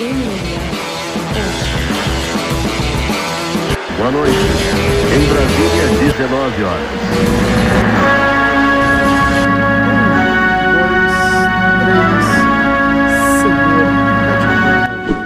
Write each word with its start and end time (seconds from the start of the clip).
Boa 0.00 0.12
noite. 4.10 4.34
Em 5.14 5.26
Brasília, 5.28 5.88
19 6.00 6.64
horas. 6.64 6.88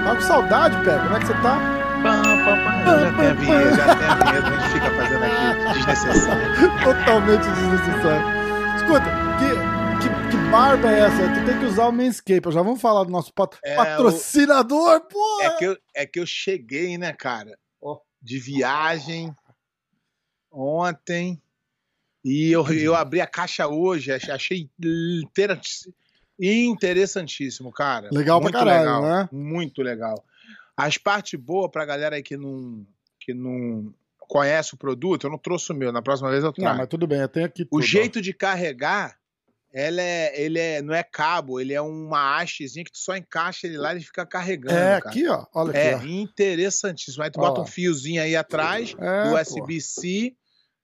Tá 0.05 0.15
com 0.17 0.21
saudade, 0.23 0.77
Pé? 0.79 0.99
Como 0.99 1.17
é 1.17 1.21
que 1.21 1.27
você 1.27 1.35
tá? 1.35 1.57
Pam, 2.03 2.23
pam, 2.23 2.59
pam. 2.65 2.99
Já 2.99 3.13
tem 3.13 3.29
a 3.29 3.35
vinheta, 3.35 3.77
já 3.77 3.95
tem 3.95 4.09
a 4.09 4.15
vinheta, 4.17 4.49
a 4.49 4.51
gente 4.51 4.69
fica 4.73 4.91
fazendo 4.91 5.25
aqui 5.25 5.73
desnecessário. 5.75 6.43
Totalmente 6.83 7.49
desnecessário. 7.49 8.27
Escuta, 8.75 9.24
barba 10.55 10.89
é 10.89 11.01
essa? 11.01 11.35
Tu 11.35 11.47
tem 11.47 11.59
que 11.59 11.65
usar 11.65 11.89
o 11.89 11.93
Manscape. 11.93 12.53
Já 12.53 12.63
vamos 12.63 12.81
falar 12.81 13.03
do 13.03 13.11
nosso 13.11 13.35
pat- 13.35 13.59
É, 13.65 13.75
patrocinador, 13.75 15.01
pô! 15.09 15.41
É 15.43 15.51
que, 15.57 15.65
eu, 15.65 15.77
é 15.97 16.07
que 16.07 16.21
eu 16.21 16.25
cheguei, 16.27 16.97
né, 16.97 17.13
cara, 17.13 17.59
de 18.23 18.39
viagem 18.39 19.35
ontem 20.53 21.43
e 22.25 22.53
eu, 22.53 22.65
eu 22.73 22.95
abri 22.95 23.21
a 23.21 23.27
caixa 23.27 23.67
hoje, 23.67 24.13
ach- 24.13 24.31
achei 24.31 24.71
interessantíssimo, 26.39 27.73
cara. 27.73 28.09
Legal 28.13 28.41
pra 28.41 28.45
Muito 28.45 28.59
caralho, 28.59 28.79
legal, 28.81 29.03
né? 29.03 29.29
Muito 29.33 29.83
legal. 29.83 30.25
As 30.77 30.97
partes 30.97 31.39
boas 31.39 31.69
pra 31.71 31.85
galera 31.85 32.15
aí 32.15 32.23
que 32.23 32.37
não, 32.37 32.87
que 33.19 33.35
não 33.35 33.93
conhece 34.21 34.75
o 34.75 34.77
produto, 34.79 35.25
eu 35.27 35.31
não 35.31 35.39
trouxe 35.39 35.73
o 35.73 35.75
meu, 35.75 35.91
na 35.91 36.01
próxima 36.01 36.31
vez 36.31 36.45
eu 36.45 36.53
trago. 36.53 36.71
Não, 36.71 36.79
mas 36.79 36.89
tudo 36.89 37.09
bem, 37.09 37.19
eu 37.21 37.29
tenho 37.29 37.47
aqui 37.47 37.63
O 37.65 37.67
tudo, 37.81 37.83
jeito 37.83 38.23
de 38.23 38.33
carregar, 38.33 39.19
ela 39.75 40.01
é, 40.01 40.41
ele 40.41 40.61
é, 40.61 40.81
não 40.81 40.95
é 40.95 41.03
cabo, 41.03 41.61
ele 41.61 41.75
é 41.75 41.81
uma 41.81 42.39
hastezinha 42.41 42.85
que 42.85 42.93
tu 42.93 42.99
só 42.99 43.17
encaixa 43.17 43.67
ele 43.67 43.77
lá 43.77 43.93
e 43.93 43.97
ele 43.97 44.05
fica 44.05 44.25
carregando. 44.25 44.79
É, 44.79 45.01
cara. 45.01 45.11
aqui, 45.11 45.27
ó. 45.27 45.45
Olha 45.53 45.77
É 45.77 45.95
aqui, 45.95 46.21
interessantíssimo. 46.21 47.25
Aí 47.25 47.31
tu 47.31 47.41
Ó. 47.41 47.49
bota 47.49 47.61
um 47.63 47.67
fiozinho 47.67 48.23
aí 48.23 48.37
atrás, 48.37 48.95
ó. 48.97 49.05
É. 49.05 49.43
USB-C, 49.43 50.33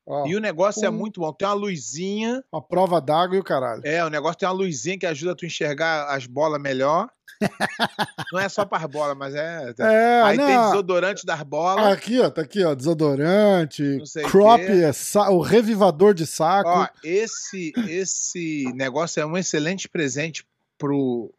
Ó, 0.07 0.27
e 0.27 0.35
o 0.35 0.41
negócio 0.41 0.85
é 0.85 0.91
Um- 0.91 0.93
muito 0.93 1.21
bom. 1.21 1.33
Tem 1.33 1.47
uma 1.47 1.55
luzinha, 1.55 2.43
Uma 2.53 2.63
prova 2.63 3.01
d'água 3.01 3.37
e 3.37 3.39
o 3.41 3.45
caralho. 3.45 3.83
é, 3.85 4.05
o 4.05 4.09
negócio 4.11 4.39
tem 4.39 4.49
uma 4.49 4.55
luzinha 4.55 4.99
que 4.99 5.07
ajuda 5.07 5.35
tu 5.37 5.45
a 5.45 5.47
enxergar 5.47 6.07
as 6.15 6.27
bolas 6.27 6.61
melhor. 6.61 7.09
não 8.33 8.39
é 8.41 8.49
só 8.49 8.65
para 8.65 8.85
as 8.85 8.91
bolas, 8.91 9.17
mas 9.17 9.35
é. 9.35 9.73
É, 9.79 10.23
aí 10.23 10.37
tem 10.37 10.47
não. 10.47 10.71
desodorante 10.71 11.25
das 11.25 11.43
bolas. 11.43 11.87
Aqui, 11.93 12.21
ó, 12.21 12.29
tá 12.31 12.43
aqui, 12.43 12.63
ó. 12.65 12.75
Desodorante, 12.75 13.83
crop, 14.31 14.61
é 14.63 14.93
sa- 14.93 15.31
o 15.31 15.41
revivador 15.41 16.13
de 16.15 16.27
saco. 16.27 16.69
Ó, 16.69 16.87
esse, 17.05 17.73
esse 17.89 18.65
negócio 18.75 19.21
é 19.21 19.27
um 19.27 19.37
excelente 19.39 19.89
presente 19.89 20.45
pro, 20.77 21.31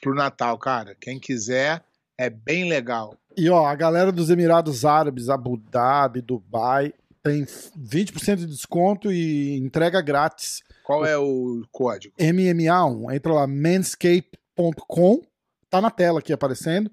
pro 0.00 0.14
Natal, 0.14 0.56
cara. 0.58 0.94
Quem 1.00 1.18
quiser, 1.18 1.82
é 2.16 2.28
bem 2.30 2.68
legal. 2.68 3.14
E 3.36 3.48
ó, 3.48 3.66
a 3.66 3.74
galera 3.74 4.12
dos 4.12 4.30
Emirados 4.30 4.84
Árabes, 4.84 5.28
Abu 5.28 5.56
Dhabi, 5.56 6.20
Dubai, 6.20 6.92
tem 7.22 7.44
20% 7.44 8.36
de 8.36 8.46
desconto 8.46 9.12
e 9.12 9.56
entrega 9.58 10.00
grátis. 10.00 10.62
Qual 10.84 11.04
é 11.04 11.16
o 11.18 11.62
código? 11.70 12.14
MMA1. 12.18 13.14
Entra 13.14 13.32
lá, 13.32 13.46
manscape.com. 13.46 15.22
Tá 15.70 15.80
na 15.80 15.90
tela 15.90 16.20
aqui 16.20 16.32
aparecendo. 16.32 16.90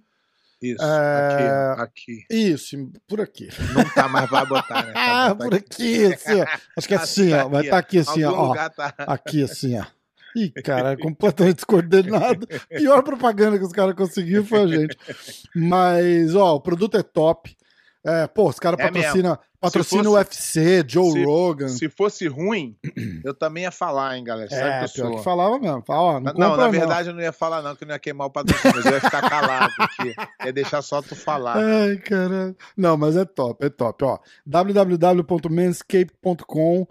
Isso, 0.62 0.84
É, 0.84 1.76
aqui, 1.78 1.82
aqui. 1.82 2.26
Isso, 2.30 2.92
por 3.08 3.22
aqui. 3.22 3.50
Não 3.74 3.84
tá, 3.94 4.08
mas 4.08 4.30
vai 4.30 4.46
botar, 4.46 4.86
né? 4.86 4.94
Ah, 4.96 5.28
Vai 5.28 5.36
botar 5.36 5.46
por 5.46 5.54
aqui, 5.56 6.06
assim, 6.06 6.42
ó. 6.42 6.46
Acho 6.78 6.88
que 6.88 6.94
é 6.94 6.98
assim, 6.98 7.34
ó. 7.34 7.48
Vai 7.50 7.64
estar 7.64 7.78
aqui 7.78 8.00
assim, 8.00 8.24
ó. 8.24 8.70
tá. 8.70 8.94
Aqui 9.00 9.44
assim, 9.44 9.78
ó. 9.78 9.86
Ih, 10.36 10.50
cara, 10.50 10.92
é 10.92 10.98
completamente 10.98 11.56
descoordenado. 11.58 12.46
Pior 12.70 13.02
propaganda 13.04 13.58
que 13.58 13.64
os 13.64 13.72
caras 13.72 13.96
conseguiram 13.96 14.44
foi 14.46 14.64
a 14.64 14.68
gente. 14.68 14.98
Mas, 15.56 16.36
ó, 16.36 16.56
o 16.56 16.62
produto 16.62 16.98
é 16.98 17.04
top. 17.04 17.56
É, 18.06 18.28
pô, 18.28 18.50
os 18.50 18.60
caras 18.60 18.80
É 18.80 18.84
patrocinam 18.84 19.38
patrocina 19.60 20.08
o 20.10 20.14
UFC, 20.14 20.86
Joe 20.88 21.12
se- 21.12 21.24
Rogan. 21.24 21.68
Se 21.70 21.90
fosse 21.90 22.28
ruim, 22.28 22.78
eu 23.26 23.34
também 23.34 23.64
ia 23.64 23.72
falar, 23.72 24.16
hein, 24.16 24.24
galera. 24.24 24.48
Sabe 24.50 24.62
é, 24.62 24.86
que 24.88 24.94
pior 24.94 25.08
sou. 25.08 25.18
que 25.18 25.24
falava 25.24 25.58
mesmo. 25.58 25.82
Fala, 25.82 26.02
ó, 26.02 26.20
não, 26.20 26.34
Não, 26.34 26.56
na 26.56 26.68
verdade 26.70 27.10
eu 27.10 27.16
não 27.16 27.22
ia 27.22 27.32
falar, 27.34 27.64
não, 27.64 27.76
que 27.76 27.84
eu 27.84 27.88
não 27.88 27.96
ia 27.96 28.00
queimar 28.00 28.28
o 28.28 28.30
patrocínio, 28.30 28.76
mas 28.76 28.86
eu 28.86 28.92
ia 28.92 29.02
ficar 29.02 29.28
calado 29.28 29.74
aqui. 29.80 30.14
Ia 30.46 30.54
deixar 30.54 30.84
só 30.84 31.02
tu 31.02 31.16
falar. 31.16 31.58
Ai, 31.58 31.98
caralho. 31.98 32.56
Não, 32.78 32.96
mas 32.96 33.18
é 33.18 33.26
top, 33.26 33.66
é 33.66 33.70
top. 33.70 34.06
Ó, 34.06 34.20
www.manscape.com 34.46 36.88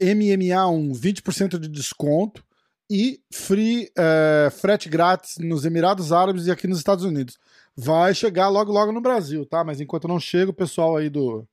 MMA1, 0.00 0.92
20% 0.92 1.58
de 1.58 1.68
desconto 1.68 2.44
e 2.88 3.20
free 3.32 3.90
é, 3.96 4.48
frete 4.50 4.88
grátis 4.88 5.38
nos 5.38 5.64
Emirados 5.64 6.12
Árabes 6.12 6.46
e 6.46 6.50
aqui 6.50 6.66
nos 6.68 6.78
Estados 6.78 7.04
Unidos. 7.04 7.38
Vai 7.76 8.14
chegar 8.14 8.48
logo, 8.48 8.70
logo 8.70 8.92
no 8.92 9.00
Brasil, 9.00 9.46
tá? 9.46 9.64
Mas 9.64 9.80
enquanto 9.80 10.08
não 10.08 10.20
chega, 10.20 10.50
o 10.50 10.54
pessoal 10.54 10.96
aí 10.96 11.08
do, 11.08 11.46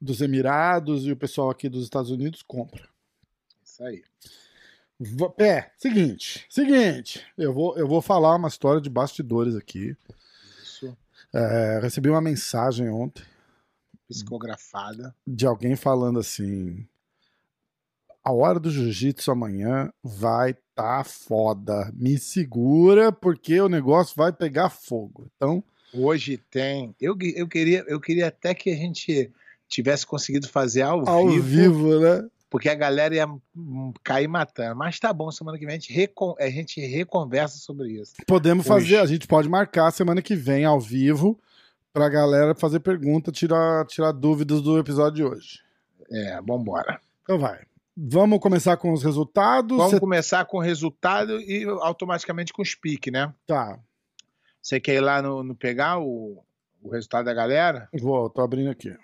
dos 0.00 0.20
Emirados 0.20 1.06
e 1.06 1.12
o 1.12 1.16
pessoal 1.16 1.50
aqui 1.50 1.68
dos 1.68 1.84
Estados 1.84 2.10
Unidos 2.10 2.42
compra. 2.42 2.88
Isso 3.64 3.84
aí. 3.84 4.02
É, 5.38 5.70
seguinte, 5.76 6.46
seguinte, 6.48 7.26
eu 7.36 7.52
vou, 7.52 7.76
eu 7.76 7.88
vou 7.88 8.00
falar 8.00 8.36
uma 8.36 8.48
história 8.48 8.80
de 8.80 8.88
bastidores 8.88 9.56
aqui. 9.56 9.96
Isso. 10.62 10.96
É, 11.34 11.80
recebi 11.82 12.08
uma 12.08 12.20
mensagem 12.20 12.88
ontem 12.88 13.24
Psicografada. 14.08 15.14
de 15.26 15.44
alguém 15.44 15.74
falando 15.74 16.20
assim: 16.20 16.86
a 18.22 18.32
hora 18.32 18.60
do 18.60 18.70
jiu-jitsu 18.70 19.30
amanhã 19.30 19.92
vai 20.02 20.56
tá 20.74 21.04
foda. 21.04 21.92
Me 21.94 22.18
segura 22.18 23.12
porque 23.12 23.60
o 23.60 23.68
negócio 23.68 24.14
vai 24.16 24.32
pegar 24.32 24.70
fogo. 24.70 25.26
Então, 25.36 25.62
Hoje 25.94 26.38
tem. 26.50 26.94
Eu, 26.98 27.16
eu, 27.36 27.46
queria, 27.46 27.84
eu 27.86 28.00
queria 28.00 28.28
até 28.28 28.54
que 28.54 28.70
a 28.70 28.76
gente 28.76 29.30
tivesse 29.68 30.06
conseguido 30.06 30.48
fazer 30.48 30.82
ao, 30.82 31.06
ao 31.08 31.28
vivo, 31.28 31.42
vivo, 31.42 32.00
né? 32.00 32.28
porque 32.48 32.68
a 32.68 32.74
galera 32.74 33.14
ia 33.14 33.26
hum, 33.26 33.92
cair 34.02 34.28
matando. 34.28 34.76
Mas 34.76 34.98
tá 34.98 35.12
bom, 35.12 35.30
semana 35.30 35.58
que 35.58 35.64
vem 35.64 35.76
a 35.76 35.78
gente, 35.78 35.92
recon, 35.92 36.34
a 36.38 36.50
gente 36.50 36.80
reconversa 36.80 37.58
sobre 37.58 37.92
isso. 37.92 38.12
Podemos 38.26 38.66
Hoje. 38.66 38.86
fazer, 38.86 38.98
a 38.98 39.06
gente 39.06 39.26
pode 39.26 39.48
marcar 39.48 39.90
semana 39.90 40.20
que 40.20 40.36
vem 40.36 40.64
ao 40.64 40.78
vivo 40.78 41.38
pra 41.92 42.08
galera 42.08 42.54
fazer 42.54 42.80
pergunta, 42.80 43.32
tirar, 43.32 43.86
tirar 43.86 44.12
dúvidas 44.12 44.60
do 44.60 44.78
episódio 44.78 45.14
de 45.14 45.24
hoje. 45.24 45.60
É, 46.10 46.40
vambora. 46.42 47.00
Então 47.22 47.38
vai. 47.38 47.60
Vamos 47.96 48.38
começar 48.38 48.76
com 48.76 48.92
os 48.92 49.02
resultados. 49.02 49.76
Vamos 49.76 49.92
Cê- 49.92 50.00
começar 50.00 50.44
com 50.46 50.56
o 50.58 50.60
resultado 50.60 51.40
e 51.40 51.64
automaticamente 51.82 52.52
com 52.52 52.62
os 52.62 52.74
piques, 52.74 53.12
né? 53.12 53.32
Tá, 53.46 53.78
Você 54.60 54.80
quer 54.80 54.94
ir 54.94 55.00
lá 55.00 55.20
no, 55.20 55.42
no 55.42 55.54
pegar 55.54 55.98
o, 55.98 56.42
o 56.82 56.90
resultado 56.90 57.24
da 57.26 57.34
galera? 57.34 57.88
vou, 58.00 58.30
tô 58.30 58.40
abrindo 58.40 58.70
aqui. 58.70 58.96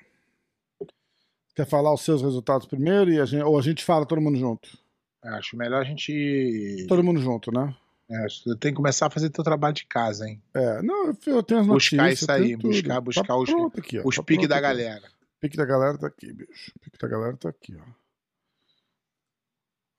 Quer 1.54 1.66
falar 1.66 1.93
os 1.93 2.03
seus 2.03 2.22
resultados 2.22 2.66
primeiro 2.66 3.10
e 3.10 3.21
a 3.21 3.25
gente, 3.25 3.43
ou 3.43 3.59
a 3.59 3.62
gente 3.62 3.84
fala 3.84 4.06
todo 4.06 4.21
mundo 4.21 4.38
junto? 4.38 4.78
Acho 5.22 5.56
melhor 5.56 5.82
a 5.82 5.84
gente. 5.84 6.87
Todo 6.88 7.03
mundo 7.03 7.20
junto, 7.20 7.50
né? 7.53 7.75
É, 8.10 8.22
você 8.28 8.56
tem 8.56 8.70
que 8.72 8.76
começar 8.76 9.06
a 9.09 9.10
fazer 9.10 9.28
teu 9.28 9.44
trabalho 9.44 9.75
de 9.75 9.84
casa, 9.84 10.26
hein? 10.26 10.41
É, 10.55 10.81
não, 10.81 11.12
eu, 11.26 11.43
tenho 11.43 11.60
as 11.60 11.66
Buscar 11.66 11.97
notícias. 12.05 12.22
isso 12.22 12.31
eu 12.31 12.34
aí, 12.37 12.56
buscar- 12.56 13.00
buscar 13.03 13.26
tá 13.26 13.37
os- 13.37 13.50
aqui, 13.76 13.99
ó, 13.99 14.03
Os 14.06 14.16
tá 14.16 14.22
piques 14.22 14.49
da 14.49 14.55
aqui. 14.55 14.62
galera. 14.62 15.03
Pique 15.41 15.56
da 15.56 15.65
galera 15.66 15.99
tá 15.99 16.06
aqui, 16.06 16.32
bicho. 16.32 16.72
O 16.76 16.81
pique 16.81 16.97
da 16.99 17.09
galera 17.09 17.37
tá 17.37 17.49
aqui, 17.50 17.76
ó. 17.76 18.07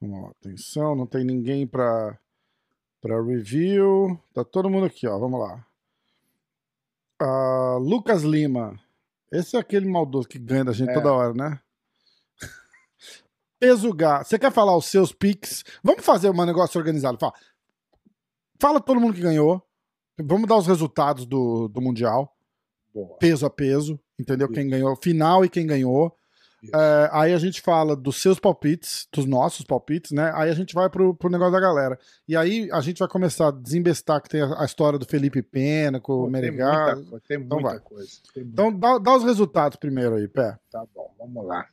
Vamos 0.02 0.22
lá, 0.24 0.30
atenção, 0.30 0.96
não 0.96 1.06
tem 1.06 1.24
ninguém 1.26 1.68
pra, 1.68 2.18
pra 3.02 3.22
review. 3.22 4.18
Tá 4.34 4.44
todo 4.46 4.70
mundo 4.70 4.86
aqui, 4.86 5.08
ó. 5.08 5.18
Vamos 5.20 5.40
lá. 5.40 5.66
Ah, 7.22 7.78
Lucas 7.82 8.24
Lima. 8.24 8.80
Esse 9.32 9.56
é 9.58 9.60
aquele 9.60 9.88
maldoso 9.90 10.28
que 10.28 10.40
ganha 10.40 10.66
da 10.66 10.72
gente 10.72 10.90
É. 10.90 10.94
toda 10.94 11.12
hora, 11.14 11.34
né? 11.34 11.60
Peso 13.60 13.94
Gá. 13.94 14.24
Você 14.24 14.40
quer 14.40 14.52
falar 14.52 14.76
os 14.76 14.86
seus 14.86 15.12
piques? 15.12 15.64
Vamos 15.84 16.06
fazer 16.06 16.30
um 16.30 16.46
negócio 16.46 16.80
organizado. 16.80 17.18
Fala, 17.20 17.34
Fala 18.60 18.80
todo 18.80 19.00
mundo 19.00 19.14
que 19.14 19.22
ganhou. 19.22 19.62
Vamos 20.22 20.48
dar 20.48 20.58
os 20.58 20.68
resultados 20.68 21.26
do, 21.26 21.70
do 21.70 21.80
Mundial 21.82 22.36
Boa. 22.94 23.18
peso 23.18 23.46
a 23.46 23.50
peso, 23.50 23.98
entendeu? 24.20 24.48
Isso. 24.48 24.54
Quem 24.54 24.68
ganhou, 24.70 24.96
final 24.98 25.46
e 25.46 25.50
quem 25.50 25.66
ganhou. 25.66 26.14
É, 26.74 27.10
aí 27.14 27.34
a 27.34 27.38
gente 27.38 27.62
fala 27.62 27.96
dos 27.96 28.18
seus 28.22 28.38
palpites, 28.40 29.08
dos 29.14 29.26
nossos 29.26 29.66
palpites, 29.66 30.12
né? 30.12 30.32
Aí 30.36 30.50
a 30.50 30.54
gente 30.54 30.74
vai 30.74 30.90
pro, 30.90 31.16
pro 31.16 31.30
negócio 31.30 31.54
da 31.54 31.60
galera. 31.60 31.98
E 32.28 32.36
aí 32.36 32.70
a 32.72 32.82
gente 32.82 33.00
vai 33.00 33.08
começar 33.08 33.48
a 33.48 33.52
desembestar 33.52 34.22
que 34.22 34.28
tem 34.30 34.42
a, 34.42 34.62
a 34.62 34.66
história 34.66 35.00
do 35.00 35.06
Felipe 35.06 35.42
Pena 35.42 36.00
com 36.02 36.14
o 36.24 36.26
Pô, 36.26 36.32
tem 36.32 36.52
muita, 36.52 36.96
tem 37.28 37.38
Então 37.38 37.60
muita 37.60 37.70
vai. 37.70 37.80
coisa. 37.80 38.12
Muita- 38.36 38.50
Então 38.52 38.78
dá, 38.78 38.98
dá 38.98 39.16
os 39.16 39.24
resultados 39.24 39.78
primeiro 39.78 40.16
aí, 40.16 40.28
Pé. 40.28 40.60
Tá 40.70 40.86
bom, 40.94 41.14
vamos 41.18 41.46
lá. 41.48 41.66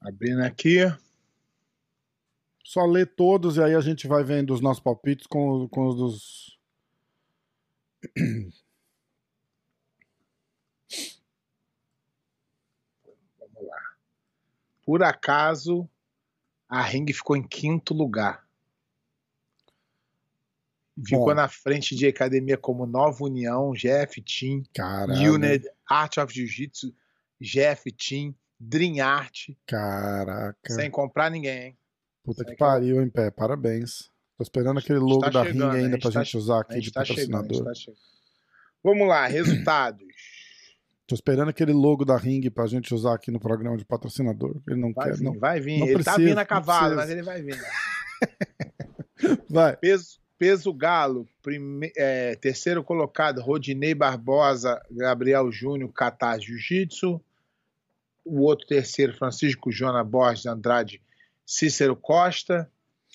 Abrindo 0.00 0.42
aqui. 0.42 0.78
Só 2.64 2.84
lê 2.84 3.04
todos 3.06 3.56
e 3.56 3.62
aí 3.62 3.74
a 3.74 3.80
gente 3.80 4.06
vai 4.06 4.22
vendo 4.22 4.52
os 4.54 4.60
nossos 4.60 4.82
palpites 4.82 5.26
com, 5.26 5.68
com 5.68 5.86
os 5.88 5.96
dos. 5.96 6.58
Vamos 13.38 13.66
lá. 13.68 13.80
Por 14.86 15.02
acaso, 15.02 15.90
a 16.68 16.80
Ring 16.80 17.12
ficou 17.12 17.36
em 17.36 17.42
quinto 17.46 17.92
lugar. 17.92 18.46
Ficou 21.04 21.26
Bom. 21.26 21.34
na 21.34 21.48
frente 21.48 21.94
de 21.94 22.06
academia 22.06 22.56
como 22.56 22.86
Nova 22.86 23.22
União, 23.24 23.72
GF 23.74 24.22
Team, 24.22 24.62
Caralho. 24.72 25.60
Art 25.90 26.16
of 26.16 26.32
Jiu-Jitsu, 26.32 26.94
GF 27.38 27.92
Team, 27.92 28.34
Dream 28.58 29.04
Art, 29.04 29.50
Caraca. 29.66 30.72
sem 30.72 30.90
comprar 30.90 31.30
ninguém, 31.30 31.62
hein? 31.66 31.78
Puta 32.24 32.44
que 32.44 32.52
que 32.52 32.56
pariu, 32.56 33.02
hein, 33.02 33.10
Pé? 33.10 33.30
Parabéns. 33.30 34.10
Tô 34.38 34.42
esperando 34.42 34.78
aquele 34.78 34.98
logo 34.98 35.20
Tá 35.20 35.30
da 35.30 35.44
chegando, 35.44 35.64
ringue 35.64 35.76
a 35.76 35.78
ainda 35.80 35.90
gente 35.96 36.02
pra 36.02 36.10
tá 36.12 36.22
gente 36.24 36.36
usar 36.36 36.56
A 36.56 36.60
aqui 36.60 36.80
de 36.80 36.92
tá 36.92 37.04
chegando, 37.04 37.30
patrocinador. 37.32 37.64
tá 37.64 37.74
chegando. 37.74 37.98
Vamos 38.82 39.08
lá, 39.08 39.26
resultados. 39.26 40.05
Tô 41.06 41.14
esperando 41.14 41.48
aquele 41.50 41.72
logo 41.72 42.04
da 42.04 42.16
ringue 42.16 42.50
pra 42.50 42.66
gente 42.66 42.92
usar 42.92 43.14
aqui 43.14 43.30
no 43.30 43.38
programa 43.38 43.76
de 43.76 43.84
patrocinador. 43.84 44.56
Ele 44.66 44.80
não 44.80 44.92
Vai 44.92 45.10
quer, 45.10 45.16
vir, 45.18 45.24
não. 45.24 45.38
vai 45.38 45.60
vir. 45.60 45.78
não 45.78 45.86
ele 45.86 46.02
tá 46.02 46.12
precisa, 46.14 46.28
vindo 46.30 46.38
a 46.38 46.44
cavalo, 46.44 46.96
mas 46.96 47.10
ele 47.10 47.22
vai 47.22 47.42
vir. 47.42 47.56
Vai. 49.48 49.76
Peso, 49.76 50.18
peso 50.38 50.72
galo, 50.74 51.26
prime- 51.42 51.92
é, 51.96 52.34
terceiro 52.36 52.82
colocado, 52.84 53.40
Rodinei 53.40 53.94
Barbosa, 53.94 54.80
Gabriel 54.90 55.50
Júnior, 55.50 55.92
Catar 55.92 56.38
Jiu-Jitsu. 56.40 57.20
O 58.24 58.40
outro 58.42 58.66
terceiro, 58.66 59.14
Francisco 59.16 59.70
Jona 59.70 60.02
Borges 60.04 60.46
Andrade, 60.46 61.00
Cícero 61.46 61.94
Costa. 61.96 62.70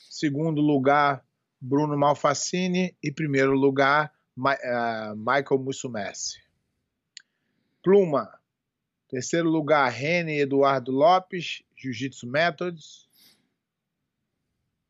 Segundo 0.09 0.61
lugar, 0.61 1.23
Bruno 1.59 1.97
Malfacini. 1.97 2.95
E 3.03 3.11
primeiro 3.11 3.51
lugar, 3.53 4.11
Ma- 4.35 4.57
ah, 4.63 5.13
Michael 5.15 5.61
Mussumessi. 5.61 6.39
Pluma, 7.83 8.39
terceiro 9.07 9.49
lugar, 9.49 9.89
Rene 9.89 10.39
Eduardo 10.39 10.91
Lopes, 10.91 11.63
Jiu-Jitsu 11.75 12.27
Methods. 12.27 13.09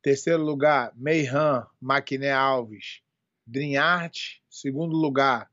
Terceiro 0.01 0.43
lugar, 0.43 0.91
Meihan 0.95 1.65
Maquiné 1.79 2.31
Alves, 2.31 3.01
Dream 3.45 3.79
Art. 3.79 4.41
Segundo 4.49 4.95
lugar, 4.97 5.49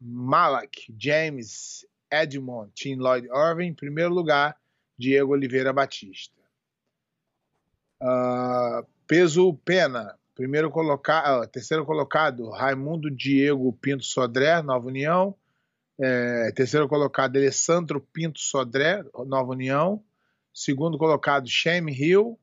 Malak 0.00 0.86
James 0.96 1.84
Edmond 2.10 2.70
Tim 2.74 2.98
Lloyd 2.98 3.26
Irving. 3.26 3.74
Primeiro 3.74 4.14
lugar, 4.14 4.56
Diego 4.96 5.32
Oliveira 5.32 5.72
Batista. 5.72 6.40
Ah, 8.00 8.84
peso 9.06 9.52
Pena. 9.64 10.18
Primeiro 10.34 10.68
colocado, 10.70 11.46
terceiro 11.46 11.84
colocado, 11.86 12.50
Raimundo 12.50 13.08
Diego 13.08 13.72
Pinto 13.72 14.04
Sodré, 14.04 14.60
Nova 14.62 14.88
União. 14.88 15.34
É, 15.98 16.50
terceiro 16.52 16.88
colocado, 16.88 17.36
Alessandro 17.36 18.00
Pinto 18.00 18.40
Sodré, 18.40 19.04
Nova 19.26 19.52
União. 19.52 20.02
Segundo 20.52 20.98
colocado, 20.98 21.48
Shane 21.48 21.92
Hill. 21.92 22.38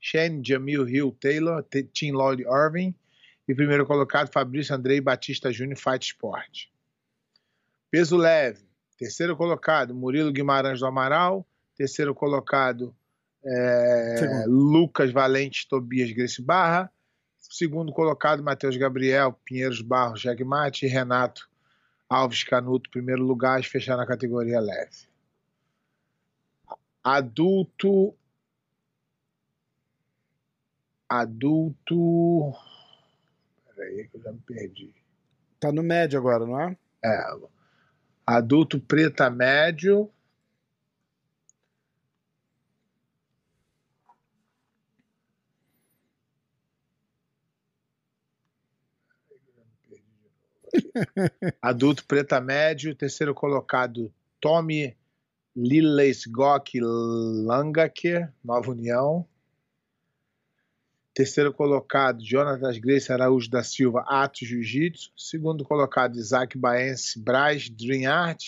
Shane 0.00 0.42
Jamil 0.44 0.88
Hill 0.88 1.16
Taylor, 1.20 1.64
Tim 1.92 2.12
Lloyd 2.12 2.42
Irving. 2.42 2.94
E 3.46 3.54
primeiro 3.54 3.86
colocado, 3.86 4.32
Fabrício 4.32 4.74
Andrei 4.74 5.00
Batista 5.00 5.52
Júnior 5.52 5.78
Fight 5.78 6.06
Sport. 6.06 6.66
Peso 7.90 8.16
leve. 8.16 8.64
Terceiro 8.98 9.36
colocado, 9.36 9.94
Murilo 9.94 10.32
Guimarães 10.32 10.80
do 10.80 10.86
Amaral. 10.86 11.46
Terceiro 11.76 12.14
colocado, 12.14 12.94
é. 13.44 14.44
Lucas 14.46 15.10
Valente 15.10 15.68
Tobias 15.68 16.10
Grace 16.12 16.40
Barra. 16.40 16.90
Segundo 17.38 17.92
colocado, 17.92 18.42
Matheus 18.42 18.76
Gabriel 18.76 19.32
Pinheiros 19.44 19.82
Barros 19.82 20.20
Jagmate 20.20 20.86
e 20.86 20.88
Renato 20.88 21.51
Alves 22.12 22.44
Canuto, 22.44 22.90
primeiro 22.90 23.22
lugar, 23.22 23.58
e 23.58 23.62
fechar 23.62 23.96
na 23.96 24.06
categoria 24.06 24.60
leve. 24.60 25.08
Adulto. 27.02 28.14
Adulto. 31.08 32.52
Peraí, 33.74 34.08
que 34.08 34.16
eu 34.18 34.22
já 34.22 34.30
me 34.30 34.40
perdi. 34.40 34.94
Tá 35.58 35.72
no 35.72 35.82
médio 35.82 36.18
agora, 36.18 36.44
não 36.44 36.60
é? 36.60 36.76
É. 37.02 37.36
Adulto 38.26 38.78
preta 38.78 39.30
médio. 39.30 40.10
Adulto 51.60 52.04
preta 52.06 52.40
médio, 52.40 52.94
terceiro 52.94 53.34
colocado 53.34 54.12
Tommy 54.40 54.96
Lillesgok 55.54 56.80
Langaker, 56.80 58.32
Nova 58.44 58.70
União. 58.70 59.26
Terceiro 61.14 61.52
colocado 61.52 62.24
Jonatas 62.24 62.78
Grace 62.78 63.12
Araújo 63.12 63.50
da 63.50 63.62
Silva, 63.62 64.02
Atos 64.08 64.48
Jiu-Jitsu. 64.48 65.12
Segundo 65.14 65.62
colocado 65.62 66.16
Isaac 66.16 66.56
Baense 66.56 67.18
Braz, 67.18 67.68
Dream 67.68 68.10
Art. 68.10 68.42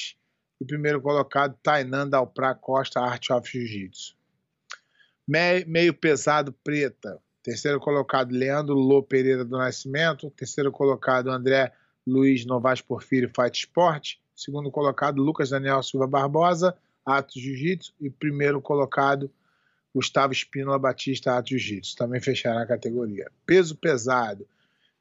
E 0.61 0.65
primeiro 0.65 1.01
colocado 1.03 1.59
Tainan 1.63 2.09
Dalprá 2.09 2.55
Costa, 2.55 3.01
Art 3.01 3.29
of 3.31 3.47
Jiu-Jitsu. 3.51 4.17
Me- 5.29 5.65
Meio 5.67 5.93
pesado 5.93 6.53
preta. 6.65 7.21
Terceiro 7.43 7.79
colocado 7.79 8.33
Leandro 8.33 8.75
Lô 8.75 9.03
Pereira 9.03 9.45
do 9.45 9.59
Nascimento. 9.59 10.31
Terceiro 10.31 10.73
colocado 10.73 11.31
André 11.31 11.71
Luiz 12.07 12.45
Novaes 12.45 12.81
Porfírio 12.81 13.31
Fight 13.35 13.57
Sport. 13.59 14.17
Segundo 14.35 14.71
colocado, 14.71 15.23
Lucas 15.23 15.51
Daniel 15.51 15.83
Silva 15.83 16.07
Barbosa, 16.07 16.77
Atos 17.05 17.41
Jiu-Jitsu. 17.41 17.95
E 18.01 18.11
primeiro 18.11 18.61
colocado, 18.61 19.31
Gustavo 19.95 20.33
Espínola 20.33 20.79
Batista, 20.79 21.37
Atos 21.37 21.51
Jiu-Jitsu. 21.51 21.97
Também 21.97 22.21
fecharam 22.21 22.61
a 22.61 22.67
categoria. 22.67 23.31
Peso 23.47 23.77
pesado. 23.77 24.47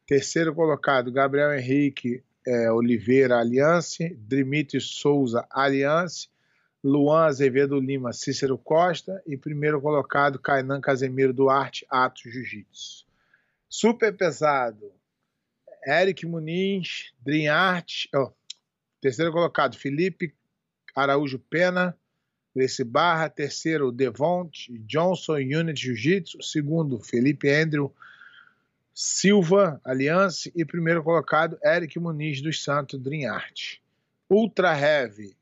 Terceiro 0.05 0.53
colocado, 0.53 1.11
Gabriel 1.11 1.53
Henrique 1.53 2.23
eh, 2.45 2.71
Oliveira 2.71 3.39
Aliança. 3.39 4.09
Dimitri 4.15 4.79
Souza 4.79 5.45
Aliança. 5.49 6.27
Luan 6.83 7.25
Azevedo 7.25 7.79
Lima 7.79 8.13
Cícero 8.13 8.57
Costa. 8.57 9.21
E 9.25 9.35
primeiro 9.35 9.81
colocado, 9.81 10.39
Kainan 10.39 10.79
Casemiro 10.79 11.33
Duarte, 11.33 11.85
Atos 11.89 12.31
Jiu-Jitsu. 12.31 13.05
Super 13.67 14.15
pesado. 14.15 14.91
Eric 15.85 16.25
Muniz, 16.25 17.11
Dream 17.25 17.51
Art, 17.51 18.07
ó, 18.13 18.31
terceiro 19.01 19.31
colocado, 19.31 19.77
Felipe 19.77 20.33
Araújo 20.95 21.39
Pena, 21.39 21.97
Grace 22.55 22.83
Barra, 22.83 23.29
terceiro, 23.29 23.91
Devont 23.91 24.51
Johnson, 24.85 25.37
Unit 25.37 25.79
Jiu-Jitsu, 25.79 26.41
segundo, 26.41 26.99
Felipe 26.99 27.49
Andrew 27.49 27.91
Silva, 28.93 29.81
Aliança, 29.83 30.51
e 30.55 30.63
primeiro 30.63 31.03
colocado, 31.03 31.57
Eric 31.63 31.97
Muniz 31.99 32.41
dos 32.41 32.63
Santos, 32.63 32.99
Dream 32.99 33.27
Art. 33.27 33.79
Ultra 34.29 34.77
Heavy, 34.77 35.35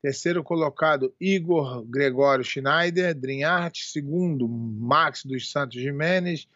terceiro 0.00 0.44
colocado, 0.44 1.12
Igor 1.20 1.84
Gregório 1.84 2.44
Schneider, 2.44 3.14
Dream 3.14 3.46
Art, 3.48 3.78
segundo, 3.80 4.46
Max 4.48 5.24
dos 5.24 5.50
Santos 5.50 5.80
Jimenez, 5.80 6.46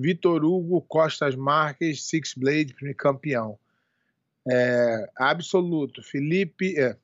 Vitor 0.00 0.44
Hugo 0.44 0.80
Costas 0.82 1.36
Marques, 1.36 2.04
Six 2.04 2.34
Blade, 2.34 2.74
campeão. 2.96 3.58
É, 4.48 5.10
absoluto, 5.16 6.02
Felipe, 6.02 6.78
é, 6.78 6.96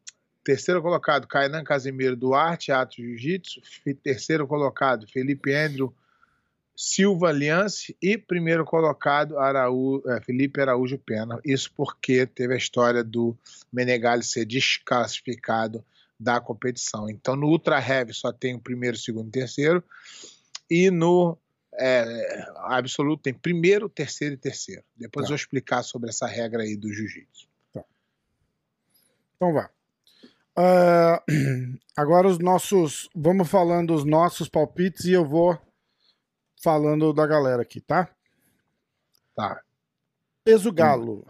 terceiro 0.42 0.80
colocado, 0.80 1.26
Kainan 1.26 1.62
Casimiro 1.62 2.16
Duarte, 2.16 2.72
Atos 2.72 2.96
Jiu-Jitsu, 2.96 3.60
terceiro 4.02 4.46
colocado, 4.46 5.06
Felipe 5.06 5.54
Andrew 5.54 5.94
Silva 6.76 7.30
Aliança 7.30 7.94
e 8.02 8.18
primeiro 8.18 8.64
colocado, 8.64 9.38
Araú, 9.38 10.02
é, 10.06 10.20
Felipe 10.20 10.60
Araújo 10.60 10.98
Pena. 10.98 11.40
Isso 11.42 11.72
porque 11.74 12.26
teve 12.26 12.52
a 12.52 12.58
história 12.58 13.02
do 13.02 13.34
Menegali 13.72 14.22
ser 14.22 14.44
desclassificado 14.44 15.82
da 16.20 16.38
competição. 16.38 17.08
Então, 17.08 17.34
no 17.34 17.46
Ultra 17.46 17.78
Heavy 17.80 18.12
só 18.12 18.30
tem 18.30 18.54
o 18.54 18.60
primeiro, 18.60 18.96
segundo 18.96 19.28
e 19.28 19.32
terceiro, 19.32 19.82
e 20.70 20.90
no 20.90 21.38
é, 21.78 22.44
absoluto 22.56 23.22
tem 23.22 23.34
primeiro, 23.34 23.88
terceiro 23.88 24.34
e 24.34 24.38
terceiro. 24.38 24.82
Depois 24.96 25.24
Tá. 25.24 25.28
eu 25.28 25.30
vou 25.30 25.36
explicar 25.36 25.82
sobre 25.82 26.10
essa 26.10 26.26
regra 26.26 26.62
aí 26.62 26.76
do 26.76 26.92
jiu-jitsu. 26.92 27.48
Então 29.36 29.52
vai. 29.52 29.68
Ah, 30.56 31.22
agora 31.96 32.26
os 32.26 32.38
nossos. 32.38 33.08
Vamos 33.14 33.48
falando 33.48 33.94
os 33.94 34.04
nossos 34.04 34.48
palpites 34.48 35.04
e 35.04 35.12
eu 35.12 35.24
vou 35.24 35.58
falando 36.62 37.12
da 37.12 37.26
galera 37.26 37.62
aqui, 37.62 37.80
tá? 37.80 38.08
Tá. 39.34 39.60
Peso 40.44 40.72
galo. 40.72 41.26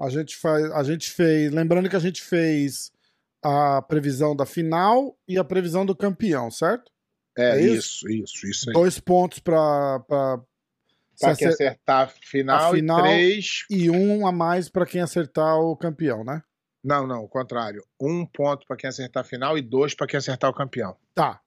A 0.00 0.10
gente 0.10 0.36
faz, 0.36 0.70
a 0.72 0.82
gente 0.82 1.10
fez, 1.10 1.50
lembrando 1.50 1.88
que 1.88 1.96
a 1.96 2.00
gente 2.00 2.22
fez 2.22 2.92
a 3.42 3.80
previsão 3.82 4.36
da 4.36 4.44
final 4.44 5.16
e 5.26 5.38
a 5.38 5.44
previsão 5.44 5.86
do 5.86 5.96
campeão, 5.96 6.50
certo? 6.50 6.92
É, 7.38 7.50
É 7.58 7.60
isso, 7.60 8.08
isso, 8.10 8.46
isso 8.46 8.68
aí. 8.70 8.74
Dois 8.74 8.98
pontos 8.98 9.38
para 9.38 10.00
Para 10.08 10.40
quem 11.20 11.30
acer- 11.48 11.48
acertar 11.68 12.04
a 12.04 12.08
final, 12.08 12.70
a 12.72 12.74
final- 12.74 12.98
e 13.00 13.02
três. 13.10 13.64
e 13.70 13.90
um 13.90 14.26
a 14.26 14.32
mais 14.32 14.68
para 14.68 14.84
quem 14.86 15.00
acertar 15.00 15.56
o 15.58 15.76
campeão, 15.76 16.24
né? 16.24 16.42
Não, 16.82 17.06
não, 17.06 17.24
o 17.24 17.28
contrário. 17.28 17.84
Um 18.00 18.24
ponto 18.24 18.66
para 18.66 18.76
quem 18.76 18.88
acertar 18.88 19.22
a 19.22 19.24
final 19.24 19.58
e 19.58 19.62
dois 19.62 19.94
para 19.94 20.06
quem 20.06 20.16
acertar 20.18 20.48
o 20.50 20.54
campeão. 20.54 20.96
Tá. 21.14 21.40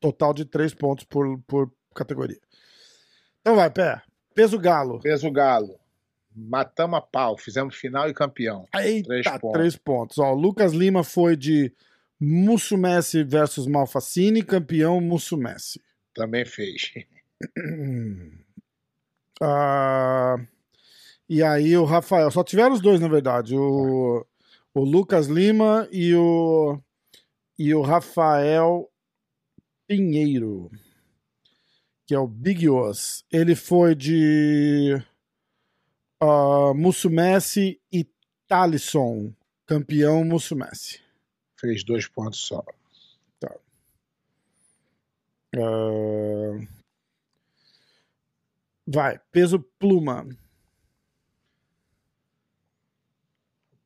Total 0.00 0.32
de 0.32 0.44
três 0.44 0.72
pontos 0.74 1.04
por, 1.04 1.38
por 1.46 1.72
categoria. 1.94 2.38
Então 3.40 3.56
vai, 3.56 3.70
Pé. 3.70 4.02
Peso 4.34 4.58
Galo. 4.58 5.00
Peso 5.00 5.30
Galo. 5.30 5.78
Matamos 6.34 6.98
a 6.98 7.00
pau, 7.00 7.36
fizemos 7.38 7.74
final 7.74 8.08
e 8.10 8.14
campeão. 8.14 8.66
Eita, 8.76 9.08
Três 9.08 9.24
três 9.24 9.40
pontos. 9.40 9.76
pontos. 9.78 10.18
Ó, 10.18 10.32
o 10.32 10.36
Lucas 10.36 10.72
Lima 10.72 11.02
foi 11.02 11.34
de 11.36 11.72
Mussumessi 12.20 13.22
versus 13.22 13.66
Malfacini, 13.66 14.42
campeão 14.42 15.00
Mussumessi. 15.00 15.80
Também 16.14 16.44
fez. 16.44 16.92
Ah, 19.38 20.36
e 21.28 21.42
aí 21.42 21.76
o 21.76 21.84
Rafael, 21.84 22.30
só 22.30 22.42
tiveram 22.42 22.72
os 22.72 22.80
dois, 22.80 23.00
na 23.00 23.06
verdade, 23.06 23.54
o, 23.54 24.24
o 24.72 24.80
Lucas 24.80 25.26
Lima 25.26 25.86
e 25.92 26.14
o, 26.14 26.80
e 27.58 27.74
o 27.74 27.82
Rafael 27.82 28.90
Pinheiro, 29.86 30.70
que 32.06 32.14
é 32.14 32.18
o 32.18 32.26
Big 32.26 32.66
Os. 32.70 33.24
Ele 33.30 33.54
foi 33.54 33.94
de 33.94 34.94
uh, 36.22 36.74
Mussumessi 36.74 37.80
e 37.92 38.06
Talisson, 38.48 39.34
campeão 39.66 40.24
Mussumessi. 40.24 41.05
Fez 41.58 41.82
dois 41.82 42.06
pontos 42.06 42.40
só. 42.40 42.64
Ah, 45.58 46.66
vai, 48.86 49.18
peso 49.32 49.58
pluma. 49.78 50.26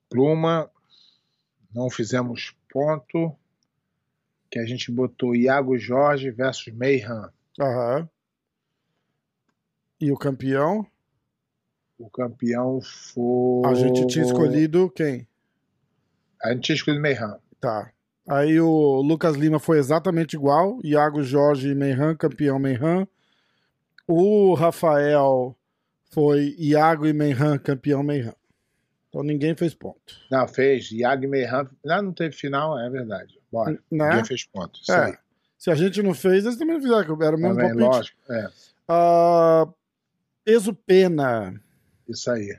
Pluma, 0.09 0.71
não 1.73 1.89
fizemos 1.89 2.57
ponto. 2.69 3.37
Que 4.51 4.59
a 4.59 4.67
gente 4.67 4.91
botou 4.91 5.37
Iago 5.37 5.79
Jorge 5.79 6.33
versus 6.33 6.75
Meihan. 6.75 7.33
Aham. 7.61 8.11
E 10.01 10.11
o 10.11 10.17
campeão? 10.17 10.85
O 11.97 12.11
campeão 12.11 12.81
foi. 12.81 13.71
A 13.71 13.75
gente 13.75 14.09
tinha 14.09 14.25
escolhido 14.25 14.91
quem? 14.91 15.29
A 16.43 16.53
gente 16.53 16.63
tinha 16.63 16.75
escolhido 16.75 17.01
Meihan. 17.01 17.39
Tá. 17.61 17.91
Aí 18.29 18.61
o 18.61 19.01
Lucas 19.03 19.37
Lima 19.37 19.59
foi 19.59 19.79
exatamente 19.79 20.35
igual. 20.35 20.79
Iago 20.85 21.23
Jorge 21.23 21.69
e 21.71 21.75
Meihan, 21.75 22.15
campeão 22.15 22.59
Meihan. 22.59 23.07
O 24.07 24.55
Rafael 24.55 25.57
foi 26.11 26.55
Iago 26.59 27.07
e 27.07 27.13
Meihan, 27.13 27.59
campeão 27.59 28.03
Meihan. 28.03 28.35
Então 29.09 29.23
ninguém 29.23 29.57
fez 29.57 29.75
ponto. 29.75 30.15
Não, 30.31 30.47
fez. 30.47 30.91
Iago 30.93 31.25
e 31.25 31.27
Meihan. 31.27 31.69
Não, 31.85 32.03
não 32.03 32.13
teve 32.13 32.35
final, 32.37 32.79
é 32.79 32.89
verdade. 32.89 33.39
Bora. 33.51 33.73
Né? 33.73 33.79
Ninguém 34.09 34.25
fez 34.25 34.45
ponto. 34.45 34.81
Isso 34.81 34.93
É. 34.93 35.07
aí. 35.07 35.15
Se 35.59 35.71
a 35.71 35.75
gente 35.75 36.03
não 36.03 36.15
fez, 36.15 36.45
eles 36.47 36.57
também 36.57 36.75
não 36.77 36.83
fizeram, 36.83 37.23
era 37.23 37.37
o 37.37 37.39
mesmo 37.39 37.55
Também, 37.57 37.77
palpite. 37.77 37.83
lógico. 37.85 38.19
É, 38.33 38.49
peso 40.45 40.73
pena. 40.75 41.61
isso 42.09 42.31
aí. 42.31 42.57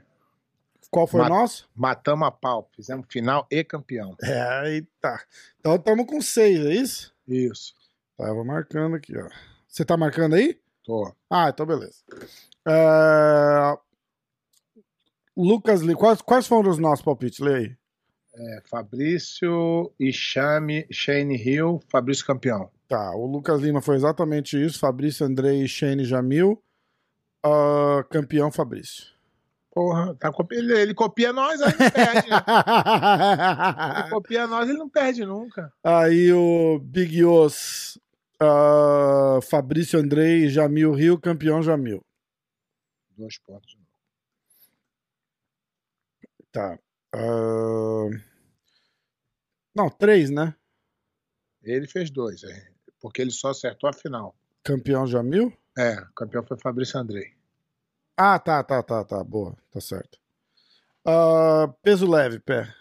Qual 0.92 1.08
foi 1.08 1.22
Mat- 1.22 1.32
o 1.32 1.34
nosso? 1.34 1.70
Matamos 1.74 2.28
a 2.28 2.32
pau. 2.32 2.70
Fizemos 2.76 3.08
final 3.10 3.48
e 3.50 3.64
campeão. 3.64 4.16
É, 4.22 4.70
eita. 4.74 5.20
Então 5.60 5.76
estamos 5.76 6.06
com 6.06 6.22
seis, 6.22 6.60
é 6.66 6.74
isso? 6.74 7.16
Isso. 7.28 7.74
Tava 8.18 8.44
marcando 8.44 8.96
aqui, 8.98 9.18
ó. 9.18 9.28
Você 9.68 9.84
tá 9.86 9.96
marcando 9.98 10.36
aí? 10.36 10.60
Tô. 10.84 11.12
Ah, 11.30 11.48
então 11.50 11.66
beleza. 11.66 12.04
É, 12.68 13.78
Lucas 15.36 15.82
Lee, 15.82 15.96
quais, 15.96 16.22
quais 16.22 16.46
foram 16.46 16.70
os 16.70 16.78
nossos 16.78 17.04
palpites? 17.04 17.40
Lê 17.40 17.56
aí. 17.56 17.76
É, 18.34 18.62
Fabrício, 18.70 19.92
Ixame, 20.00 20.86
Shane 20.92 21.36
Hill, 21.36 21.82
Fabrício 21.90 22.26
campeão. 22.26 22.70
Tá, 22.88 23.12
o 23.16 23.26
Lucas 23.26 23.62
Lima 23.62 23.82
foi 23.82 23.96
exatamente 23.96 24.62
isso. 24.62 24.80
Fabrício 24.80 25.26
Andrei, 25.26 25.66
Shane 25.68 26.04
Jamil. 26.04 26.62
Ah, 27.44 28.04
campeão 28.10 28.52
Fabrício. 28.52 29.06
Porra, 29.74 30.14
tá 30.16 30.32
copi... 30.32 30.56
ele, 30.56 30.78
ele 30.78 30.94
copia 30.94 31.32
nós, 31.32 31.62
aí 31.62 31.72
não 31.72 31.92
perde. 31.92 32.30
né? 32.30 32.38
Ele 34.02 34.10
copia 34.10 34.46
nós, 34.48 34.68
ele 34.70 34.78
não 34.78 34.90
perde 34.90 35.26
nunca. 35.26 35.72
Aí 35.82 36.32
o 36.34 36.78
Big 36.80 37.24
Os, 37.24 37.98
ah, 38.42 39.40
Fabrício 39.50 39.98
Andrei, 39.98 40.50
Jamil 40.50 40.92
Rio, 40.94 41.18
campeão 41.18 41.62
Jamil. 41.64 42.04
Dois 43.18 43.38
pontos. 43.40 43.70
de 43.72 43.78
novo. 43.78 43.88
Tá. 46.52 46.78
Ah, 47.14 48.10
Não, 49.74 49.90
três, 49.90 50.30
né? 50.30 50.54
Ele 51.64 51.88
fez 51.88 52.10
dois, 52.12 52.44
é, 52.44 52.68
porque 53.00 53.22
ele 53.22 53.32
só 53.32 53.52
acertou 53.52 53.90
a 53.90 53.94
final. 53.94 54.36
Campeão 54.64 55.08
Jamil? 55.08 55.54
É, 55.78 55.94
o 56.02 56.14
campeão 56.14 56.44
foi 56.44 56.58
Fabrício 56.60 57.00
Andrei. 57.00 57.34
Ah, 58.24 58.38
tá, 58.38 58.64
tá, 58.64 58.84
tá, 58.84 59.04
tá. 59.04 59.24
Boa, 59.24 59.58
tá 59.72 59.82
certo. 59.82 60.20
Ah, 61.04 61.74
peso 61.82 62.08
leve, 62.08 62.40
pé. 62.40 62.72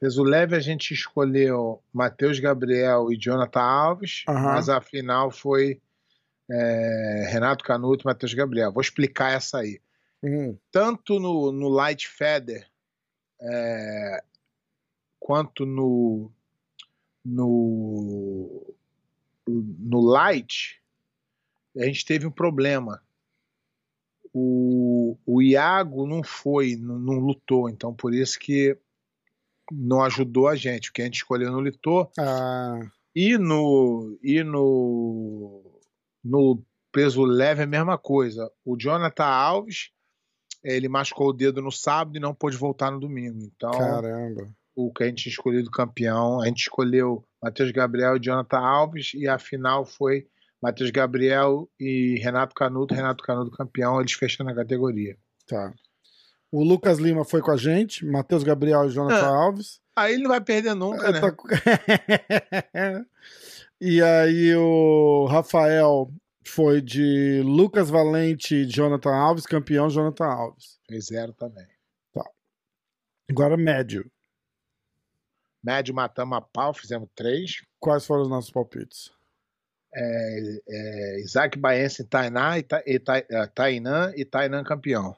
Peso 0.00 0.22
leve 0.22 0.56
a 0.56 0.60
gente 0.60 0.94
escolheu 0.94 1.82
Matheus 1.92 2.40
Gabriel 2.40 3.12
e 3.12 3.16
Jonathan 3.18 3.60
Alves, 3.60 4.24
Aham. 4.26 4.54
mas 4.54 4.70
a 4.70 4.80
final 4.80 5.30
foi 5.30 5.78
é, 6.50 7.28
Renato 7.30 7.62
Canuto 7.62 8.04
e 8.04 8.06
Matheus 8.06 8.32
Gabriel. 8.32 8.72
Vou 8.72 8.80
explicar 8.80 9.32
essa 9.32 9.58
aí. 9.58 9.78
Hum, 10.22 10.56
Tanto 10.70 11.20
no, 11.20 11.52
no 11.52 11.68
Light 11.68 12.08
Feather 12.08 12.66
é, 13.42 14.24
quanto 15.20 15.66
no, 15.66 16.32
no, 17.22 18.74
no 19.46 20.00
Light, 20.00 20.80
a 21.76 21.84
gente 21.84 22.06
teve 22.06 22.26
um 22.26 22.30
problema. 22.30 23.02
O, 24.34 25.16
o 25.26 25.42
Iago 25.42 26.06
não 26.06 26.22
foi, 26.22 26.76
não, 26.76 26.98
não 26.98 27.14
lutou, 27.18 27.68
então 27.68 27.92
por 27.92 28.14
isso 28.14 28.38
que 28.38 28.78
não 29.70 30.02
ajudou 30.02 30.48
a 30.48 30.56
gente. 30.56 30.90
O 30.90 30.92
que 30.92 31.02
a 31.02 31.04
gente 31.04 31.16
escolheu 31.16 31.50
não 31.52 31.60
lutou. 31.60 32.10
ah, 32.18 32.80
E 33.14 33.36
no, 33.36 34.18
e 34.22 34.42
no, 34.42 35.80
no 36.24 36.62
peso 36.90 37.24
leve 37.24 37.60
é 37.60 37.64
a 37.64 37.66
mesma 37.66 37.98
coisa. 37.98 38.50
O 38.64 38.76
Jonathan 38.76 39.24
Alves, 39.24 39.90
ele 40.64 40.88
machucou 40.88 41.28
o 41.28 41.32
dedo 41.32 41.60
no 41.60 41.70
sábado 41.72 42.16
e 42.16 42.20
não 42.20 42.34
pôde 42.34 42.56
voltar 42.56 42.90
no 42.90 43.00
domingo. 43.00 43.38
Então, 43.42 43.70
caramba. 43.70 44.48
o 44.74 44.92
que 44.92 45.04
a 45.04 45.06
gente 45.06 45.28
escolheu 45.28 45.62
do 45.62 45.70
campeão, 45.70 46.40
a 46.40 46.46
gente 46.46 46.62
escolheu 46.62 47.24
Matheus 47.42 47.70
Gabriel 47.70 48.16
e 48.16 48.20
Jonathan 48.20 48.58
Alves, 48.58 49.12
e 49.14 49.26
a 49.28 49.38
final 49.38 49.84
foi 49.84 50.26
Matheus 50.62 50.90
Gabriel 50.90 51.68
e 51.80 52.18
Renato 52.22 52.54
Canuto. 52.54 52.94
Renato 52.94 53.22
Canuto 53.24 53.50
campeão, 53.50 54.00
eles 54.00 54.12
fechando 54.12 54.50
a 54.50 54.54
categoria. 54.54 55.16
Tá. 55.46 55.72
O 56.50 56.62
Lucas 56.62 56.98
Lima 56.98 57.24
foi 57.24 57.40
com 57.40 57.50
a 57.50 57.56
gente, 57.56 58.04
Matheus 58.06 58.42
Gabriel 58.44 58.84
e 58.86 58.90
Jonathan 58.90 59.26
Ah, 59.26 59.44
Alves. 59.44 59.80
Aí 59.96 60.14
ele 60.14 60.22
não 60.22 60.30
vai 60.30 60.40
perder 60.40 60.74
nunca, 60.74 61.08
É, 61.08 61.12
né? 61.12 61.20
tá 61.20 61.32
com- 61.32 61.48
e 63.80 64.02
aí 64.02 64.54
o 64.54 65.26
Rafael 65.26 66.12
foi 66.44 66.80
de 66.80 67.42
Lucas 67.44 67.88
Valente 67.90 68.54
e 68.54 68.66
Jonathan 68.66 69.14
Alves, 69.14 69.46
campeão 69.46 69.88
Jonathan 69.88 70.26
Alves. 70.26 70.78
Fez 70.88 71.06
zero 71.06 71.32
também. 71.32 71.66
Agora 73.30 73.56
médio. 73.56 74.10
Médio 75.64 75.94
matamos 75.94 76.36
a 76.36 76.40
pau, 76.40 76.74
fizemos 76.74 77.08
três. 77.14 77.62
Quais 77.78 78.04
foram 78.04 78.22
os 78.22 78.28
nossos 78.28 78.50
palpites? 78.50 79.10
É, 79.94 81.20
Isaac 81.20 81.58
Baense 81.58 82.02
em 82.02 82.06
Tainá, 82.06 82.58
e 82.58 82.62
Ta- 82.62 82.82
e 82.86 82.98
Ta- 82.98 83.18
eh, 83.18 83.46
Tainã 83.54 84.12
e 84.16 84.24
Tainã 84.24 84.64
campeão. 84.64 85.14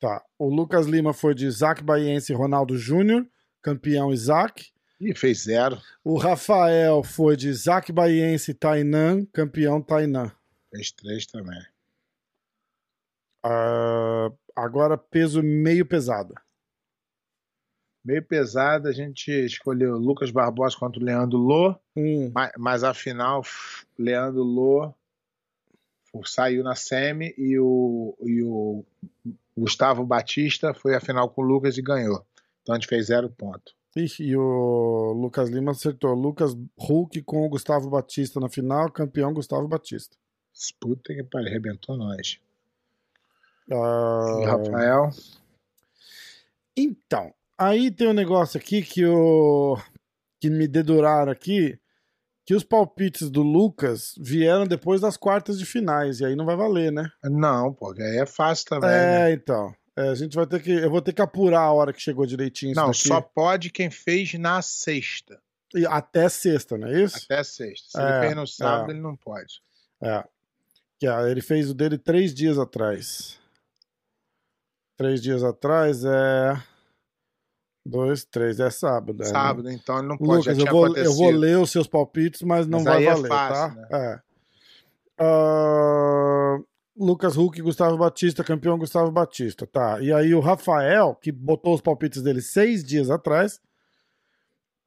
Tá. 0.00 0.22
O 0.38 0.48
Lucas 0.48 0.86
Lima 0.86 1.12
foi 1.12 1.34
de 1.34 1.46
Isaac 1.46 1.82
Baiense 1.82 2.32
e 2.32 2.36
Ronaldo 2.36 2.76
Júnior, 2.76 3.26
campeão 3.62 4.12
Isaac. 4.12 4.70
Ih, 5.00 5.14
fez 5.14 5.42
zero. 5.44 5.80
O 6.04 6.16
Rafael 6.16 7.02
foi 7.02 7.36
de 7.36 7.48
Isaac 7.48 7.90
Baiense 7.92 8.52
e 8.52 8.54
Tainan, 8.54 9.24
campeão 9.32 9.80
Tainan. 9.82 10.30
Fez 10.70 10.92
três 10.92 11.26
também. 11.26 11.60
Ah, 13.44 14.30
agora 14.54 14.96
peso 14.96 15.42
meio 15.42 15.84
pesado. 15.84 16.34
Meio 18.04 18.22
pesado, 18.22 18.88
a 18.88 18.92
gente 18.92 19.30
escolheu 19.30 19.96
Lucas 19.96 20.30
Barbosa 20.30 20.76
contra 20.76 21.00
o 21.00 21.04
Leandro 21.04 21.38
Lô, 21.38 21.74
Um. 21.96 22.32
mas, 22.34 22.52
mas 22.58 22.84
afinal, 22.84 23.42
Leandro 23.96 24.42
Lô 24.42 24.92
saiu 26.24 26.62
na 26.62 26.74
semi 26.74 27.32
e 27.38 27.58
o, 27.58 28.14
e 28.20 28.42
o 28.42 28.84
Gustavo 29.56 30.04
Batista 30.04 30.74
foi 30.74 30.94
a 30.94 31.00
final 31.00 31.30
com 31.30 31.42
o 31.42 31.44
Lucas 31.44 31.78
e 31.78 31.82
ganhou. 31.82 32.26
Então 32.60 32.74
a 32.74 32.78
gente 32.78 32.88
fez 32.88 33.06
zero 33.06 33.30
ponto. 33.30 33.74
Ixi, 33.94 34.24
e 34.24 34.36
o 34.36 35.12
Lucas 35.12 35.48
Lima 35.50 35.72
acertou. 35.72 36.14
Lucas 36.14 36.56
Hulk 36.78 37.22
com 37.22 37.44
o 37.44 37.48
Gustavo 37.48 37.90
Batista 37.90 38.40
na 38.40 38.48
final, 38.48 38.90
campeão 38.90 39.32
Gustavo 39.32 39.68
Batista. 39.68 40.16
Puta 40.80 41.14
que 41.14 41.22
pariu, 41.22 41.48
arrebentou 41.48 41.96
nós. 41.96 42.38
Ah, 43.70 44.42
Rafael, 44.46 45.10
Então, 46.76 47.32
aí 47.62 47.90
tem 47.90 48.08
um 48.08 48.12
negócio 48.12 48.58
aqui 48.58 48.82
que, 48.82 49.00
eu, 49.00 49.76
que 50.40 50.50
me 50.50 50.66
deduraram 50.66 51.32
aqui, 51.32 51.78
que 52.44 52.54
os 52.54 52.64
palpites 52.64 53.30
do 53.30 53.42
Lucas 53.42 54.14
vieram 54.18 54.66
depois 54.66 55.00
das 55.00 55.16
quartas 55.16 55.58
de 55.58 55.64
finais, 55.64 56.20
e 56.20 56.24
aí 56.24 56.34
não 56.34 56.44
vai 56.44 56.56
valer, 56.56 56.90
né? 56.90 57.08
Não, 57.22 57.72
pô, 57.72 57.92
aí 57.92 58.18
é 58.18 58.26
fácil 58.26 58.66
também. 58.66 58.90
É, 58.90 58.92
né? 58.94 59.32
então. 59.32 59.74
É, 59.96 60.08
a 60.08 60.14
gente 60.14 60.34
vai 60.34 60.46
ter 60.46 60.62
que. 60.62 60.70
Eu 60.70 60.90
vou 60.90 61.02
ter 61.02 61.12
que 61.12 61.20
apurar 61.20 61.60
a 61.60 61.72
hora 61.72 61.92
que 61.92 62.00
chegou 62.00 62.24
direitinho. 62.24 62.74
Não, 62.74 62.92
só 62.94 63.20
pode 63.20 63.70
quem 63.70 63.90
fez 63.90 64.32
na 64.34 64.62
sexta. 64.62 65.38
E 65.74 65.86
até 65.86 66.28
sexta, 66.28 66.76
não 66.76 66.88
é 66.88 67.02
isso? 67.02 67.18
Até 67.24 67.42
sexta. 67.44 67.90
Se 67.90 68.00
É, 68.00 68.08
ele 68.08 68.26
fez 68.26 68.36
no 68.36 68.46
sábado, 68.46 68.90
é. 68.90 68.94
ele 68.94 69.02
não 69.02 69.16
pode. 69.16 69.62
É. 70.02 70.24
Que, 70.98 71.06
ele 71.06 71.42
fez 71.42 71.70
o 71.70 71.74
dele 71.74 71.98
três 71.98 72.34
dias 72.34 72.58
atrás. 72.58 73.38
Três 74.96 75.22
dias 75.22 75.44
atrás 75.44 76.04
é. 76.04 76.62
Dois, 77.84 78.24
três, 78.24 78.60
é 78.60 78.70
sábado. 78.70 79.22
é, 79.22 79.24
né? 79.26 79.30
Sábado, 79.30 79.70
então 79.70 79.98
ele 79.98 80.08
não 80.08 80.16
pode. 80.16 80.48
Lucas, 80.48 80.58
eu 80.58 80.66
vou, 80.66 80.96
eu 80.96 81.14
vou 81.14 81.30
ler 81.30 81.58
os 81.58 81.70
seus 81.70 81.88
palpites, 81.88 82.42
mas 82.42 82.66
não 82.66 82.78
Mas 82.82 82.94
vai 82.94 83.04
é 83.04 83.12
valer, 83.12 83.28
fácil, 83.28 83.54
tá? 83.54 83.80
né? 83.80 83.88
É. 83.90 84.20
Ah, 85.18 86.58
Lucas 86.96 87.36
Huck 87.36 87.58
e 87.58 87.62
Gustavo 87.62 87.96
Batista, 87.96 88.44
campeão 88.44 88.78
Gustavo 88.78 89.10
Batista, 89.10 89.66
tá. 89.66 90.00
E 90.00 90.12
aí 90.12 90.34
o 90.34 90.40
Rafael, 90.40 91.14
que 91.16 91.32
botou 91.32 91.74
os 91.74 91.80
palpites 91.80 92.22
dele 92.22 92.40
seis 92.40 92.84
dias 92.84 93.10
atrás, 93.10 93.60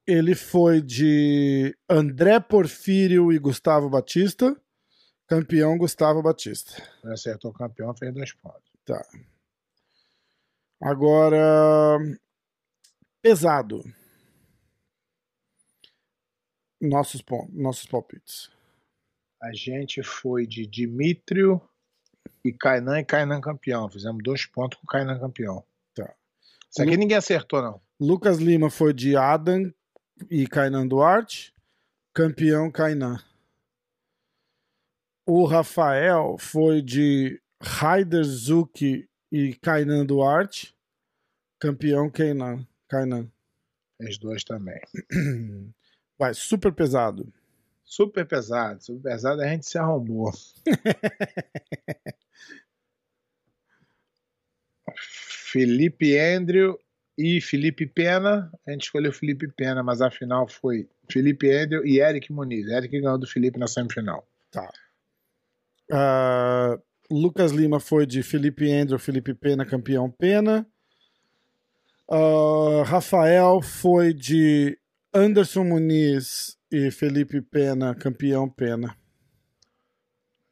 ele 0.08 0.36
foi 0.36 0.82
de 0.82 1.75
André 1.90 2.40
Porfírio 2.40 3.34
e 3.34 3.40
Gustavo 3.40 3.90
Batista, 3.90 4.56
campeão 5.28 5.78
Gustavo 5.78 6.22
Batista. 6.22 6.82
Acertou 7.06 7.52
o 7.52 7.54
campeão, 7.54 7.94
fez 7.96 8.14
dois 8.14 8.34
pontos. 8.34 8.64
Agora, 10.80 11.98
pesado. 13.25 13.84
Nossos, 16.79 17.24
nossos 17.51 17.88
palpites. 17.88 18.51
A 19.41 19.51
gente 19.51 20.03
foi 20.03 20.46
de 20.46 20.67
Dimitrio 20.67 21.60
e 22.44 22.53
Kainan 22.53 23.00
e 23.00 23.03
Kainan 23.03 23.41
campeão. 23.41 23.89
Fizemos 23.89 24.22
dois 24.24 24.46
pontos 24.46 24.79
com 24.79 24.86
Kainan 24.86 25.20
campeão. 25.20 25.65
Tá. 25.96 26.13
Isso 26.70 26.84
aqui 26.84 26.96
ninguém 26.96 27.17
acertou, 27.17 27.63
não. 27.63 27.82
Lucas 28.00 28.38
Lima 28.38 28.70
foi 28.70 28.94
de 28.94 29.17
Adam 29.17 29.74
e 30.29 30.46
Kainan 30.46 30.86
Duarte, 30.86 31.51
campeão 32.13 32.70
Kainan. 32.70 33.17
O 35.25 35.46
Rafael 35.46 36.38
foi 36.38 36.79
de 36.79 37.41
Raider 37.60 38.24
Zuki 38.24 39.10
e 39.32 39.55
Kainan 39.55 40.05
Duarte, 40.05 40.77
campeão 41.60 42.08
Kainan. 42.08 42.67
Kainan. 42.88 43.30
Fez 43.98 44.18
dois 44.18 44.44
também. 44.44 44.80
Vai, 46.18 46.34
super 46.34 46.72
pesado. 46.74 47.32
Super 47.84 48.25
pesado. 48.25 48.84
Super 48.84 49.12
pesado 49.12 49.42
a 49.42 49.48
gente 49.48 49.68
se 49.68 49.77
arrombou. 49.77 50.32
Felipe 54.98 56.18
Andrew 56.18 56.77
e 57.18 57.39
Felipe 57.39 57.86
Pena. 57.86 58.51
A 58.68 58.72
gente 58.72 58.84
escolheu 58.84 59.12
Felipe 59.13 59.48
Pena, 59.48 59.84
mas 59.84 60.01
a 60.01 60.12
final 60.12 60.48
foi 60.48 60.89
Felipe 61.10 61.50
Andrew 61.51 61.86
e 61.86 62.00
Eric 62.00 62.32
Muniz. 62.32 62.68
Eric 62.68 63.00
ganhou 63.00 63.18
do 63.18 63.27
Felipe 63.27 63.60
na 63.60 63.68
semifinal. 63.68 64.27
Ah, 65.92 66.77
Lucas 67.10 67.51
Lima 67.51 67.80
foi 67.80 68.06
de 68.06 68.24
Felipe 68.24 68.72
Andrew, 68.72 68.98
Felipe 68.98 69.34
Pena, 69.34 69.65
campeão 69.65 70.10
Pena. 70.10 70.68
Ah, 72.10 72.84
Rafael 72.86 73.62
foi 73.62 74.14
de 74.14 74.78
Anderson 75.14 75.64
Muniz 75.64 76.58
e 76.72 76.92
Felipe 76.92 77.42
Pena, 77.42 77.96
campeão 77.96 78.50
Pena. 78.50 78.96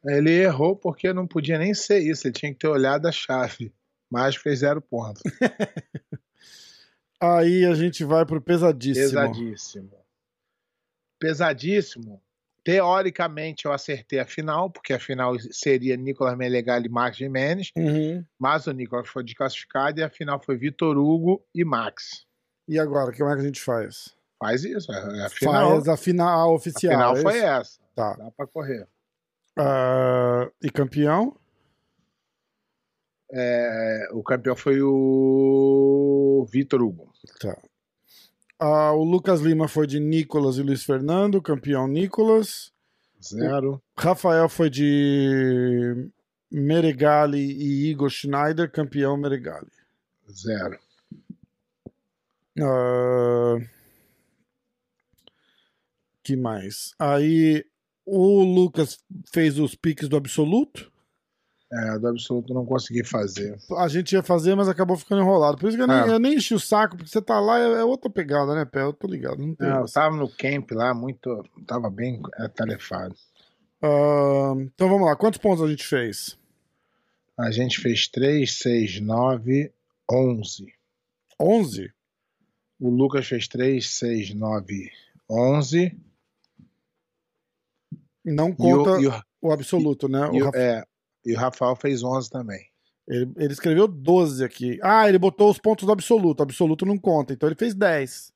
Ele 0.04 0.30
errou 0.30 0.76
porque 0.76 1.12
não 1.12 1.26
podia 1.26 1.58
nem 1.58 1.72
ser 1.72 2.00
isso. 2.00 2.26
Ele 2.26 2.34
tinha 2.34 2.52
que 2.52 2.58
ter 2.58 2.68
olhado 2.68 3.06
a 3.06 3.12
chave. 3.12 3.72
Mas 4.10 4.36
fez 4.36 4.58
zero 4.60 4.80
ponto. 4.82 5.20
Aí 7.20 7.64
a 7.64 7.74
gente 7.74 8.04
vai 8.04 8.26
pro 8.26 8.40
pesadíssimo. 8.40 9.08
Pesadíssimo. 9.08 10.04
Pesadíssimo. 11.18 12.22
Teoricamente 12.64 13.66
eu 13.66 13.72
acertei 13.72 14.18
a 14.18 14.26
final, 14.26 14.70
porque 14.70 14.92
a 14.94 14.98
final 14.98 15.38
seria 15.50 15.96
Nicolas 15.96 16.36
Melegal 16.36 16.80
e 16.80 16.88
Max 16.88 17.16
Jimenez, 17.18 17.70
Uhum. 17.76 18.24
mas 18.38 18.66
o 18.66 18.72
Nicolas 18.72 19.06
foi 19.08 19.22
desclassificado 19.22 20.00
e 20.00 20.02
a 20.02 20.08
final 20.08 20.42
foi 20.42 20.56
Vitor 20.56 20.96
Hugo 20.96 21.44
e 21.54 21.62
Max. 21.64 22.24
E 22.66 22.78
agora, 22.78 23.14
como 23.14 23.28
é 23.30 23.34
que 23.34 23.40
a 23.42 23.44
gente 23.44 23.60
faz? 23.60 24.14
Faz 24.42 24.64
isso, 24.64 24.90
é 24.90 25.24
a 25.24 25.28
final. 25.28 25.70
Faz 25.72 25.88
a 25.88 25.96
final 25.98 26.50
a 26.50 26.54
oficial. 26.54 26.92
final 26.92 27.16
é 27.16 27.20
foi 27.22 27.38
essa. 27.38 27.78
Tá. 27.94 28.14
Dá 28.14 28.30
pra 28.30 28.46
correr. 28.46 28.88
Ah, 29.58 30.50
e 30.62 30.70
campeão? 30.70 31.36
É, 33.32 34.08
o 34.12 34.22
campeão 34.22 34.54
foi 34.56 34.80
o 34.82 36.46
Vitor 36.50 36.82
Hugo. 36.82 37.12
Tá. 37.40 37.56
Ah, 38.66 38.94
o 38.94 39.04
Lucas 39.04 39.42
Lima 39.42 39.68
foi 39.68 39.86
de 39.86 40.00
Nicolas 40.00 40.56
e 40.56 40.62
Luiz 40.62 40.84
Fernando, 40.84 41.42
campeão 41.42 41.86
Nicolas. 41.86 42.72
Zero. 43.22 43.82
Rafael 43.94 44.48
foi 44.48 44.70
de 44.70 46.10
Meregali 46.50 47.38
e 47.38 47.90
Igor 47.90 48.08
Schneider, 48.08 48.72
campeão 48.72 49.18
Meregali. 49.18 49.70
Zero. 50.30 50.78
Ah, 52.58 53.58
que 56.22 56.34
mais? 56.34 56.94
Aí 56.98 57.66
o 58.06 58.42
Lucas 58.42 58.98
fez 59.30 59.58
os 59.58 59.74
piques 59.74 60.08
do 60.08 60.16
absoluto. 60.16 60.90
É, 61.76 61.98
do 61.98 62.06
absoluto 62.08 62.54
não 62.54 62.64
consegui 62.64 63.02
fazer. 63.02 63.58
A 63.78 63.88
gente 63.88 64.12
ia 64.12 64.22
fazer, 64.22 64.54
mas 64.54 64.68
acabou 64.68 64.96
ficando 64.96 65.22
enrolado. 65.22 65.58
Por 65.58 65.66
isso 65.68 65.76
que 65.76 65.82
eu 65.82 65.88
nem, 65.88 65.96
É. 65.96 66.08
eu 66.08 66.18
nem 66.20 66.34
enchi 66.36 66.54
o 66.54 66.60
saco, 66.60 66.96
porque 66.96 67.10
você 67.10 67.20
tá 67.20 67.40
lá, 67.40 67.58
é, 67.58 67.80
é 67.80 67.84
outra 67.84 68.08
pegada, 68.08 68.54
né, 68.54 68.64
Pé? 68.64 68.82
Eu 68.82 68.92
tô 68.92 69.08
ligado. 69.08 69.38
Não 69.38 69.54
tem 69.56 69.68
Não, 69.68 69.80
eu 69.80 69.86
tava 69.92 70.14
no 70.16 70.28
camp 70.28 70.70
lá, 70.70 70.94
muito. 70.94 71.42
Tava 71.66 71.90
bem 71.90 72.20
atarefado. 72.38 73.14
Ah, 73.82 74.52
então 74.58 74.88
vamos 74.88 75.06
lá, 75.06 75.16
quantos 75.16 75.38
pontos 75.38 75.64
a 75.64 75.68
gente 75.68 75.84
fez? 75.84 76.38
A 77.36 77.50
gente 77.50 77.80
fez 77.80 78.06
3, 78.06 78.52
6, 78.58 79.00
9, 79.00 79.72
11. 80.08 80.72
11? 81.40 81.92
O 82.78 82.88
Lucas 82.88 83.26
fez 83.26 83.48
3, 83.48 83.88
6, 83.90 84.32
9, 84.34 84.90
11. 85.28 85.98
Não 88.24 88.50
E 88.50 88.52
o, 88.52 88.56
conta 88.56 89.00
e 89.00 89.06
o, 89.08 89.12
o- 89.42 89.52
absoluto, 89.52 90.08
né? 90.08 90.26
O 90.28 90.36
o- 90.36 90.44
Rafa- 90.44 90.58
é, 90.58 90.84
e 91.24 91.32
o 91.34 91.38
Rafael 91.38 91.74
fez 91.76 92.02
11 92.02 92.28
também. 92.30 92.60
ele, 93.08 93.30
ele 93.36 93.52
escreveu 93.52 93.86
12 93.88 94.44
aqui. 94.44 94.78
Ah, 94.82 95.08
ele 95.08 95.18
botou 95.18 95.50
os 95.50 95.58
pontos 95.58 95.84
do 95.86 95.92
absoluto. 95.92 96.40
O 96.40 96.42
absoluto 96.42 96.84
não 96.86 96.98
conta, 96.98 97.32
então 97.32 97.48
ele 97.48 97.56
fez 97.56 97.74
10. 97.74 98.32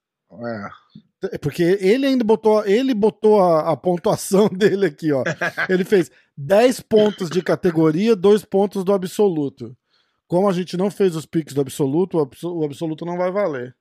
É, 1.22 1.29
É 1.35 1.38
Porque 1.38 1.62
ele 1.81 2.07
ainda 2.07 2.22
botou, 2.24 2.64
ele 2.66 2.94
botou 2.94 3.40
a, 3.40 3.70
a 3.72 3.77
pontuação 3.77 4.48
dele 4.53 4.87
aqui, 4.87 5.11
ó. 5.12 5.22
Ele 5.68 5.85
fez 5.85 6.11
10 6.37 6.81
pontos 6.81 7.29
de 7.31 7.42
categoria, 7.42 8.14
2 8.14 8.44
pontos 8.44 8.85
do 8.85 8.92
absoluto. 8.92 9.77
Como 10.27 10.46
a 10.48 10.53
gente 10.53 10.77
não 10.77 10.90
fez 10.90 11.16
os 11.16 11.24
piques 11.24 11.55
do 11.55 11.61
absoluto, 11.62 12.18
o, 12.18 12.20
abso- 12.20 12.55
o 12.55 12.64
absoluto 12.64 13.05
não 13.07 13.16
vai 13.16 13.31
valer. 13.33 13.74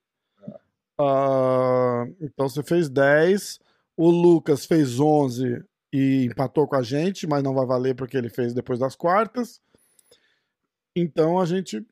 Ah, 0.99 2.05
então 2.21 2.49
você 2.49 2.63
fez 2.63 2.89
10, 2.89 3.59
o 3.95 4.09
Lucas 4.09 4.65
fez 4.65 4.99
11 4.99 5.63
e 5.93 6.25
empatou 6.25 6.67
com 6.67 6.75
a 6.75 6.81
gente, 6.83 7.25
mas 7.27 7.41
não 7.43 7.53
vai 7.53 7.65
valer 7.65 7.95
porque 7.95 8.17
ele 8.17 8.29
fez 8.29 8.53
depois 8.53 8.79
das 8.79 8.95
quartas. 8.95 9.61
Então 10.95 11.39
a 11.39 11.45
gente 11.45 11.85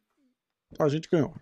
a 0.80 0.90
gente 0.90 1.08
ganhou. 1.10 1.34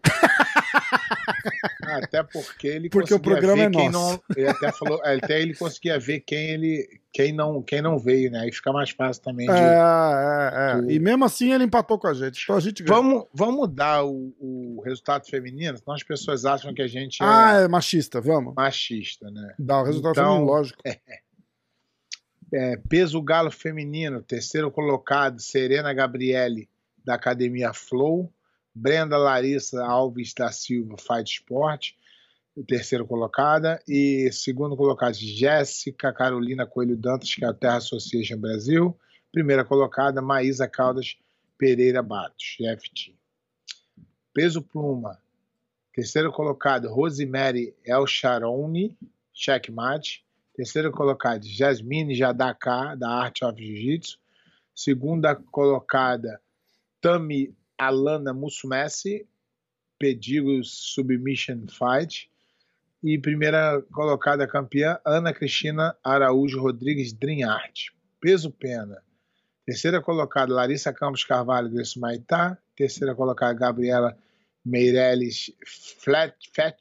até 1.81 2.23
porque 2.23 2.67
ele 2.67 2.89
Porque 2.89 3.13
o 3.13 3.19
programa 3.19 3.55
ver 3.55 3.63
é 3.63 3.69
nosso. 3.69 3.91
não. 3.91 4.21
Ele 4.35 4.47
até 4.47 4.71
falou, 4.71 5.01
até 5.03 5.41
ele 5.41 5.55
conseguia 5.55 5.99
ver 5.99 6.19
quem 6.21 6.49
ele, 6.51 6.87
quem 7.11 7.31
não, 7.33 7.61
quem 7.61 7.81
não 7.81 7.97
veio, 7.97 8.29
né? 8.31 8.41
Aí 8.41 8.51
fica 8.51 8.71
mais 8.71 8.89
fácil 8.91 9.23
também 9.23 9.47
de. 9.47 9.53
É, 9.53 9.57
é, 9.57 10.71
é. 10.77 10.81
de- 10.81 10.93
E 10.93 10.99
mesmo 10.99 11.25
assim 11.25 11.51
ele 11.53 11.63
empatou 11.63 11.97
com 11.97 12.07
a 12.07 12.13
gente. 12.13 12.41
Então 12.43 12.55
a 12.55 12.59
gente 12.59 12.83
ganhou. 12.83 13.01
Vamos, 13.03 13.25
vamos 13.33 13.69
dar 13.73 14.03
o, 14.05 14.33
o 14.39 14.81
resultado 14.85 15.25
feminino, 15.27 15.77
senão 15.77 15.95
as 15.95 16.03
pessoas 16.03 16.45
acham 16.45 16.73
que 16.73 16.81
a 16.81 16.87
gente 16.87 17.21
é 17.21 17.25
Ah, 17.25 17.53
é 17.61 17.67
machista, 17.67 18.21
vamos. 18.21 18.53
machista, 18.55 19.29
né? 19.31 19.53
Dá 19.57 19.79
o 19.81 19.83
resultado 19.83 20.11
Então- 20.13 20.25
feminino, 20.33 20.45
lógico. 20.51 20.81
É, 20.85 20.99
peso 22.89 23.21
galo 23.21 23.51
feminino, 23.51 24.21
terceiro 24.21 24.71
colocado, 24.71 25.41
Serena 25.41 25.93
Gabriele, 25.93 26.69
da 27.03 27.15
Academia 27.15 27.73
Flow. 27.73 28.31
Brenda 28.73 29.17
Larissa 29.17 29.85
Alves 29.85 30.33
da 30.33 30.51
Silva, 30.51 30.95
Fight 30.97 31.29
Sport, 31.29 31.91
terceiro 32.67 33.05
colocada. 33.05 33.79
E 33.87 34.31
segundo 34.31 34.75
colocado, 34.75 35.13
Jéssica 35.13 36.11
Carolina 36.11 36.65
Coelho 36.65 36.97
Dantas, 36.97 37.33
que 37.35 37.45
é 37.45 37.47
a 37.47 37.53
Terra 37.53 37.77
Association 37.77 38.37
Brasil. 38.37 38.97
Primeira 39.31 39.63
colocada, 39.63 40.21
Maísa 40.21 40.67
Caldas 40.67 41.17
Pereira 41.57 42.01
Batos, 42.01 42.57
GFT. 42.59 43.15
Peso 44.33 44.61
pluma, 44.63 45.19
terceiro 45.93 46.31
colocado, 46.31 46.91
Rosemary 46.91 47.75
El 47.85 48.07
Charoni, 48.07 48.97
checkmate. 49.31 50.25
Terceira 50.55 50.91
colocada, 50.91 51.43
Jasmine 51.43 52.13
Jadaka, 52.13 52.95
da 52.95 53.09
Art 53.09 53.41
of 53.41 53.59
Jiu-Jitsu. 53.59 54.19
Segunda 54.75 55.35
colocada, 55.35 56.39
Tami 57.01 57.55
Alana 57.79 58.33
Musumesi, 58.33 59.25
Pedigo 59.99 60.63
Submission 60.63 61.67
Fight. 61.67 62.29
E 63.03 63.17
primeira 63.17 63.81
colocada 63.91 64.47
campeã, 64.47 64.99
Ana 65.03 65.33
Cristina 65.33 65.95
Araújo 66.03 66.61
Rodrigues 66.61 67.11
Dream 67.11 67.49
Art. 67.49 67.91
Peso 68.21 68.51
pena. 68.51 69.03
Terceira 69.65 70.01
colocada, 70.01 70.53
Larissa 70.53 70.93
Campos 70.93 71.23
Carvalho 71.23 71.69
Grace 71.69 71.99
Maitá. 71.99 72.57
Terceira 72.75 73.15
colocada, 73.15 73.53
Gabriela 73.53 74.17
Meirelles 74.63 75.51
Fletcher, 75.99 76.77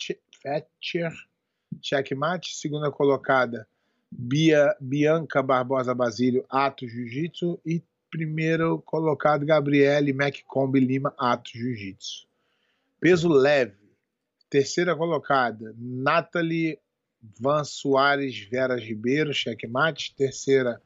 checkmate. 1.80 2.54
Segunda 2.54 2.90
colocada, 2.90 3.66
Bia, 4.10 4.76
Bianca 4.80 5.42
Barbosa 5.42 5.94
Basílio, 5.94 6.44
Ato 6.50 6.86
Jiu-Jitsu. 6.86 7.58
E 7.64 7.82
primeiro 8.10 8.80
colocado, 8.82 9.46
Gabriele 9.46 10.12
McComb 10.12 10.78
Lima, 10.78 11.14
Ato 11.18 11.50
Jiu-Jitsu. 11.54 12.26
Peso 13.00 13.28
leve. 13.28 13.74
Terceira 14.50 14.94
colocada, 14.94 15.74
Nathalie 15.78 16.78
Van 17.40 17.64
Soares 17.64 18.38
Vera 18.50 18.76
Ribeiro, 18.76 19.32
checkmate. 19.32 20.14
Terceira, 20.14 20.78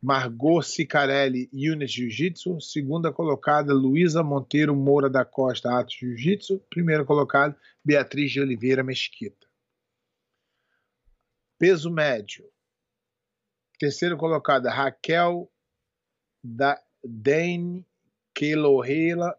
Margot 0.00 0.60
Sicarelli, 0.62 1.48
Unit 1.52 1.88
Jiu-Jitsu. 1.88 2.60
Segunda 2.60 3.10
colocada, 3.10 3.72
Luísa 3.72 4.22
Monteiro 4.22 4.76
Moura 4.76 5.08
da 5.08 5.24
Costa, 5.24 5.78
Atos 5.78 5.94
Jiu-Jitsu. 5.94 6.60
Primeira 6.68 7.04
colocada, 7.04 7.56
Beatriz 7.82 8.30
de 8.30 8.40
Oliveira 8.40 8.84
Mesquita. 8.84 9.47
Peso 11.58 11.90
médio. 11.90 12.48
Terceira 13.78 14.16
colocada, 14.16 14.70
Raquel 14.70 15.50
da 16.42 16.80
Dane 17.04 17.84
Kelohela 18.34 19.36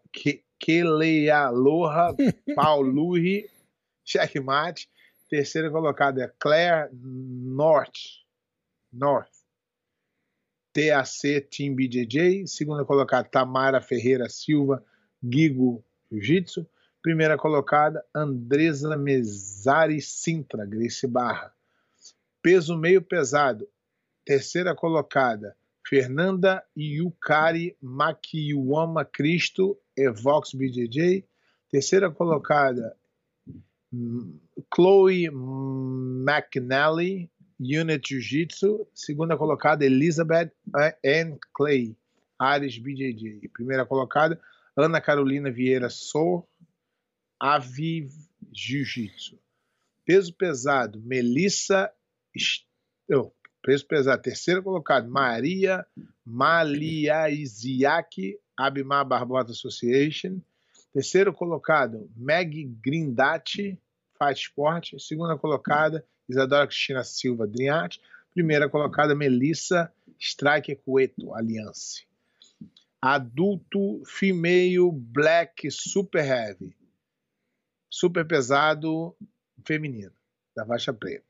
Kelealoha 0.58 2.14
Pauluri, 2.54 3.48
checkmate. 4.04 4.88
Terceira 5.28 5.70
colocada 5.70 6.24
é 6.24 6.32
Claire 6.38 6.90
North. 6.92 8.20
North. 8.92 9.30
TAC 10.72 11.48
Team 11.50 11.74
BJJ. 11.74 12.46
Segunda 12.46 12.84
colocada, 12.84 13.28
Tamara 13.28 13.80
Ferreira 13.80 14.28
Silva, 14.28 14.84
Gigo 15.22 15.84
Jiu-Jitsu. 16.12 16.66
Primeira 17.02 17.38
colocada, 17.38 18.04
Andresa 18.14 18.96
Mesari 18.96 20.00
Sintra, 20.02 20.66
Grace 20.66 21.06
Barra. 21.06 21.54
Peso 22.42 22.76
meio 22.76 23.02
pesado. 23.02 23.68
Terceira 24.24 24.74
colocada, 24.74 25.54
Fernanda 25.86 26.62
Yukari 26.76 27.76
Makiwama 27.82 29.04
Cristo, 29.04 29.78
Evox 29.98 30.54
BJJ. 30.54 31.24
Terceira 31.70 32.10
colocada, 32.10 32.96
Chloe 34.74 35.30
McNally, 35.30 37.30
Unit 37.58 38.02
Jiu-Jitsu. 38.02 38.86
Segunda 38.94 39.36
colocada, 39.36 39.84
Elizabeth 39.84 40.52
Ann 41.04 41.38
Clay, 41.54 41.94
Ares 42.38 42.78
BJJ. 42.78 43.48
Primeira 43.52 43.86
colocada, 43.86 44.40
Ana 44.76 45.00
Carolina 45.00 45.50
Vieira 45.50 45.90
Sor, 45.90 46.46
Aviv 47.42 48.10
Jiu-Jitsu. 48.52 49.38
Peso 50.06 50.32
pesado, 50.32 51.00
Melissa. 51.04 51.90
Peso 53.62 53.86
pesado, 53.86 54.22
terceira 54.22 54.62
colocada, 54.62 55.06
Maria 55.06 55.86
Maliaisiak, 56.24 58.38
Abimar 58.56 59.04
Barbosa 59.04 59.52
Association. 59.52 60.40
Terceiro 60.92 61.32
colocado, 61.32 62.10
Meg 62.16 62.64
Grindati, 62.82 63.78
Fight 64.18 64.38
Sport. 64.38 64.98
Segunda 64.98 65.36
colocada, 65.36 66.04
Isadora 66.28 66.66
Cristina 66.66 67.04
Silva 67.04 67.46
Driarte. 67.46 68.00
Primeira 68.32 68.68
colocada, 68.68 69.14
Melissa 69.14 69.92
Strike 70.18 70.76
Cueto, 70.76 71.34
Aliança. 71.34 72.00
Adulto 73.02 74.02
Female 74.06 74.90
Black 74.92 75.70
Super 75.70 76.24
Heavy. 76.24 76.74
Super 77.88 78.26
pesado 78.26 79.16
feminino, 79.64 80.12
da 80.54 80.64
faixa 80.64 80.92
preta. 80.92 81.29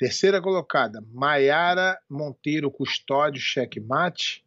Terceira 0.00 0.40
colocada, 0.40 1.04
Maiara 1.12 2.00
Monteiro 2.08 2.70
Custódio, 2.70 3.38
checkmate. 3.38 4.42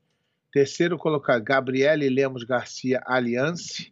Terceiro 0.51 0.97
colocado, 0.97 1.43
Gabriele 1.43 2.09
Lemos 2.09 2.43
Garcia, 2.43 3.03
Aliança. 3.05 3.85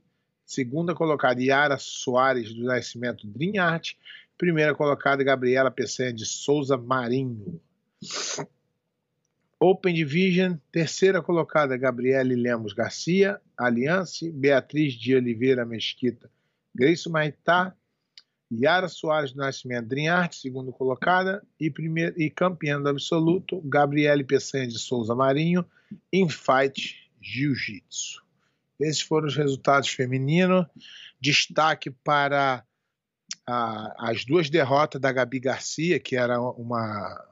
Segunda 0.43 0.95
colocada, 0.95 1.39
Yara 1.39 1.77
Soares 1.77 2.51
do 2.51 2.63
Nascimento 2.63 3.27
Dream 3.27 3.61
Art. 3.61 3.91
Primeira 4.39 4.73
colocada, 4.73 5.23
Gabriela 5.23 5.69
Peçanha 5.69 6.11
de 6.11 6.25
Souza 6.25 6.75
Marinho. 6.77 7.61
Open 9.59 9.93
Division, 9.93 10.55
terceira 10.71 11.21
colocada, 11.21 11.77
Gabriele 11.77 12.33
Lemos 12.33 12.73
Garcia, 12.73 13.39
Aliança. 13.55 14.25
Beatriz 14.33 14.95
de 14.95 15.15
Oliveira 15.15 15.63
Mesquita, 15.63 16.27
Grace 16.73 17.07
Maitá. 17.07 17.75
Yara 18.51 18.89
Soares 18.89 19.31
do 19.31 19.37
Nascimento 19.37 19.87
Dream 19.87 20.13
Art, 20.13 20.33
segunda 20.33 20.71
colocada. 20.71 21.41
E, 21.59 21.69
primeiro, 21.69 22.19
e 22.21 22.29
campeã 22.29 22.81
do 22.81 22.89
absoluto, 22.89 23.61
Gabriele 23.61 24.23
Peçanha 24.23 24.67
de 24.67 24.77
Souza 24.77 25.15
Marinho, 25.15 25.65
Infight 26.11 27.09
Jiu-Jitsu. 27.21 28.21
Esses 28.79 29.01
foram 29.01 29.27
os 29.27 29.35
resultados 29.35 29.89
femininos. 29.89 30.65
Destaque 31.19 31.89
para 31.89 32.63
a, 33.47 34.09
as 34.09 34.25
duas 34.25 34.49
derrotas 34.49 34.99
da 34.99 35.11
Gabi 35.11 35.39
Garcia, 35.39 35.99
que 35.99 36.15
era 36.15 36.41
uma 36.41 37.23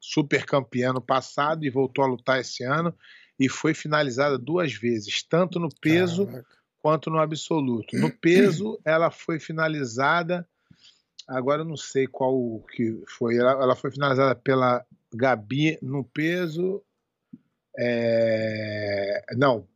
super 0.00 0.44
campeã 0.44 0.92
no 0.92 1.00
passado 1.00 1.64
e 1.64 1.70
voltou 1.70 2.04
a 2.04 2.08
lutar 2.08 2.40
esse 2.40 2.64
ano, 2.64 2.94
e 3.38 3.48
foi 3.48 3.74
finalizada 3.74 4.38
duas 4.38 4.72
vezes, 4.72 5.22
tanto 5.22 5.58
no 5.58 5.68
peso 5.80 6.26
Caraca. 6.26 6.46
quanto 6.78 7.10
no 7.10 7.18
absoluto. 7.18 7.96
No 7.96 8.10
peso, 8.10 8.80
ela 8.84 9.10
foi 9.10 9.38
finalizada, 9.38 10.48
agora 11.30 11.62
eu 11.62 11.66
não 11.66 11.76
sei 11.76 12.06
qual 12.06 12.60
que 12.74 13.02
foi, 13.06 13.36
ela, 13.36 13.52
ela 13.52 13.76
foi 13.76 13.90
finalizada 13.90 14.34
pela 14.34 14.84
Gabi 15.12 15.78
no 15.80 16.04
peso. 16.04 16.82
É, 17.78 19.24
não, 19.36 19.66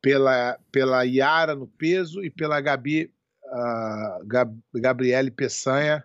pela, 0.00 0.58
pela 0.70 1.02
Yara 1.02 1.54
no 1.54 1.66
peso 1.66 2.24
e 2.24 2.30
pela 2.30 2.60
Gabi 2.60 3.12
uh, 3.44 4.26
Gab, 4.26 4.56
Gabriele 4.74 5.30
Peçanha 5.30 6.04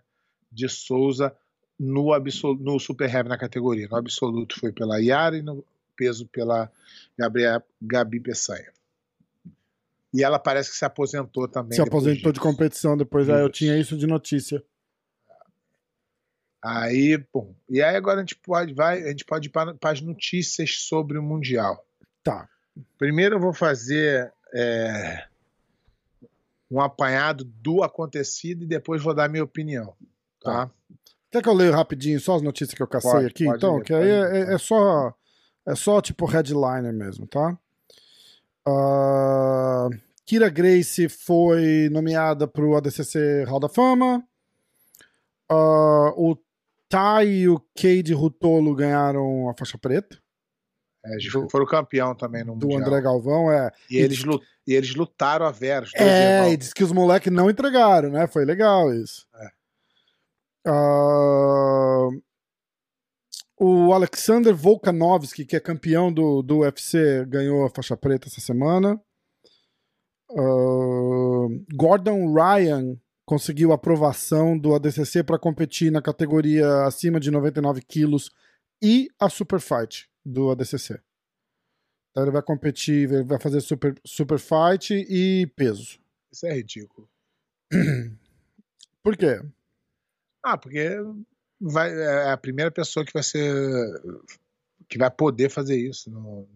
de 0.51 0.67
Souza 0.67 1.33
no, 1.79 2.11
absoluto, 2.11 2.63
no 2.63 2.79
Super 2.79 3.13
Heavy 3.13 3.29
na 3.29 3.37
categoria. 3.37 3.87
No 3.89 3.97
absoluto 3.97 4.59
foi 4.59 4.71
pela 4.71 4.97
Yara 4.97 5.37
e 5.37 5.41
no 5.41 5.63
peso 5.95 6.27
pela 6.27 6.71
Gabriel, 7.17 7.61
Gabi 7.81 8.19
Peçanha. 8.19 8.71
E 10.13 10.23
ela 10.23 10.39
parece 10.39 10.71
que 10.71 10.77
se 10.77 10.85
aposentou 10.85 11.47
também. 11.47 11.75
Se 11.75 11.81
aposentou 11.81 12.31
de 12.31 12.39
competição 12.39 12.97
depois, 12.97 13.29
aí 13.29 13.41
eu 13.41 13.49
tinha 13.49 13.77
isso 13.77 13.95
de 13.95 14.07
notícia. 14.07 14.63
Aí, 16.63 17.17
bom. 17.33 17.53
E 17.69 17.81
aí 17.81 17.95
agora 17.95 18.17
a 18.17 18.21
gente 18.21 18.35
pode, 18.35 18.73
vai, 18.73 19.03
a 19.03 19.09
gente 19.09 19.25
pode 19.25 19.47
ir 19.47 19.51
para, 19.51 19.73
para 19.73 19.91
as 19.91 20.01
notícias 20.01 20.75
sobre 20.79 21.17
o 21.17 21.23
Mundial. 21.23 21.85
Tá. 22.23 22.47
Primeiro 22.97 23.35
eu 23.35 23.39
vou 23.39 23.53
fazer 23.53 24.31
é, 24.53 25.25
um 26.69 26.81
apanhado 26.81 27.43
do 27.43 27.83
acontecido 27.83 28.63
e 28.63 28.67
depois 28.67 29.01
vou 29.01 29.13
dar 29.13 29.29
minha 29.29 29.43
opinião. 29.43 29.93
Tá? 30.41 30.69
Quer 31.31 31.41
que 31.41 31.49
eu 31.49 31.53
leia 31.53 31.75
rapidinho 31.75 32.19
só 32.19 32.35
as 32.35 32.41
notícias 32.41 32.73
que 32.73 32.81
eu 32.81 32.87
cacei 32.87 33.11
pode, 33.11 33.25
aqui? 33.25 33.45
Pode 33.45 33.57
então, 33.57 33.77
ler, 33.77 33.83
que 33.83 33.93
aí 33.93 34.09
é, 34.09 34.53
é, 34.53 34.57
só 34.57 35.13
é 35.65 35.75
só 35.75 36.01
tipo 36.01 36.25
headliner 36.25 36.93
mesmo, 36.93 37.27
tá? 37.27 37.57
Uh, 38.67 39.89
Kira 40.25 40.49
Grace 40.49 41.07
foi 41.07 41.89
nomeada 41.91 42.47
para 42.47 42.65
o 42.65 42.75
ADCC 42.75 43.45
Hall 43.45 43.59
da 43.59 43.69
Fama. 43.69 44.23
Uh, 45.49 46.11
o 46.15 46.37
Tai 46.89 47.27
e 47.27 47.49
o 47.49 47.59
Cade 47.75 48.13
Rutolo 48.13 48.73
ganharam 48.75 49.49
a 49.49 49.53
faixa 49.53 49.77
preta. 49.77 50.17
É, 51.05 51.17
do, 51.31 51.49
foram 51.49 51.65
campeão 51.65 52.15
também 52.15 52.43
no 52.43 52.55
do 52.55 52.67
Mundial. 52.67 52.87
André 52.87 53.01
Galvão, 53.01 53.51
é. 53.51 53.71
E, 53.89 53.95
e 53.95 53.99
eles, 53.99 54.23
e 54.65 54.73
eles 54.73 54.95
lutaram 54.95 55.45
a 55.45 55.51
vera. 55.51 55.85
É, 55.95 56.51
e 56.51 56.57
diz 56.57 56.73
que 56.73 56.83
os 56.83 56.91
moleques 56.91 57.31
não 57.31 57.49
entregaram, 57.49 58.09
né? 58.09 58.27
Foi 58.27 58.43
legal 58.43 58.93
isso. 58.93 59.25
É. 59.35 59.49
Uh, 60.69 62.21
o 63.59 63.93
Alexander 63.93 64.53
Volkanovski, 64.53 65.45
que 65.45 65.55
é 65.55 65.59
campeão 65.59 66.11
do, 66.11 66.41
do 66.41 66.59
UFC, 66.59 67.25
ganhou 67.25 67.65
a 67.65 67.69
faixa 67.69 67.95
preta 67.95 68.27
essa 68.27 68.41
semana. 68.41 68.99
Uh, 70.29 71.65
Gordon 71.73 72.33
Ryan 72.33 72.99
conseguiu 73.27 73.73
aprovação 73.73 74.57
do 74.57 74.73
ADCC 74.73 75.21
para 75.21 75.37
competir 75.37 75.91
na 75.91 76.01
categoria 76.01 76.85
acima 76.85 77.19
de 77.19 77.29
99 77.29 77.81
quilos 77.81 78.31
e 78.81 79.09
a 79.19 79.27
Super 79.29 79.59
Fight 79.59 80.09
do 80.25 80.49
ADCC. 80.49 80.97
Então 82.11 82.23
ele 82.23 82.31
vai 82.31 82.41
competir, 82.41 83.11
ele 83.11 83.23
vai 83.25 83.37
fazer 83.37 83.59
Super, 83.59 83.99
super 84.05 84.39
Fight 84.39 84.93
e 84.93 85.45
peso. 85.57 85.99
Isso 86.31 86.45
é 86.47 86.53
ridículo. 86.53 87.07
Por 89.03 89.17
quê? 89.17 89.41
Ah, 90.41 90.57
porque 90.57 90.95
vai, 91.59 91.91
é 91.93 92.31
a 92.31 92.37
primeira 92.37 92.71
pessoa 92.71 93.05
que 93.05 93.13
vai 93.13 93.23
ser. 93.23 93.53
que 94.87 94.97
vai 94.97 95.11
poder 95.11 95.49
fazer 95.49 95.75
isso. 95.77 96.09
No, 96.09 96.47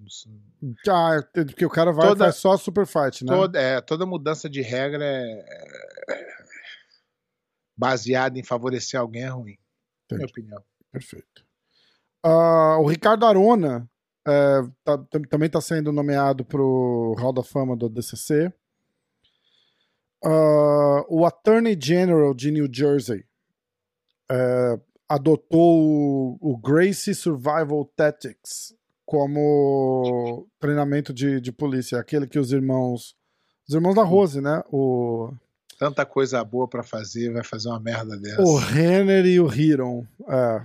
no- 0.61 0.71
Ah, 0.87 1.21
porque 1.33 1.65
o 1.65 1.69
cara 1.69 1.91
vai 1.91 2.07
Toda- 2.07 2.23
faz 2.25 2.35
só 2.37 2.55
Super 2.57 2.85
Fight, 2.87 3.25
né? 3.25 3.33
toda, 3.35 3.59
é, 3.59 3.81
toda 3.81 4.05
mudança 4.05 4.49
de 4.49 4.61
regra 4.61 5.03
é, 5.03 5.45
é 6.09 6.41
baseada 7.81 8.37
em 8.37 8.43
favorecer 8.43 8.99
alguém 8.99 9.23
é 9.23 9.27
ruim. 9.27 9.57
na 10.11 10.17
Minha 10.17 10.25
Entendi. 10.25 10.31
opinião. 10.31 10.63
Perfeito. 10.91 11.43
Ah, 12.23 12.77
o 12.79 12.85
Ricardo 12.87 13.25
Arona 13.25 13.89
é, 14.27 14.61
tá- 14.83 14.97
tam- 15.09 15.21
também 15.23 15.47
está 15.47 15.59
sendo 15.59 15.91
nomeado 15.91 16.45
para 16.45 16.61
o 16.61 17.15
Hall 17.17 17.33
da 17.33 17.41
Fama 17.43 17.75
do 17.75 17.89
DCC. 17.89 18.53
Ah, 20.23 21.03
o 21.09 21.25
Attorney 21.25 21.75
General 21.81 22.33
de 22.33 22.51
New 22.51 22.67
Jersey 22.71 23.25
é, 24.29 24.79
adotou 25.09 25.81
o, 25.81 26.37
o 26.39 26.57
Gracie 26.57 27.15
Survival 27.15 27.83
Tactics 27.95 28.75
como 29.05 30.47
treinamento 30.59 31.11
de, 31.11 31.41
de 31.41 31.51
polícia, 31.51 31.99
aquele 31.99 32.27
que 32.27 32.39
os 32.39 32.51
irmãos 32.51 33.15
os 33.67 33.75
irmãos 33.75 33.95
da 33.95 34.03
Rose, 34.03 34.39
né? 34.41 34.61
O, 34.71 35.31
Tanta 35.81 36.05
coisa 36.05 36.43
boa 36.43 36.67
pra 36.67 36.83
fazer, 36.83 37.33
vai 37.33 37.43
fazer 37.43 37.67
uma 37.67 37.79
merda 37.79 38.15
dessa. 38.15 38.39
O 38.39 38.55
Renner 38.55 39.25
e 39.25 39.39
o 39.39 39.51
Hiron. 39.51 40.05
É. 40.29 40.63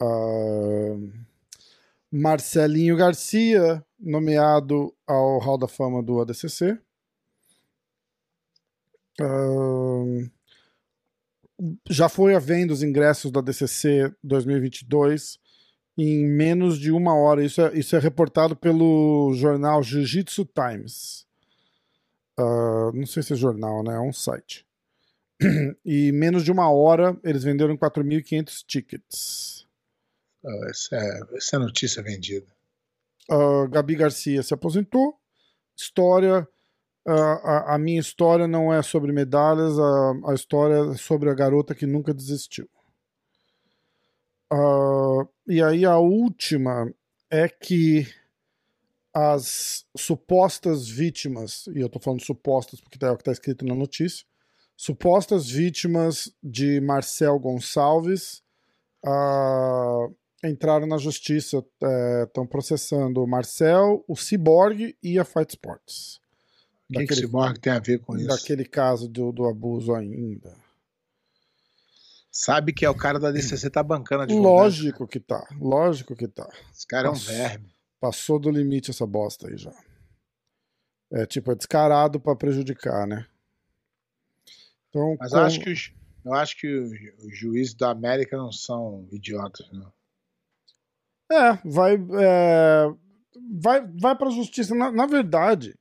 Ah, 0.00 0.96
Marcelinho 2.08 2.96
Garcia, 2.96 3.84
nomeado 3.98 4.94
ao 5.04 5.40
Hall 5.40 5.58
da 5.58 5.66
Fama 5.66 6.00
do 6.00 6.20
ADCC. 6.20 6.78
Ah, 9.20 10.28
já 11.90 12.08
foi 12.08 12.36
à 12.36 12.38
venda 12.38 12.72
os 12.72 12.84
ingressos 12.84 13.32
do 13.32 13.40
ADCC 13.40 14.14
2022 14.22 15.40
em 15.98 16.24
menos 16.28 16.78
de 16.78 16.92
uma 16.92 17.12
hora. 17.12 17.44
Isso 17.44 17.60
é, 17.60 17.76
isso 17.76 17.96
é 17.96 17.98
reportado 17.98 18.54
pelo 18.54 19.32
jornal 19.34 19.82
Jiu-Jitsu 19.82 20.44
Times. 20.54 21.26
Ah, 22.38 22.90
não 22.94 23.04
sei 23.06 23.22
se 23.22 23.32
é 23.32 23.36
jornal, 23.36 23.82
né? 23.82 23.96
É 23.96 24.00
um 24.00 24.12
site. 24.12 24.66
E 25.84 26.12
menos 26.12 26.44
de 26.44 26.50
uma 26.52 26.70
hora 26.70 27.16
eles 27.24 27.44
venderam 27.44 27.76
4.500 27.76 28.64
tickets. 28.66 29.66
Ah, 30.44 30.68
Essa 30.70 30.96
é, 30.96 31.36
essa 31.36 31.56
é 31.56 31.58
notícia 31.58 32.02
vendida. 32.02 32.46
Ah, 33.30 33.66
Gabi 33.70 33.94
Garcia 33.96 34.42
se 34.42 34.54
aposentou. 34.54 35.18
História. 35.76 36.46
ah, 37.06 37.72
a, 37.72 37.74
a 37.74 37.78
minha 37.78 38.00
história 38.00 38.46
não 38.48 38.72
é 38.72 38.82
sobre 38.82 39.12
medalhas, 39.12 39.78
a, 39.78 40.12
a 40.30 40.34
história 40.34 40.92
é 40.92 40.96
sobre 40.96 41.30
a 41.30 41.34
garota 41.34 41.74
que 41.74 41.86
nunca 41.86 42.12
desistiu. 42.14 42.68
E 45.46 45.62
aí 45.62 45.84
a 45.86 45.96
última 45.98 46.92
é 47.30 47.48
que 47.48 48.06
as 49.18 49.84
supostas 49.96 50.88
vítimas, 50.88 51.66
e 51.74 51.80
eu 51.80 51.88
tô 51.88 51.98
falando 51.98 52.24
supostas 52.24 52.80
porque 52.80 53.04
é 53.04 53.10
o 53.10 53.16
que 53.16 53.22
está 53.22 53.32
escrito 53.32 53.64
na 53.64 53.74
notícia, 53.74 54.24
supostas 54.76 55.48
vítimas 55.50 56.32
de 56.42 56.80
Marcel 56.80 57.38
Gonçalves 57.38 58.42
ah, 59.04 60.06
entraram 60.44 60.86
na 60.86 60.98
justiça, 60.98 61.64
estão 62.24 62.46
processando 62.46 63.22
o 63.22 63.26
Marcel, 63.26 64.04
o 64.06 64.14
Cyborg 64.14 64.96
e 65.02 65.18
a 65.18 65.24
Fight 65.24 65.50
Sports. 65.50 66.20
O 66.88 66.92
que, 66.92 67.00
que 67.00 67.06
Daquele- 67.06 67.20
esse 67.20 67.26
Borg 67.26 67.58
tem 67.58 67.72
a 67.72 67.80
ver 67.80 67.98
com 67.98 68.16
isso? 68.16 68.28
Daquele 68.28 68.64
caso 68.64 69.08
do, 69.08 69.32
do 69.32 69.46
abuso 69.46 69.94
ainda. 69.94 70.56
Sabe 72.30 72.72
que 72.72 72.84
é 72.84 72.90
o 72.90 72.94
cara 72.94 73.18
da 73.18 73.32
DCC 73.32 73.68
tá 73.68 73.82
bancando 73.82 74.22
advogado. 74.22 74.52
Lógico 74.52 75.08
que 75.08 75.18
tá, 75.18 75.44
lógico 75.60 76.14
que 76.14 76.28
tá. 76.28 76.48
Esse 76.72 76.86
cara 76.86 77.08
é 77.08 77.10
um 77.10 77.14
verme. 77.14 77.68
Passou 78.00 78.38
do 78.38 78.50
limite 78.50 78.90
essa 78.90 79.06
bosta 79.06 79.48
aí 79.48 79.56
já. 79.56 79.72
É 81.12 81.26
tipo, 81.26 81.50
é 81.50 81.54
descarado 81.54 82.20
pra 82.20 82.36
prejudicar, 82.36 83.06
né? 83.06 83.26
Então, 84.88 85.16
Mas 85.18 85.30
com- 85.32 85.38
eu 85.38 85.42
acho 85.44 85.60
que 85.60 85.70
os, 85.70 85.92
eu 86.24 86.34
acho 86.34 86.56
que 86.58 86.66
os, 86.78 87.38
juízes 87.38 87.74
da 87.74 87.90
América 87.90 88.36
não 88.36 88.52
são 88.52 89.06
idiotas, 89.10 89.68
não. 89.72 89.92
É, 91.30 91.58
vai, 91.64 91.94
é, 91.94 92.86
vai, 93.60 93.86
vai 94.00 94.16
pra 94.16 94.30
justiça. 94.30 94.74
Na, 94.74 94.90
na 94.90 95.06
verdade, 95.06 95.74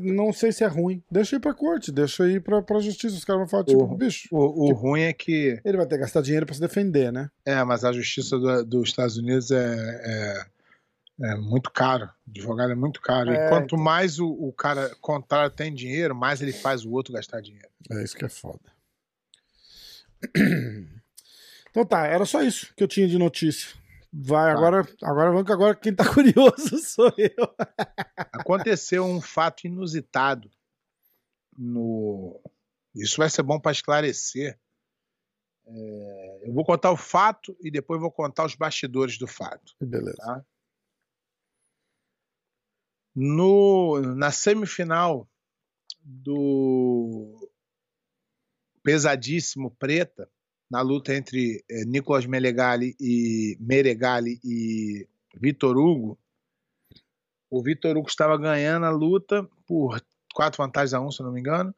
não 0.00 0.32
sei 0.32 0.50
se 0.52 0.64
é 0.64 0.66
ruim. 0.66 1.02
Deixa 1.10 1.36
ir 1.36 1.40
pra 1.40 1.54
corte, 1.54 1.92
deixa 1.92 2.28
ir 2.28 2.42
pra, 2.42 2.60
pra 2.62 2.80
justiça. 2.80 3.14
Os 3.16 3.24
caras 3.24 3.40
vão 3.42 3.48
falar, 3.48 3.64
tipo, 3.64 3.84
O- 3.84 3.96
bicho, 3.96 4.28
O, 4.32 4.64
o 4.64 4.66
Tipo- 4.68 4.80
ruim 4.80 5.02
é 5.02 5.12
que. 5.12 5.60
ele 5.64 5.76
vai 5.76 5.86
ter 5.86 5.96
que 5.96 6.00
gastar 6.02 6.22
dinheiro 6.22 6.46
pra 6.46 6.54
se 6.54 6.60
defender, 6.60 7.12
né? 7.12 7.30
É, 7.44 7.62
mas 7.64 7.84
a 7.84 7.92
justiça 7.92 8.38
do- 8.38 8.64
dos 8.64 8.88
Estados 8.88 9.16
Unidos 9.18 9.50
é, 9.52 10.00
é, 10.04 10.46
é 11.22 11.34
muito 11.36 11.70
caro. 11.70 12.10
Advogado 12.28 12.72
é 12.72 12.74
muito 12.74 13.00
caro. 13.00 13.30
É, 13.30 13.46
e 13.46 13.48
quanto 13.48 13.74
então. 13.74 13.78
mais 13.78 14.18
o, 14.18 14.28
o 14.28 14.52
cara 14.52 14.94
contrário 15.00 15.50
tem 15.50 15.74
dinheiro, 15.74 16.14
mais 16.14 16.40
ele 16.40 16.52
faz 16.52 16.84
o 16.84 16.90
outro 16.92 17.12
gastar 17.12 17.40
dinheiro. 17.40 17.68
É 17.90 18.02
isso 18.02 18.16
que 18.16 18.24
é 18.24 18.28
foda. 18.28 18.60
Então 21.70 21.86
tá, 21.86 22.04
era 22.04 22.24
só 22.24 22.42
isso 22.42 22.74
que 22.74 22.82
eu 22.82 22.88
tinha 22.88 23.06
de 23.06 23.16
notícia. 23.16 23.78
Vai, 24.12 24.52
Tá. 24.52 24.58
agora, 24.58 24.88
agora 25.04 25.30
vamos 25.30 25.46
que 25.46 25.52
agora 25.52 25.74
quem 25.76 25.94
tá 25.94 26.02
curioso 26.12 26.78
sou 26.78 27.12
eu. 27.16 27.54
Aconteceu 28.32 29.04
um 29.04 29.20
fato 29.20 29.68
inusitado 29.68 30.50
no. 31.56 32.40
Isso 32.92 33.18
vai 33.18 33.30
ser 33.30 33.44
bom 33.44 33.60
para 33.60 33.70
esclarecer. 33.70 34.58
É, 35.64 36.40
eu 36.48 36.52
vou 36.52 36.64
contar 36.64 36.90
o 36.90 36.96
fato 36.96 37.56
e 37.62 37.70
depois 37.70 38.00
vou 38.00 38.10
contar 38.10 38.44
os 38.44 38.56
bastidores 38.56 39.16
do 39.16 39.28
fato. 39.28 39.76
Beleza. 39.80 40.16
Tá? 40.16 40.44
No, 43.14 44.00
na 44.00 44.30
semifinal 44.30 45.28
do 46.04 47.50
pesadíssimo 48.82 49.70
preta, 49.72 50.28
na 50.70 50.80
luta 50.80 51.14
entre 51.14 51.64
eh, 51.68 51.84
Nicolas 51.84 52.24
Melegali 52.24 52.96
e 53.00 53.56
Meregali 53.60 54.40
e 54.44 55.06
Vitor 55.34 55.76
Hugo, 55.76 56.18
o 57.50 57.62
Vitor 57.62 57.96
Hugo 57.96 58.08
estava 58.08 58.38
ganhando 58.38 58.86
a 58.86 58.90
luta 58.90 59.48
por 59.66 60.00
quatro 60.32 60.62
vantagens 60.62 60.94
a 60.94 61.00
um, 61.00 61.10
se 61.10 61.22
não 61.22 61.32
me 61.32 61.40
engano, 61.40 61.74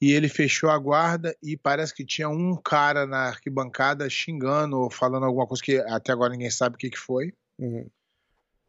e 0.00 0.12
ele 0.12 0.28
fechou 0.28 0.70
a 0.70 0.78
guarda 0.78 1.36
e 1.42 1.56
parece 1.56 1.94
que 1.94 2.04
tinha 2.04 2.28
um 2.28 2.56
cara 2.56 3.06
na 3.06 3.28
arquibancada 3.28 4.08
xingando 4.08 4.78
ou 4.78 4.90
falando 4.90 5.24
alguma 5.24 5.46
coisa 5.46 5.62
que 5.62 5.78
até 5.78 6.12
agora 6.12 6.32
ninguém 6.32 6.50
sabe 6.50 6.76
o 6.76 6.78
que, 6.78 6.90
que 6.90 6.98
foi. 6.98 7.32
Uhum. 7.58 7.88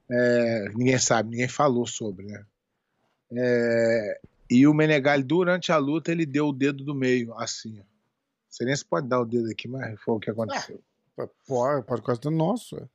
É, 0.10 0.70
ninguém 0.76 0.98
sabe, 1.00 1.32
ninguém 1.32 1.48
falou 1.48 1.88
sobre, 1.88 2.26
né? 2.26 2.46
É, 3.32 4.20
e 4.50 4.68
o 4.68 4.74
Menegali, 4.74 5.24
durante 5.24 5.72
a 5.72 5.78
luta, 5.78 6.12
ele 6.12 6.26
deu 6.26 6.48
o 6.48 6.54
dedo 6.54 6.84
do 6.84 6.94
meio, 6.94 7.34
assim. 7.36 7.78
Não 7.78 7.86
sei 8.50 8.68
nem 8.68 8.76
se 8.76 8.86
pode 8.86 9.08
dar 9.08 9.20
o 9.20 9.26
dedo 9.26 9.50
aqui, 9.50 9.68
mas 9.68 10.00
foi 10.02 10.16
o 10.16 10.20
que 10.20 10.30
aconteceu. 10.30 10.80
Pô, 11.48 11.84
pode 11.84 12.02
quase 12.02 12.20
ter 12.20 12.30
nosso. 12.30 12.78
é. 12.78 12.88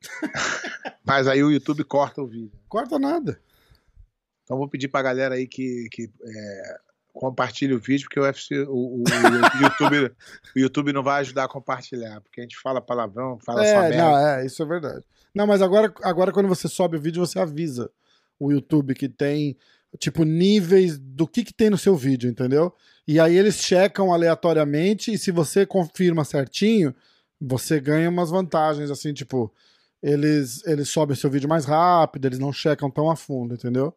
Mas 1.04 1.26
aí 1.26 1.42
o 1.42 1.50
YouTube 1.50 1.82
corta 1.84 2.22
o 2.22 2.26
vídeo. 2.26 2.52
Corta 2.68 2.98
nada. 2.98 3.40
Então 4.44 4.56
vou 4.56 4.68
pedir 4.68 4.88
pra 4.88 5.02
galera 5.02 5.34
aí 5.34 5.46
que, 5.46 5.88
que 5.90 6.10
é, 6.22 6.80
compartilhe 7.18 7.74
o 7.74 7.78
vídeo, 7.80 8.06
porque 8.08 8.20
o, 8.20 8.22
UFC, 8.22 8.60
o, 8.60 8.72
o- 8.72 9.02
o 9.04 9.62
YouTube, 9.62 10.12
o 10.56 10.58
YouTube 10.58 10.92
não 10.92 11.02
vai 11.02 11.20
ajudar 11.20 11.44
a 11.44 11.48
compartilhar, 11.48 12.20
porque 12.20 12.40
a 12.40 12.44
gente 12.44 12.56
fala 12.56 12.80
palavrão, 12.80 13.38
fala 13.44 13.64
só 13.64 13.82
É, 13.82 13.88
merda. 13.90 13.96
não, 14.04 14.16
é, 14.18 14.46
isso 14.46 14.62
é 14.62 14.66
verdade. 14.66 15.04
Não, 15.34 15.46
mas 15.46 15.60
agora, 15.60 15.92
agora 16.02 16.30
quando 16.32 16.48
você 16.48 16.68
sobe 16.68 16.96
o 16.96 17.00
vídeo, 17.00 17.24
você 17.24 17.38
avisa 17.40 17.90
o 18.38 18.52
YouTube 18.52 18.94
que 18.94 19.08
tem, 19.08 19.56
tipo, 19.98 20.22
níveis 20.24 20.96
do 20.98 21.26
que, 21.26 21.42
que 21.44 21.52
tem 21.52 21.68
no 21.70 21.76
seu 21.78 21.96
vídeo, 21.96 22.30
entendeu? 22.30 22.72
E 23.06 23.18
aí 23.18 23.36
eles 23.36 23.56
checam 23.56 24.12
aleatoriamente 24.12 25.12
e 25.12 25.18
se 25.18 25.30
você 25.32 25.66
confirma 25.66 26.24
certinho, 26.24 26.94
você 27.40 27.80
ganha 27.80 28.08
umas 28.08 28.30
vantagens, 28.30 28.90
assim, 28.92 29.12
tipo, 29.12 29.52
eles, 30.00 30.64
eles 30.66 30.88
sobem 30.88 31.16
seu 31.16 31.28
vídeo 31.30 31.48
mais 31.48 31.64
rápido, 31.64 32.26
eles 32.26 32.38
não 32.38 32.52
checam 32.52 32.88
tão 32.90 33.10
a 33.10 33.16
fundo, 33.16 33.54
entendeu? 33.54 33.92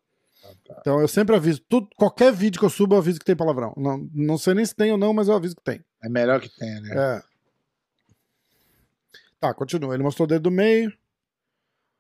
Tá. 0.65 0.77
Então 0.79 0.99
eu 0.99 1.07
sempre 1.07 1.35
aviso. 1.35 1.61
Tudo, 1.67 1.87
qualquer 1.95 2.31
vídeo 2.33 2.59
que 2.59 2.65
eu 2.65 2.69
subo, 2.69 2.95
eu 2.95 2.99
aviso 2.99 3.19
que 3.19 3.25
tem 3.25 3.35
palavrão. 3.35 3.73
Não, 3.77 4.09
não 4.13 4.37
sei 4.37 4.53
nem 4.53 4.65
se 4.65 4.75
tem 4.75 4.91
ou 4.91 4.97
não, 4.97 5.13
mas 5.13 5.27
eu 5.27 5.35
aviso 5.35 5.55
que 5.55 5.63
tem. 5.63 5.83
É 6.03 6.09
melhor 6.09 6.39
que 6.41 6.49
tenha, 6.49 6.81
né? 6.81 6.95
É. 6.95 7.23
Tá, 9.39 9.53
continua. 9.53 9.93
Ele 9.93 10.03
mostrou 10.03 10.25
o 10.25 10.29
dedo 10.29 10.43
do 10.43 10.51
meio. 10.51 10.93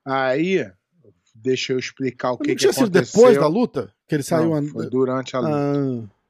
Aí, 0.05 0.69
deixa 1.35 1.73
eu 1.73 1.79
explicar 1.79 2.31
o 2.31 2.37
que, 2.37 2.49
não 2.49 2.55
que 2.55 2.65
aconteceu. 2.65 2.87
tinha 2.87 3.03
sido 3.03 3.13
depois 3.13 3.37
da 3.37 3.47
luta? 3.47 3.93
Que 4.07 4.15
ele 4.15 4.23
saiu... 4.23 4.49
Não, 4.49 4.67
foi 4.67 4.89
durante 4.89 5.35
a 5.35 5.39
luta. 5.39 6.09
Ah. 6.13 6.21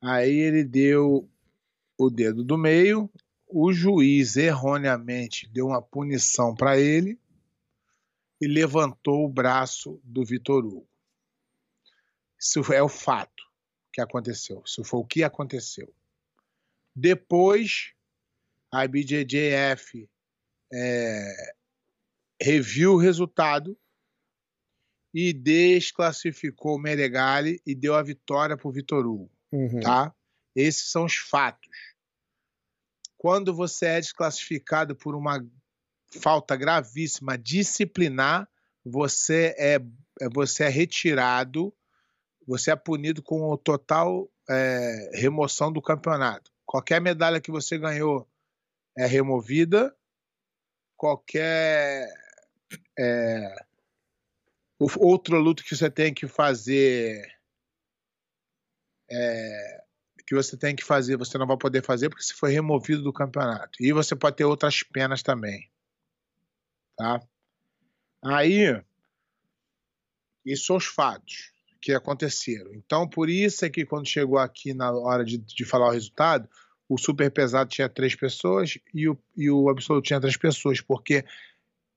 Aí 0.00 0.36
ele 0.36 0.62
deu 0.62 1.28
o 1.96 2.08
dedo 2.08 2.44
do 2.44 2.56
meio 2.56 3.10
o 3.50 3.72
juiz 3.72 4.36
erroneamente 4.36 5.48
deu 5.48 5.68
uma 5.68 5.82
punição 5.82 6.54
para 6.54 6.78
ele 6.78 7.18
e 8.40 8.46
levantou 8.46 9.24
o 9.24 9.28
braço 9.28 10.00
do 10.04 10.24
Vitor 10.24 10.64
Hugo. 10.64 10.88
Isso 12.38 12.72
é 12.72 12.82
o 12.82 12.88
fato 12.88 13.42
que 13.92 14.00
aconteceu. 14.00 14.62
Isso 14.64 14.84
foi 14.84 15.00
o 15.00 15.04
que 15.04 15.24
aconteceu. 15.24 15.92
Depois, 16.94 17.94
a 18.72 18.84
IBJJF 18.84 20.08
é, 20.72 21.54
reviu 22.40 22.92
o 22.92 22.98
resultado 22.98 23.76
e 25.12 25.32
desclassificou 25.32 26.76
o 26.76 26.78
Meregali 26.78 27.60
e 27.66 27.74
deu 27.74 27.94
a 27.94 28.02
vitória 28.02 28.56
para 28.56 28.68
o 28.68 28.72
Vitor 28.72 29.06
Hugo. 29.06 29.30
Uhum. 29.50 29.80
Tá? 29.80 30.14
Esses 30.54 30.90
são 30.90 31.04
os 31.06 31.16
fatos. 31.16 31.68
Quando 33.18 33.52
você 33.52 33.86
é 33.86 34.00
desclassificado 34.00 34.94
por 34.94 35.16
uma 35.16 35.44
falta 36.22 36.56
gravíssima 36.56 37.36
disciplinar, 37.36 38.48
você 38.84 39.54
é, 39.58 39.78
você 40.32 40.64
é 40.64 40.68
retirado, 40.68 41.74
você 42.46 42.70
é 42.70 42.76
punido 42.76 43.22
com 43.22 43.54
total 43.56 44.30
é, 44.48 45.10
remoção 45.14 45.72
do 45.72 45.82
campeonato. 45.82 46.50
Qualquer 46.64 47.00
medalha 47.00 47.40
que 47.40 47.50
você 47.50 47.76
ganhou 47.76 48.26
é 48.96 49.04
removida, 49.04 49.94
qualquer 50.96 52.08
é, 52.98 53.66
outro 54.78 55.38
luto 55.38 55.64
que 55.64 55.76
você 55.76 55.90
tem 55.90 56.14
que 56.14 56.28
fazer 56.28 57.20
é, 59.10 59.84
que 60.28 60.34
você 60.34 60.58
tem 60.58 60.76
que 60.76 60.84
fazer, 60.84 61.16
você 61.16 61.38
não 61.38 61.46
vai 61.46 61.56
poder 61.56 61.82
fazer 61.82 62.10
porque 62.10 62.22
você 62.22 62.34
foi 62.34 62.52
removido 62.52 63.02
do 63.02 63.12
campeonato. 63.14 63.82
E 63.82 63.94
você 63.94 64.14
pode 64.14 64.36
ter 64.36 64.44
outras 64.44 64.82
penas 64.82 65.22
também. 65.22 65.70
Tá? 66.94 67.22
Aí, 68.22 68.78
isso 70.44 70.66
são 70.66 70.76
os 70.76 70.84
fatos 70.84 71.50
que 71.80 71.94
aconteceram. 71.94 72.74
Então, 72.74 73.08
por 73.08 73.30
isso 73.30 73.64
é 73.64 73.70
que 73.70 73.86
quando 73.86 74.06
chegou 74.06 74.36
aqui 74.36 74.74
na 74.74 74.92
hora 74.92 75.24
de, 75.24 75.38
de 75.38 75.64
falar 75.64 75.88
o 75.88 75.92
resultado, 75.92 76.46
o 76.86 76.98
super 76.98 77.30
pesado 77.30 77.70
tinha 77.70 77.88
três 77.88 78.14
pessoas 78.14 78.76
e 78.92 79.08
o, 79.08 79.18
e 79.34 79.50
o 79.50 79.70
absoluto 79.70 80.04
tinha 80.04 80.20
três 80.20 80.36
pessoas, 80.36 80.82
porque 80.82 81.24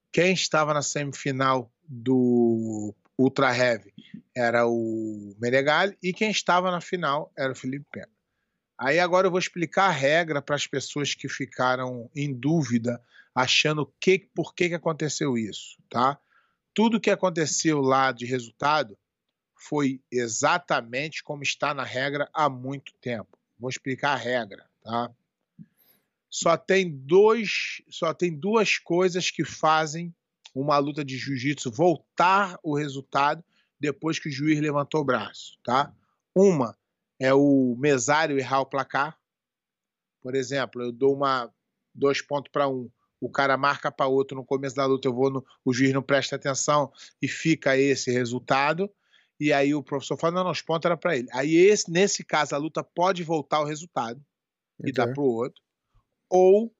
quem 0.10 0.32
estava 0.32 0.74
na 0.74 0.82
semifinal 0.82 1.70
do 1.86 2.96
Ultra 3.18 3.54
Heavy 3.54 3.94
era 4.34 4.66
o 4.66 5.36
Menegali 5.38 5.98
e 6.02 6.14
quem 6.14 6.32
estava 6.32 6.72
na 6.72 6.80
final 6.80 7.30
era 7.38 7.52
o 7.52 7.56
Felipe 7.56 7.86
Pena. 7.92 8.21
Aí 8.82 9.00
agora 9.00 9.28
eu 9.28 9.32
vou 9.32 9.40
explicar 9.40 9.90
a 9.90 9.92
regra 9.92 10.42
para 10.42 10.56
as 10.56 10.66
pessoas 10.66 11.14
que 11.14 11.30
ficaram 11.30 12.10
em 12.16 12.34
dúvida, 12.34 13.00
achando 13.34 13.86
que, 14.00 14.18
por 14.34 14.56
que, 14.56 14.70
que 14.70 14.74
aconteceu 14.74 15.38
isso, 15.38 15.78
tá? 15.88 16.20
Tudo 16.74 17.00
que 17.00 17.12
aconteceu 17.12 17.80
lá 17.80 18.12
de 18.12 18.26
resultado 18.26 18.98
foi 19.56 20.02
exatamente 20.12 21.24
como 21.24 21.44
está 21.44 21.76
na 21.76 21.84
regra 21.84 22.28
há 22.34 22.50
muito 22.50 22.92
tempo. 23.00 23.38
Vou 23.60 23.70
explicar 23.70 24.14
a 24.14 24.16
regra, 24.16 24.68
tá? 24.82 25.12
Só 26.28 26.58
tem 26.58 26.90
dois, 26.90 27.84
só 27.88 28.16
tem 28.16 28.36
duas 28.36 28.80
coisas 28.80 29.30
que 29.30 29.46
fazem 29.46 30.12
uma 30.56 30.80
luta 30.80 31.06
de 31.06 31.20
jiu-jitsu 31.20 31.72
voltar 31.72 32.58
o 32.64 32.76
resultado 32.76 33.44
depois 33.80 34.18
que 34.18 34.30
o 34.30 34.32
juiz 34.32 34.60
levantou 34.60 35.02
o 35.02 35.06
braço, 35.06 35.60
tá? 35.64 35.94
Uma 36.34 36.76
é 37.22 37.32
o 37.36 37.76
mesário 37.78 38.40
errar 38.40 38.62
o 38.62 38.66
placar. 38.66 39.16
Por 40.24 40.34
exemplo, 40.34 40.82
eu 40.82 40.92
dou 40.92 41.14
uma 41.14 41.54
dois 41.94 42.20
pontos 42.20 42.52
para 42.52 42.68
um, 42.68 42.90
o 43.20 43.30
cara 43.30 43.56
marca 43.56 43.92
para 43.92 44.08
outro 44.08 44.36
no 44.36 44.44
começo 44.44 44.76
da 44.76 44.88
luta, 44.88 45.08
eu 45.08 45.14
vou 45.14 45.30
no, 45.30 45.46
o 45.64 45.72
juiz 45.72 45.94
não 45.94 46.02
presta 46.02 46.36
atenção 46.36 46.92
e 47.22 47.28
fica 47.28 47.78
esse 47.78 48.12
resultado. 48.12 48.92
E 49.40 49.54
aí 49.54 49.76
o 49.76 49.84
professor 49.84 50.18
fala: 50.18 50.34
não, 50.34 50.46
não, 50.46 50.52
os 50.52 50.64
pontos 50.64 50.86
era 50.88 50.98
para 50.98 51.16
ele. 51.16 51.28
Aí, 51.32 51.56
esse, 51.56 51.92
nesse 51.92 52.24
caso, 52.24 52.56
a 52.56 52.58
luta 52.58 52.84
pode 52.84 53.24
voltar 53.24 53.58
ao 53.58 53.66
resultado 53.66 54.20
okay. 54.80 54.90
e 54.90 54.92
dar 54.92 55.14
para 55.14 55.22
o 55.22 55.32
outro. 55.32 55.62
Ou 56.28 56.74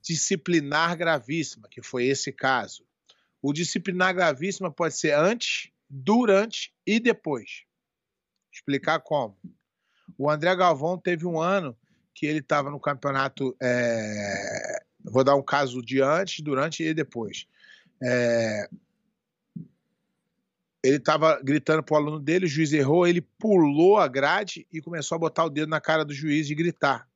disciplinar 0.00 0.96
gravíssima, 0.96 1.68
que 1.68 1.80
foi 1.82 2.06
esse 2.06 2.32
caso. 2.32 2.84
O 3.40 3.52
disciplinar 3.52 4.12
gravíssima 4.12 4.72
pode 4.72 4.96
ser 4.96 5.12
antes, 5.12 5.70
durante 5.88 6.74
e 6.84 6.98
depois. 6.98 7.64
Explicar 8.52 9.00
como. 9.00 9.36
O 10.18 10.30
André 10.30 10.54
Galvão 10.54 10.98
teve 10.98 11.26
um 11.26 11.40
ano 11.40 11.76
que 12.14 12.26
ele 12.26 12.40
estava 12.40 12.70
no 12.70 12.78
campeonato. 12.78 13.56
É... 13.60 14.82
Vou 15.04 15.24
dar 15.24 15.34
um 15.34 15.42
caso 15.42 15.82
de 15.82 16.00
antes, 16.00 16.40
durante 16.40 16.82
e 16.82 16.94
depois. 16.94 17.46
É... 18.02 18.68
Ele 20.84 20.96
estava 20.96 21.40
gritando 21.42 21.82
para 21.82 21.94
o 21.94 21.96
aluno 21.96 22.18
dele, 22.18 22.46
o 22.46 22.48
juiz 22.48 22.72
errou, 22.72 23.06
ele 23.06 23.20
pulou 23.20 23.98
a 23.98 24.08
grade 24.08 24.66
e 24.72 24.80
começou 24.80 25.14
a 25.14 25.18
botar 25.18 25.44
o 25.44 25.50
dedo 25.50 25.68
na 25.68 25.80
cara 25.80 26.04
do 26.04 26.12
juiz 26.12 26.50
e 26.50 26.54
gritar. 26.56 27.08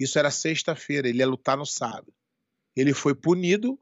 Isso 0.00 0.18
era 0.18 0.30
sexta-feira, 0.30 1.08
ele 1.08 1.18
ia 1.18 1.26
lutar 1.26 1.58
no 1.58 1.66
sábado. 1.66 2.12
Ele 2.74 2.92
foi 2.92 3.14
punido 3.14 3.78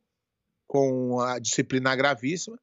com 0.67 1.21
a 1.21 1.39
disciplina 1.39 1.95
gravíssima. 1.95 2.59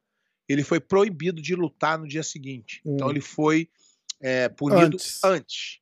Ele 0.48 0.62
foi 0.62 0.80
proibido 0.80 1.40
de 1.40 1.54
lutar 1.54 1.98
no 1.98 2.06
dia 2.06 2.22
seguinte. 2.22 2.80
Então, 2.80 2.92
hum. 2.92 2.96
Então 2.96 3.10
ele 3.10 3.20
foi 3.20 3.68
é, 4.20 4.48
punido 4.48 4.96
antes. 4.96 5.24
antes. 5.24 5.80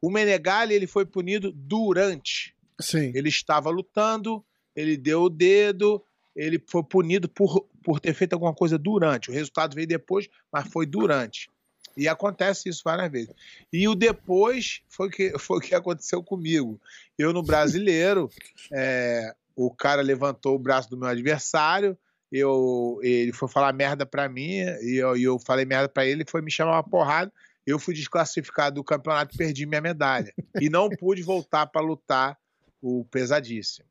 O 0.00 0.10
Menegali 0.10 0.74
ele 0.74 0.86
foi 0.86 1.04
punido 1.04 1.52
durante. 1.52 2.54
Sim. 2.80 3.12
Ele 3.14 3.28
estava 3.28 3.70
lutando, 3.70 4.44
ele 4.74 4.96
deu 4.96 5.22
o 5.22 5.30
dedo, 5.30 6.04
ele 6.34 6.62
foi 6.66 6.82
punido 6.82 7.28
por, 7.28 7.66
por 7.82 7.98
ter 7.98 8.14
feito 8.14 8.34
alguma 8.34 8.54
coisa 8.54 8.78
durante. 8.78 9.30
O 9.30 9.32
resultado 9.32 9.74
veio 9.74 9.86
depois, 9.86 10.28
mas 10.52 10.68
foi 10.68 10.86
durante. 10.86 11.50
E 11.96 12.06
acontece 12.06 12.68
isso 12.68 12.82
várias 12.84 13.10
vezes. 13.10 13.32
E 13.72 13.88
o 13.88 13.94
depois 13.94 14.82
foi 14.88 15.08
que, 15.08 15.32
foi 15.38 15.58
o 15.58 15.60
que 15.60 15.74
aconteceu 15.74 16.22
comigo. 16.22 16.80
Eu, 17.18 17.32
no 17.32 17.42
brasileiro, 17.42 18.30
é, 18.72 19.34
o 19.54 19.74
cara 19.74 20.02
levantou 20.02 20.54
o 20.54 20.58
braço 20.58 20.90
do 20.90 20.96
meu 20.98 21.08
adversário, 21.08 21.96
eu, 22.30 22.98
ele 23.02 23.32
foi 23.32 23.48
falar 23.48 23.72
merda 23.72 24.04
pra 24.04 24.28
mim, 24.28 24.58
e 24.82 24.96
eu, 25.00 25.16
eu 25.16 25.38
falei 25.38 25.64
merda 25.64 25.88
pra 25.88 26.04
ele, 26.04 26.22
ele 26.22 26.30
foi 26.30 26.42
me 26.42 26.50
chamar 26.50 26.72
uma 26.72 26.82
porrada 26.82 27.32
eu 27.66 27.78
fui 27.78 27.94
desclassificado 27.94 28.76
do 28.76 28.84
campeonato 28.84 29.34
e 29.34 29.38
perdi 29.38 29.66
minha 29.66 29.80
medalha. 29.80 30.32
E 30.60 30.70
não 30.70 30.88
pude 30.88 31.22
voltar 31.22 31.66
para 31.66 31.80
lutar 31.80 32.38
o 32.80 33.04
pesadíssimo. 33.06 33.86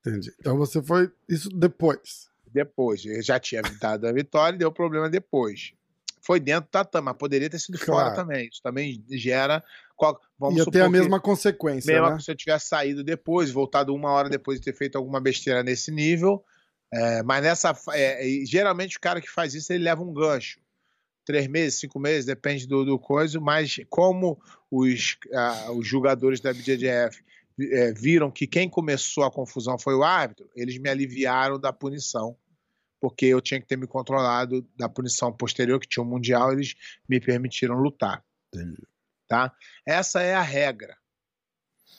Entendi. 0.00 0.34
Então 0.40 0.56
você 0.56 0.82
foi 0.82 1.10
isso 1.28 1.48
depois. 1.50 2.28
Depois. 2.52 3.04
Eu 3.04 3.22
já 3.22 3.38
tinha 3.38 3.62
dado 3.80 4.08
a 4.08 4.12
vitória 4.12 4.56
e 4.56 4.58
deu 4.58 4.72
problema 4.72 5.08
depois. 5.08 5.72
Foi 6.20 6.40
dentro 6.40 6.68
do 6.68 6.72
tatame, 6.72 7.04
mas 7.04 7.16
poderia 7.16 7.48
ter 7.48 7.60
sido 7.60 7.78
claro. 7.78 8.10
fora 8.10 8.14
também. 8.14 8.48
Isso 8.48 8.60
também 8.60 9.04
gera. 9.10 9.62
Vamos 10.38 10.58
Ia 10.58 10.66
ter 10.66 10.80
a 10.80 10.88
mesma 10.88 11.20
consequência. 11.20 11.92
Mesmo 11.92 12.10
né? 12.10 12.20
se 12.20 12.30
eu 12.30 12.34
tivesse 12.34 12.68
saído 12.68 13.04
depois, 13.04 13.50
voltado 13.50 13.94
uma 13.94 14.10
hora 14.10 14.28
depois 14.28 14.58
de 14.58 14.64
ter 14.64 14.74
feito 14.74 14.96
alguma 14.96 15.20
besteira 15.20 15.62
nesse 15.62 15.92
nível. 15.92 16.44
É, 16.92 17.22
mas 17.22 17.42
nessa. 17.42 17.76
É, 17.92 18.22
geralmente 18.44 18.96
o 18.96 19.00
cara 19.00 19.20
que 19.20 19.30
faz 19.30 19.54
isso 19.54 19.72
ele 19.72 19.84
leva 19.84 20.02
um 20.02 20.12
gancho 20.12 20.58
três 21.30 21.46
meses, 21.46 21.78
cinco 21.78 22.00
meses, 22.00 22.24
depende 22.24 22.66
do, 22.66 22.84
do 22.84 22.98
coisa, 22.98 23.38
mas 23.38 23.80
como 23.88 24.40
os, 24.68 25.16
os 25.76 25.86
jogadores 25.86 26.40
da 26.40 26.52
BJJF 26.52 27.22
é, 27.60 27.92
viram 27.92 28.30
que 28.30 28.48
quem 28.48 28.68
começou 28.68 29.22
a 29.22 29.30
confusão 29.30 29.78
foi 29.78 29.94
o 29.94 30.02
árbitro, 30.02 30.50
eles 30.56 30.76
me 30.78 30.88
aliviaram 30.88 31.56
da 31.56 31.72
punição, 31.72 32.36
porque 33.00 33.26
eu 33.26 33.40
tinha 33.40 33.60
que 33.60 33.66
ter 33.66 33.78
me 33.78 33.86
controlado 33.86 34.66
da 34.76 34.88
punição 34.88 35.32
posterior, 35.32 35.78
que 35.78 35.86
tinha 35.86 36.02
o 36.02 36.06
um 36.06 36.10
Mundial, 36.10 36.52
eles 36.52 36.74
me 37.08 37.20
permitiram 37.20 37.76
lutar. 37.76 38.24
Entendi. 38.52 38.82
Tá? 39.28 39.52
Essa 39.86 40.20
é 40.22 40.34
a 40.34 40.42
regra. 40.42 40.96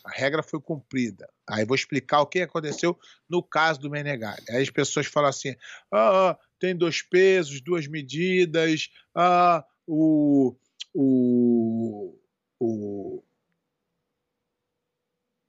A 0.03 0.11
regra 0.11 0.43
foi 0.43 0.59
cumprida. 0.59 1.29
Aí 1.47 1.63
vou 1.63 1.75
explicar 1.75 2.19
o 2.19 2.25
que 2.25 2.41
aconteceu 2.41 2.99
no 3.29 3.41
caso 3.41 3.79
do 3.79 3.89
Menegali. 3.89 4.43
Aí 4.49 4.61
as 4.61 4.69
pessoas 4.69 5.05
falam 5.05 5.29
assim: 5.29 5.55
ah, 5.93 6.37
tem 6.61 6.75
dois 6.75 7.01
pesos, 7.01 7.59
duas 7.59 7.87
medidas, 7.87 8.91
ah, 9.15 9.65
o, 9.87 10.55
o, 10.93 12.15
o 12.59 13.23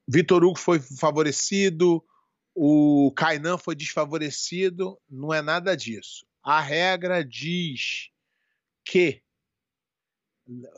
Vitor 0.08 0.42
Hugo 0.42 0.58
foi 0.58 0.80
favorecido, 0.80 2.02
o 2.54 3.12
Kainan 3.14 3.58
foi 3.58 3.74
desfavorecido, 3.74 4.98
não 5.08 5.34
é 5.34 5.42
nada 5.42 5.76
disso. 5.76 6.26
A 6.42 6.62
regra 6.62 7.22
diz 7.22 8.10
que 8.82 9.22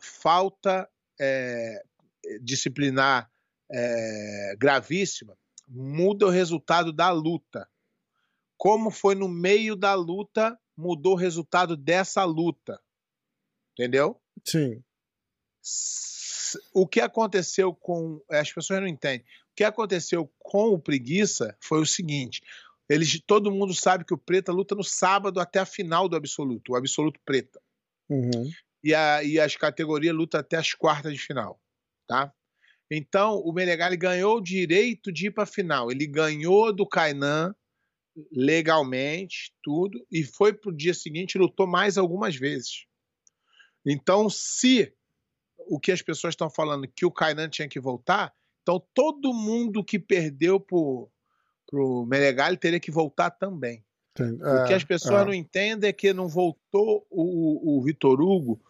falta 0.02 0.90
é, 1.18 1.80
disciplinar 2.42 3.30
é, 3.70 4.56
gravíssima 4.58 5.38
muda 5.68 6.26
o 6.26 6.30
resultado 6.30 6.92
da 6.92 7.10
luta 7.10 7.68
como 8.56 8.90
foi 8.90 9.14
no 9.14 9.28
meio 9.28 9.76
da 9.76 9.94
luta, 9.94 10.58
mudou 10.76 11.12
o 11.12 11.18
resultado 11.18 11.76
dessa 11.76 12.24
luta. 12.24 12.80
Entendeu? 13.72 14.20
Sim. 14.44 14.82
o 16.72 16.86
que 16.86 17.00
aconteceu 17.00 17.74
com. 17.74 18.22
As 18.30 18.52
pessoas 18.52 18.80
não 18.80 18.88
entendem. 18.88 19.26
O 19.50 19.54
que 19.56 19.64
aconteceu 19.64 20.32
com 20.38 20.68
o 20.68 20.78
Preguiça 20.78 21.56
foi 21.60 21.80
o 21.80 21.86
seguinte: 21.86 22.40
eles, 22.88 23.20
todo 23.26 23.50
mundo 23.50 23.74
sabe 23.74 24.04
que 24.04 24.14
o 24.14 24.18
Preta 24.18 24.52
luta 24.52 24.74
no 24.74 24.84
sábado 24.84 25.40
até 25.40 25.60
a 25.60 25.66
final 25.66 26.08
do 26.08 26.16
Absoluto, 26.16 26.72
o 26.72 26.76
Absoluto 26.76 27.18
Preta. 27.24 27.60
Uhum. 28.08 28.50
E, 28.82 28.94
a, 28.94 29.22
e 29.24 29.40
as 29.40 29.56
categorias 29.56 30.14
lutam 30.14 30.38
até 30.38 30.56
as 30.56 30.74
quartas 30.74 31.12
de 31.12 31.18
final, 31.18 31.58
tá? 32.06 32.32
Então, 32.90 33.38
o 33.38 33.52
Menegali 33.52 33.96
ganhou 33.96 34.36
o 34.36 34.42
direito 34.42 35.10
de 35.10 35.26
ir 35.26 35.30
para 35.30 35.44
a 35.44 35.46
final. 35.46 35.90
Ele 35.90 36.06
ganhou 36.06 36.72
do 36.72 36.86
Kainan 36.86 37.54
legalmente, 38.30 39.52
tudo, 39.62 40.04
e 40.10 40.22
foi 40.22 40.52
pro 40.52 40.74
dia 40.74 40.94
seguinte 40.94 41.34
e 41.34 41.38
lutou 41.38 41.66
mais 41.66 41.98
algumas 41.98 42.36
vezes. 42.36 42.86
Então, 43.84 44.30
se 44.30 44.92
o 45.58 45.78
que 45.78 45.92
as 45.92 46.02
pessoas 46.02 46.32
estão 46.32 46.48
falando 46.48 46.88
que 46.88 47.04
o 47.04 47.10
Kainan 47.10 47.48
tinha 47.48 47.68
que 47.68 47.80
voltar, 47.80 48.32
então 48.62 48.82
todo 48.94 49.34
mundo 49.34 49.84
que 49.84 49.98
perdeu 49.98 50.58
pro, 50.58 51.10
pro 51.66 52.06
Menegali 52.06 52.56
teria 52.56 52.80
que 52.80 52.90
voltar 52.90 53.30
também. 53.30 53.84
Entendi. 54.12 54.42
O 54.42 54.64
que 54.64 54.72
É, 54.72 54.76
as 54.76 54.84
pessoas 54.84 55.22
é. 55.22 55.24
não 55.24 55.34
entendem 55.34 55.90
é 55.90 55.92
que 55.92 56.12
não 56.12 56.28
voltou 56.28 57.06
o, 57.10 57.78
o 57.78 57.82
Vitor 57.82 58.20
Hugo 58.20 58.60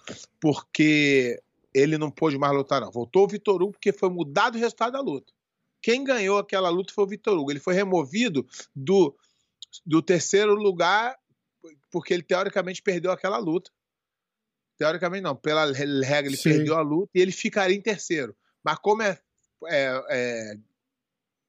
porque 0.41 1.41
ele 1.73 1.99
não 1.99 2.11
pôde 2.11 2.39
mais 2.39 2.55
lutar, 2.55 2.81
não. 2.81 2.91
Voltou 2.91 3.25
o 3.25 3.29
Vitor 3.29 3.63
Hugo 3.63 3.73
porque 3.73 3.93
foi 3.93 4.09
mudado 4.09 4.57
o 4.57 4.59
resultado 4.59 4.93
da 4.93 5.01
luta. 5.01 5.33
Quem 5.83 6.03
ganhou 6.03 6.39
aquela 6.39 6.71
luta 6.71 6.95
foi 6.95 7.05
o 7.05 7.09
Vitor 7.09 7.39
Hugo. 7.39 7.51
Ele 7.51 7.61
foi 7.61 7.75
removido 7.75 8.47
do, 8.75 9.15
do 9.85 10.03
terceiro 10.03 10.55
lugar 10.55 11.17
porque 11.91 12.13
ele 12.13 12.23
teoricamente 12.23 12.83
perdeu 12.83 13.11
aquela 13.11 13.39
luta. 13.39 13.71
Teoricamente 14.77 15.23
não, 15.23 15.37
pela 15.37 15.73
regra 15.73 16.27
ele 16.27 16.37
Sim. 16.37 16.51
perdeu 16.51 16.77
a 16.77 16.83
luta 16.83 17.11
e 17.15 17.21
ele 17.21 17.33
ficaria 17.33 17.77
em 17.77 17.81
terceiro. 17.81 18.37
Mas 18.63 18.79
como 18.79 19.03
é, 19.03 19.19
é, 19.67 20.05
é 20.11 20.55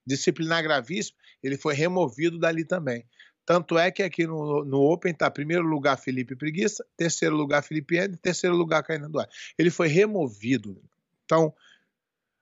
disciplinar 0.05 0.61
gravíssimo, 0.61 1.17
ele 1.41 1.57
foi 1.57 1.73
removido 1.73 2.37
dali 2.37 2.63
também. 2.63 3.05
Tanto 3.45 3.77
é 3.77 3.91
que 3.91 4.01
aqui 4.01 4.25
no, 4.25 4.65
no 4.65 4.81
Open 4.81 5.11
está 5.11 5.29
primeiro 5.29 5.63
lugar 5.63 5.97
Felipe 5.97 6.35
Preguiça, 6.35 6.85
terceiro 6.97 7.35
lugar 7.35 7.63
Felipe 7.63 7.97
Ender, 7.97 8.17
terceiro 8.17 8.55
lugar 8.55 8.83
Kainan 8.83 9.09
Duarte. 9.09 9.53
Ele 9.57 9.69
foi 9.69 9.87
removido. 9.87 10.81
Então, 11.25 11.53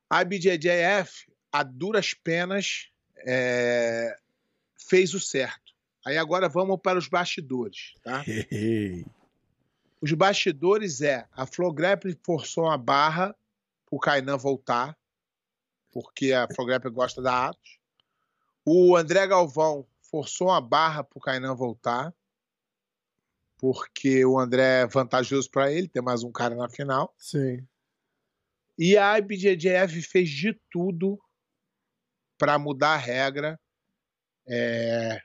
a 0.10 0.24
BJJF, 0.24 1.32
a 1.52 1.64
duras 1.64 2.14
penas, 2.14 2.90
é, 3.26 4.16
fez 4.78 5.14
o 5.14 5.20
certo. 5.20 5.63
Aí 6.06 6.18
agora 6.18 6.50
vamos 6.50 6.80
para 6.82 7.00
os 7.00 7.08
bastidores. 7.08 7.94
Tá? 8.04 8.24
Os 10.02 10.12
bastidores 10.14 11.02
é 11.02 11.28
a 11.32 11.46
Flograp 11.46 12.04
forçou 12.24 12.66
uma 12.66 12.78
barra 12.78 13.36
o 13.94 14.00
Kainan 14.00 14.38
voltar, 14.38 14.98
porque 15.92 16.34
a 16.34 16.48
Flograp 16.48 16.84
gosta 16.90 17.22
da 17.22 17.50
Atos. 17.50 17.80
O 18.66 18.98
André 18.98 19.28
Galvão 19.28 19.86
forçou 20.02 20.48
uma 20.48 20.60
barra 20.60 21.04
para 21.04 21.20
o 21.20 21.22
Kainan 21.22 21.54
voltar, 21.54 22.12
porque 23.56 24.26
o 24.26 24.40
André 24.40 24.82
é 24.82 24.88
vantajoso 24.88 25.48
para 25.52 25.72
ele, 25.72 25.88
ter 25.88 26.02
mais 26.02 26.24
um 26.24 26.32
cara 26.32 26.56
na 26.56 26.68
final. 26.70 27.14
Sim. 27.20 27.64
E 28.80 28.98
a 28.98 29.16
IBJJF 29.20 30.02
fez 30.02 30.28
de 30.28 30.60
tudo 30.72 31.22
para 32.36 32.58
mudar 32.58 32.96
a 32.96 32.98
regra, 32.98 33.60
é, 34.48 35.22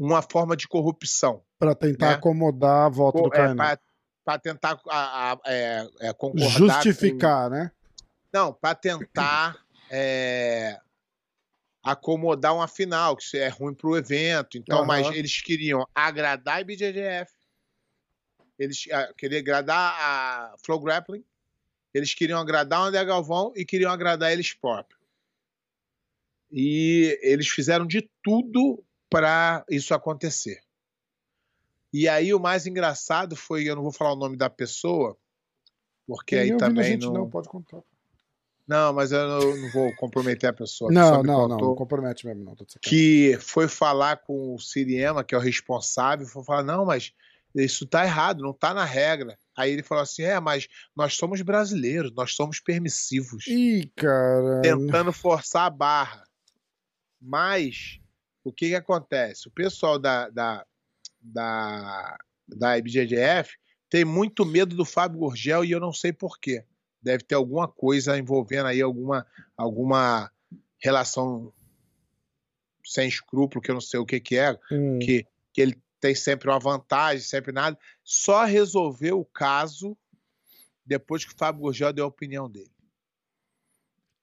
uma 0.00 0.22
forma 0.22 0.56
de 0.56 0.66
corrupção. 0.66 1.44
Pra 1.58 1.74
tentar 1.74 2.08
Né? 2.08 2.14
acomodar 2.14 2.86
a 2.86 2.88
volta 2.88 3.20
do 3.22 3.28
Kainan. 3.30 3.56
para 4.24 4.38
tentar 4.38 4.80
a- 4.88 5.32
a- 5.32 5.40
é, 5.46 5.88
é, 6.00 6.12
concordar 6.12 6.48
Justificar, 6.50 7.50
né? 7.50 7.70
com- 7.70 8.04
não, 8.32 8.52
para 8.52 8.74
tentar 8.74 9.56
é, 9.90 10.78
acomodar 11.82 12.54
uma 12.54 12.68
final, 12.68 13.16
que 13.16 13.22
isso 13.24 13.36
é 13.36 13.48
ruim 13.48 13.74
para 13.74 13.88
o 13.88 13.96
evento. 13.96 14.56
Então, 14.56 14.78
Aham. 14.78 14.86
mas 14.86 15.06
eles 15.14 15.40
queriam 15.42 15.86
agradar 15.94 16.56
a 16.56 16.60
IBJJF, 16.60 17.30
eles 18.58 18.84
ah, 18.92 19.12
queriam 19.18 19.40
agradar 19.40 19.94
a 19.98 20.54
Flow 20.64 20.78
Grappling, 20.80 21.24
eles 21.92 22.14
queriam 22.14 22.38
agradar 22.38 22.80
o 22.80 22.84
André 22.84 23.04
Galvão 23.04 23.52
e 23.56 23.64
queriam 23.64 23.90
agradar 23.90 24.32
eles 24.32 24.52
próprios. 24.54 25.00
E 26.52 27.18
eles 27.22 27.48
fizeram 27.48 27.86
de 27.86 28.08
tudo 28.22 28.84
para 29.10 29.64
isso 29.68 29.92
acontecer. 29.92 30.60
E 31.92 32.08
aí 32.08 32.32
o 32.32 32.38
mais 32.38 32.66
engraçado 32.66 33.34
foi, 33.34 33.64
eu 33.64 33.74
não 33.74 33.82
vou 33.82 33.92
falar 33.92 34.12
o 34.12 34.16
nome 34.16 34.36
da 34.36 34.48
pessoa, 34.48 35.16
porque 36.06 36.36
aí 36.36 36.52
a 36.52 36.56
também 36.56 36.96
não... 36.96 37.12
não, 37.12 37.30
pode 37.30 37.48
contar. 37.48 37.82
Não, 38.66 38.92
mas 38.92 39.10
eu 39.10 39.26
não, 39.26 39.56
não 39.56 39.70
vou 39.72 39.92
comprometer 39.96 40.48
a 40.48 40.52
pessoa. 40.52 40.92
A 40.92 40.94
Não, 40.94 41.02
pessoa 41.02 41.22
me 41.22 41.26
não, 41.26 41.40
não, 41.40 41.48
contou 41.56 41.68
não 41.70 41.74
compromete 41.74 42.24
mesmo, 42.24 42.44
não. 42.44 42.56
Que 42.80 43.36
foi 43.40 43.66
falar 43.66 44.18
com 44.18 44.54
o 44.54 44.60
Siriema, 44.60 45.24
que 45.24 45.34
é 45.34 45.38
o 45.38 45.40
responsável, 45.40 46.24
foi 46.24 46.44
falar: 46.44 46.62
não, 46.62 46.84
mas 46.84 47.12
isso 47.52 47.84
tá 47.84 48.04
errado, 48.04 48.44
não 48.44 48.52
tá 48.52 48.72
na 48.72 48.84
regra. 48.84 49.36
Aí 49.56 49.72
ele 49.72 49.82
falou 49.82 50.02
assim: 50.02 50.22
é, 50.22 50.38
mas 50.38 50.68
nós 50.94 51.14
somos 51.14 51.42
brasileiros, 51.42 52.12
nós 52.14 52.34
somos 52.36 52.60
permissivos, 52.60 53.44
Ih, 53.48 53.90
cara. 53.96 54.62
tentando 54.62 55.12
forçar 55.12 55.66
a 55.66 55.70
barra. 55.70 56.22
Mas 57.20 57.99
o 58.44 58.52
que 58.52 58.68
que 58.68 58.74
acontece? 58.74 59.48
O 59.48 59.50
pessoal 59.50 59.98
da, 59.98 60.28
da, 60.30 60.66
da, 61.20 62.18
da 62.48 62.78
IBJJF 62.78 63.56
tem 63.88 64.04
muito 64.04 64.44
medo 64.44 64.74
do 64.74 64.84
Fábio 64.84 65.20
Gurgel 65.20 65.64
e 65.64 65.72
eu 65.72 65.80
não 65.80 65.92
sei 65.92 66.12
porquê. 66.12 66.64
Deve 67.02 67.24
ter 67.24 67.34
alguma 67.34 67.66
coisa 67.66 68.18
envolvendo 68.18 68.66
aí 68.66 68.80
alguma, 68.80 69.26
alguma 69.56 70.30
relação 70.78 71.52
sem 72.84 73.08
escrúpulo, 73.08 73.60
que 73.60 73.70
eu 73.70 73.74
não 73.74 73.80
sei 73.80 74.00
o 74.00 74.06
que, 74.06 74.20
que 74.20 74.36
é, 74.36 74.58
Hum, 74.70 74.98
que, 74.98 75.26
que 75.52 75.60
ele 75.60 75.80
tem 76.00 76.14
sempre 76.14 76.48
uma 76.48 76.58
vantagem, 76.58 77.20
sempre 77.20 77.52
nada. 77.52 77.78
Só 78.02 78.44
resolveu 78.44 79.20
o 79.20 79.24
caso 79.24 79.96
depois 80.84 81.24
que 81.24 81.32
o 81.32 81.36
Fábio 81.36 81.62
Gurgel 81.62 81.92
deu 81.92 82.04
a 82.04 82.08
opinião 82.08 82.50
dele. 82.50 82.72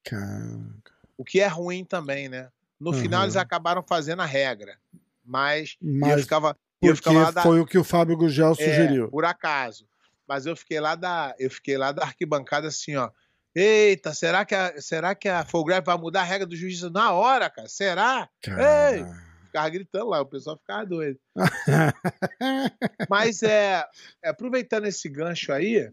Caraca. 0.03 0.93
O 1.17 1.23
que 1.23 1.39
é 1.39 1.47
ruim 1.47 1.83
também, 1.83 2.29
né? 2.29 2.51
No 2.79 2.93
final 2.93 3.21
Uhum. 3.21 3.25
eles 3.25 3.35
acabaram 3.35 3.83
fazendo 3.83 4.21
a 4.21 4.25
regra, 4.25 4.77
mas, 5.23 5.77
e 5.81 5.95
eu 5.95 5.99
Mas 5.99 6.21
ficava, 6.21 6.57
eu 6.81 6.95
ficava 6.95 7.31
da, 7.31 7.41
foi 7.41 7.59
o 7.59 7.65
que 7.65 7.77
o 7.77 7.83
Fábio 7.83 8.15
Gugel 8.15 8.51
é, 8.51 8.55
sugeriu. 8.55 9.09
por 9.09 9.25
acaso. 9.25 9.87
Mas 10.27 10.45
eu 10.45 10.55
fiquei 10.55 10.79
lá 10.79 10.95
da, 10.95 11.33
eu 11.39 11.49
fiquei 11.49 11.77
lá 11.77 11.91
da 11.91 12.03
arquibancada 12.03 12.67
assim, 12.67 12.95
ó. 12.95 13.09
Eita, 13.55 14.13
será 14.13 14.45
que 14.45 14.53
a, 14.53 14.79
será 14.79 15.15
que 15.15 15.27
a 15.27 15.43
Fulgrave 15.43 15.85
vai 15.85 15.97
mudar 15.97 16.21
a 16.21 16.25
regra 16.25 16.45
do 16.45 16.55
juiz 16.55 16.81
na 16.91 17.11
hora, 17.11 17.49
cara? 17.49 17.67
Será? 17.67 18.29
Ei! 18.45 19.03
Ficava 19.45 19.69
gritando 19.69 20.09
lá, 20.09 20.21
o 20.21 20.25
pessoal 20.25 20.57
ficava 20.57 20.85
doido. 20.85 21.17
Mas 23.09 23.41
é, 23.41 23.83
é, 24.23 24.29
aproveitando 24.29 24.85
esse 24.85 25.09
gancho 25.09 25.51
aí, 25.51 25.91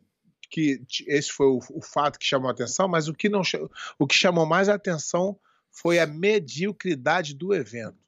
que 0.50 0.82
esse 1.06 1.32
foi 1.32 1.46
o, 1.46 1.58
o 1.70 1.80
fato 1.80 2.18
que 2.18 2.26
chamou 2.26 2.48
a 2.48 2.52
atenção, 2.52 2.86
mas 2.86 3.08
o 3.08 3.14
que, 3.14 3.28
não, 3.28 3.42
o 3.98 4.06
que 4.06 4.14
chamou 4.14 4.44
mais 4.46 4.68
a 4.68 4.74
atenção 4.74 5.38
foi 5.74 5.98
a 5.98 6.06
mediocridade 6.06 7.34
do 7.34 7.52
evento. 7.52 7.98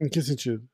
em 0.00 0.08
que 0.08 0.20
sentido? 0.22 0.66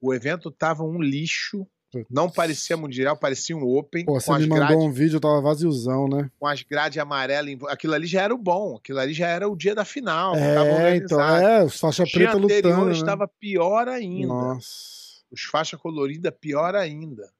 O 0.00 0.12
evento 0.12 0.50
tava 0.50 0.82
um 0.82 1.00
lixo, 1.00 1.66
não 2.10 2.28
parecia 2.28 2.76
mundial, 2.76 3.16
parecia 3.16 3.56
um 3.56 3.62
open, 3.62 4.04
Pô, 4.04 4.18
você 4.18 4.32
me 4.32 4.46
mandou 4.46 4.66
grades, 4.66 4.84
um 4.84 4.90
vídeo, 4.90 5.20
tava 5.20 5.40
vaziozão, 5.40 6.08
né? 6.08 6.30
com 6.38 6.46
as 6.46 6.62
grades 6.62 6.98
amarelas. 6.98 7.54
Aquilo 7.68 7.94
ali 7.94 8.06
já 8.06 8.22
era 8.22 8.34
o 8.34 8.38
bom, 8.38 8.76
aquilo 8.76 8.98
ali 8.98 9.12
já 9.12 9.28
era 9.28 9.48
o 9.48 9.54
dia 9.54 9.74
da 9.74 9.84
final. 9.84 10.34
É, 10.34 10.96
então, 10.96 11.20
é, 11.20 11.62
os 11.62 11.78
faixa 11.78 12.02
O 12.02 12.06
dia 12.06 12.14
preta 12.14 12.36
anterior 12.38 12.70
lutando, 12.70 12.86
né? 12.86 12.92
estava 12.92 13.28
pior 13.28 13.88
ainda. 13.88 14.26
Nossa. 14.26 15.22
Os 15.30 15.42
faixa 15.42 15.76
colorida, 15.76 16.32
pior 16.32 16.74
ainda. 16.74 17.30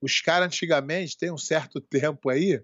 Os 0.00 0.20
caras 0.20 0.46
antigamente, 0.46 1.16
tem 1.16 1.32
um 1.32 1.38
certo 1.38 1.80
tempo 1.80 2.28
aí, 2.28 2.62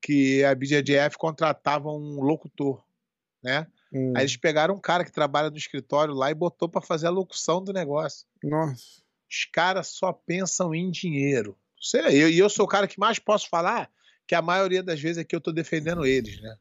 que 0.00 0.42
a 0.44 0.54
BJJF 0.54 1.16
contratava 1.18 1.90
um 1.90 2.20
locutor, 2.22 2.82
né? 3.42 3.66
Hum, 3.92 4.12
Aí 4.16 4.22
eles 4.22 4.36
pegaram 4.36 4.74
um 4.74 4.80
cara 4.80 5.04
que 5.04 5.12
trabalha 5.12 5.50
no 5.50 5.56
escritório 5.56 6.14
lá 6.14 6.30
e 6.30 6.34
botou 6.34 6.68
para 6.68 6.80
fazer 6.80 7.06
a 7.06 7.10
locução 7.10 7.62
do 7.62 7.72
negócio. 7.72 8.26
Nossa. 8.42 9.02
Os 9.30 9.44
caras 9.52 9.88
só 9.88 10.12
pensam 10.12 10.74
em 10.74 10.90
dinheiro. 10.90 11.56
Sei, 11.80 12.00
eu, 12.22 12.28
e 12.30 12.38
eu 12.38 12.48
sou 12.48 12.64
o 12.64 12.68
cara 12.68 12.86
que 12.86 12.98
mais 12.98 13.18
posso 13.18 13.48
falar 13.48 13.90
que 14.26 14.34
a 14.34 14.42
maioria 14.42 14.82
das 14.82 15.00
vezes 15.00 15.18
é 15.18 15.24
que 15.24 15.34
eu 15.34 15.40
tô 15.40 15.50
defendendo 15.52 16.06
eles, 16.06 16.40
né? 16.40 16.56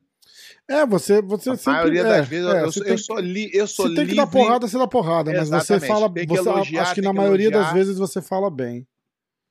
É, 0.67 0.85
você, 0.85 1.21
você 1.21 1.51
A 1.51 1.55
sempre... 1.57 1.71
maioria 1.73 2.01
é, 2.01 2.03
das 2.03 2.27
vezes 2.27 2.45
eu- 2.45 2.55
é, 2.55 2.61
eu, 2.63 2.71
você 2.71 2.79
eu 2.79 2.83
tem 2.85 2.97
sou, 2.97 3.19
li, 3.19 3.45
eu 3.53 3.65
que- 3.65 3.67
sou 3.67 3.87
Você 3.87 3.95
tem 3.95 4.05
que 4.07 4.11
livre. 4.13 4.15
dar 4.15 4.27
porrada, 4.27 4.67
você 4.67 4.77
dá 4.77 4.87
porrada, 4.87 5.31
mas 5.33 5.49
você 5.49 5.79
fala... 5.79 6.11
que 6.11 6.25
Você, 6.25 6.39
elogiar, 6.49 6.81
acho 6.83 6.95
que 6.95 7.01
na 7.01 7.11
que 7.11 7.17
maioria 7.17 7.49
das 7.51 7.59
elogiar. 7.61 7.73
vezes 7.75 7.97
você 7.97 8.21
fala 8.21 8.49
bem. 8.49 8.87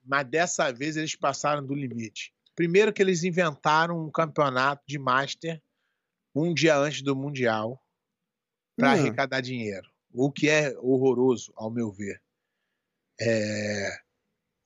mas 0.05 0.26
dessa 0.28 0.72
vez 0.72 0.97
eles 0.97 1.14
passaram 1.14 1.64
do 1.64 1.74
limite. 1.74 2.33
Primeiro 2.57 2.93
que 2.93 3.01
eles 3.01 3.22
inventaram 3.22 4.05
um 4.05 4.11
campeonato 4.11 4.83
de 4.87 4.99
Master 4.99 5.62
um 6.35 6.53
dia 6.55 6.76
antes 6.76 7.03
do 7.03 7.14
Mundial 7.16 7.81
para 8.76 8.91
Hum. 8.91 8.93
arrecadar 8.93 9.41
dinheiro. 9.41 9.89
O 10.12 10.31
que 10.33 10.49
é 10.49 10.76
horroroso, 10.78 11.53
ao 11.57 11.70
meu 11.70 11.91
ver. 11.93 12.20
É, 13.20 13.91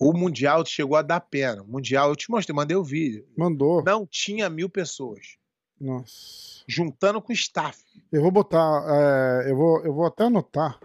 O 0.01 0.13
Mundial 0.13 0.65
chegou 0.67 0.97
a 0.97 1.03
dar 1.03 1.21
pena. 1.21 1.63
O 1.63 1.67
Mundial, 1.67 2.09
eu 2.11 2.17
te 2.17 2.31
mostrei, 2.31 2.55
mandei 2.55 2.77
o 2.77 2.85
vídeo. 2.85 3.27
Mandou. 3.37 3.83
Não 3.85 4.07
tinha 4.07 4.51
mil 4.51 4.69
pessoas. 4.69 5.37
Nossa. 5.81 6.65
Juntando 6.69 7.21
com 7.23 7.33
o 7.33 7.35
staff. 7.35 7.79
Eu 8.13 8.23
vou 8.23 8.31
botar. 8.31 8.85
é, 9.45 9.51
eu, 9.51 9.57
vou, 9.57 9.85
eu 9.85 9.93
vou 9.95 10.07
até 10.07 10.25
anotar 10.25 10.79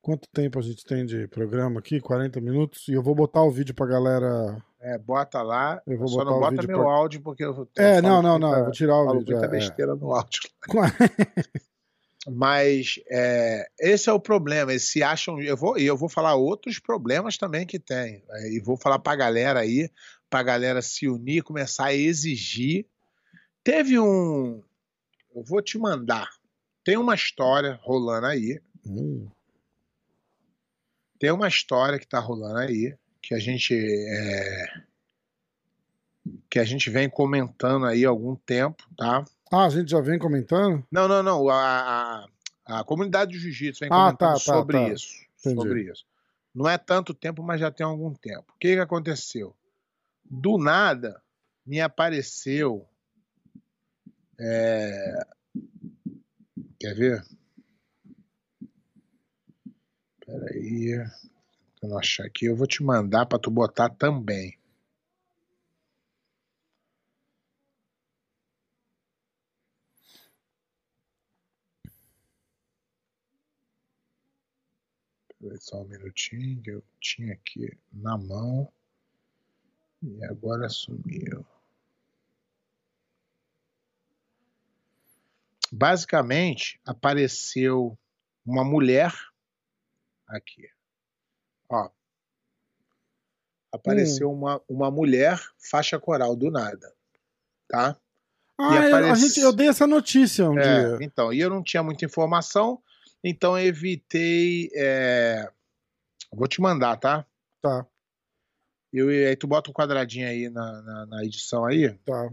quanto 0.00 0.28
tempo 0.32 0.58
a 0.58 0.62
gente 0.62 0.84
tem 0.84 1.04
de 1.06 1.26
programa 1.28 1.78
aqui 1.80 2.00
40 2.00 2.40
minutos. 2.40 2.86
E 2.88 2.92
eu 2.92 3.02
vou 3.02 3.14
botar 3.14 3.42
o 3.42 3.50
vídeo 3.50 3.74
pra 3.74 3.86
galera. 3.86 4.62
É, 4.84 4.98
bota 4.98 5.40
lá. 5.42 5.80
Eu 5.86 5.96
vou 5.96 6.08
Só 6.08 6.24
não 6.24 6.40
bota 6.40 6.66
meu 6.66 6.88
áudio, 6.90 7.20
porque 7.22 7.44
eu. 7.44 7.68
É, 7.78 8.02
não, 8.02 8.20
não, 8.20 8.36
não. 8.36 8.52
Eu 8.56 8.64
vou 8.64 8.72
tirar 8.72 8.96
o 9.00 9.06
falo 9.06 9.18
vídeo. 9.20 9.36
muita 9.36 9.46
é, 9.46 9.48
é. 9.48 9.60
besteira 9.60 9.94
no 9.94 10.12
áudio. 10.12 10.40
Mas 12.28 13.00
é, 13.08 13.66
esse 13.80 14.08
é 14.08 14.12
o 14.12 14.18
problema. 14.20 14.72
Eles 14.72 14.84
se 14.88 15.02
acham. 15.02 15.40
Eu 15.40 15.56
vou, 15.56 15.78
e 15.78 15.84
eu 15.84 15.96
vou 15.96 16.08
falar 16.08 16.34
outros 16.34 16.80
problemas 16.80 17.36
também 17.36 17.64
que 17.64 17.78
tem. 17.78 18.24
é, 18.30 18.48
E 18.52 18.60
vou 18.60 18.76
falar 18.76 18.98
pra 18.98 19.14
galera 19.14 19.60
aí, 19.60 19.88
pra 20.28 20.42
galera 20.42 20.82
se 20.82 21.08
unir, 21.08 21.42
começar 21.42 21.86
a 21.86 21.94
exigir. 21.94 22.84
Teve 23.62 24.00
um. 24.00 24.62
Eu 25.34 25.44
vou 25.44 25.62
te 25.62 25.78
mandar. 25.78 26.28
Tem 26.84 26.96
uma 26.96 27.14
história 27.14 27.78
rolando 27.82 28.26
aí. 28.26 28.60
Hum, 28.84 29.28
Tem 31.20 31.30
uma 31.30 31.46
história 31.46 32.00
que 32.00 32.06
tá 32.06 32.18
rolando 32.18 32.58
aí. 32.58 32.96
Que 33.22 33.34
a 33.34 33.38
gente. 33.38 33.74
é, 33.74 34.82
que 36.50 36.58
a 36.58 36.64
gente 36.64 36.88
vem 36.90 37.08
comentando 37.08 37.86
aí 37.86 38.04
há 38.04 38.08
algum 38.08 38.34
tempo, 38.36 38.86
tá? 38.96 39.24
Ah, 39.52 39.66
a 39.66 39.70
gente 39.70 39.90
já 39.90 40.00
vem 40.00 40.18
comentando? 40.18 40.84
Não, 40.90 41.06
não, 41.08 41.22
não. 41.22 41.48
A, 41.48 42.26
a, 42.66 42.80
a 42.80 42.84
comunidade 42.84 43.32
do 43.32 43.38
jiu-jitsu 43.38 43.80
vem 43.80 43.88
Ah, 43.92 44.06
comentando 44.06 44.18
tá, 44.18 44.32
tá, 44.34 44.38
sobre 44.38 44.76
tá. 44.78 44.88
isso. 44.88 45.08
Entendi. 45.40 45.56
Sobre 45.56 45.82
isso. 45.90 46.06
Não 46.54 46.68
é 46.68 46.76
tanto 46.78 47.14
tempo, 47.14 47.42
mas 47.42 47.60
já 47.60 47.70
tem 47.70 47.84
algum 47.84 48.12
tempo. 48.14 48.52
O 48.54 48.58
que, 48.58 48.74
que 48.74 48.80
aconteceu? 48.80 49.54
Do 50.24 50.58
nada, 50.58 51.20
me 51.66 51.80
apareceu. 51.80 52.86
é, 54.38 55.26
Quer 56.78 56.94
ver? 56.94 57.24
Peraí. 60.24 61.04
Eu 61.82 61.88
não 61.88 61.98
achar 61.98 62.24
aqui. 62.24 62.46
Eu 62.46 62.56
vou 62.56 62.66
te 62.66 62.82
mandar 62.82 63.26
para 63.26 63.38
tu 63.38 63.50
botar 63.50 63.90
também. 63.90 64.56
Peraí 75.40 75.60
Só 75.60 75.82
um 75.82 75.88
minutinho 75.88 76.62
que 76.62 76.70
eu 76.70 76.84
tinha 77.00 77.32
aqui 77.32 77.76
na 77.92 78.16
mão 78.16 78.72
e 80.00 80.24
agora 80.24 80.68
sumiu. 80.68 81.44
Basicamente, 85.72 86.80
apareceu 86.84 87.98
uma 88.46 88.64
mulher 88.64 89.12
aqui. 90.28 90.68
Ó. 91.72 91.88
Apareceu 93.72 94.30
uma, 94.30 94.60
uma 94.68 94.90
mulher 94.90 95.40
faixa 95.58 95.98
coral 95.98 96.36
do 96.36 96.50
nada. 96.50 96.92
Tá? 97.68 97.96
Ah, 98.58 98.86
eu, 98.86 99.12
a 99.12 99.14
gente, 99.14 99.40
eu 99.40 99.52
dei 99.52 99.68
essa 99.68 99.86
notícia 99.86 100.48
um 100.48 100.58
É, 100.58 100.62
dia. 100.62 100.98
então, 101.00 101.32
e 101.32 101.40
eu 101.40 101.48
não 101.48 101.62
tinha 101.62 101.82
muita 101.82 102.04
informação, 102.04 102.80
então 103.24 103.58
eu 103.58 103.66
evitei. 103.66 104.70
é, 104.74 105.50
Vou 106.30 106.46
te 106.46 106.60
mandar, 106.60 106.96
tá? 106.98 107.26
Tá, 107.60 107.86
Eu, 108.92 109.08
aí 109.08 109.36
tu 109.36 109.46
bota 109.46 109.70
um 109.70 109.72
quadradinho 109.74 110.26
aí 110.28 110.48
na, 110.50 110.82
na, 110.82 111.06
na 111.06 111.24
edição 111.24 111.64
aí. 111.64 111.92
tá. 112.04 112.30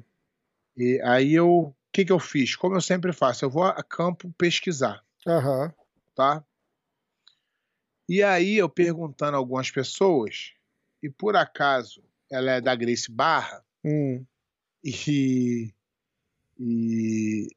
E 0.76 1.02
aí 1.04 1.34
eu. 1.34 1.50
O 1.50 1.76
que, 1.92 2.06
que 2.06 2.12
eu 2.12 2.20
fiz? 2.20 2.56
Como 2.56 2.76
eu 2.76 2.82
sempre 2.82 3.12
faço, 3.12 3.44
eu 3.46 3.50
vou 3.50 3.64
a 3.64 3.82
campo 3.82 4.32
pesquisar, 4.38 5.04
Aham. 5.28 5.74
tá? 6.14 6.44
E 8.10 8.24
aí 8.24 8.58
eu 8.58 8.68
perguntando 8.68 9.36
a 9.36 9.38
algumas 9.38 9.70
pessoas, 9.70 10.54
e 11.02 11.08
por 11.08 11.36
acaso 11.36 12.04
ela 12.30 12.54
é 12.54 12.60
da 12.60 12.74
Grace 12.76 13.12
Barra, 13.12 13.64
Hum. 13.86 14.26
e, 14.84 15.72
e 16.60 17.48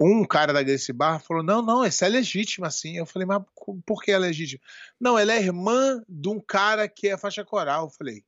um 0.00 0.24
cara 0.24 0.52
da 0.52 0.62
Grace 0.62 0.92
Barra 0.92 1.18
falou: 1.18 1.42
não, 1.42 1.60
não, 1.60 1.84
essa 1.84 2.06
é 2.06 2.08
legítima, 2.08 2.70
sim. 2.70 2.96
Eu 2.96 3.04
falei, 3.04 3.26
mas 3.26 3.42
por 3.84 4.00
que 4.00 4.12
é 4.12 4.18
legítima? 4.18 4.62
Não, 5.00 5.18
ela 5.18 5.32
é 5.32 5.42
irmã 5.42 6.02
de 6.08 6.28
um 6.28 6.38
cara 6.38 6.88
que 6.88 7.08
é 7.08 7.18
faixa 7.18 7.44
coral. 7.44 7.86
Eu 7.86 7.90
falei, 7.90 8.24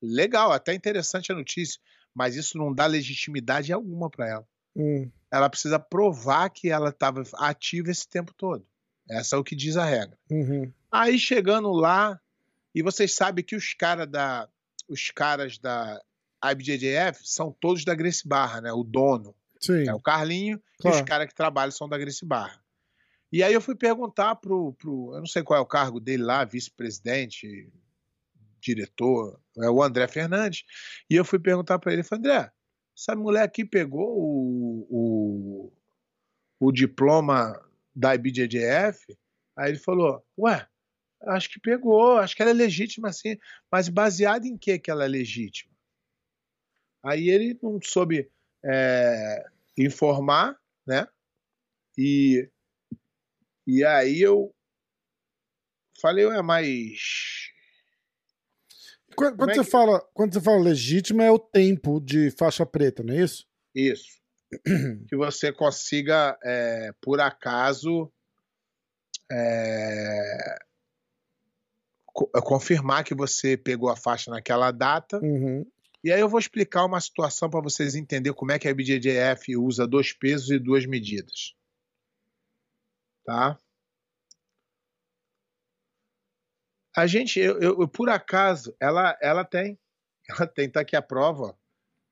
legal, 0.00 0.50
até 0.50 0.72
interessante 0.72 1.30
a 1.30 1.34
notícia, 1.34 1.78
mas 2.14 2.36
isso 2.36 2.56
não 2.56 2.72
dá 2.72 2.86
legitimidade 2.86 3.72
alguma 3.72 4.08
para 4.08 4.28
ela. 4.28 4.48
Hum. 4.74 5.10
Ela 5.30 5.50
precisa 5.50 5.78
provar 5.78 6.48
que 6.48 6.70
ela 6.70 6.88
estava 6.88 7.22
ativa 7.34 7.90
esse 7.90 8.08
tempo 8.08 8.32
todo. 8.34 8.66
Essa 9.08 9.36
é 9.36 9.38
o 9.38 9.44
que 9.44 9.54
diz 9.54 9.76
a 9.76 9.84
regra. 9.84 10.18
Uhum. 10.30 10.72
Aí 10.90 11.18
chegando 11.18 11.70
lá, 11.70 12.20
e 12.74 12.82
vocês 12.82 13.14
sabem 13.14 13.44
que 13.44 13.56
os 13.56 13.74
caras 13.74 14.08
da 14.08 14.48
os 14.88 15.10
caras 15.10 15.58
da 15.58 16.00
IBJJF 16.44 17.20
são 17.24 17.50
todos 17.50 17.84
da 17.84 17.94
Grace 17.94 18.26
Barra, 18.26 18.60
né? 18.60 18.72
O 18.72 18.84
dono 18.84 19.34
Sim. 19.60 19.88
é 19.88 19.94
o 19.94 20.00
Carlinho 20.00 20.62
e 20.78 20.82
Claro. 20.82 20.96
os 20.96 21.02
caras 21.02 21.26
que 21.26 21.34
trabalham 21.34 21.72
são 21.72 21.88
da 21.88 21.98
Grace 21.98 22.24
Barra. 22.24 22.60
E 23.32 23.42
aí 23.42 23.52
eu 23.52 23.60
fui 23.60 23.74
perguntar 23.74 24.36
pro, 24.36 24.72
pro 24.74 25.12
eu 25.14 25.18
não 25.18 25.26
sei 25.26 25.42
qual 25.42 25.58
é 25.58 25.60
o 25.62 25.66
cargo 25.66 25.98
dele 25.98 26.22
lá, 26.22 26.44
vice-presidente, 26.44 27.68
diretor, 28.60 29.40
é 29.58 29.68
o 29.68 29.82
André 29.82 30.06
Fernandes, 30.06 30.64
e 31.10 31.16
eu 31.16 31.24
fui 31.24 31.38
perguntar 31.38 31.78
para 31.78 31.92
ele, 31.92 32.02
falei, 32.02 32.20
André, 32.20 32.52
essa 32.96 33.14
mulher 33.14 33.42
aqui 33.42 33.64
pegou 33.64 34.08
o, 34.08 34.86
o, 34.88 35.72
o 36.60 36.72
diploma 36.72 37.60
da 37.96 38.14
IBJJF? 38.14 39.16
Aí 39.56 39.70
ele 39.70 39.78
falou, 39.78 40.22
ué, 40.38 40.68
acho 41.28 41.48
que 41.50 41.58
pegou, 41.58 42.18
acho 42.18 42.36
que 42.36 42.42
ela 42.42 42.50
é 42.50 42.54
legítima 42.54 43.10
sim, 43.12 43.38
mas 43.72 43.88
baseado 43.88 44.44
em 44.44 44.56
que 44.58 44.78
que 44.78 44.90
ela 44.90 45.04
é 45.04 45.08
legítima? 45.08 45.72
Aí 47.02 47.30
ele 47.30 47.58
não 47.62 47.80
soube 47.82 48.30
é, 48.64 49.44
informar, 49.78 50.58
né? 50.86 51.06
E, 51.96 52.50
e 53.66 53.82
aí 53.84 54.20
eu 54.20 54.54
falei, 56.00 56.26
ué, 56.26 56.42
mas 56.42 57.50
Quando, 59.14 59.36
quando 59.38 59.50
é 59.50 59.54
você 59.54 59.64
que- 59.64 59.70
fala, 59.70 60.00
quando 60.12 60.34
você 60.34 60.40
fala 60.40 60.62
legítima, 60.62 61.24
é 61.24 61.30
o 61.30 61.38
tempo 61.38 62.00
de 62.00 62.30
faixa 62.32 62.66
preta, 62.66 63.02
não 63.02 63.14
é 63.14 63.22
isso? 63.22 63.46
isso, 63.74 64.20
que 65.08 65.16
você 65.16 65.52
consiga, 65.52 66.38
é, 66.42 66.92
por 67.00 67.20
acaso, 67.20 68.12
é, 69.30 70.58
co- 72.06 72.30
confirmar 72.42 73.04
que 73.04 73.14
você 73.14 73.56
pegou 73.56 73.88
a 73.90 73.96
faixa 73.96 74.30
naquela 74.30 74.70
data. 74.70 75.18
Uhum. 75.22 75.66
E 76.04 76.12
aí 76.12 76.20
eu 76.20 76.28
vou 76.28 76.38
explicar 76.38 76.84
uma 76.84 77.00
situação 77.00 77.50
para 77.50 77.60
vocês 77.60 77.94
entenderem 77.94 78.36
como 78.36 78.52
é 78.52 78.58
que 78.58 78.68
a 78.68 78.70
IBJJF 78.70 79.56
usa 79.56 79.86
dois 79.86 80.12
pesos 80.12 80.50
e 80.50 80.58
duas 80.58 80.86
medidas. 80.86 81.54
Tá? 83.24 83.58
A 86.96 87.06
gente, 87.06 87.38
eu, 87.40 87.60
eu- 87.60 87.80
eu, 87.80 87.88
por 87.88 88.08
acaso, 88.08 88.74
ela, 88.80 89.18
ela 89.20 89.44
tem, 89.44 89.78
ela 90.28 90.46
tem, 90.46 90.70
tá 90.70 90.80
aqui 90.80 90.96
a 90.96 91.02
prova, 91.02 91.58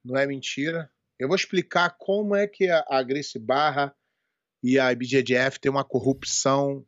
não 0.04 0.16
é 0.16 0.26
mentira. 0.26 0.90
Eu 1.18 1.28
vou 1.28 1.36
explicar 1.36 1.94
como 1.98 2.34
é 2.34 2.46
que 2.46 2.68
a, 2.68 2.84
a 2.88 3.02
Grace 3.02 3.38
Barra 3.38 3.94
e 4.62 4.78
a 4.78 4.90
IBJJF 4.92 5.60
tem 5.60 5.70
uma 5.70 5.84
corrupção, 5.84 6.84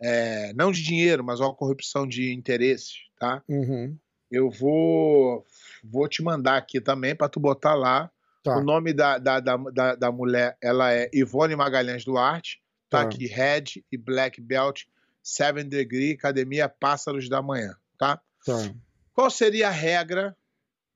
é, 0.00 0.52
não 0.54 0.72
de 0.72 0.82
dinheiro, 0.82 1.24
mas 1.24 1.40
uma 1.40 1.54
corrupção 1.54 2.06
de 2.06 2.32
interesses, 2.32 2.94
tá? 3.18 3.42
Uhum. 3.48 3.96
Eu 4.30 4.50
vou, 4.50 5.44
vou 5.82 6.08
te 6.08 6.22
mandar 6.22 6.56
aqui 6.56 6.80
também 6.80 7.14
para 7.16 7.28
tu 7.28 7.40
botar 7.40 7.74
lá. 7.74 8.10
Tá. 8.42 8.56
O 8.56 8.62
nome 8.62 8.92
da, 8.92 9.18
da, 9.18 9.40
da, 9.40 9.56
da, 9.56 9.94
da 9.94 10.12
mulher, 10.12 10.56
ela 10.62 10.92
é 10.92 11.10
Ivone 11.12 11.56
Magalhães 11.56 12.04
Duarte. 12.04 12.60
Tá 12.88 13.02
Tá. 13.02 13.04
aqui, 13.04 13.26
Red 13.26 13.84
e 13.92 13.96
Black 13.96 14.40
Belt, 14.40 14.82
Seven 15.22 15.68
Degree, 15.68 16.12
Academia 16.14 16.68
Pássaros 16.68 17.28
da 17.28 17.40
Manhã, 17.40 17.76
tá? 17.96 18.20
Tá. 18.44 18.74
Qual 19.14 19.30
seria 19.30 19.68
a 19.68 19.70
regra? 19.70 20.36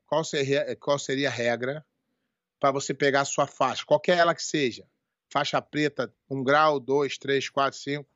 Qual 0.06 0.24
seria, 0.24 0.74
qual 0.76 0.98
seria 0.98 1.28
a 1.28 1.32
regra 1.32 1.84
para 2.64 2.72
você 2.72 2.94
pegar 2.94 3.20
a 3.20 3.24
sua 3.26 3.46
faixa? 3.46 3.84
Qualquer 3.84 4.16
ela 4.16 4.34
que 4.34 4.42
seja. 4.42 4.88
Faixa 5.30 5.60
preta, 5.60 6.10
um 6.30 6.42
grau, 6.42 6.80
dois, 6.80 7.18
três, 7.18 7.46
quatro, 7.50 7.78
cinco. 7.78 8.08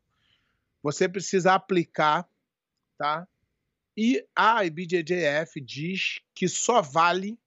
Você 0.83 1.07
precisa 1.07 1.53
aplicar, 1.53 2.27
tá? 2.97 3.29
E 3.95 4.27
a 4.35 4.65
IBJJF 4.65 5.61
diz 5.61 6.21
que 6.35 6.49
só 6.49 6.81
vale, 6.81 7.39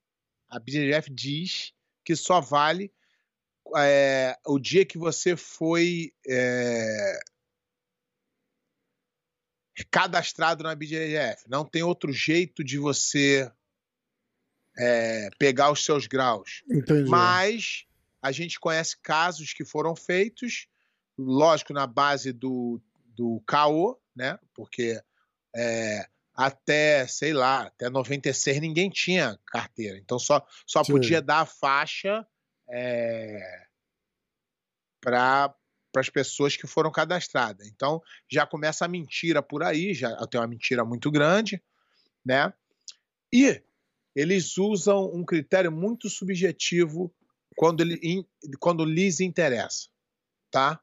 a 0.48 0.58
IBJJF 0.58 1.10
diz 1.10 1.74
que 2.06 2.16
só 2.16 2.40
vale 2.40 2.94
é, 3.76 4.38
o 4.46 4.60
dia 4.60 4.86
que 4.86 5.00
você 5.00 5.36
foi 5.36 6.14
é, 6.30 7.20
cadastrado 9.90 10.64
na 10.64 10.76
BJJF. 10.76 11.50
Não 11.50 11.66
tem 11.66 11.82
outro 11.82 12.14
jeito 12.14 12.64
de 12.64 12.78
você 12.78 13.52
é, 14.78 15.30
pegar 15.38 15.72
os 15.72 15.84
seus 15.84 16.08
graus. 16.08 16.64
Entendi. 16.70 17.10
Mas 17.10 17.86
a 18.22 18.32
gente 18.32 18.60
conhece 18.60 18.98
casos 19.02 19.54
que 19.54 19.66
foram 19.66 19.96
feitos, 19.96 20.68
lógico, 21.18 21.74
na 21.74 21.88
base 21.88 22.32
do, 22.32 22.82
do 23.16 23.42
CAO, 23.46 24.00
né? 24.16 24.38
Porque 24.54 25.02
é, 25.56 26.08
até, 26.34 27.06
sei 27.08 27.34
lá, 27.34 27.64
até 27.64 27.90
96 27.90 28.60
ninguém 28.60 28.90
tinha 28.90 29.40
carteira. 29.46 29.98
Então 29.98 30.18
só, 30.18 30.46
só 30.66 30.84
podia 30.84 31.22
dar 31.22 31.42
a 31.42 31.46
faixa 31.46 32.26
é, 32.70 33.66
para 35.02 35.54
as 35.96 36.10
pessoas 36.10 36.56
que 36.56 36.68
foram 36.68 36.92
cadastradas. 36.92 37.68
Então 37.68 38.02
já 38.30 38.46
começa 38.46 38.86
a 38.86 38.88
mentira 38.88 39.42
por 39.42 39.64
aí, 39.64 39.94
já 39.94 40.16
tem 40.28 40.40
uma 40.40 40.48
mentira 40.48 40.86
muito 40.86 41.12
grande, 41.12 41.62
né? 42.26 42.54
E 43.34 43.62
eles 44.16 44.58
usam 44.58 45.12
um 45.14 45.24
critério 45.24 45.72
muito 45.72 46.10
subjetivo 46.10 47.14
quando, 47.56 47.82
ele, 47.82 48.28
quando 48.60 48.86
lhes 48.86 49.20
interessa, 49.20 49.90
tá? 50.50 50.82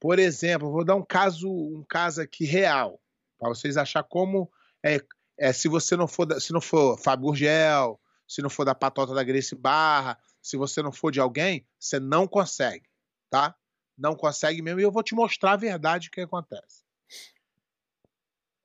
Por 0.00 0.18
exemplo, 0.18 0.70
vou 0.70 0.84
dar 0.84 0.94
um 0.94 1.04
caso, 1.04 1.50
um 1.50 1.84
caso 1.88 2.20
aqui 2.20 2.44
real, 2.44 3.00
para 3.38 3.48
vocês 3.48 3.76
achar 3.76 4.02
como 4.02 4.50
é, 4.84 5.00
é, 5.38 5.52
se 5.52 5.68
você 5.68 5.96
não 5.96 6.06
for, 6.06 6.26
da, 6.26 6.40
se 6.40 6.52
não 6.52 6.60
for 6.60 6.98
Fábio 6.98 7.26
Gurgel, 7.26 8.00
se 8.26 8.42
não 8.42 8.50
for 8.50 8.64
da 8.64 8.74
patota 8.74 9.14
da 9.14 9.24
Grace 9.24 9.54
Barra, 9.54 10.18
se 10.42 10.56
você 10.56 10.82
não 10.82 10.92
for 10.92 11.10
de 11.10 11.20
alguém, 11.20 11.66
você 11.78 11.98
não 11.98 12.26
consegue, 12.26 12.88
tá? 13.30 13.56
Não 13.96 14.14
consegue 14.14 14.62
mesmo. 14.62 14.80
E 14.80 14.82
eu 14.82 14.92
vou 14.92 15.02
te 15.02 15.14
mostrar 15.14 15.52
a 15.52 15.56
verdade 15.56 16.08
o 16.08 16.10
que 16.10 16.20
acontece. 16.20 16.84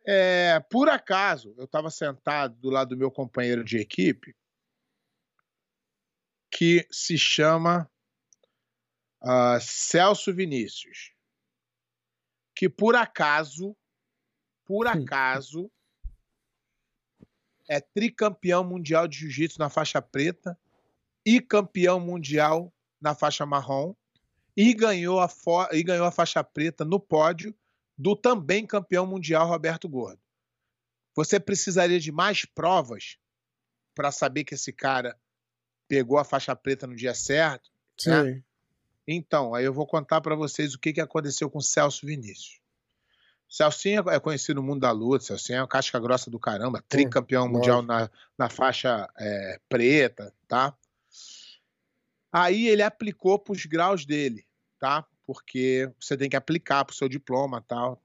É, 0.05 0.59
por 0.69 0.89
acaso, 0.89 1.53
eu 1.57 1.63
estava 1.63 1.89
sentado 1.89 2.55
do 2.55 2.69
lado 2.69 2.89
do 2.89 2.97
meu 2.97 3.09
companheiro 3.09 3.63
de 3.63 3.77
equipe, 3.77 4.35
que 6.51 6.85
se 6.91 7.17
chama 7.17 7.89
uh, 9.21 9.59
Celso 9.61 10.33
Vinícius, 10.33 11.13
que 12.55 12.69
por 12.69 12.95
acaso, 12.95 13.75
por 14.65 14.87
acaso, 14.87 15.71
é 17.67 17.79
tricampeão 17.79 18.63
mundial 18.63 19.07
de 19.07 19.19
jiu-jitsu 19.19 19.57
na 19.57 19.69
faixa 19.69 20.01
preta 20.01 20.59
e 21.25 21.39
campeão 21.39 21.99
mundial 21.99 22.73
na 22.99 23.15
faixa 23.15 23.45
marrom 23.45 23.95
e 24.55 24.73
ganhou 24.73 25.19
a, 25.19 25.29
e 25.71 25.81
ganhou 25.81 26.05
a 26.05 26.11
faixa 26.11 26.43
preta 26.43 26.83
no 26.83 26.99
pódio 26.99 27.55
do 27.97 28.15
também 28.15 28.65
campeão 28.65 29.05
mundial 29.05 29.47
Roberto 29.47 29.87
Gordo. 29.87 30.21
Você 31.15 31.39
precisaria 31.39 31.99
de 31.99 32.11
mais 32.11 32.45
provas 32.45 33.17
para 33.93 34.11
saber 34.11 34.43
que 34.43 34.55
esse 34.55 34.73
cara 34.73 35.17
pegou 35.87 36.17
a 36.17 36.23
faixa 36.23 36.55
preta 36.55 36.87
no 36.87 36.95
dia 36.95 37.13
certo? 37.13 37.69
Né? 38.05 38.23
Sim. 38.23 38.31
Né? 38.31 38.43
Então, 39.07 39.53
aí 39.53 39.65
eu 39.65 39.73
vou 39.73 39.85
contar 39.85 40.21
para 40.21 40.35
vocês 40.35 40.73
o 40.73 40.79
que, 40.79 40.93
que 40.93 41.01
aconteceu 41.01 41.49
com 41.49 41.59
Celso 41.59 42.05
Vinícius. 42.05 42.61
Celcinho 43.49 44.09
é 44.09 44.19
conhecido 44.19 44.61
no 44.61 44.67
mundo 44.67 44.79
da 44.79 44.91
luta, 44.91 45.25
Celcinho 45.25 45.57
é 45.57 45.61
uma 45.61 45.67
casca 45.67 45.99
grossa 45.99 46.31
do 46.31 46.39
caramba, 46.39 46.83
tricampeão 46.89 47.47
mundial 47.47 47.83
na, 47.83 48.09
na 48.35 48.49
faixa 48.49 49.07
é, 49.15 49.59
preta, 49.69 50.33
tá? 50.47 50.75
Aí 52.31 52.67
ele 52.67 52.81
aplicou 52.81 53.37
para 53.37 53.51
os 53.51 53.63
graus 53.67 54.05
dele, 54.05 54.43
tá? 54.79 55.05
Porque 55.25 55.89
você 55.99 56.17
tem 56.17 56.29
que 56.29 56.35
aplicar 56.35 56.83
para 56.83 56.93
o 56.93 56.95
seu 56.95 57.07
diploma 57.07 57.63
tal. 57.67 58.01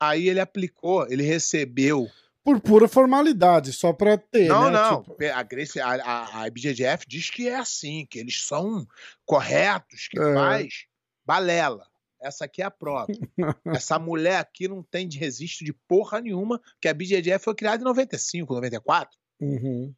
Aí 0.00 0.28
ele 0.28 0.40
aplicou, 0.40 1.06
ele 1.08 1.22
recebeu. 1.22 2.08
Por 2.44 2.60
pura 2.60 2.88
formalidade, 2.88 3.72
só 3.72 3.92
para 3.92 4.18
ter. 4.18 4.48
Não, 4.48 4.64
né? 4.64 4.72
não. 4.72 5.02
Tipo... 5.02 5.16
A, 5.32 5.42
Grace, 5.44 5.80
a, 5.80 5.92
a, 5.94 6.40
a 6.40 6.48
IBJJF 6.48 7.06
diz 7.06 7.30
que 7.30 7.48
é 7.48 7.54
assim, 7.54 8.04
que 8.10 8.18
eles 8.18 8.44
são 8.44 8.84
corretos, 9.24 10.08
que 10.08 10.18
é. 10.18 10.34
faz 10.34 10.86
balela. 11.24 11.86
Essa 12.20 12.44
aqui 12.44 12.62
é 12.62 12.64
a 12.64 12.70
prova. 12.70 13.06
Essa 13.66 13.98
mulher 13.98 14.38
aqui 14.38 14.66
não 14.66 14.82
tem 14.82 15.06
de 15.06 15.18
registro 15.18 15.64
de 15.64 15.72
porra 15.72 16.20
nenhuma, 16.20 16.60
que 16.80 16.88
a 16.88 16.94
BJJF 16.94 17.44
foi 17.44 17.54
criada 17.54 17.82
em 17.82 17.84
95, 17.84 18.54
94. 18.54 19.18
Uhum. 19.40 19.94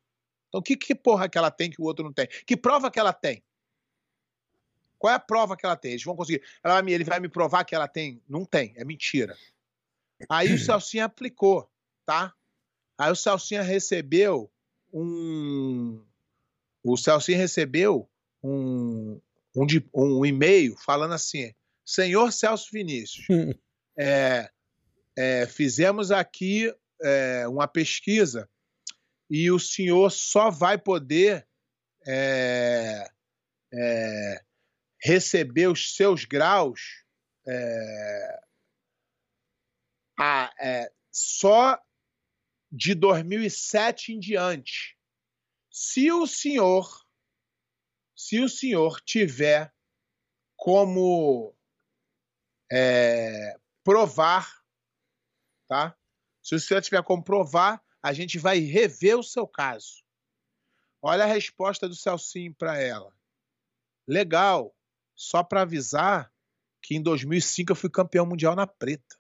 Então, 0.49 0.63
que, 0.63 0.77
que 0.77 0.95
porra 0.95 1.29
que 1.29 1.37
ela 1.37 1.51
tem 1.51 1.71
que 1.71 1.81
o 1.81 1.85
outro 1.85 2.05
não 2.05 2.13
tem? 2.13 2.29
Que 2.47 2.57
prova 2.57 2.91
que 2.91 2.99
ela 2.99 3.13
tem? 3.13 3.43
Qual 5.05 5.13
é 5.13 5.17
a 5.17 5.21
prova 5.21 5.55
que 5.55 5.67
ela 5.67 5.77
tem? 5.77 5.91
Eles 5.91 6.03
vão 6.03 6.17
conseguir. 6.17 6.43
Ela, 6.65 6.79
ele 6.91 7.05
vai 7.05 7.21
me 7.21 7.29
provar 7.29 7.63
que 7.63 7.75
ela 7.75 7.87
tem? 7.87 8.23
Não 8.27 8.43
tem, 8.43 8.73
é 8.75 8.87
mentira. 8.87 9.37
Aí 10.31 10.51
o 10.51 10.59
Celcinha 10.59 11.05
aplicou, 11.05 11.71
tá? 12.07 12.33
Aí 12.97 13.13
o 13.13 13.15
Celcinha 13.15 13.61
recebeu 13.61 14.51
um. 14.91 16.03
O 16.83 16.97
Celcinha 16.97 17.37
recebeu 17.37 18.09
um, 18.43 19.21
um, 19.55 19.67
um 19.95 20.25
e-mail 20.25 20.75
falando 20.79 21.13
assim: 21.13 21.53
Senhor 21.85 22.33
Celso 22.33 22.71
Vinícius, 22.73 23.27
é, 24.01 24.51
é, 25.19 25.47
fizemos 25.47 26.11
aqui 26.11 26.75
é, 27.03 27.47
uma 27.47 27.69
pesquisa 27.69 28.49
e 29.29 29.51
o 29.51 29.59
senhor 29.59 30.11
só 30.11 30.51
vai 30.51 30.79
poder 30.79 31.47
é, 32.07 33.07
é, 33.71 34.45
receber 35.05 35.69
os 35.69 35.95
seus 35.95 36.25
graus 36.25 37.05
é, 37.47 38.41
a, 40.19 40.51
só 41.13 41.79
de 42.73 42.95
2007 42.95 44.15
em 44.15 44.19
diante. 44.19 44.99
Se 45.71 46.11
o 46.11 46.27
senhor, 46.27 47.05
se 48.17 48.41
o 48.41 48.49
senhor 48.49 48.99
tiver 49.03 49.71
como 50.57 51.55
é, 52.73 53.59
provar, 53.85 54.65
tá? 55.69 55.95
Se 56.43 56.55
o 56.55 56.61
senhor 56.61 56.81
tiver 56.81 57.03
como 57.03 57.23
provar, 57.23 57.85
a 58.03 58.13
gente 58.15 58.39
vai 58.39 58.59
rever 58.61 59.19
o 59.19 59.23
seu 59.23 59.47
caso. 59.47 60.03
Olha 61.03 61.25
a 61.25 61.29
resposta 61.29 61.87
do 61.87 61.95
Celcinho 61.95 62.55
para 62.55 62.79
ela. 62.79 63.15
Legal, 64.07 64.74
só 65.15 65.43
para 65.43 65.63
avisar 65.63 66.31
que 66.83 66.95
em 66.95 67.03
2005 67.03 67.73
eu 67.73 67.77
fui 67.77 67.91
campeão 67.91 68.27
mundial 68.27 68.55
na 68.55 68.67
preta. 68.67 69.17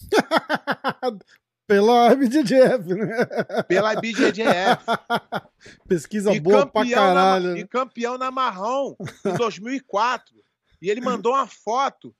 Pela 1.66 2.12
IBJJF, 2.12 2.94
né? 2.94 3.24
Pela 3.68 3.92
IBJJF. 3.94 4.84
Pesquisa 5.86 6.32
e 6.32 6.40
boa 6.40 6.66
pra 6.66 6.88
caralho. 6.88 7.48
Na, 7.48 7.54
né? 7.54 7.60
e 7.60 7.66
campeão 7.66 8.18
na 8.18 8.30
marrom 8.30 8.96
em 9.24 9.34
2004. 9.34 10.34
E 10.82 10.90
ele 10.90 11.00
mandou 11.00 11.32
uma 11.32 11.46
foto 11.46 12.12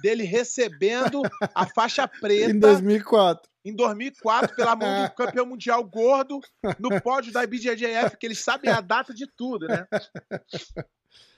dele 0.00 0.22
recebendo 0.22 1.22
a 1.52 1.66
faixa 1.66 2.06
preta. 2.06 2.52
Em 2.52 2.58
2004. 2.58 3.50
Em 3.64 3.74
2004, 3.74 4.56
pela 4.56 4.74
mão 4.74 5.04
do 5.04 5.10
campeão 5.14 5.46
mundial 5.46 5.82
gordo, 5.84 6.40
no 6.78 7.00
pódio 7.00 7.32
da 7.32 7.44
IBJJF, 7.44 8.16
que 8.18 8.26
eles 8.26 8.38
sabem 8.40 8.70
a 8.70 8.80
data 8.80 9.14
de 9.14 9.26
tudo, 9.26 9.66
né? 9.68 9.86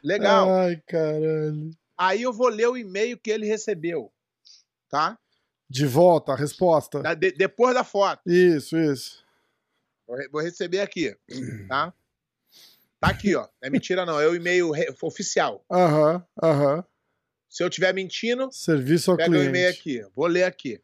Legal. 0.03 0.53
Ai, 0.53 0.83
caralho. 0.87 1.71
Aí 1.97 2.23
eu 2.23 2.33
vou 2.33 2.49
ler 2.49 2.69
o 2.69 2.77
e-mail 2.77 3.19
que 3.19 3.31
ele 3.31 3.47
recebeu, 3.47 4.13
tá? 4.89 5.19
De 5.69 5.87
volta, 5.87 6.33
a 6.33 6.37
resposta. 6.37 7.01
Da, 7.01 7.15
de, 7.15 7.33
depois 7.33 7.75
da 7.75 7.85
foto. 7.85 8.23
Isso, 8.27 8.77
isso. 8.77 9.25
Vou, 10.07 10.19
vou, 10.31 10.43
receber 10.43 10.81
aqui, 10.81 11.17
tá? 11.69 11.93
Tá 13.01 13.09
aqui, 13.09 13.35
ó. 13.35 13.49
É 13.63 13.71
mentira, 13.71 14.05
não. 14.05 14.21
É 14.21 14.27
o 14.27 14.35
e-mail 14.35 14.73
oficial. 15.03 15.65
Aham, 15.71 16.15
uhum, 16.17 16.23
aham. 16.43 16.77
Uhum. 16.77 16.85
Se 17.49 17.63
eu 17.63 17.69
estiver 17.69 17.95
mentindo, 17.95 18.51
Serviço 18.51 19.13
ao 19.13 19.17
pega 19.17 19.31
cliente. 19.31 19.47
o 19.47 19.51
e-mail 19.51 19.71
aqui. 19.71 20.07
Vou 20.15 20.27
ler 20.27 20.43
aqui. 20.43 20.81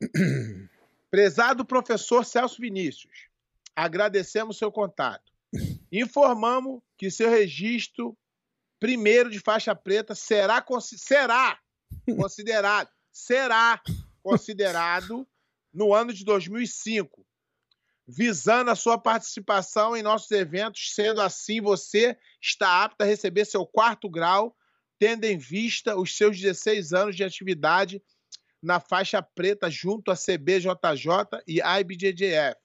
Prezado 1.10 1.64
professor 1.64 2.24
Celso 2.24 2.60
Vinícius, 2.60 3.28
agradecemos 3.74 4.58
seu 4.58 4.72
contato. 4.72 5.32
Informamos 5.92 6.82
que 6.96 7.10
seu 7.10 7.30
registro 7.30 8.16
primeiro 8.78 9.30
de 9.30 9.40
faixa 9.40 9.74
preta 9.74 10.14
será, 10.14 10.64
será 10.96 11.58
considerado 12.16 12.90
será 13.10 13.80
considerado 14.22 15.26
no 15.72 15.92
ano 15.92 16.12
de 16.12 16.24
2005, 16.24 17.26
visando 18.06 18.70
a 18.70 18.76
sua 18.76 18.96
participação 18.96 19.96
em 19.96 20.02
nossos 20.02 20.30
eventos, 20.30 20.92
sendo 20.94 21.20
assim 21.20 21.60
você 21.60 22.16
está 22.40 22.84
apto 22.84 23.02
a 23.02 23.06
receber 23.06 23.44
seu 23.44 23.66
quarto 23.66 24.08
grau 24.08 24.56
tendo 24.98 25.24
em 25.24 25.38
vista 25.38 25.96
os 25.96 26.16
seus 26.16 26.38
16 26.40 26.92
anos 26.92 27.16
de 27.16 27.22
atividade 27.22 28.02
na 28.60 28.80
faixa 28.80 29.22
preta 29.22 29.70
junto 29.70 30.10
à 30.10 30.16
CBJJ 30.16 30.74
e 31.46 31.60
IBJJF. 31.60 32.56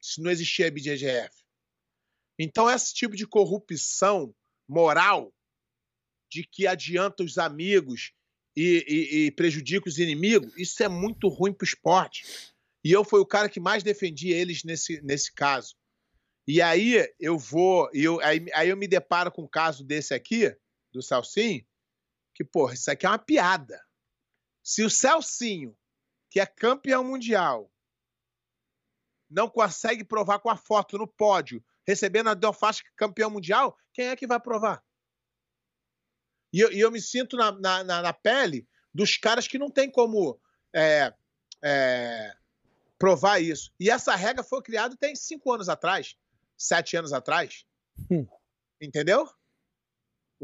Isso 0.00 0.22
não 0.22 0.30
existia 0.30 0.68
IBJJF. 0.68 1.44
Então, 2.38 2.70
esse 2.70 2.94
tipo 2.94 3.16
de 3.16 3.26
corrupção 3.26 4.34
moral, 4.68 5.32
de 6.30 6.44
que 6.44 6.66
adianta 6.66 7.22
os 7.22 7.38
amigos 7.38 8.12
e, 8.56 8.84
e, 8.86 9.26
e 9.26 9.30
prejudica 9.30 9.88
os 9.88 9.98
inimigos, 9.98 10.52
isso 10.56 10.82
é 10.82 10.88
muito 10.88 11.28
ruim 11.28 11.52
para 11.52 11.64
o 11.64 11.68
esporte. 11.68 12.24
E 12.84 12.92
eu 12.92 13.04
fui 13.04 13.20
o 13.20 13.26
cara 13.26 13.48
que 13.48 13.60
mais 13.60 13.82
defendi 13.82 14.30
eles 14.30 14.62
nesse, 14.62 15.00
nesse 15.02 15.32
caso. 15.32 15.74
E 16.46 16.60
aí 16.60 17.10
eu 17.18 17.38
vou, 17.38 17.88
eu, 17.94 18.20
aí, 18.20 18.44
aí 18.52 18.68
eu 18.68 18.76
me 18.76 18.86
deparo 18.86 19.32
com 19.32 19.42
um 19.42 19.48
caso 19.48 19.82
desse 19.82 20.12
aqui, 20.12 20.54
do 20.92 21.02
Celcinho, 21.02 21.64
que, 22.34 22.44
porra, 22.44 22.74
isso 22.74 22.90
aqui 22.90 23.06
é 23.06 23.08
uma 23.08 23.18
piada. 23.18 23.80
Se 24.62 24.82
o 24.82 24.90
Celcinho, 24.90 25.76
que 26.30 26.40
é 26.40 26.46
campeão 26.46 27.04
mundial, 27.04 27.70
não 29.30 29.48
consegue 29.48 30.04
provar 30.04 30.38
com 30.40 30.50
a 30.50 30.56
foto 30.56 30.98
no 30.98 31.06
pódio, 31.06 31.64
recebendo 31.86 32.30
a 32.30 32.34
Delfaixa 32.34 32.82
campeão 32.96 33.30
mundial, 33.30 33.76
quem 33.92 34.06
é 34.06 34.16
que 34.16 34.26
vai 34.26 34.40
provar? 34.40 34.82
E 36.52 36.60
eu, 36.60 36.72
e 36.72 36.80
eu 36.80 36.90
me 36.90 37.00
sinto 37.00 37.36
na, 37.36 37.52
na, 37.52 37.84
na, 37.84 38.12
pele 38.12 38.66
dos 38.92 39.16
caras 39.16 39.48
que 39.48 39.58
não 39.58 39.70
tem 39.70 39.90
como 39.90 40.40
é, 40.72 41.12
é, 41.62 42.36
provar 42.98 43.40
isso. 43.40 43.72
E 43.78 43.90
essa 43.90 44.14
regra 44.14 44.44
foi 44.44 44.62
criada 44.62 44.96
tem 44.96 45.16
cinco 45.16 45.52
anos 45.52 45.68
atrás, 45.68 46.16
sete 46.56 46.96
anos 46.96 47.12
atrás. 47.12 47.66
Hum. 48.10 48.26
Entendeu? 48.80 49.28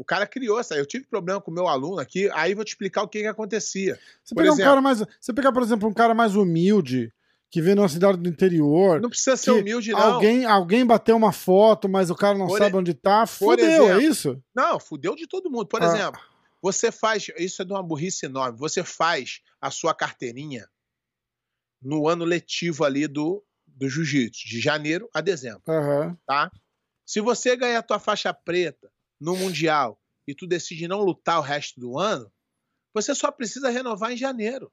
O 0.01 0.03
cara 0.03 0.25
criou 0.25 0.59
essa. 0.59 0.73
Eu 0.75 0.85
tive 0.85 1.05
problema 1.05 1.39
com 1.39 1.51
o 1.51 1.53
meu 1.53 1.67
aluno 1.67 1.99
aqui, 1.99 2.27
aí 2.33 2.55
vou 2.55 2.65
te 2.65 2.69
explicar 2.69 3.03
o 3.03 3.07
que, 3.07 3.19
que 3.21 3.27
acontecia. 3.27 3.99
Você 4.23 4.33
Por 4.33 4.41
pegar, 4.41 4.49
um 4.49 4.55
exemplo- 4.55 4.69
cara 4.71 4.81
mais, 4.81 5.03
você 5.19 5.31
pegar, 5.31 5.51
por 5.53 5.61
exemplo, 5.61 5.87
um 5.87 5.93
cara 5.93 6.15
mais 6.15 6.35
humilde, 6.35 7.13
que 7.51 7.61
vem 7.61 7.75
numa 7.75 7.87
cidade 7.87 8.17
do 8.17 8.27
interior, 8.27 8.99
Não 8.99 9.09
precisa 9.09 9.37
ser 9.37 9.51
humilde, 9.51 9.91
não. 9.91 9.99
alguém, 9.99 10.43
alguém 10.43 10.83
bateu 10.83 11.15
uma 11.15 11.31
foto, 11.31 11.87
mas 11.87 12.09
o 12.09 12.15
cara 12.15 12.35
não 12.35 12.47
Por 12.47 12.57
sabe 12.57 12.73
e- 12.75 12.79
onde 12.79 12.93
tá, 12.95 13.27
fudeu, 13.27 13.63
é 13.63 13.75
exemplo, 13.75 14.01
isso? 14.01 14.43
Não, 14.55 14.79
fudeu 14.79 15.15
de 15.15 15.27
todo 15.27 15.51
mundo. 15.51 15.67
Por 15.67 15.83
Ah. 15.83 15.85
exemplo, 15.85 16.19
você 16.63 16.91
faz. 16.91 17.27
Isso 17.37 17.61
é 17.61 17.65
de 17.65 17.71
uma 17.71 17.83
burrice 17.83 18.25
enorme. 18.25 18.57
Você 18.57 18.83
faz 18.83 19.41
a 19.61 19.69
sua 19.69 19.93
carteirinha 19.93 20.67
no 21.81 22.07
ano 22.07 22.25
letivo 22.25 22.83
ali 22.83 23.07
do, 23.07 23.43
do 23.67 23.87
jiu-jitsu, 23.87 24.47
de 24.47 24.59
janeiro 24.59 25.07
a 25.13 25.21
dezembro, 25.21 25.61
Aham. 25.69 26.17
tá? 26.25 26.49
Se 27.05 27.21
você 27.21 27.55
ganhar 27.55 27.79
a 27.79 27.83
tua 27.83 27.99
faixa 27.99 28.33
preta 28.33 28.90
no 29.21 29.37
Mundial 29.37 30.01
e 30.27 30.33
tu 30.33 30.47
decide 30.47 30.87
não 30.87 31.01
lutar 31.01 31.37
o 31.37 31.43
resto 31.43 31.79
do 31.79 31.97
ano, 31.97 32.31
você 32.93 33.13
só 33.13 33.31
precisa 33.31 33.69
renovar 33.69 34.11
em 34.11 34.17
janeiro. 34.17 34.71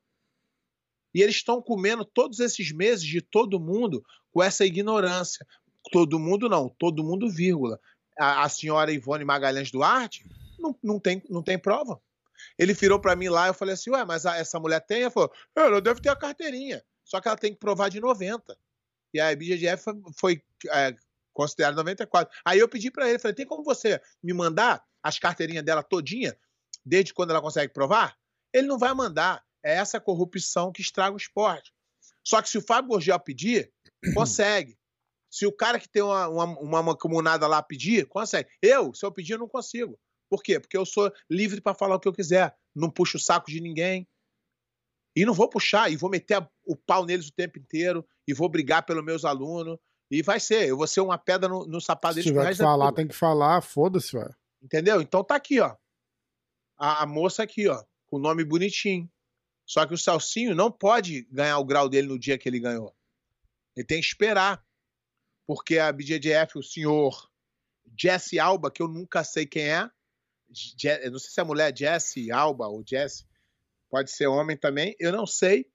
E 1.14 1.22
eles 1.22 1.36
estão 1.36 1.62
comendo 1.62 2.04
todos 2.04 2.40
esses 2.40 2.72
meses 2.72 3.04
de 3.04 3.20
todo 3.20 3.60
mundo 3.60 4.02
com 4.32 4.42
essa 4.42 4.64
ignorância. 4.64 5.46
Todo 5.92 6.18
mundo 6.18 6.48
não, 6.48 6.68
todo 6.68 7.04
mundo, 7.04 7.30
vírgula. 7.30 7.78
A, 8.18 8.44
a 8.44 8.48
senhora 8.48 8.92
Ivone 8.92 9.24
Magalhães 9.24 9.70
Duarte 9.70 10.24
não, 10.58 10.76
não, 10.82 10.98
tem, 10.98 11.22
não 11.28 11.42
tem 11.42 11.58
prova. 11.58 12.00
Ele 12.58 12.72
virou 12.72 13.00
para 13.00 13.16
mim 13.16 13.28
lá 13.28 13.48
eu 13.48 13.54
falei 13.54 13.74
assim: 13.74 13.90
Ué, 13.90 14.04
mas 14.04 14.26
a- 14.26 14.36
essa 14.36 14.58
mulher 14.58 14.80
tem? 14.80 15.02
Ela 15.02 15.10
falou: 15.10 15.32
"É, 15.56 15.60
Ela 15.60 15.80
deve 15.80 16.00
ter 16.00 16.08
a 16.08 16.16
carteirinha. 16.16 16.82
Só 17.04 17.20
que 17.20 17.28
ela 17.28 17.36
tem 17.36 17.52
que 17.52 17.58
provar 17.58 17.88
de 17.88 18.00
90. 18.00 18.56
E 19.14 19.20
a 19.20 19.32
IBJJF 19.32 19.82
foi, 19.82 19.94
foi 20.14 20.42
é, 20.70 20.94
considerada 21.38 21.76
94. 21.76 22.36
Aí 22.44 22.58
eu 22.58 22.68
pedi 22.68 22.90
para 22.90 23.08
ele: 23.08 23.20
falei, 23.20 23.34
Tem 23.34 23.46
como 23.46 23.62
você 23.62 24.00
me 24.20 24.32
mandar 24.32 24.84
as 25.00 25.18
carteirinhas 25.20 25.64
dela 25.64 25.84
todinha, 25.84 26.36
desde 26.84 27.14
quando 27.14 27.30
ela 27.30 27.40
consegue 27.40 27.72
provar? 27.72 28.16
Ele 28.52 28.66
não 28.66 28.78
vai 28.78 28.92
mandar. 28.92 29.44
É 29.64 29.74
essa 29.76 30.00
corrupção 30.00 30.72
que 30.72 30.80
estraga 30.80 31.14
o 31.14 31.16
esporte. 31.16 31.72
Só 32.24 32.42
que 32.42 32.48
se 32.48 32.58
o 32.58 32.62
Fábio 32.62 32.90
Gorgel 32.90 33.18
pedir, 33.20 33.72
consegue. 34.14 34.76
Se 35.30 35.46
o 35.46 35.52
cara 35.52 35.78
que 35.78 35.88
tem 35.88 36.02
uma, 36.02 36.28
uma, 36.28 36.44
uma 36.44 36.82
mancomunada 36.82 37.46
lá 37.46 37.62
pedir, 37.62 38.06
consegue. 38.06 38.48
Eu, 38.62 38.92
se 38.94 39.04
eu 39.04 39.12
pedir, 39.12 39.34
eu 39.34 39.38
não 39.38 39.48
consigo. 39.48 39.98
Por 40.28 40.42
quê? 40.42 40.58
Porque 40.58 40.76
eu 40.76 40.84
sou 40.84 41.12
livre 41.30 41.60
para 41.60 41.74
falar 41.74 41.96
o 41.96 42.00
que 42.00 42.08
eu 42.08 42.12
quiser. 42.12 42.54
Não 42.74 42.90
puxo 42.90 43.16
o 43.16 43.20
saco 43.20 43.50
de 43.50 43.60
ninguém. 43.60 44.08
E 45.16 45.24
não 45.24 45.34
vou 45.34 45.48
puxar, 45.48 45.90
e 45.90 45.96
vou 45.96 46.08
meter 46.08 46.46
o 46.64 46.76
pau 46.76 47.04
neles 47.04 47.28
o 47.28 47.32
tempo 47.32 47.58
inteiro, 47.58 48.06
e 48.26 48.32
vou 48.32 48.48
brigar 48.48 48.84
pelos 48.86 49.04
meus 49.04 49.24
alunos. 49.24 49.76
E 50.10 50.22
vai 50.22 50.40
ser, 50.40 50.68
eu 50.68 50.76
vou 50.76 50.86
ser 50.86 51.00
uma 51.00 51.18
pedra 51.18 51.48
no, 51.48 51.66
no 51.66 51.80
sapato 51.80 52.14
Se 52.14 52.20
deles 52.20 52.32
pro 52.32 52.40
tiver 52.42 52.52
que 52.56 52.62
falar, 52.62 52.92
tem 52.92 53.06
que 53.08 53.14
falar, 53.14 53.60
foda-se, 53.60 54.12
velho. 54.12 54.34
Entendeu? 54.62 55.00
Então 55.02 55.22
tá 55.22 55.34
aqui, 55.36 55.60
ó. 55.60 55.76
A, 56.78 57.02
a 57.02 57.06
moça 57.06 57.42
aqui, 57.42 57.68
ó, 57.68 57.84
com 58.06 58.16
o 58.16 58.20
nome 58.20 58.44
bonitinho. 58.44 59.10
Só 59.66 59.86
que 59.86 59.92
o 59.92 59.98
Salsinho 59.98 60.54
não 60.54 60.72
pode 60.72 61.22
ganhar 61.30 61.58
o 61.58 61.64
grau 61.64 61.88
dele 61.88 62.08
no 62.08 62.18
dia 62.18 62.38
que 62.38 62.48
ele 62.48 62.58
ganhou. 62.58 62.96
Ele 63.76 63.86
tem 63.86 64.00
que 64.00 64.06
esperar. 64.06 64.64
Porque 65.46 65.78
a 65.78 65.90
BJJF, 65.92 66.58
o 66.58 66.62
senhor 66.62 67.30
Jesse 67.98 68.38
Alba, 68.38 68.70
que 68.70 68.82
eu 68.82 68.88
nunca 68.88 69.24
sei 69.24 69.46
quem 69.46 69.64
é, 69.68 69.90
Je- 70.50 71.10
não 71.10 71.18
sei 71.18 71.30
se 71.30 71.40
é 71.40 71.44
mulher 71.44 71.76
Jesse 71.76 72.30
Alba 72.32 72.66
ou 72.68 72.82
Jesse, 72.86 73.26
pode 73.90 74.10
ser 74.10 74.26
homem 74.26 74.56
também, 74.56 74.94
eu 74.98 75.12
não 75.12 75.26
sei, 75.26 75.70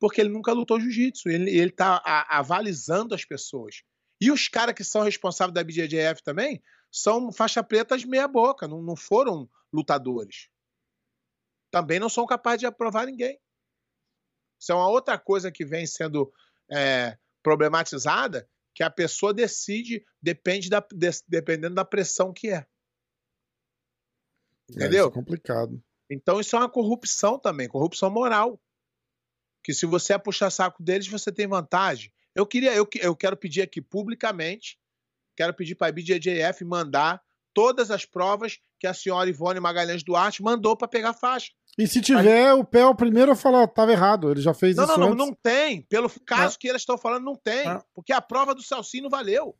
porque 0.00 0.20
ele 0.20 0.30
nunca 0.30 0.52
lutou 0.52 0.80
jiu-jitsu. 0.80 1.28
Ele, 1.28 1.50
ele 1.50 1.70
tá 1.70 2.02
a- 2.04 2.38
avalizando 2.38 3.14
as 3.14 3.24
pessoas. 3.24 3.82
E 4.20 4.30
os 4.32 4.48
caras 4.48 4.74
que 4.74 4.82
são 4.82 5.02
responsáveis 5.02 5.54
da 5.54 5.62
BJJF 5.62 6.22
também 6.22 6.62
são 6.90 7.30
faixa 7.30 7.62
pretas 7.62 8.04
meia 8.04 8.26
boca, 8.26 8.66
não, 8.66 8.82
não 8.82 8.96
foram 8.96 9.48
lutadores. 9.72 10.48
Também 11.70 12.00
não 12.00 12.08
são 12.08 12.26
capazes 12.26 12.60
de 12.60 12.66
aprovar 12.66 13.06
ninguém. 13.06 13.38
Isso 14.60 14.72
é 14.72 14.74
uma 14.74 14.88
outra 14.88 15.18
coisa 15.18 15.52
que 15.52 15.64
vem 15.64 15.86
sendo 15.86 16.32
é, 16.70 17.16
problematizada, 17.42 18.48
que 18.74 18.82
a 18.82 18.90
pessoa 18.90 19.32
decide, 19.32 20.04
depende 20.20 20.68
da, 20.68 20.84
des- 20.92 21.24
dependendo 21.28 21.74
da 21.76 21.84
pressão 21.84 22.32
que 22.32 22.48
é. 22.50 22.56
É, 22.56 22.66
Entendeu? 24.70 25.06
isso 25.06 25.08
é 25.08 25.14
complicado. 25.14 25.82
Então 26.10 26.40
isso 26.40 26.56
é 26.56 26.58
uma 26.58 26.68
corrupção 26.70 27.38
também, 27.38 27.68
corrupção 27.68 28.10
moral. 28.10 28.60
Que 29.62 29.74
se 29.74 29.86
você 29.86 30.14
é 30.14 30.18
puxar 30.18 30.50
saco 30.50 30.82
deles, 30.82 31.06
você 31.06 31.30
tem 31.30 31.46
vantagem. 31.46 32.12
Eu 32.34 32.46
queria, 32.46 32.74
eu, 32.74 32.88
eu 33.00 33.16
quero 33.16 33.36
pedir 33.36 33.62
aqui 33.62 33.80
publicamente, 33.80 34.78
quero 35.36 35.52
pedir 35.52 35.74
para 35.74 35.88
a 35.88 35.92
BJJF 35.92 36.64
mandar 36.64 37.20
todas 37.52 37.90
as 37.90 38.04
provas 38.04 38.58
que 38.78 38.86
a 38.86 38.94
senhora 38.94 39.28
Ivone 39.28 39.60
Magalhães 39.60 40.02
Duarte 40.02 40.42
mandou 40.42 40.76
para 40.76 40.88
pegar 40.88 41.12
faixa. 41.12 41.50
E 41.78 41.86
se 41.86 42.00
tiver, 42.00 42.52
o 42.54 42.64
pé 42.64 42.80
é 42.80 42.86
o 42.86 42.94
primeiro 42.94 43.32
a 43.32 43.36
falar, 43.36 43.66
tava 43.68 43.92
errado, 43.92 44.30
ele 44.30 44.40
já 44.40 44.52
fez 44.52 44.76
Não, 44.76 44.84
isso 44.84 44.98
não, 44.98 45.10
não, 45.10 45.26
não 45.26 45.34
tem. 45.34 45.82
Pelo 45.82 46.10
caso 46.26 46.58
que 46.58 46.68
elas 46.68 46.82
estão 46.82 46.98
falando, 46.98 47.24
não 47.24 47.36
tem. 47.36 47.66
Ah. 47.66 47.82
Porque 47.94 48.12
a 48.12 48.20
prova 48.20 48.54
do 48.54 48.62
Celcinho 48.62 49.04
não 49.04 49.10
valeu. 49.10 49.56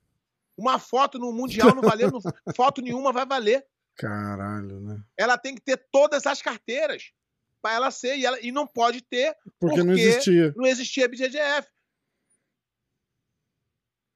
Uma 0.57 0.79
foto 0.79 1.19
no 1.19 1.33
Mundial 1.33 1.75
não 1.75 1.83
valeu, 1.83 2.11
não- 2.13 2.21
foto 2.55 2.83
nenhuma 2.83 3.13
vai 3.13 3.27
valer. 3.27 3.65
Caralho, 3.97 4.81
né? 4.81 5.03
Ela 5.17 5.39
tem 5.39 5.55
que 5.55 5.61
ter 5.61 5.77
todas 5.91 6.27
as 6.27 6.43
carteiras 6.43 7.13
para 7.61 7.75
ela 7.75 7.91
ser, 7.91 8.17
e, 8.17 8.25
ela, 8.25 8.39
e 8.41 8.51
não 8.51 8.67
pode 8.67 9.01
ter 9.03 9.37
Porque 9.59 9.79
não 9.79 9.87
Porque- 9.87 10.01
existia. 10.01 10.55
não 10.57 10.67
existia 10.67 11.09
BJJF. 11.09 11.69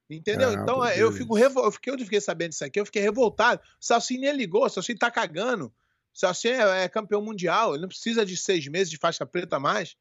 Entendeu? 0.09 0.49
Ah, 0.49 0.53
então 0.53 0.85
é, 0.85 0.93
eu 0.93 1.09
Deus. 1.09 1.17
fico 1.17 1.33
revol... 1.33 1.65
eu 1.65 1.71
fiquei, 1.71 1.93
eu 1.93 1.97
fiquei 1.99 2.21
sabendo 2.21 2.51
disso 2.51 2.63
aqui, 2.63 2.79
eu 2.79 2.85
fiquei 2.85 3.01
revoltado. 3.01 3.61
O 3.81 3.85
Salsinho 3.85 4.21
nem 4.21 4.31
ligou, 4.33 4.63
o 4.65 4.69
Salsinho 4.69 4.97
tá 4.97 5.09
cagando. 5.09 5.67
O 6.13 6.17
Salsinho 6.17 6.53
é, 6.53 6.83
é 6.83 6.89
campeão 6.89 7.21
mundial, 7.21 7.73
ele 7.73 7.81
não 7.81 7.89
precisa 7.89 8.25
de 8.25 8.37
seis 8.37 8.67
meses 8.67 8.89
de 8.89 8.97
faixa 8.97 9.25
preta 9.25 9.59
mais. 9.59 9.97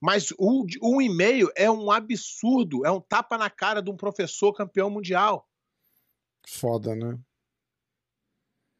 Mas 0.00 0.32
o, 0.38 0.66
um 0.82 1.00
e-mail 1.00 1.50
é 1.54 1.70
um 1.70 1.90
absurdo, 1.90 2.84
é 2.84 2.90
um 2.90 3.00
tapa 3.00 3.36
na 3.38 3.48
cara 3.50 3.80
de 3.82 3.90
um 3.90 3.96
professor 3.96 4.52
campeão 4.52 4.88
mundial. 4.90 5.48
Foda, 6.46 6.94
né? 6.94 7.18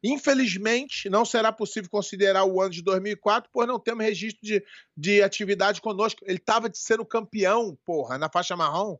Infelizmente, 0.07 1.09
não 1.09 1.25
será 1.25 1.51
possível 1.51 1.89
considerar 1.89 2.45
o 2.45 2.61
ano 2.61 2.69
de 2.69 2.83
2004, 2.83 3.49
pois 3.51 3.67
não 3.67 3.79
temos 3.79 4.05
registro 4.05 4.39
de, 4.43 4.63
de 4.95 5.23
atividade 5.23 5.81
conosco. 5.81 6.23
Ele 6.27 6.37
estava 6.37 6.69
de 6.69 6.77
ser 6.77 6.99
o 6.99 7.05
campeão, 7.05 7.75
porra, 7.83 8.15
na 8.15 8.29
faixa 8.29 8.55
marrom. 8.55 8.97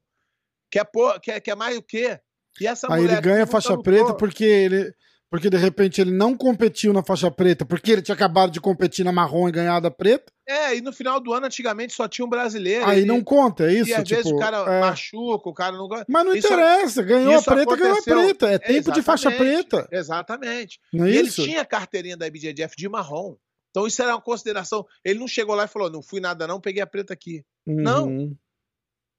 Quer, 0.71 0.83
por, 0.85 1.19
quer, 1.19 1.39
quer 1.41 1.55
mais 1.55 1.77
o 1.77 1.81
quê? 1.83 2.19
E 2.59 2.65
essa 2.65 2.91
Aí 2.91 3.03
mulher 3.03 3.19
ele 3.19 3.21
ganha 3.21 3.45
que 3.45 3.51
faixa 3.51 3.77
preta 3.77 4.15
porque 4.15 4.43
ele. 4.43 4.95
Porque 5.35 5.49
de 5.49 5.57
repente 5.57 5.99
ele 5.99 6.11
não 6.11 6.33
competiu 6.33 6.93
na 6.93 7.03
faixa 7.03 7.29
preta, 7.29 7.65
porque 7.65 7.91
ele 7.91 8.01
tinha 8.01 8.15
acabado 8.15 8.53
de 8.53 8.61
competir 8.61 9.03
na 9.03 9.11
marrom 9.11 9.49
e 9.49 9.51
ganhado 9.51 9.85
a 9.85 9.91
preta. 9.91 10.31
É, 10.47 10.77
e 10.77 10.79
no 10.79 10.93
final 10.93 11.19
do 11.19 11.33
ano, 11.33 11.45
antigamente, 11.45 11.91
só 11.91 12.07
tinha 12.07 12.25
um 12.25 12.29
brasileiro. 12.29 12.85
Aí 12.85 13.01
e, 13.01 13.05
não 13.05 13.21
conta, 13.21 13.69
é 13.69 13.73
isso? 13.73 13.89
E 13.89 13.93
às 13.93 14.07
tipo, 14.07 14.15
vezes 14.15 14.31
o 14.31 14.37
cara 14.37 14.59
é. 14.59 14.79
machuca, 14.79 15.49
o 15.49 15.53
cara 15.53 15.75
não 15.75 15.89
gosta. 15.89 16.05
Mas 16.07 16.25
não 16.25 16.33
Isso- 16.33 16.47
interessa, 16.47 17.03
ganhou 17.03 17.37
a 17.37 17.41
preta, 17.41 17.75
ganhou 17.75 17.95
a 17.95 17.99
aconteceu. 17.99 18.15
preta. 18.15 18.47
É 18.47 18.59
tempo 18.59 18.93
de 18.93 19.01
faixa 19.01 19.29
preta. 19.29 19.85
Exatamente. 19.91 20.79
Não 20.93 21.03
é 21.03 21.09
e 21.09 21.19
isso? 21.19 21.41
ele 21.41 21.49
tinha 21.49 21.61
a 21.63 21.65
carteirinha 21.65 22.15
da 22.15 22.27
IBJJF 22.27 22.73
de 22.77 22.87
marrom. 22.87 23.35
Então 23.71 23.85
isso 23.85 24.01
era 24.01 24.15
uma 24.15 24.21
consideração. 24.21 24.85
Ele 25.03 25.19
não 25.19 25.27
chegou 25.27 25.53
lá 25.53 25.65
e 25.65 25.67
falou: 25.67 25.91
não 25.91 26.01
fui 26.01 26.21
nada, 26.21 26.47
não, 26.47 26.61
peguei 26.61 26.81
a 26.81 26.87
preta 26.87 27.11
aqui. 27.11 27.43
não. 27.67 28.07
Uhum. 28.07 28.37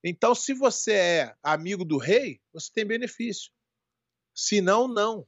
Então, 0.02 0.34
se 0.34 0.54
você 0.54 0.92
é 0.92 1.34
amigo 1.42 1.84
do 1.84 1.98
rei, 1.98 2.40
você 2.54 2.70
tem 2.72 2.86
benefício. 2.86 3.50
Se 4.34 4.62
não, 4.62 4.88
não. 4.88 5.26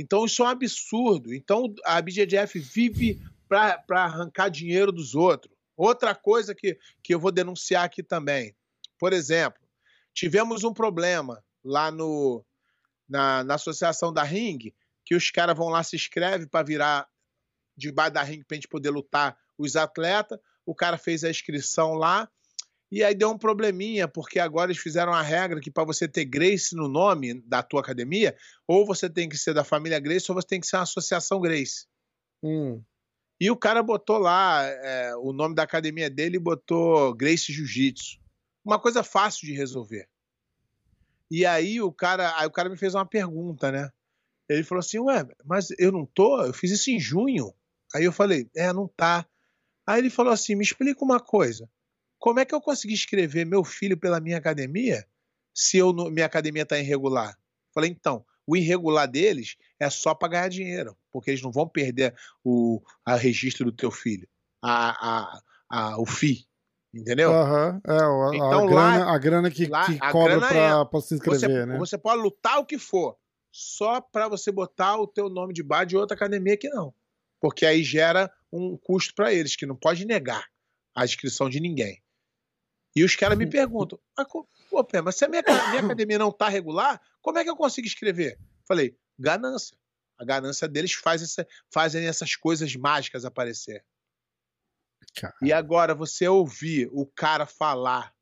Então, 0.00 0.24
isso 0.24 0.42
é 0.42 0.46
um 0.46 0.48
absurdo. 0.48 1.34
Então, 1.34 1.74
a 1.84 2.00
BJJF 2.00 2.58
vive 2.58 3.20
para 3.46 3.84
arrancar 3.90 4.48
dinheiro 4.48 4.90
dos 4.90 5.14
outros. 5.14 5.54
Outra 5.76 6.14
coisa 6.14 6.54
que, 6.54 6.78
que 7.02 7.14
eu 7.14 7.20
vou 7.20 7.30
denunciar 7.30 7.84
aqui 7.84 8.02
também. 8.02 8.54
Por 8.98 9.12
exemplo, 9.12 9.60
tivemos 10.14 10.64
um 10.64 10.72
problema 10.72 11.44
lá 11.62 11.90
no, 11.90 12.42
na, 13.06 13.44
na 13.44 13.54
associação 13.54 14.12
da 14.12 14.22
Ring, 14.22 14.72
que 15.04 15.14
os 15.14 15.30
caras 15.30 15.56
vão 15.56 15.68
lá, 15.68 15.82
se 15.82 15.96
inscrevem 15.96 16.46
para 16.46 16.64
virar 16.64 17.08
debaixo 17.76 18.12
da 18.12 18.22
ring 18.22 18.42
para 18.42 18.54
a 18.54 18.56
gente 18.56 18.68
poder 18.68 18.90
lutar 18.90 19.36
os 19.58 19.76
atletas. 19.76 20.38
O 20.64 20.74
cara 20.74 20.96
fez 20.96 21.24
a 21.24 21.30
inscrição 21.30 21.94
lá. 21.94 22.28
E 22.90 23.04
aí 23.04 23.14
deu 23.14 23.30
um 23.30 23.38
probleminha, 23.38 24.08
porque 24.08 24.40
agora 24.40 24.72
eles 24.72 24.82
fizeram 24.82 25.12
a 25.12 25.22
regra 25.22 25.60
que 25.60 25.70
para 25.70 25.84
você 25.84 26.08
ter 26.08 26.24
Grace 26.24 26.74
no 26.74 26.88
nome 26.88 27.40
da 27.42 27.62
tua 27.62 27.80
academia, 27.80 28.36
ou 28.66 28.84
você 28.84 29.08
tem 29.08 29.28
que 29.28 29.38
ser 29.38 29.54
da 29.54 29.62
família 29.62 30.00
Grace, 30.00 30.30
ou 30.30 30.34
você 30.34 30.46
tem 30.46 30.60
que 30.60 30.66
ser 30.66 30.76
uma 30.76 30.82
associação 30.82 31.40
Grace. 31.40 31.86
Hum. 32.42 32.82
E 33.40 33.50
o 33.50 33.56
cara 33.56 33.82
botou 33.82 34.18
lá 34.18 34.64
é, 34.64 35.14
o 35.16 35.32
nome 35.32 35.54
da 35.54 35.62
academia 35.62 36.10
dele 36.10 36.36
e 36.36 36.40
botou 36.40 37.14
Grace 37.14 37.52
Jiu-Jitsu. 37.52 38.18
Uma 38.64 38.78
coisa 38.78 39.02
fácil 39.02 39.46
de 39.46 39.54
resolver. 39.54 40.08
E 41.30 41.46
aí 41.46 41.80
o 41.80 41.92
cara, 41.92 42.36
aí 42.38 42.46
o 42.46 42.50
cara 42.50 42.68
me 42.68 42.76
fez 42.76 42.94
uma 42.94 43.06
pergunta, 43.06 43.70
né? 43.70 43.88
Ele 44.48 44.64
falou 44.64 44.80
assim: 44.80 44.98
"Ué, 44.98 45.24
mas 45.44 45.68
eu 45.78 45.92
não 45.92 46.04
tô, 46.04 46.44
eu 46.44 46.52
fiz 46.52 46.72
isso 46.72 46.90
em 46.90 46.98
junho". 46.98 47.54
Aí 47.94 48.04
eu 48.04 48.12
falei: 48.12 48.50
"É, 48.54 48.72
não 48.72 48.88
tá". 48.88 49.24
Aí 49.86 50.00
ele 50.00 50.10
falou 50.10 50.32
assim: 50.32 50.56
"Me 50.56 50.64
explica 50.64 51.04
uma 51.04 51.20
coisa. 51.20 51.70
Como 52.20 52.38
é 52.38 52.44
que 52.44 52.54
eu 52.54 52.60
consegui 52.60 52.94
inscrever 52.94 53.44
meu 53.44 53.64
filho 53.64 53.96
pela 53.98 54.20
minha 54.20 54.36
academia 54.36 55.04
se 55.52 55.78
eu 55.78 55.92
minha 55.92 56.26
academia 56.26 56.62
está 56.62 56.78
irregular?" 56.78 57.36
Falei: 57.74 57.90
"Então, 57.90 58.24
o 58.46 58.56
irregular 58.56 59.08
deles 59.08 59.56
é 59.78 59.88
só 59.88 60.14
para 60.14 60.28
ganhar 60.28 60.48
dinheiro, 60.48 60.96
porque 61.10 61.30
eles 61.30 61.42
não 61.42 61.50
vão 61.50 61.68
perder 61.68 62.14
o 62.44 62.80
a 63.04 63.16
registro 63.16 63.64
do 63.64 63.72
teu 63.72 63.90
filho, 63.90 64.28
a, 64.62 65.08
a, 65.08 65.42
a, 65.68 66.00
o 66.00 66.04
FII, 66.06 66.46
entendeu? 66.94 67.32
Aham, 67.32 67.80
é, 67.86 67.92
a, 67.92 68.34
Então, 68.34 68.52
a 68.52 68.70
lá- 68.70 68.90
grana, 68.92 69.04
a 69.14 69.18
grana 69.18 69.50
que, 69.50 69.66
lá 69.66 69.84
que 69.86 69.98
cobra 70.12 70.38
pra, 70.38 70.56
é- 70.56 71.00
se 71.00 71.16
Você, 71.16 71.46
inscrever, 71.46 71.66
né? 71.66 71.78
você 71.78 71.96
pode 71.98 72.22
lutar 72.22 72.58
o 72.58 72.66
que 72.66 72.78
for, 72.78 73.16
só 73.52 74.00
para 74.00 74.28
você 74.28 74.52
botar 74.52 74.96
o 74.98 75.06
teu 75.06 75.28
nome 75.28 75.54
de 75.54 75.62
bar 75.62 75.84
de 75.84 75.96
outra 75.96 76.14
academia 76.16 76.56
que 76.56 76.68
não, 76.68 76.92
porque 77.40 77.64
aí 77.64 77.82
gera 77.82 78.30
um 78.52 78.76
custo 78.76 79.14
para 79.14 79.32
eles 79.32 79.56
que 79.56 79.66
não 79.66 79.76
pode 79.76 80.04
negar 80.04 80.44
a 80.94 81.04
inscrição 81.04 81.48
de 81.48 81.60
ninguém. 81.60 82.02
E 82.94 83.04
os 83.04 83.14
caras 83.14 83.38
me 83.38 83.46
perguntam, 83.46 83.98
mas, 84.16 84.26
pô, 84.68 84.82
Pé, 84.84 85.00
mas 85.00 85.14
se 85.16 85.24
a 85.24 85.28
minha, 85.28 85.42
minha 85.42 85.80
academia 85.84 86.18
não 86.18 86.32
tá 86.32 86.48
regular, 86.48 87.00
como 87.22 87.38
é 87.38 87.44
que 87.44 87.50
eu 87.50 87.56
consigo 87.56 87.86
escrever? 87.86 88.38
Falei, 88.66 88.96
ganância. 89.18 89.76
A 90.18 90.24
ganância 90.24 90.68
deles 90.68 90.92
faz 90.92 91.22
essa, 91.22 91.46
fazem 91.72 92.06
essas 92.06 92.34
coisas 92.36 92.74
mágicas 92.76 93.24
aparecer. 93.24 93.84
Cara. 95.14 95.34
E 95.42 95.52
agora 95.52 95.94
você 95.94 96.28
ouvir 96.28 96.88
o 96.92 97.06
cara 97.06 97.46
falar 97.46 98.14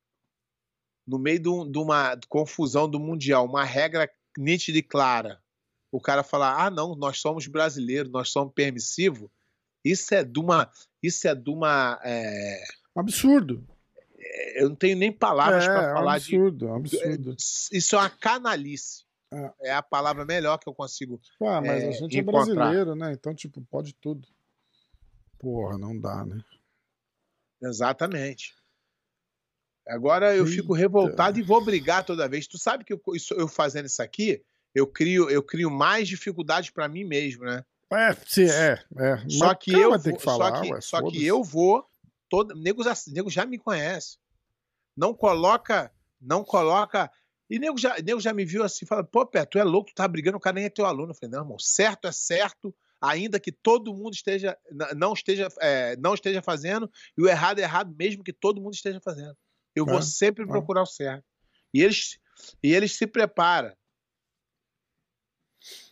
no 1.06 1.18
meio 1.18 1.38
de, 1.40 1.48
um- 1.48 1.70
de 1.70 1.78
uma 1.78 2.18
confusão 2.28 2.88
do 2.88 3.00
mundial, 3.00 3.46
uma 3.46 3.64
regra 3.64 4.08
nítida 4.36 4.78
e 4.78 4.82
clara, 4.82 5.42
o 5.90 6.00
cara 6.00 6.22
falar: 6.22 6.64
"Ah, 6.66 6.70
não, 6.70 6.94
nós 6.94 7.18
somos 7.20 7.46
brasileiros, 7.46 8.10
nós 8.12 8.30
somos 8.30 8.52
permissivos". 8.54 9.28
Isso 9.84 10.14
é 10.14 10.22
de 10.22 10.38
uma, 10.38 10.70
isso 11.02 11.26
é 11.26 11.34
de 11.34 11.50
uma, 11.50 11.98
é, 12.04 12.62
Absurdo. 12.96 13.66
Eu 14.56 14.68
não 14.68 14.76
tenho 14.76 14.96
nem 14.96 15.12
palavras 15.12 15.64
é, 15.64 15.66
para 15.66 15.82
é 15.82 15.90
um 15.90 15.94
falar 15.94 16.18
de 16.18 16.34
absurdo, 16.36 16.66
é 16.66 16.70
um 16.70 16.76
absurdo. 16.76 17.36
isso 17.72 17.96
é 17.96 17.98
uma 17.98 18.10
canalice. 18.10 19.04
É. 19.32 19.52
É 19.68 19.72
a 19.72 19.82
palavra 19.82 20.24
melhor 20.24 20.58
que 20.58 20.68
eu 20.68 20.74
consigo. 20.74 21.20
Ah, 21.42 21.60
mas 21.60 21.82
é, 21.82 21.88
a 21.88 21.92
gente 21.92 22.16
é 22.16 22.20
encontrar. 22.20 22.54
brasileiro, 22.54 22.94
né? 22.94 23.12
Então, 23.12 23.34
tipo, 23.34 23.60
pode 23.70 23.94
tudo. 23.94 24.26
Porra, 25.38 25.76
não 25.76 25.98
dá, 25.98 26.24
né? 26.24 26.42
Exatamente. 27.62 28.54
Agora 29.86 30.34
eu 30.36 30.46
fico 30.46 30.74
Eita. 30.74 30.80
revoltado 30.80 31.38
e 31.38 31.42
vou 31.42 31.64
brigar 31.64 32.04
toda 32.04 32.28
vez. 32.28 32.46
Tu 32.46 32.58
sabe 32.58 32.84
que 32.84 32.92
eu, 32.92 33.00
isso- 33.14 33.34
eu 33.34 33.48
fazendo 33.48 33.86
isso 33.86 34.02
aqui, 34.02 34.42
eu 34.74 34.86
crio, 34.86 35.30
eu 35.30 35.42
crio 35.42 35.70
mais 35.70 36.08
dificuldades 36.08 36.70
para 36.70 36.88
mim 36.88 37.04
mesmo, 37.04 37.44
né? 37.44 37.64
É, 37.90 38.12
sim, 38.26 38.44
é, 38.44 38.84
é. 38.98 39.16
Só 39.28 39.46
Mas 39.46 39.58
que 39.58 39.72
eu 39.72 39.98
vou, 39.98 40.16
que 40.16 40.22
falar, 40.22 40.56
só 40.56 40.60
que, 40.62 40.72
ué, 40.72 40.80
só 40.80 41.10
que 41.10 41.24
eu 41.24 41.42
vou, 41.42 41.86
todo, 42.28 42.54
nego, 42.54 42.82
já, 42.84 42.92
nego 43.08 43.30
já 43.30 43.46
me 43.46 43.58
conhece. 43.58 44.18
Não 44.98 45.14
coloca, 45.14 45.92
não 46.20 46.42
coloca. 46.42 47.08
E 47.48 47.56
nego 47.56 47.78
já, 47.78 47.96
nego 47.98 48.20
já 48.20 48.34
me 48.34 48.44
viu 48.44 48.64
assim, 48.64 48.84
fala, 48.84 49.04
pô, 49.04 49.24
Pé, 49.24 49.44
tu 49.44 49.56
é 49.56 49.62
louco, 49.62 49.90
tu 49.90 49.94
tá 49.94 50.08
brigando, 50.08 50.36
o 50.36 50.40
cara 50.40 50.54
nem 50.54 50.64
é 50.64 50.68
teu 50.68 50.84
aluno. 50.84 51.12
Eu 51.12 51.14
falei, 51.14 51.30
não, 51.30 51.44
irmão, 51.44 51.58
certo 51.58 52.08
é 52.08 52.12
certo, 52.12 52.74
ainda 53.00 53.38
que 53.38 53.52
todo 53.52 53.94
mundo 53.94 54.14
esteja, 54.14 54.58
não 54.96 55.12
esteja, 55.12 55.46
é, 55.60 55.96
não 55.98 56.14
esteja 56.14 56.42
fazendo, 56.42 56.90
e 57.16 57.22
o 57.22 57.28
errado 57.28 57.60
é 57.60 57.62
errado, 57.62 57.94
mesmo 57.96 58.24
que 58.24 58.32
todo 58.32 58.60
mundo 58.60 58.74
esteja 58.74 59.00
fazendo. 59.00 59.36
Eu 59.72 59.86
É, 59.86 59.92
vou 59.92 60.02
sempre 60.02 60.42
é. 60.42 60.48
procurar 60.48 60.82
o 60.82 60.86
certo. 60.86 61.24
E 61.72 61.80
eles, 61.80 62.18
e 62.60 62.74
eles 62.74 62.96
se 62.96 63.06
preparam. 63.06 63.72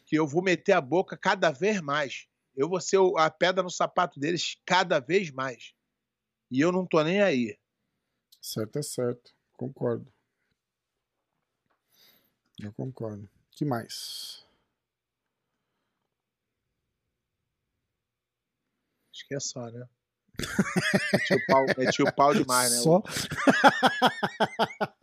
Que 0.04 0.16
eu 0.16 0.26
vou 0.26 0.42
meter 0.42 0.72
a 0.72 0.80
boca 0.80 1.16
cada 1.16 1.52
vez 1.52 1.80
mais. 1.80 2.26
Eu 2.56 2.68
vou 2.68 2.80
ser 2.80 2.98
a 3.18 3.30
pedra 3.30 3.62
no 3.62 3.70
sapato 3.70 4.18
deles 4.18 4.56
cada 4.66 4.98
vez 4.98 5.30
mais. 5.30 5.72
E 6.50 6.60
eu 6.60 6.72
não 6.72 6.84
tô 6.84 7.02
nem 7.04 7.22
aí. 7.22 7.56
Certo 8.46 8.78
é 8.78 8.82
certo. 8.82 9.32
Concordo. 9.56 10.06
Eu 12.62 12.72
concordo. 12.72 13.28
que 13.50 13.64
mais? 13.64 14.44
Acho 19.12 19.26
que 19.26 19.34
é 19.34 19.40
só, 19.40 19.68
né? 19.68 19.84
É 21.14 21.18
tio 21.26 21.40
pau, 21.48 21.64
é 21.78 21.90
tio 21.90 22.12
pau 22.14 22.34
demais, 22.34 22.70
né? 22.70 22.78
Só? 22.78 23.02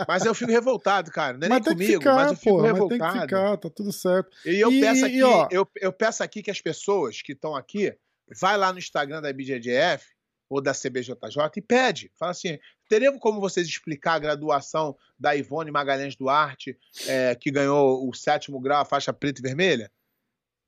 Mas 0.08 0.24
eu 0.24 0.34
fico 0.34 0.50
revoltado, 0.52 1.12
cara. 1.12 1.38
Não 1.38 1.48
é 1.48 1.50
mas 1.50 1.66
nem 1.66 1.74
comigo, 1.76 1.94
ficar, 2.00 2.16
mas 2.16 2.32
eu 2.32 2.38
fico 2.38 2.50
pô. 2.56 2.62
Mas 2.62 2.66
tem 2.72 2.74
revoltado. 2.82 3.14
que 3.14 3.22
ficar, 3.22 3.58
tá 3.58 3.70
tudo 3.70 3.91
certo. 3.91 4.30
E 4.46 4.56
eu 4.62 4.72
E- 4.72 4.80
peço 4.80 5.02
e, 5.02 5.06
aqui, 5.06 5.24
ó- 5.24 5.48
eu, 5.52 5.68
eu 5.82 5.91
peço 5.91 6.24
aqui 6.24 6.41
que 6.41 6.52
as 6.52 6.62
pessoas 6.62 7.22
que 7.22 7.34
estão 7.34 7.56
aqui, 7.56 7.94
vai 8.39 8.56
lá 8.58 8.72
no 8.72 8.80
Instagram 8.80 9.22
da 9.22 9.34
BJJF 9.34 10.12
ou 10.54 10.62
da 10.62 10.72
CBJJ 10.74 11.16
e 11.58 11.62
pede. 11.62 12.12
Fala 12.18 12.32
assim: 12.32 12.58
teria 12.88 13.12
como 13.20 13.39
vocês 13.41 13.68
explicar 13.68 14.14
a 14.14 14.20
graduação 14.20 14.95
da 15.20 15.36
Ivone 15.36 15.72
Magalhães 15.72 16.16
Duarte, 16.16 16.78
é, 17.08 17.34
que 17.36 17.49
ganhou 17.51 18.08
o 18.08 18.14
sétimo 18.14 18.60
grau, 18.60 18.82
a 18.82 18.86
faixa 18.86 19.12
preta 19.12 19.39
e 19.39 19.43
vermelha? 19.43 19.91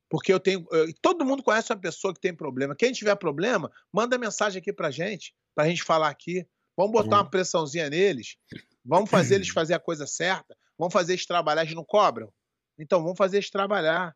Porque 0.10 0.32
eu 0.34 0.40
tenho. 0.40 0.66
eu- 0.72 0.94
todo 1.02 1.26
mundo 1.26 1.44
conhece 1.44 1.72
uma 1.72 1.80
pessoa 1.80 2.14
que 2.14 2.20
tem 2.20 2.34
problema. 2.34 2.76
Quem 2.76 2.92
tiver 2.92 3.16
problema, 3.16 3.72
manda 3.92 4.18
mensagem 4.18 4.60
aqui 4.60 4.72
pra 4.74 4.92
gente, 4.92 5.34
pra 5.54 5.68
gente 5.68 5.84
falar 5.84 6.10
aqui. 6.10 6.46
Vamos 6.78 6.92
botar 6.92 7.18
Hum. 7.18 7.20
uma 7.20 7.30
pressãozinha 7.30 7.90
neles. 7.90 8.38
Vamos 8.84 9.10
fazer 9.10 9.36
eles 9.36 9.50
fazer 9.50 9.74
a 9.74 9.80
coisa 9.80 10.06
certa. 10.06 10.56
Vamos 10.78 10.94
fazer 10.94 11.14
eles 11.14 11.26
trabalhar. 11.26 11.62
Eles 11.64 11.74
não 11.74 11.86
cobram? 11.86 12.32
Então 12.78 13.02
vamos 13.02 13.18
fazer 13.18 13.38
eles 13.38 13.50
trabalhar. 13.50 14.16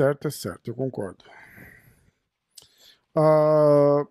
Certo 0.00 0.28
é 0.28 0.30
certo, 0.30 0.68
eu 0.68 0.74
concordo. 0.74 1.22
Ah, 3.14 4.02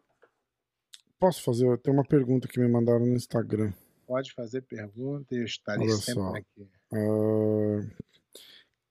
posso 1.19 1.41
fazer? 1.41 1.79
Tem 1.79 1.91
uma 1.91 2.03
pergunta 2.03 2.47
que 2.47 2.59
me 2.59 2.67
mandaram 2.67 3.07
no 3.07 3.15
Instagram. 3.15 3.73
Pode 4.05 4.31
fazer 4.33 4.61
pergunta 4.61 5.33
e 5.33 5.39
eu 5.39 5.45
estarei 5.45 5.87
Olha 5.87 5.95
sempre 5.95 6.13
só. 6.21 6.35
aqui. 6.35 6.69
Ah, 6.93 7.89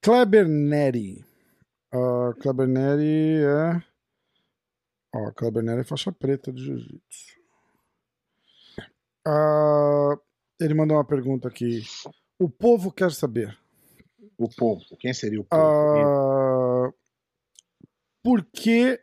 Kleber 0.01 0.45
Neri. 0.45 1.23
Ah, 1.93 2.33
Kleber 2.37 2.67
Neri 2.67 3.45
é. 3.45 3.81
Ó, 5.15 5.31
Kleber 5.31 5.63
Neri 5.63 5.79
é 5.79 5.85
faixa 5.85 6.11
preta 6.11 6.51
de 6.51 6.65
jiu-jitsu. 6.65 7.39
Ah, 9.25 10.19
ele 10.59 10.73
mandou 10.73 10.97
uma 10.97 11.05
pergunta 11.05 11.47
aqui. 11.47 11.81
O 12.37 12.49
povo 12.49 12.91
quer 12.91 13.13
saber. 13.13 13.57
O 14.37 14.49
povo. 14.49 14.83
Quem 14.99 15.13
seria 15.13 15.39
o 15.39 15.45
povo? 15.45 15.63
Ah, 15.63 16.68
por 18.23 18.43
que 18.45 18.99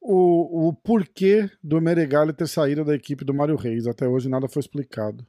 o, 0.00 0.68
o 0.68 0.72
porquê 0.74 1.50
do 1.62 1.80
Meregali 1.80 2.32
ter 2.32 2.48
saído 2.48 2.84
da 2.84 2.94
equipe 2.94 3.24
do 3.24 3.34
Mário 3.34 3.56
Reis? 3.56 3.86
Até 3.86 4.06
hoje 4.06 4.28
nada 4.28 4.48
foi 4.48 4.60
explicado. 4.60 5.26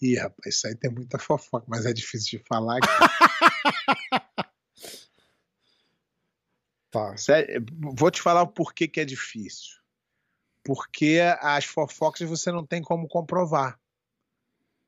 Ih, 0.00 0.16
rapaz, 0.16 0.54
isso 0.54 0.66
aí 0.66 0.74
tem 0.74 0.90
muita 0.90 1.18
fofoca, 1.18 1.66
mas 1.68 1.86
é 1.86 1.92
difícil 1.92 2.38
de 2.38 2.44
falar. 2.46 2.78
Tá. 6.96 7.14
Sério, 7.18 7.62
vou 7.94 8.10
te 8.10 8.22
falar 8.22 8.40
o 8.40 8.48
porquê 8.48 8.88
que 8.88 9.00
é 9.00 9.04
difícil. 9.04 9.76
Porque 10.64 11.20
as 11.40 11.66
fofocas 11.66 12.26
você 12.26 12.50
não 12.50 12.66
tem 12.66 12.80
como 12.80 13.06
comprovar. 13.06 13.78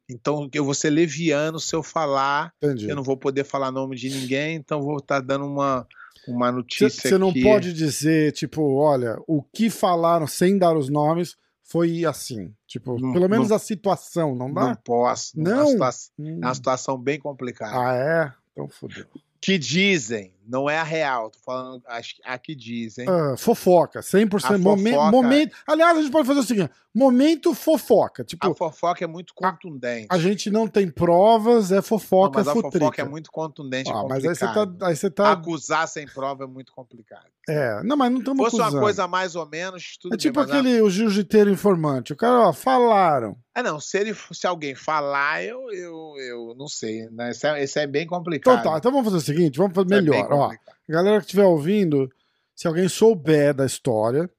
Então 0.09 0.49
eu 0.55 0.65
vou 0.65 0.75
ser 0.75 0.91
leviano 0.91 1.61
se 1.61 1.75
eu 1.75 1.83
falar. 1.83 2.53
Entendi. 2.63 2.89
Eu 2.89 2.97
não 2.97 3.03
vou 3.03 3.17
poder 3.17 3.45
falar 3.45 3.71
nome 3.71 3.97
de 3.97 4.09
ninguém, 4.11 4.57
então 4.57 4.81
vou 4.83 4.97
estar 4.99 5.21
dando 5.21 5.45
uma, 5.47 5.87
uma 6.27 6.51
notícia. 6.53 6.89
Você 7.11 7.19
não 7.19 7.33
que- 7.33 7.43
pode 7.43 7.73
dizer, 7.73 8.33
tipo, 8.33 8.63
olha, 8.77 9.19
o 9.27 9.43
que 9.43 9.69
falaram 9.69 10.27
sem 10.27 10.57
dar 10.57 10.77
os 10.77 10.89
nomes 10.89 11.37
foi 11.63 12.05
assim. 12.07 12.53
Tipo, 12.67 12.99
Não- 12.99 13.13
pelo 13.13 13.29
menos 13.29 13.51
não- 13.51 13.57
a 13.57 13.59
situação, 13.59 14.35
não 14.35 14.49
Não 14.49 14.55
dá? 14.55 14.77
posso. 14.77 15.33
Não. 15.39 15.51
É 15.71 15.75
uma 15.75 15.93
situação, 15.93 16.27
é 16.27 16.33
uma 16.47 16.55
situação 16.55 16.99
bem 16.99 17.19
complicada. 17.19 17.77
Ah, 17.79 17.95
é? 17.95 18.33
Então 18.53 18.69
fodeu. 18.69 19.05
Que 19.41 19.59
dizem, 19.59 20.33
não 20.49 20.69
é 20.69 20.79
a 20.79 20.83
real, 20.83 21.31
tô 21.31 21.39
falando 21.45 21.83
a 22.25 22.39
que 22.39 22.55
dizem. 22.55 23.07
Ah, 23.09 23.35
fofoca, 23.37 24.01
100%. 24.01 24.55
A 24.55 24.59
Momen- 24.59 24.95
fofoca- 24.95 25.11
momento. 25.11 25.57
Aliás, 25.67 25.99
a 25.99 26.03
gente 26.03 26.11
pode 26.13 26.27
fazer 26.27 26.41
o 26.41 26.43
seguinte: 26.45 26.71
momento 26.95 27.55
fofoca. 27.55 28.25
Tipo, 28.25 28.51
A 28.51 28.55
fofoca 28.55 29.05
é 29.05 29.07
muito 29.07 29.35
contundente. 29.35 30.07
a 30.11 30.19
gente 30.19 30.51
não 30.51 30.67
tem 30.67 30.91
provas, 30.91 31.71
é 31.71 31.77
Não, 31.77 31.83
fofoca, 31.83 32.39
mas 32.39 32.49
a 32.49 32.53
futrica. 32.53 32.79
fofoca 32.79 33.03
é 33.03 33.05
muito 33.05 33.31
contundente. 33.31 33.91
Ah, 33.93 34.03
é 34.05 34.09
mas 34.09 34.25
aí 34.25 34.35
você 34.35 34.47
tá. 34.47 34.67
Aí 34.83 34.97
você 34.97 35.11
tá 35.11 35.33
Acusar 35.33 35.87
sem 35.89 36.07
prova 36.07 36.45
é 36.45 36.47
muito 36.47 36.73
complicado. 36.73 37.27
é, 37.49 37.83
não, 37.83 37.97
mas 37.97 38.11
não 38.11 38.19
estamos 38.21 38.39
Fosse 38.45 38.57
acusando. 38.57 38.77
uma 38.77 38.83
coisa 38.83 39.07
mais 39.07 39.35
ou 39.37 39.47
menos, 39.47 39.97
tudo 40.01 40.15
é 40.15 40.17
tipo 40.17 40.43
bem. 40.45 40.55
a- 40.55 40.59
aquele 40.59 40.81
o 40.83 40.91
jiu-jiteiro 40.91 41.51
informante. 41.51 42.13
O 42.13 42.17
cara, 42.17 42.49
ó, 42.49 42.53
falaram. 42.53 43.37
É, 43.55 43.63
não, 43.63 43.81
se, 43.81 43.99
ele, 43.99 44.15
se 44.33 44.47
alguém 44.47 44.75
falar, 44.77 45.43
eu, 45.43 45.69
eu, 45.73 46.15
eu 46.21 46.55
não 46.57 46.69
sei. 46.69 47.09
Né? 47.11 47.31
Esse, 47.31 47.45
é, 47.49 47.63
esse 47.63 47.81
é 47.81 47.87
bem 47.89 48.07
complicado. 48.07 48.61
Então 48.61 48.73
tá, 48.73 48.79
então 48.79 48.93
vamos 48.93 49.07
fazer 49.07 49.17
o 49.17 49.21
seguinte, 49.21 49.59
vamos 49.59 49.75
fazer 49.75 49.95
é 49.95 50.01
melhor. 50.01 50.15
Ó, 50.39 50.43
complicado. 50.49 50.77
galera 50.89 51.19
que 51.19 51.25
estiver 51.27 51.45
ouvindo, 51.45 52.11
se 52.55 52.67
alguém 52.67 52.89
souber 52.89 53.55
da 53.55 53.67
história, 53.67 54.31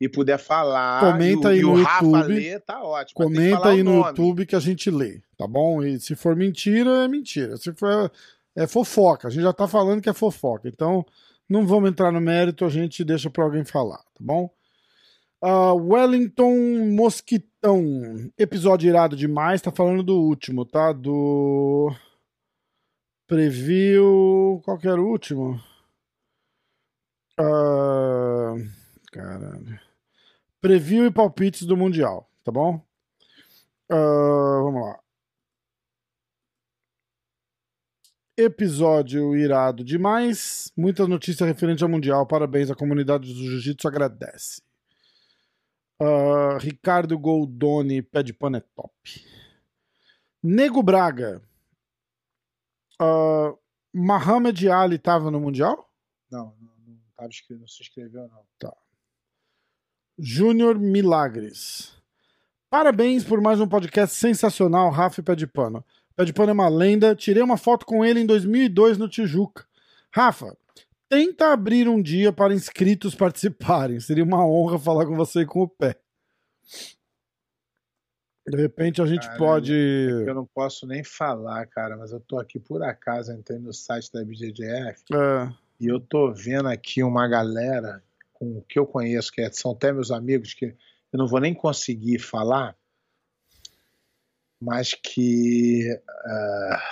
E 0.00 0.08
puder 0.08 0.38
falar. 0.38 1.00
Comenta 1.00 1.48
e 1.48 1.48
o, 1.48 1.48
aí 1.48 1.58
e 1.60 1.64
o 1.64 1.76
no 1.76 1.82
Rafa 1.82 2.04
YouTube. 2.04 2.34
lê, 2.34 2.60
tá 2.60 2.82
ótimo. 2.82 3.14
comenta 3.14 3.56
falar 3.58 3.70
aí 3.70 3.82
no 3.82 3.92
nome. 3.96 4.08
YouTube 4.08 4.46
que 4.46 4.54
a 4.56 4.60
gente 4.60 4.90
lê, 4.90 5.20
tá 5.36 5.46
bom? 5.46 5.82
E 5.82 5.98
se 5.98 6.14
for 6.14 6.36
mentira, 6.36 7.04
é 7.04 7.08
mentira. 7.08 7.56
Se 7.56 7.72
for 7.72 8.10
é 8.56 8.66
fofoca, 8.66 9.28
a 9.28 9.30
gente 9.30 9.42
já 9.42 9.52
tá 9.52 9.66
falando 9.68 10.00
que 10.00 10.08
é 10.08 10.12
fofoca. 10.12 10.68
Então, 10.68 11.04
não 11.48 11.66
vamos 11.66 11.90
entrar 11.90 12.10
no 12.12 12.20
mérito, 12.20 12.64
a 12.64 12.68
gente 12.68 13.04
deixa 13.04 13.30
pra 13.30 13.44
alguém 13.44 13.64
falar, 13.64 13.98
tá 13.98 14.20
bom? 14.20 14.50
Ah, 15.40 15.72
Wellington 15.72 16.52
Mosquitão, 16.96 17.84
episódio 18.36 18.88
irado 18.88 19.14
demais, 19.16 19.62
tá 19.62 19.70
falando 19.70 20.02
do 20.02 20.16
último, 20.20 20.64
tá? 20.64 20.92
Do 20.92 21.92
preview, 23.28 24.60
qual 24.64 24.78
que 24.78 24.88
era 24.88 25.00
o 25.00 25.06
último? 25.06 25.62
Ah, 27.38 28.54
caralho. 29.12 29.78
Preview 30.60 31.06
e 31.06 31.10
palpites 31.12 31.62
do 31.64 31.76
Mundial, 31.76 32.28
tá 32.42 32.50
bom? 32.50 32.84
Ah, 33.90 34.60
vamos 34.64 34.82
lá. 34.82 35.00
Episódio 38.36 39.36
irado 39.36 39.84
demais. 39.84 40.72
Muitas 40.76 41.06
notícias 41.08 41.46
referentes 41.46 41.82
ao 41.82 41.88
Mundial. 41.88 42.26
Parabéns, 42.26 42.70
a 42.70 42.74
comunidade 42.74 43.32
do 43.32 43.40
Jiu-Jitsu 43.40 43.86
agradece. 43.88 44.62
Ah, 46.00 46.56
Ricardo 46.60 47.18
Goldoni, 47.18 48.00
pé 48.00 48.22
de 48.22 48.32
pano 48.32 48.56
é 48.56 48.60
top. 48.60 48.92
Nego 50.42 50.82
Braga. 50.82 51.42
Ah, 52.98 53.54
Mohamed 53.94 54.68
Ali 54.68 54.96
estava 54.96 55.30
no 55.30 55.40
Mundial? 55.40 55.88
Não, 56.30 56.54
não, 56.60 56.98
tava 57.16 57.30
não 57.50 57.66
se 57.66 57.82
inscreveu, 57.82 58.28
não. 58.28 58.76
Júnior 60.18 60.78
Milagres. 60.78 61.96
Parabéns 62.68 63.24
por 63.24 63.40
mais 63.40 63.60
um 63.60 63.68
podcast 63.68 64.16
sensacional, 64.16 64.90
Rafa 64.90 65.20
e 65.20 65.22
Pé 65.22 65.34
de 65.34 65.46
Pano. 65.46 65.84
Pé 66.16 66.24
de 66.24 66.32
Pano 66.32 66.50
é 66.50 66.52
uma 66.52 66.68
lenda. 66.68 67.14
Tirei 67.14 67.42
uma 67.42 67.56
foto 67.56 67.86
com 67.86 68.04
ele 68.04 68.20
em 68.20 68.26
2002 68.26 68.98
no 68.98 69.08
Tijuca. 69.08 69.64
Rafa, 70.12 70.56
tenta 71.08 71.52
abrir 71.52 71.88
um 71.88 72.02
dia 72.02 72.32
para 72.32 72.52
inscritos 72.52 73.14
participarem. 73.14 74.00
Seria 74.00 74.24
uma 74.24 74.44
honra 74.44 74.78
falar 74.78 75.06
com 75.06 75.16
você 75.16 75.42
e 75.42 75.46
com 75.46 75.62
o 75.62 75.68
Pé. 75.68 75.96
De 78.50 78.56
repente 78.56 79.02
a 79.02 79.06
gente 79.06 79.22
Caralho. 79.22 79.38
pode. 79.38 79.72
Eu 79.72 80.34
não 80.34 80.46
posso 80.46 80.86
nem 80.86 81.04
falar, 81.04 81.66
cara, 81.66 81.96
mas 81.96 82.12
eu 82.12 82.20
tô 82.20 82.38
aqui 82.38 82.58
por 82.58 82.82
acaso, 82.82 83.32
entrei 83.32 83.58
no 83.58 83.72
site 83.72 84.12
da 84.12 84.24
BJJF 84.24 85.04
É, 85.12 85.52
e 85.80 85.86
eu 85.86 86.00
tô 86.00 86.32
vendo 86.32 86.68
aqui 86.68 87.02
uma 87.02 87.28
galera 87.28 88.02
com 88.32 88.58
o 88.58 88.62
que 88.62 88.78
eu 88.78 88.86
conheço, 88.86 89.32
que 89.32 89.40
é- 89.40 89.50
são 89.50 89.72
até 89.72 89.92
meus 89.92 90.10
amigos, 90.10 90.54
que 90.54 90.66
eu 91.12 91.18
não 91.18 91.26
vou 91.26 91.40
nem 91.40 91.54
conseguir 91.54 92.18
falar, 92.18 92.76
mas 94.60 94.94
que 94.94 96.00
ah, 96.24 96.82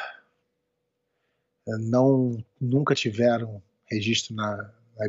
não 1.81 2.45
nunca 2.61 2.95
tiveram 2.95 3.63
registro 3.87 4.35
na, 4.35 4.57
na 4.99 5.07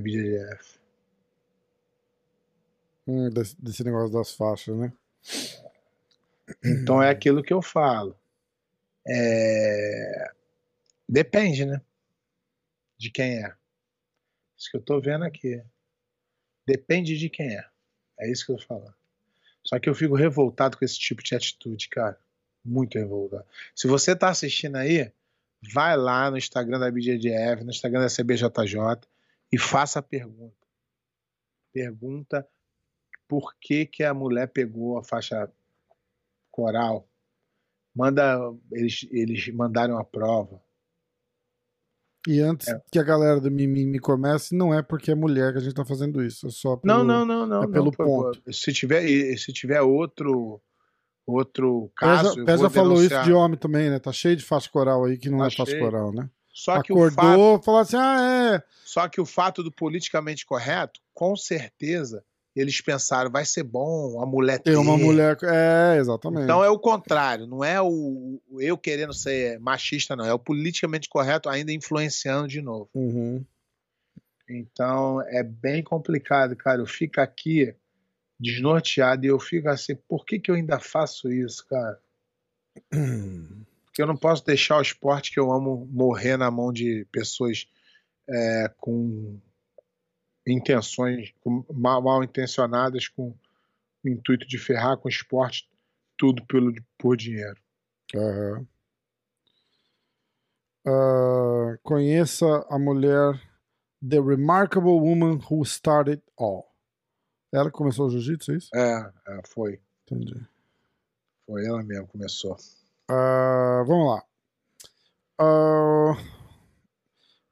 hum, 3.07 3.29
desse, 3.29 3.61
desse 3.61 3.83
negócio 3.83 4.13
das 4.13 4.31
faixas, 4.31 4.75
né? 4.75 4.93
Então 6.63 7.01
é 7.01 7.09
aquilo 7.09 7.43
que 7.43 7.53
eu 7.53 7.61
falo. 7.61 8.17
É, 9.07 10.31
Depende, 11.07 11.65
né? 11.65 11.81
De 12.97 13.09
quem 13.09 13.43
é. 13.43 13.55
Isso 14.57 14.69
que 14.69 14.77
eu 14.77 14.81
tô 14.81 14.99
vendo 14.99 15.23
aqui. 15.23 15.63
Depende 16.65 17.17
de 17.17 17.29
quem 17.29 17.55
é. 17.55 17.65
É 18.19 18.29
isso 18.29 18.45
que 18.45 18.51
eu 18.51 18.57
tô 18.57 18.65
falando. 18.65 18.95
Só 19.63 19.79
que 19.79 19.87
eu 19.87 19.95
fico 19.95 20.15
revoltado 20.15 20.77
com 20.77 20.83
esse 20.83 20.99
tipo 20.99 21.23
de 21.23 21.33
atitude, 21.33 21.87
cara. 21.87 22.19
Muito 22.65 22.97
revoltado. 22.97 23.45
Se 23.73 23.87
você 23.87 24.15
tá 24.15 24.29
assistindo 24.29 24.75
aí, 24.75 25.11
vai 25.73 25.95
lá 25.95 26.29
no 26.29 26.37
Instagram 26.37 26.79
da 26.79 26.91
BJJF, 26.91 27.63
no 27.63 27.71
Instagram 27.71 28.01
da 28.01 28.09
CBJJ 28.09 29.07
e 29.51 29.57
faça 29.57 29.99
a 29.99 30.03
pergunta. 30.03 30.67
Pergunta 31.71 32.47
por 33.27 33.55
que, 33.59 33.85
que 33.85 34.03
a 34.03 34.13
mulher 34.13 34.47
pegou 34.47 34.97
a 34.97 35.03
faixa 35.03 35.49
coral. 36.57 37.07
Manda, 37.95 38.39
eles, 38.71 39.07
eles 39.11 39.47
mandaram 39.53 39.97
a 39.97 40.03
prova. 40.03 40.59
E 42.27 42.41
antes 42.41 42.67
É. 42.67 42.81
que 42.91 42.99
a 42.99 43.03
galera 43.03 43.39
do 43.39 43.49
Mimimi 43.49 43.99
comece, 43.99 44.55
não 44.55 44.73
é 44.73 44.81
porque 44.81 45.11
é 45.11 45.15
mulher 45.15 45.53
que 45.53 45.59
a 45.59 45.61
gente 45.61 45.75
tá 45.75 45.85
fazendo 45.85 46.23
isso. 46.23 46.47
É 46.47 46.49
só 46.49 46.75
pelo... 46.75 46.93
Não, 46.93 47.03
não, 47.03 47.25
não, 47.25 47.45
não. 47.45 47.63
é 47.63 47.67
pelo 47.67 47.85
não, 47.85 47.91
ponto. 47.91 48.53
Se 48.53 48.73
tiver, 48.73 49.05
se 49.37 49.53
tiver 49.53 49.81
outro, 49.81 50.61
outro 51.25 51.91
caso, 51.95 52.35
Pesa, 52.35 52.45
Pesa 52.45 52.69
falou 52.69 53.01
isso 53.01 53.23
de 53.23 53.31
homem 53.31 53.57
também, 53.57 53.89
né? 53.89 53.99
Tá 53.99 54.11
cheio 54.11 54.35
de 54.35 54.43
faixa 54.43 54.69
coral 54.69 55.05
aí 55.05 55.17
que 55.17 55.29
não 55.29 55.39
Tá 55.39 55.47
é 55.47 55.51
faixa 55.51 55.79
coral, 55.79 56.11
né? 56.11 56.29
Só 56.51 56.81
que, 56.81 56.91
o 56.91 56.97
fato, 57.11 57.19
Acordou, 57.19 57.61
falou 57.61 57.81
assim: 57.81 57.97
ah, 57.97 58.55
é. 58.55 58.63
só 58.83 59.07
que 59.07 59.21
o 59.21 59.25
fato 59.25 59.61
do 59.61 59.71
politicamente 59.71 60.43
correto, 60.43 60.99
com 61.13 61.35
certeza, 61.35 62.25
eles 62.59 62.81
pensaram, 62.81 63.29
vai 63.29 63.45
ser 63.45 63.63
bom 63.63 64.21
a 64.21 64.25
mulher 64.25 64.57
ter. 64.57 64.71
Tem 64.71 64.75
uma 64.75 64.97
mulher. 64.97 65.37
É, 65.43 65.97
exatamente. 65.97 66.43
Então 66.43 66.63
é 66.63 66.69
o 66.69 66.79
contrário, 66.79 67.45
não 67.45 67.63
é 67.63 67.81
o, 67.81 68.41
o 68.49 68.61
eu 68.61 68.77
querendo 68.77 69.13
ser 69.13 69.59
machista, 69.59 70.15
não. 70.15 70.25
É 70.25 70.33
o 70.33 70.39
politicamente 70.39 71.07
correto 71.07 71.49
ainda 71.49 71.71
influenciando 71.71 72.47
de 72.47 72.61
novo. 72.61 72.89
Uhum. 72.93 73.45
Então 74.49 75.21
é 75.23 75.43
bem 75.43 75.83
complicado, 75.83 76.55
cara. 76.55 76.81
Eu 76.81 76.87
fico 76.87 77.19
aqui 77.19 77.75
desnorteado 78.39 79.25
e 79.25 79.29
eu 79.29 79.39
fico 79.39 79.67
assim, 79.67 79.95
por 80.07 80.25
que, 80.25 80.39
que 80.39 80.49
eu 80.49 80.55
ainda 80.55 80.79
faço 80.79 81.31
isso, 81.31 81.65
cara? 81.67 81.99
Porque 83.85 84.01
eu 84.01 84.07
não 84.07 84.15
posso 84.15 84.45
deixar 84.45 84.77
o 84.77 84.81
esporte 84.81 85.31
que 85.31 85.39
eu 85.39 85.51
amo 85.51 85.87
morrer 85.91 86.37
na 86.37 86.51
mão 86.51 86.71
de 86.71 87.05
pessoas 87.11 87.67
é, 88.29 88.71
com 88.77 89.39
intenções, 90.47 91.33
mal, 91.73 92.01
mal 92.01 92.23
intencionadas, 92.23 93.07
com 93.07 93.35
o 94.03 94.09
intuito 94.09 94.47
de 94.47 94.57
ferrar 94.57 94.97
com 94.97 95.07
o 95.07 95.11
esporte, 95.11 95.69
tudo 96.17 96.45
pelo, 96.45 96.73
por 96.97 97.17
dinheiro. 97.17 97.59
Aham. 98.15 98.65
Ah, 100.87 101.77
conheça 101.83 102.45
a 102.69 102.79
mulher 102.79 103.33
The 104.07 104.21
Remarkable 104.21 104.91
Woman 104.91 105.39
Who 105.49 105.63
Started 105.63 106.23
All. 106.39 106.65
Ela 107.51 107.69
começou 107.69 108.07
o 108.07 108.09
jiu-jitsu, 108.09 108.51
é 108.51 108.55
isso? 108.55 108.69
É, 108.73 109.11
é, 109.27 109.41
foi. 109.45 109.81
Entendi. 110.03 110.47
Foi 111.45 111.65
ela 111.65 111.83
mesmo 111.83 112.05
que 112.05 112.13
começou. 112.13 112.55
Ah, 113.09 113.83
vamos 113.85 114.15
lá. 114.15 114.23
Ah, 115.39 116.15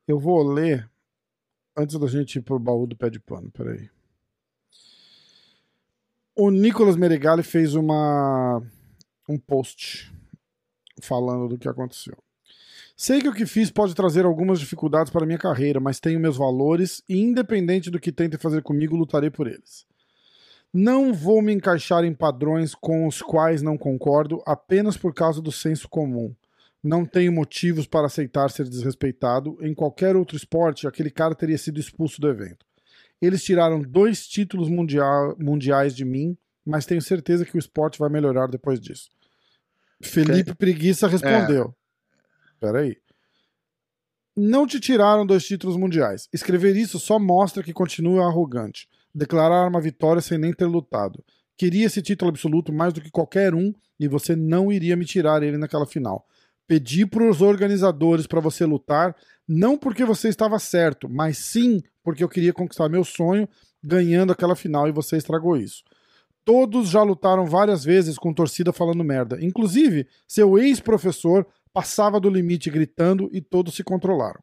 eu 0.08 0.20
vou 0.20 0.42
ler 0.44 0.90
antes 1.76 1.98
da 1.98 2.08
gente 2.08 2.38
ir 2.38 2.42
pro 2.42 2.60
baú 2.60 2.88
do 2.88 2.96
pé 2.96 3.10
de 3.10 3.20
pano. 3.20 3.52
Peraí. 3.52 3.90
O 6.36 6.50
Nicolas 6.50 6.96
Meregali 6.96 7.44
fez 7.44 7.76
uma 7.76 8.62
um 9.28 9.38
post 9.38 10.14
falando 11.02 11.48
do 11.48 11.58
que 11.58 11.68
aconteceu. 11.68 12.18
Sei 12.98 13.22
que 13.22 13.28
o 13.28 13.34
que 13.34 13.46
fiz 13.46 13.70
pode 13.70 13.94
trazer 13.94 14.26
algumas 14.26 14.60
dificuldades 14.60 15.12
para 15.12 15.26
minha 15.26 15.38
carreira, 15.38 15.82
mas 15.82 16.00
tenho 16.00 16.20
meus 16.20 16.38
valores 16.38 17.04
e, 17.10 17.20
independente 17.20 17.92
do 17.92 18.00
que 18.00 18.12
tentem 18.12 18.40
fazer 18.40 18.64
comigo, 18.64 18.96
lutarei 18.96 19.30
por 19.30 19.48
eles. 19.48 19.86
Não 20.74 21.14
vou 21.14 21.42
me 21.42 21.54
encaixar 21.54 22.06
em 22.06 22.14
padrões 22.14 22.74
com 22.74 23.08
os 23.08 23.22
quais 23.22 23.62
não 23.62 23.78
concordo 23.78 24.42
apenas 24.46 24.96
por 24.96 25.14
causa 25.14 25.42
do 25.42 25.52
senso 25.52 25.90
comum. 25.90 26.34
Não 26.86 27.04
tenho 27.04 27.32
motivos 27.32 27.88
para 27.88 28.06
aceitar 28.06 28.52
ser 28.52 28.70
desrespeitado. 28.70 29.58
Em 29.60 29.74
qualquer 29.74 30.16
outro 30.16 30.38
esporte, 30.38 30.88
aquele 30.88 31.10
cara 31.10 31.34
teria 31.34 31.58
sido 31.58 31.80
expulso 31.80 32.22
do 32.22 32.30
evento. 32.30 32.64
Eles 33.20 33.44
tiraram 33.44 33.82
dois 33.82 34.28
títulos 34.28 34.70
mundial, 34.70 35.36
mundiais 35.40 35.96
de 35.96 36.06
mim, 36.06 36.38
mas 36.64 36.86
tenho 36.86 37.02
certeza 37.02 37.44
que 37.44 37.56
o 37.56 37.60
esporte 37.60 37.98
vai 37.98 38.08
melhorar 38.08 38.46
depois 38.46 38.80
disso. 38.80 39.10
Felipe 40.00 40.54
Preguiça 40.54 41.08
respondeu. 41.08 41.74
É. 41.74 42.60
Peraí. 42.60 42.98
Não 44.38 44.68
te 44.68 44.80
tiraram 44.80 45.26
dois 45.26 45.44
títulos 45.44 45.76
mundiais. 45.78 46.30
Escrever 46.32 46.76
isso 46.76 47.00
só 47.00 47.18
mostra 47.18 47.64
que 47.64 47.74
continua 47.74 48.28
arrogante 48.28 48.88
declarar 49.12 49.68
uma 49.68 49.82
vitória 49.82 50.22
sem 50.22 50.38
nem 50.38 50.54
ter 50.54 50.66
lutado. 50.66 51.24
Queria 51.58 51.86
esse 51.88 52.02
título 52.02 52.30
absoluto 52.30 52.72
mais 52.72 52.94
do 52.94 53.02
que 53.02 53.10
qualquer 53.10 53.56
um 53.56 53.74
e 54.00 54.08
você 54.08 54.36
não 54.36 54.72
iria 54.72 54.96
me 54.96 55.06
tirar 55.06 55.42
ele 55.42 55.58
naquela 55.58 55.88
final. 55.88 56.28
Pedi 56.68 57.06
para 57.06 57.28
os 57.30 57.42
organizadores 57.42 58.26
para 58.26 58.40
você 58.40 58.66
lutar, 58.66 59.16
não 59.48 59.78
porque 59.78 60.04
você 60.04 60.30
estava 60.30 60.58
certo, 60.58 61.08
mas 61.08 61.38
sim 61.38 61.82
porque 62.04 62.24
eu 62.24 62.30
queria 62.30 62.54
conquistar 62.54 62.90
meu 62.90 63.04
sonho 63.04 63.48
ganhando 63.84 64.32
aquela 64.32 64.56
final 64.56 64.88
e 64.88 64.92
você 64.92 65.18
estragou 65.18 65.56
isso. 65.58 65.84
Todos 66.44 66.90
já 66.90 67.02
lutaram 67.02 67.46
várias 67.46 67.84
vezes 67.84 68.18
com 68.18 68.34
torcida 68.34 68.72
falando 68.72 69.04
merda. 69.04 69.44
Inclusive, 69.44 70.08
seu 70.28 70.58
ex-professor 70.58 71.46
passava 71.74 72.20
do 72.20 72.30
limite 72.30 72.70
gritando 72.70 73.30
e 73.34 73.42
todos 73.42 73.76
se 73.76 73.84
controlaram. 73.84 74.40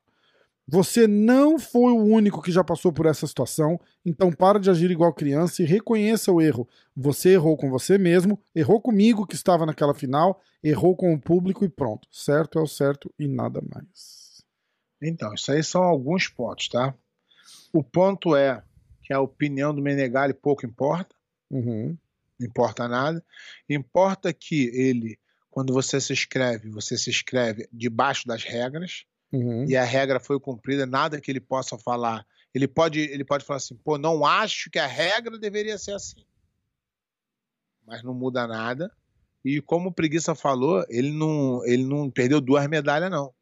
Você 0.66 1.08
não 1.08 1.58
foi 1.58 1.92
o 1.92 2.04
único 2.04 2.40
que 2.40 2.52
já 2.52 2.62
passou 2.62 2.92
por 2.92 3.06
essa 3.06 3.26
situação, 3.26 3.80
então 4.04 4.30
para 4.32 4.60
de 4.60 4.70
agir 4.70 4.90
igual 4.90 5.12
criança 5.12 5.62
e 5.62 5.66
reconheça 5.66 6.30
o 6.30 6.40
erro. 6.40 6.68
Você 6.96 7.30
errou 7.30 7.56
com 7.56 7.68
você 7.68 7.98
mesmo, 7.98 8.40
errou 8.54 8.80
comigo 8.80 9.26
que 9.26 9.34
estava 9.34 9.66
naquela 9.66 9.92
final, 9.92 10.40
errou 10.62 10.94
com 10.94 11.12
o 11.12 11.20
público 11.20 11.64
e 11.64 11.68
pronto. 11.68 12.06
Certo 12.10 12.58
é 12.58 12.62
o 12.62 12.66
certo 12.66 13.12
e 13.18 13.26
nada 13.26 13.60
mais. 13.74 14.44
Então, 15.02 15.34
isso 15.34 15.50
aí 15.50 15.64
são 15.64 15.82
alguns 15.82 16.28
pontos, 16.28 16.68
tá? 16.68 16.94
O 17.72 17.82
ponto 17.82 18.36
é 18.36 18.62
que 19.02 19.12
a 19.12 19.20
opinião 19.20 19.74
do 19.74 19.82
Menegali 19.82 20.32
pouco 20.32 20.64
importa. 20.64 21.14
Uhum. 21.50 21.96
Não 22.38 22.46
importa 22.46 22.86
nada. 22.86 23.24
Importa 23.68 24.32
que 24.32 24.70
ele, 24.72 25.18
quando 25.50 25.72
você 25.72 26.00
se 26.00 26.12
inscreve, 26.12 26.70
você 26.70 26.96
se 26.96 27.10
inscreve 27.10 27.68
debaixo 27.72 28.28
das 28.28 28.44
regras 28.44 29.04
uhum. 29.32 29.64
e 29.68 29.76
a 29.76 29.84
regra 29.84 30.20
foi 30.20 30.38
cumprida, 30.38 30.86
nada 30.86 31.20
que 31.20 31.30
ele 31.30 31.40
possa 31.40 31.78
falar. 31.78 32.26
Ele 32.54 32.68
pode, 32.68 33.00
ele 33.00 33.24
pode 33.24 33.44
falar 33.44 33.56
assim, 33.56 33.76
pô, 33.76 33.96
não 33.96 34.24
acho 34.24 34.70
que 34.70 34.78
a 34.78 34.86
regra 34.86 35.38
deveria 35.38 35.78
ser 35.78 35.92
assim. 35.92 36.24
Mas 37.86 38.02
não 38.02 38.14
muda 38.14 38.46
nada. 38.46 38.92
E 39.44 39.60
como 39.60 39.88
o 39.88 39.92
Preguiça 39.92 40.34
falou, 40.34 40.84
ele 40.88 41.10
não, 41.10 41.64
ele 41.64 41.84
não 41.84 42.10
perdeu 42.10 42.40
duas 42.40 42.66
medalhas, 42.68 43.10
não. 43.10 43.34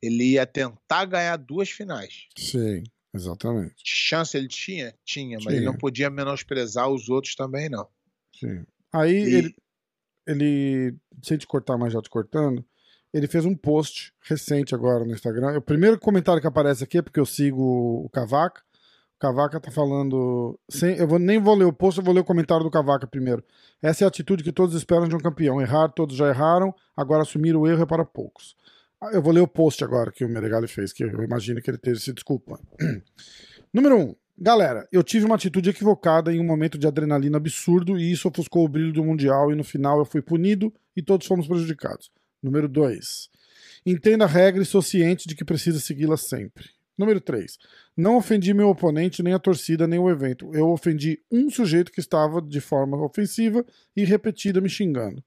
Ele 0.00 0.32
ia 0.32 0.46
tentar 0.46 1.04
ganhar 1.04 1.36
duas 1.36 1.70
finais. 1.70 2.26
Sim, 2.36 2.82
exatamente. 3.14 3.74
Chance 3.84 4.36
ele 4.36 4.48
tinha? 4.48 4.94
Tinha, 5.04 5.36
mas 5.36 5.44
tinha. 5.44 5.56
ele 5.56 5.66
não 5.66 5.76
podia 5.76 6.08
menosprezar 6.08 6.88
os 6.88 7.08
outros 7.08 7.34
também, 7.34 7.68
não. 7.68 7.86
Sim. 8.38 8.64
Aí 8.92 9.12
e... 9.12 9.34
ele, 9.34 9.56
ele, 10.26 10.96
sem 11.22 11.36
te 11.36 11.46
cortar, 11.46 11.76
mas 11.76 11.92
já 11.92 12.00
te 12.00 12.10
cortando, 12.10 12.64
ele 13.12 13.28
fez 13.28 13.44
um 13.44 13.54
post 13.54 14.12
recente 14.22 14.74
agora 14.74 15.04
no 15.04 15.12
Instagram. 15.12 15.58
O 15.58 15.62
primeiro 15.62 15.98
comentário 15.98 16.40
que 16.40 16.46
aparece 16.46 16.82
aqui 16.82 16.98
é 16.98 17.02
porque 17.02 17.20
eu 17.20 17.26
sigo 17.26 18.04
o 18.04 18.08
Cavaca. 18.08 18.62
O 19.16 19.18
Cavaca 19.20 19.60
tá 19.60 19.70
falando. 19.70 20.58
Sem, 20.68 20.96
eu 20.96 21.06
vou, 21.06 21.18
nem 21.18 21.38
vou 21.38 21.54
ler 21.54 21.66
o 21.66 21.72
post, 21.72 21.98
eu 21.98 22.04
vou 22.04 22.14
ler 22.14 22.20
o 22.20 22.24
comentário 22.24 22.64
do 22.64 22.70
Cavaca 22.70 23.06
primeiro. 23.06 23.44
Essa 23.82 24.04
é 24.04 24.06
a 24.06 24.08
atitude 24.08 24.42
que 24.42 24.52
todos 24.52 24.74
esperam 24.74 25.06
de 25.06 25.14
um 25.14 25.20
campeão. 25.20 25.60
Errar, 25.60 25.88
todos 25.90 26.16
já 26.16 26.28
erraram, 26.28 26.74
agora 26.96 27.22
assumir 27.22 27.54
o 27.54 27.66
erro 27.66 27.82
é 27.82 27.86
para 27.86 28.04
poucos. 28.04 28.56
Ah, 29.00 29.10
eu 29.12 29.20
vou 29.20 29.32
ler 29.32 29.40
o 29.40 29.48
post 29.48 29.82
agora 29.84 30.10
que 30.10 30.24
o 30.24 30.28
Meregali 30.28 30.68
fez, 30.68 30.92
que 30.92 31.04
eu 31.04 31.22
imagino 31.22 31.60
que 31.60 31.68
ele 31.68 31.76
esteja 31.76 32.00
se 32.00 32.12
desculpando. 32.12 32.62
Número 33.74 33.96
1. 33.96 34.00
Um, 34.00 34.14
galera, 34.38 34.88
eu 34.90 35.02
tive 35.02 35.26
uma 35.26 35.34
atitude 35.34 35.68
equivocada 35.70 36.32
em 36.32 36.40
um 36.40 36.44
momento 36.44 36.78
de 36.78 36.86
adrenalina 36.86 37.36
absurdo 37.36 37.98
e 37.98 38.10
isso 38.10 38.28
ofuscou 38.28 38.64
o 38.64 38.68
brilho 38.68 38.92
do 38.92 39.04
Mundial 39.04 39.52
e 39.52 39.56
no 39.56 39.64
final 39.64 39.98
eu 39.98 40.04
fui 40.04 40.22
punido 40.22 40.72
e 40.96 41.02
todos 41.02 41.26
fomos 41.26 41.46
prejudicados. 41.46 42.10
Número 42.42 42.68
2. 42.68 43.30
Entenda 43.84 44.24
a 44.24 44.28
regra 44.28 44.62
e 44.62 44.66
sou 44.66 44.82
ciente 44.82 45.28
de 45.28 45.34
que 45.34 45.44
precisa 45.44 45.80
segui-la 45.80 46.16
sempre. 46.16 46.70
Número 46.96 47.20
3. 47.20 47.58
Não 47.96 48.16
ofendi 48.16 48.52
meu 48.52 48.68
oponente, 48.68 49.22
nem 49.22 49.32
a 49.32 49.38
torcida, 49.38 49.86
nem 49.86 49.98
o 49.98 50.10
evento. 50.10 50.54
Eu 50.54 50.70
ofendi 50.70 51.20
um 51.30 51.50
sujeito 51.50 51.90
que 51.90 52.00
estava 52.00 52.40
de 52.40 52.60
forma 52.60 53.02
ofensiva 53.02 53.64
e 53.96 54.04
repetida 54.04 54.60
me 54.60 54.68
xingando. 54.68 55.22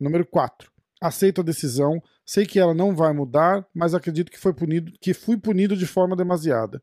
Número 0.00 0.26
4. 0.26 0.70
Aceito 1.00 1.40
a 1.40 1.44
decisão, 1.44 2.02
sei 2.24 2.46
que 2.46 2.58
ela 2.58 2.74
não 2.74 2.94
vai 2.94 3.12
mudar, 3.12 3.66
mas 3.74 3.94
acredito 3.94 4.30
que 4.30 4.38
foi 4.38 4.52
punido, 4.52 4.92
que 5.00 5.12
fui 5.12 5.36
punido 5.36 5.76
de 5.76 5.86
forma 5.86 6.16
demasiada. 6.16 6.82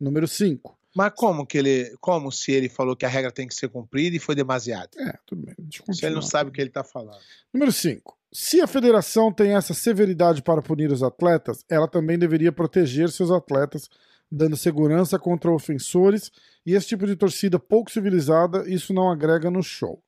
Número 0.00 0.26
5. 0.26 0.78
Mas 0.96 1.12
como 1.14 1.46
que 1.46 1.58
ele. 1.58 1.96
Como 2.00 2.32
se 2.32 2.50
ele 2.52 2.68
falou 2.68 2.96
que 2.96 3.04
a 3.04 3.08
regra 3.08 3.30
tem 3.30 3.46
que 3.46 3.54
ser 3.54 3.68
cumprida 3.68 4.16
e 4.16 4.20
foi 4.20 4.34
demasiado? 4.34 4.90
É, 4.98 5.16
tudo 5.26 5.44
bem. 5.44 5.54
Se 5.92 6.06
ele 6.06 6.14
não 6.14 6.22
sabe 6.22 6.50
o 6.50 6.52
que 6.52 6.60
ele 6.60 6.70
está 6.70 6.82
falando. 6.82 7.20
Número 7.52 7.70
5. 7.70 8.17
Se 8.32 8.60
a 8.60 8.66
federação 8.66 9.32
tem 9.32 9.54
essa 9.54 9.72
severidade 9.72 10.42
para 10.42 10.60
punir 10.60 10.92
os 10.92 11.02
atletas, 11.02 11.64
ela 11.68 11.88
também 11.88 12.18
deveria 12.18 12.52
proteger 12.52 13.10
seus 13.10 13.30
atletas, 13.30 13.88
dando 14.30 14.56
segurança 14.56 15.18
contra 15.18 15.50
ofensores 15.50 16.30
e 16.64 16.74
esse 16.74 16.88
tipo 16.88 17.06
de 17.06 17.16
torcida 17.16 17.58
pouco 17.58 17.90
civilizada, 17.90 18.68
isso 18.68 18.92
não 18.92 19.10
agrega 19.10 19.50
no 19.50 19.62
show. 19.62 20.02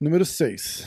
Número 0.00 0.24
6. 0.24 0.86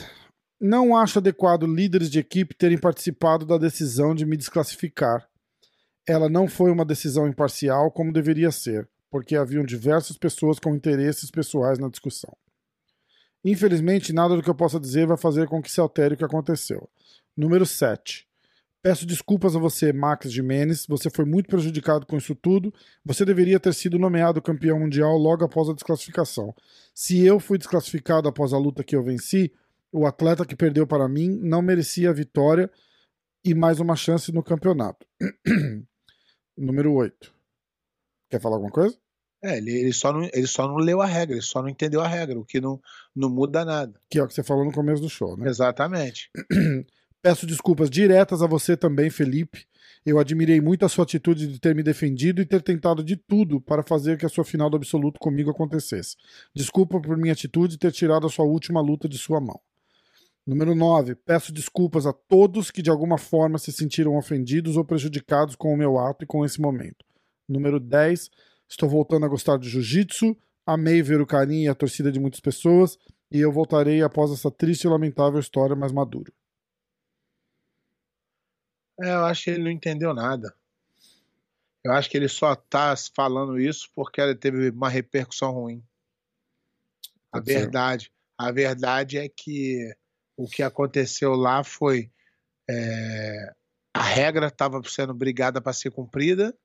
Não 0.58 0.96
acho 0.96 1.18
adequado 1.18 1.66
líderes 1.66 2.10
de 2.10 2.18
equipe 2.18 2.54
terem 2.54 2.78
participado 2.78 3.44
da 3.44 3.58
decisão 3.58 4.14
de 4.14 4.24
me 4.24 4.36
desclassificar. 4.36 5.28
Ela 6.08 6.30
não 6.30 6.48
foi 6.48 6.70
uma 6.70 6.84
decisão 6.84 7.28
imparcial 7.28 7.90
como 7.90 8.12
deveria 8.12 8.50
ser, 8.50 8.88
porque 9.10 9.36
haviam 9.36 9.64
diversas 9.64 10.16
pessoas 10.16 10.58
com 10.58 10.74
interesses 10.74 11.30
pessoais 11.30 11.78
na 11.78 11.90
discussão. 11.90 12.34
Infelizmente, 13.44 14.12
nada 14.12 14.36
do 14.36 14.42
que 14.42 14.50
eu 14.50 14.54
possa 14.54 14.78
dizer 14.78 15.06
vai 15.06 15.16
fazer 15.16 15.48
com 15.48 15.60
que 15.60 15.70
se 15.70 15.80
altere 15.80 16.14
o 16.14 16.16
que 16.16 16.24
aconteceu. 16.24 16.88
Número 17.36 17.66
7. 17.66 18.26
Peço 18.82 19.06
desculpas 19.06 19.54
a 19.54 19.60
você, 19.60 19.92
Max 19.92 20.30
Jimenez. 20.32 20.86
Você 20.88 21.08
foi 21.08 21.24
muito 21.24 21.48
prejudicado 21.48 22.04
com 22.04 22.16
isso 22.16 22.34
tudo. 22.34 22.74
Você 23.04 23.24
deveria 23.24 23.60
ter 23.60 23.72
sido 23.72 23.98
nomeado 23.98 24.42
campeão 24.42 24.80
mundial 24.80 25.16
logo 25.16 25.44
após 25.44 25.68
a 25.68 25.72
desclassificação. 25.72 26.54
Se 26.92 27.20
eu 27.24 27.38
fui 27.38 27.58
desclassificado 27.58 28.28
após 28.28 28.52
a 28.52 28.58
luta 28.58 28.82
que 28.82 28.96
eu 28.96 29.02
venci, 29.02 29.52
o 29.92 30.04
atleta 30.04 30.44
que 30.44 30.56
perdeu 30.56 30.84
para 30.84 31.08
mim 31.08 31.38
não 31.42 31.62
merecia 31.62 32.10
a 32.10 32.12
vitória 32.12 32.68
e 33.44 33.54
mais 33.54 33.78
uma 33.78 33.94
chance 33.94 34.32
no 34.32 34.42
campeonato. 34.42 35.06
Número 36.56 36.92
8. 36.92 37.32
Quer 38.30 38.40
falar 38.40 38.56
alguma 38.56 38.72
coisa? 38.72 38.96
É, 39.42 39.58
ele, 39.58 39.72
ele, 39.72 39.92
só 39.92 40.12
não, 40.12 40.22
ele 40.32 40.46
só 40.46 40.68
não 40.68 40.76
leu 40.76 41.02
a 41.02 41.06
regra, 41.06 41.34
ele 41.34 41.42
só 41.42 41.60
não 41.60 41.68
entendeu 41.68 42.00
a 42.00 42.06
regra, 42.06 42.38
o 42.38 42.44
que 42.44 42.60
não, 42.60 42.80
não 43.14 43.28
muda 43.28 43.64
nada. 43.64 43.92
Que 44.08 44.20
é 44.20 44.22
o 44.22 44.28
que 44.28 44.34
você 44.34 44.42
falou 44.42 44.64
no 44.64 44.72
começo 44.72 45.02
do 45.02 45.10
show, 45.10 45.36
né? 45.36 45.48
Exatamente. 45.48 46.30
Peço 47.20 47.46
desculpas 47.46 47.90
diretas 47.90 48.40
a 48.42 48.46
você 48.46 48.76
também, 48.76 49.10
Felipe. 49.10 49.66
Eu 50.04 50.18
admirei 50.18 50.60
muito 50.60 50.84
a 50.84 50.88
sua 50.88 51.04
atitude 51.04 51.46
de 51.46 51.60
ter 51.60 51.74
me 51.74 51.82
defendido 51.82 52.42
e 52.42 52.46
ter 52.46 52.60
tentado 52.60 53.04
de 53.04 53.16
tudo 53.16 53.60
para 53.60 53.82
fazer 53.84 54.18
que 54.18 54.26
a 54.26 54.28
sua 54.28 54.44
final 54.44 54.68
do 54.68 54.76
absoluto 54.76 55.20
comigo 55.20 55.50
acontecesse. 55.50 56.16
Desculpa 56.54 57.00
por 57.00 57.16
minha 57.16 57.32
atitude 57.32 57.78
ter 57.78 57.92
tirado 57.92 58.26
a 58.26 58.30
sua 58.30 58.44
última 58.44 58.80
luta 58.80 59.08
de 59.08 59.18
sua 59.18 59.40
mão. 59.40 59.60
Número 60.44 60.74
9. 60.74 61.14
Peço 61.14 61.52
desculpas 61.52 62.04
a 62.04 62.12
todos 62.12 62.72
que 62.72 62.82
de 62.82 62.90
alguma 62.90 63.16
forma 63.16 63.58
se 63.58 63.70
sentiram 63.70 64.16
ofendidos 64.16 64.76
ou 64.76 64.84
prejudicados 64.84 65.54
com 65.54 65.72
o 65.72 65.76
meu 65.76 65.98
ato 65.98 66.24
e 66.24 66.26
com 66.26 66.44
esse 66.44 66.60
momento. 66.60 67.04
Número 67.48 67.78
10. 67.78 68.28
Estou 68.72 68.88
voltando 68.88 69.26
a 69.26 69.28
gostar 69.28 69.58
de 69.58 69.68
jiu-jitsu, 69.68 70.34
amei 70.64 71.02
ver 71.02 71.20
o 71.20 71.26
carinho 71.26 71.64
e 71.64 71.68
a 71.68 71.74
torcida 71.74 72.10
de 72.10 72.18
muitas 72.18 72.40
pessoas, 72.40 72.98
e 73.30 73.38
eu 73.38 73.52
voltarei 73.52 74.02
após 74.02 74.32
essa 74.32 74.50
triste 74.50 74.84
e 74.84 74.88
lamentável 74.88 75.38
história 75.38 75.76
mais 75.76 75.92
maduro. 75.92 76.32
É, 78.98 79.10
eu 79.10 79.26
acho 79.26 79.44
que 79.44 79.50
ele 79.50 79.64
não 79.64 79.70
entendeu 79.70 80.14
nada. 80.14 80.56
Eu 81.84 81.92
acho 81.92 82.08
que 82.08 82.16
ele 82.16 82.28
só 82.28 82.54
está 82.54 82.94
falando 83.14 83.60
isso 83.60 83.90
porque 83.94 84.22
ele 84.22 84.34
teve 84.34 84.70
uma 84.70 84.88
repercussão 84.88 85.52
ruim. 85.52 85.84
A 87.30 87.40
Pode 87.40 87.52
verdade, 87.52 88.04
ser. 88.04 88.10
a 88.38 88.52
verdade 88.52 89.18
é 89.18 89.28
que 89.28 89.94
o 90.34 90.48
que 90.48 90.62
aconteceu 90.62 91.34
lá 91.34 91.62
foi 91.62 92.10
é, 92.70 93.52
a 93.92 94.02
regra 94.02 94.46
estava 94.46 94.80
sendo 94.86 95.12
brigada 95.12 95.60
para 95.60 95.74
ser 95.74 95.90
cumprida 95.90 96.56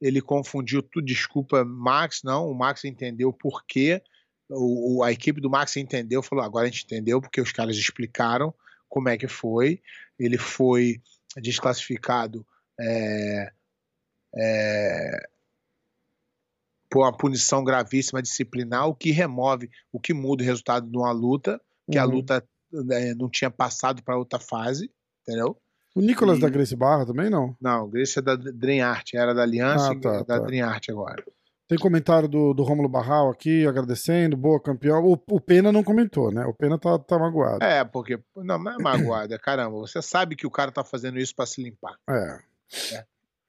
ele 0.00 0.20
confundiu 0.20 0.82
tudo. 0.82 1.04
Desculpa, 1.04 1.64
Max, 1.64 2.22
não. 2.24 2.48
O 2.48 2.54
Max 2.54 2.84
entendeu 2.84 3.32
por 3.32 3.64
quê. 3.66 4.02
O, 4.48 5.02
a 5.04 5.12
equipe 5.12 5.40
do 5.40 5.50
Max 5.50 5.76
entendeu, 5.76 6.22
falou: 6.22 6.44
agora 6.44 6.66
a 6.66 6.70
gente 6.70 6.84
entendeu, 6.84 7.20
porque 7.20 7.40
os 7.40 7.52
caras 7.52 7.76
explicaram 7.76 8.54
como 8.88 9.08
é 9.08 9.16
que 9.16 9.28
foi. 9.28 9.80
Ele 10.18 10.38
foi 10.38 11.00
desclassificado 11.36 12.44
é, 12.80 13.52
é, 14.36 15.28
por 16.90 17.04
uma 17.04 17.16
punição 17.16 17.62
gravíssima 17.62 18.20
disciplinar, 18.20 18.88
o 18.88 18.94
que 18.94 19.12
remove, 19.12 19.70
o 19.92 20.00
que 20.00 20.12
muda 20.12 20.42
o 20.42 20.46
resultado 20.46 20.90
de 20.90 20.96
uma 20.96 21.12
luta, 21.12 21.60
que 21.90 21.98
Uhum. 21.98 22.04
a 22.04 22.06
luta 22.06 22.48
é, 22.90 23.14
não 23.14 23.28
tinha 23.28 23.50
passado 23.50 24.02
para 24.02 24.18
outra 24.18 24.40
fase, 24.40 24.90
entendeu? 25.22 25.60
O 25.94 26.00
Nicolas 26.00 26.38
E- 26.38 26.40
da 26.40 26.48
Grace 26.48 26.76
Barra 26.76 27.04
também 27.06 27.28
não? 27.30 27.54
Não, 27.60 27.88
Grace 27.88 28.18
é 28.18 28.22
da 28.22 28.36
Dream 28.36 28.86
Art, 28.86 29.14
era 29.14 29.34
da 29.34 29.42
Aliança 29.42 29.90
Ah, 29.90 29.94
e 29.94 30.00
tá, 30.00 30.12
da 30.18 30.24
tá. 30.24 30.38
Dream 30.40 30.68
Art 30.68 30.88
agora. 30.88 31.22
Tem 31.68 31.78
comentário 31.78 32.28
do, 32.28 32.52
do 32.52 32.64
Rômulo 32.64 32.88
Barral 32.88 33.30
aqui, 33.30 33.64
agradecendo, 33.64 34.36
boa 34.36 34.58
campeão. 34.60 35.04
O, 35.04 35.12
o 35.30 35.40
Pena 35.40 35.70
não 35.70 35.84
comentou, 35.84 36.32
né? 36.32 36.44
O 36.44 36.52
Pena 36.52 36.76
tá, 36.76 36.98
tá 36.98 37.16
magoado. 37.16 37.62
É, 37.64 37.84
porque. 37.84 38.18
Não, 38.36 38.58
não 38.58 38.72
é 38.72 38.76
magoada, 38.82 39.38
caramba. 39.38 39.76
Você 39.78 40.02
sabe 40.02 40.34
que 40.34 40.46
o 40.46 40.50
cara 40.50 40.72
tá 40.72 40.82
fazendo 40.82 41.16
isso 41.18 41.32
para 41.34 41.46
se 41.46 41.62
limpar. 41.62 41.94
É. 42.08 42.38
É. 42.92 43.04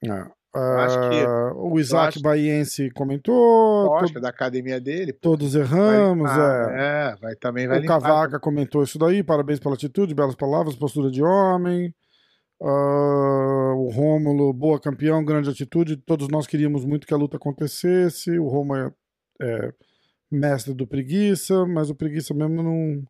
É. 0.08 0.24
que- 0.24 1.26
Ah, 1.26 1.52
o 1.56 1.80
Isaac 1.80 2.10
acho- 2.10 2.22
Baiense 2.22 2.92
comentou. 2.92 3.86
Lógico, 3.86 4.14
to- 4.14 4.18
é 4.20 4.22
da 4.22 4.30
academia 4.30 4.80
dele. 4.82 5.14
pô, 5.14 5.20
todos 5.22 5.54
vai 5.54 5.64
erramos, 5.64 6.30
limpar, 6.30 6.72
é. 6.78 7.12
é, 7.14 7.16
vai 7.22 7.36
também 7.36 7.68
vai 7.68 7.78
O 7.78 7.82
limpar. 7.82 8.02
Cavaca 8.02 8.40
comentou 8.40 8.84
isso 8.84 9.00
daí, 9.00 9.24
parabéns 9.24 9.60
pela 9.60 9.74
atitude, 9.76 10.14
belas 10.14 10.36
palavras, 10.36 10.76
postura 10.76 11.10
de 11.10 11.24
homem. 11.24 11.92
Ah, 12.64 13.74
o 13.76 13.90
Rômulo, 13.90 14.54
boa 14.54 14.80
campeão, 14.80 15.24
grande 15.26 15.50
atitude. 15.50 15.98
Todos 15.98 16.28
nós 16.28 16.46
queríamos 16.46 16.86
muito 16.86 17.08
que 17.08 17.14
a 17.14 17.18
luta 17.18 17.38
acontecesse. 17.38 18.38
O 18.38 18.48
Rômulo 18.48 18.80
é, 18.80 18.94
é 19.42 19.74
mestre 20.30 20.74
do 20.74 20.86
preguiça, 20.86 21.66
mas 21.66 21.90
o 21.90 21.96
preguiça 21.96 22.34
mesmo 22.36 22.62
não, 22.62 23.04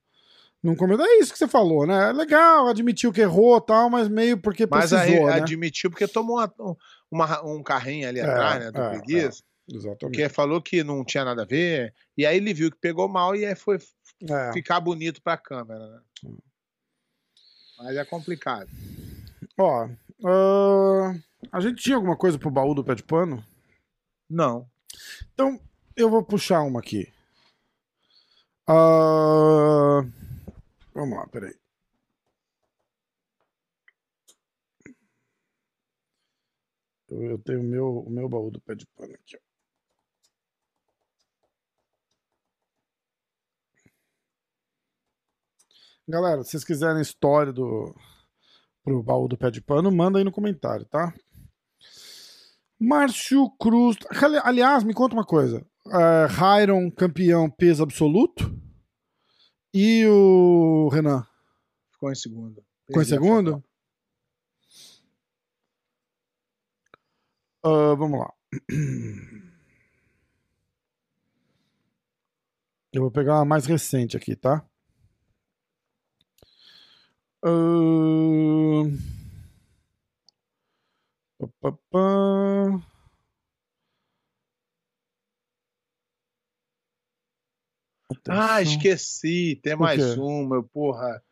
não 0.63 0.75
comentou. 0.75 1.05
É 1.05 1.17
isso 1.19 1.33
que 1.33 1.37
você 1.37 1.47
falou, 1.49 1.85
né? 1.85 2.09
É 2.09 2.13
legal, 2.13 2.67
admitiu 2.67 3.11
que 3.11 3.19
errou 3.21 3.57
e 3.57 3.65
tal, 3.65 3.89
mas 3.89 4.07
meio 4.07 4.37
porque 4.37 4.65
Mas 4.65 4.91
precisou, 4.91 5.27
aí, 5.27 5.33
né? 5.35 5.41
admitiu 5.41 5.89
porque 5.91 6.07
tomou 6.07 6.37
uma- 6.37 6.53
um- 6.59 6.75
uma- 7.11 7.45
um 7.45 7.61
carrinho 7.61 8.07
ali 8.07 8.19
É, 8.19 8.23
atrás, 8.23 8.65
né? 8.65 8.71
Do 8.71 8.81
é, 8.81 8.89
preguiça. 8.89 9.43
Exatamente. 9.69 9.99
Porque 9.99 10.29
falou 10.29 10.61
que 10.61 10.83
não 10.83 11.03
tinha 11.03 11.23
nada 11.25 11.43
a 11.43 11.45
ver. 11.45 11.93
E 12.17 12.25
aí 12.25 12.37
ele 12.37 12.53
viu 12.53 12.71
que 12.71 12.77
pegou 12.77 13.07
mal 13.09 13.35
e 13.35 13.45
aí 13.45 13.55
foi 13.55 13.77
É. 14.29 14.53
ficar 14.53 14.79
bonito 14.79 15.21
pra 15.21 15.35
câmera, 15.37 15.87
né? 15.87 15.99
Mas 17.77 17.97
é 17.97 18.05
complicado. 18.05 18.69
Ó, 19.61 19.87
ah, 20.25 21.13
a 21.51 21.59
gente 21.61 21.83
tinha 21.83 21.95
alguma 21.95 22.17
coisa 22.17 22.39
pro 22.39 22.49
baú 22.49 22.73
do 22.73 22.83
pé 22.83 22.95
de 22.95 23.03
pano? 23.03 23.45
Não. 24.29 24.67
Então, 25.33 25.59
eu 25.95 26.09
vou 26.09 26.23
puxar 26.25 26.61
uma 26.63 26.79
aqui. 26.79 27.11
Ah, 28.67 30.01
vamos 30.93 31.17
lá, 31.17 31.27
peraí. 31.27 31.55
Eu, 37.09 37.23
eu 37.23 37.37
tenho 37.39 37.59
o 37.59 37.63
meu, 37.63 37.99
o 37.99 38.09
meu 38.09 38.27
baú 38.29 38.49
do 38.49 38.59
pé 38.61 38.73
de 38.75 38.87
pano 38.87 39.13
aqui. 39.13 39.35
ó. 39.37 39.39
Galera, 46.07 46.43
se 46.43 46.51
vocês 46.51 46.63
quiserem 46.63 47.01
história 47.01 47.53
do 47.53 47.95
pro 48.83 49.03
baú 49.03 49.27
do 49.27 49.37
pé 49.37 49.51
de 49.51 49.61
pano, 49.61 49.91
manda 49.91 50.17
aí 50.19 50.23
no 50.23 50.31
comentário, 50.31 50.85
tá? 50.85 51.13
Márcio 52.79 53.49
Cruz. 53.59 53.97
Ali- 54.23 54.41
Aliás, 54.43 54.83
me 54.83 54.93
conta 54.93 55.13
uma 55.15 55.25
coisa. 55.25 55.65
Uh, 55.85 56.27
campeão 56.91 57.49
peso 57.49 57.83
absoluto. 57.83 58.55
E 59.73 60.05
o 60.07 60.89
Renan? 60.89 61.25
Ficou 61.91 62.11
em 62.11 62.15
segundo. 62.15 62.63
Ficou 62.87 63.01
em 63.01 63.05
segundo? 63.05 63.63
Ah, 67.63 67.93
vamos 67.95 68.19
lá. 68.19 68.33
Eu 72.91 73.01
vou 73.03 73.11
pegar 73.11 73.35
uma 73.35 73.45
mais 73.45 73.65
recente 73.65 74.17
aqui, 74.17 74.35
tá? 74.35 74.65
Ahn. 77.43 78.97
Pá, 81.39 81.47
pá, 81.59 81.71
pá. 81.89 82.91
Ah, 88.29 88.61
esqueci. 88.61 89.59
Tem 89.63 89.75
mais 89.75 90.17
uma. 90.17 90.57
Eu, 90.57 90.63
porra. 90.63 91.23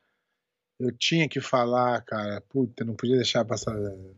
Eu 0.79 0.91
tinha 0.91 1.29
que 1.29 1.39
falar, 1.39 2.01
cara. 2.01 2.41
Puta, 2.41 2.83
não 2.83 2.95
podia 2.95 3.17
deixar 3.17 3.45
passar. 3.45 3.75
Então 3.77 4.15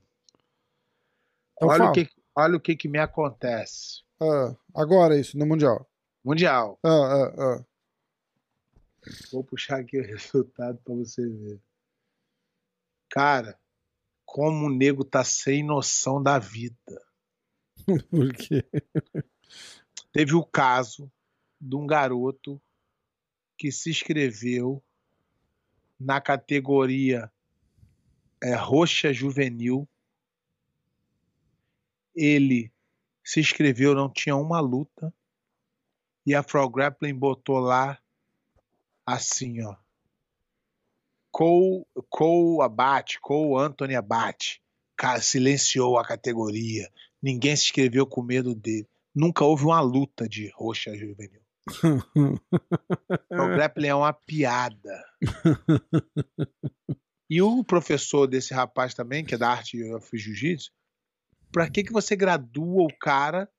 olha, 1.61 1.77
fala. 1.77 1.89
o 1.89 1.93
que, 1.93 2.09
olha 2.35 2.55
o 2.55 2.59
que 2.59 2.75
que 2.75 2.87
me 2.87 2.99
acontece. 2.99 4.03
Ah, 4.21 4.55
agora 4.75 5.19
isso, 5.19 5.37
no 5.37 5.45
Mundial. 5.45 5.89
Mundial. 6.23 6.79
Ah, 6.83 6.89
ah, 6.89 7.33
ah. 7.37 7.65
Vou 9.31 9.43
puxar 9.43 9.79
aqui 9.79 9.99
o 9.99 10.05
resultado 10.07 10.79
pra 10.85 10.95
você 10.95 11.27
ver. 11.27 11.59
Cara, 13.11 13.59
como 14.25 14.67
o 14.67 14.69
nego 14.69 15.03
tá 15.03 15.21
sem 15.21 15.61
noção 15.61 16.23
da 16.23 16.39
vida. 16.39 17.05
Por 18.09 18.33
quê? 18.33 18.65
Teve 20.13 20.33
o 20.33 20.45
caso 20.45 21.11
de 21.59 21.75
um 21.75 21.85
garoto 21.85 22.61
que 23.57 23.69
se 23.69 23.89
inscreveu 23.89 24.81
na 25.99 26.21
categoria 26.21 27.29
é, 28.41 28.55
roxa 28.55 29.11
juvenil. 29.11 29.85
Ele 32.15 32.71
se 33.21 33.41
inscreveu, 33.41 33.93
não 33.93 34.09
tinha 34.09 34.37
uma 34.37 34.61
luta. 34.61 35.13
E 36.25 36.33
a 36.33 36.41
Pro 36.41 36.69
Grappling 36.69 37.13
botou 37.13 37.59
lá 37.59 38.01
assim, 39.05 39.61
ó. 39.63 39.75
Cole, 41.31 41.85
Cole 42.09 42.61
Abate, 42.61 43.19
Cole 43.19 43.63
Anthony 43.63 43.95
Abate. 43.95 44.61
Silenciou 45.19 45.97
a 45.97 46.05
categoria. 46.05 46.87
Ninguém 47.21 47.55
se 47.55 47.63
inscreveu 47.63 48.05
com 48.05 48.21
medo 48.21 48.53
dele. 48.53 48.87
Nunca 49.15 49.43
houve 49.43 49.65
uma 49.65 49.81
luta 49.81 50.29
de 50.29 50.51
roxa 50.55 50.95
juvenil. 50.95 51.41
O 53.31 53.47
grappling 53.55 53.87
é 53.87 53.95
uma 53.95 54.13
piada. 54.13 55.03
E 57.29 57.41
o 57.41 57.63
professor 57.63 58.27
desse 58.27 58.53
rapaz 58.53 58.93
também, 58.93 59.23
que 59.23 59.35
é 59.35 59.37
da 59.37 59.49
arte 59.49 59.81
of 59.93 60.17
jiu-jitsu, 60.17 60.69
pra 61.51 61.69
que, 61.69 61.83
que 61.83 61.93
você 61.93 62.15
gradua 62.15 62.83
o 62.83 62.97
cara 62.99 63.49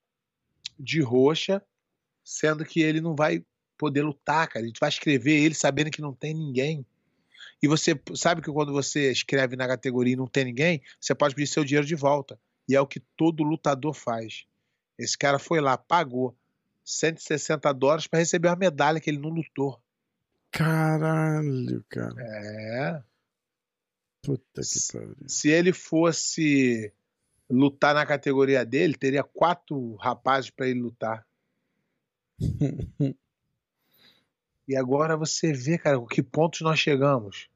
de 0.79 1.01
roxa, 1.01 1.65
sendo 2.23 2.65
que 2.65 2.81
ele 2.81 3.01
não 3.01 3.15
vai 3.15 3.45
poder 3.79 4.03
lutar, 4.03 4.47
cara? 4.49 4.65
A 4.65 4.69
gente 4.69 4.79
vai 4.79 4.91
escrever 4.91 5.43
ele 5.43 5.55
sabendo 5.55 5.91
que 5.91 6.03
não 6.03 6.15
tem 6.15 6.35
ninguém. 6.35 6.87
E 7.63 7.69
você 7.69 7.99
sabe 8.15 8.43
que 8.43 8.51
quando 8.51 8.73
você 8.73 9.13
escreve 9.13 9.55
na 9.55 9.69
categoria 9.69 10.15
e 10.15 10.17
não 10.17 10.27
tem 10.27 10.45
ninguém, 10.45 10.83
você 11.01 11.15
pode 11.15 11.35
pedir 11.35 11.47
seu 11.47 11.65
dinheiro 11.65 11.87
de 11.87 11.95
volta. 11.95 12.39
E 12.69 12.75
é 12.75 12.81
o 12.81 12.87
que 12.87 13.01
todo 13.17 13.45
lutador 13.45 13.95
faz. 13.95 14.45
Esse 14.99 15.17
cara 15.17 15.39
foi 15.39 15.61
lá, 15.61 15.79
pagou 15.79 16.37
160 16.85 17.73
dólares 17.73 18.07
para 18.09 18.19
receber 18.19 18.49
uma 18.49 18.57
medalha 18.57 19.01
que 19.01 19.09
ele 19.09 19.21
não 19.21 19.31
lutou. 19.31 19.81
Caralho, 20.51 21.85
cara. 21.89 22.15
É. 22.19 23.03
Puta 24.23 24.61
que 24.61 24.93
pariu. 24.93 25.17
Se 25.27 25.49
ele 25.49 25.73
fosse 25.73 26.93
lutar 27.49 27.95
na 27.95 28.05
categoria 28.05 28.65
dele, 28.65 28.95
teria 28.95 29.23
quatro 29.23 29.95
rapazes 29.97 30.51
para 30.51 30.69
ele 30.69 30.81
lutar. 30.81 31.27
E 34.69 34.77
agora 34.77 35.17
você 35.17 35.53
vê, 35.53 35.77
cara, 35.77 35.99
o 35.99 36.07
que 36.07 36.23
pontos 36.23 36.61
nós 36.61 36.79
chegamos. 36.79 37.51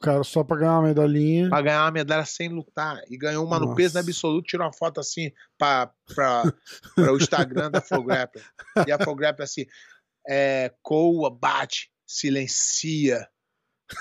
Cara 0.00 0.22
só 0.22 0.44
pra 0.44 0.56
ganhar 0.56 0.78
uma 0.78 0.88
medalhinha. 0.88 1.48
Pra 1.48 1.60
ganhar 1.60 1.84
uma 1.84 1.90
medalha 1.90 2.24
sem 2.24 2.48
lutar. 2.48 3.00
E 3.10 3.16
ganhou 3.16 3.44
uma 3.44 3.58
no 3.58 3.66
Nossa. 3.66 3.76
peso 3.76 3.98
absoluto, 3.98 4.46
tirou 4.46 4.64
uma 4.66 4.72
foto 4.72 5.00
assim 5.00 5.32
para 5.58 5.92
o 6.96 7.16
Instagram 7.16 7.70
da 7.70 7.80
Fograppler. 7.80 8.44
E 8.86 8.92
a 8.92 8.98
Fograppler 8.98 9.44
assim, 9.44 9.66
é, 10.26 10.72
Coa, 10.82 11.30
bate, 11.30 11.90
silencia 12.06 13.28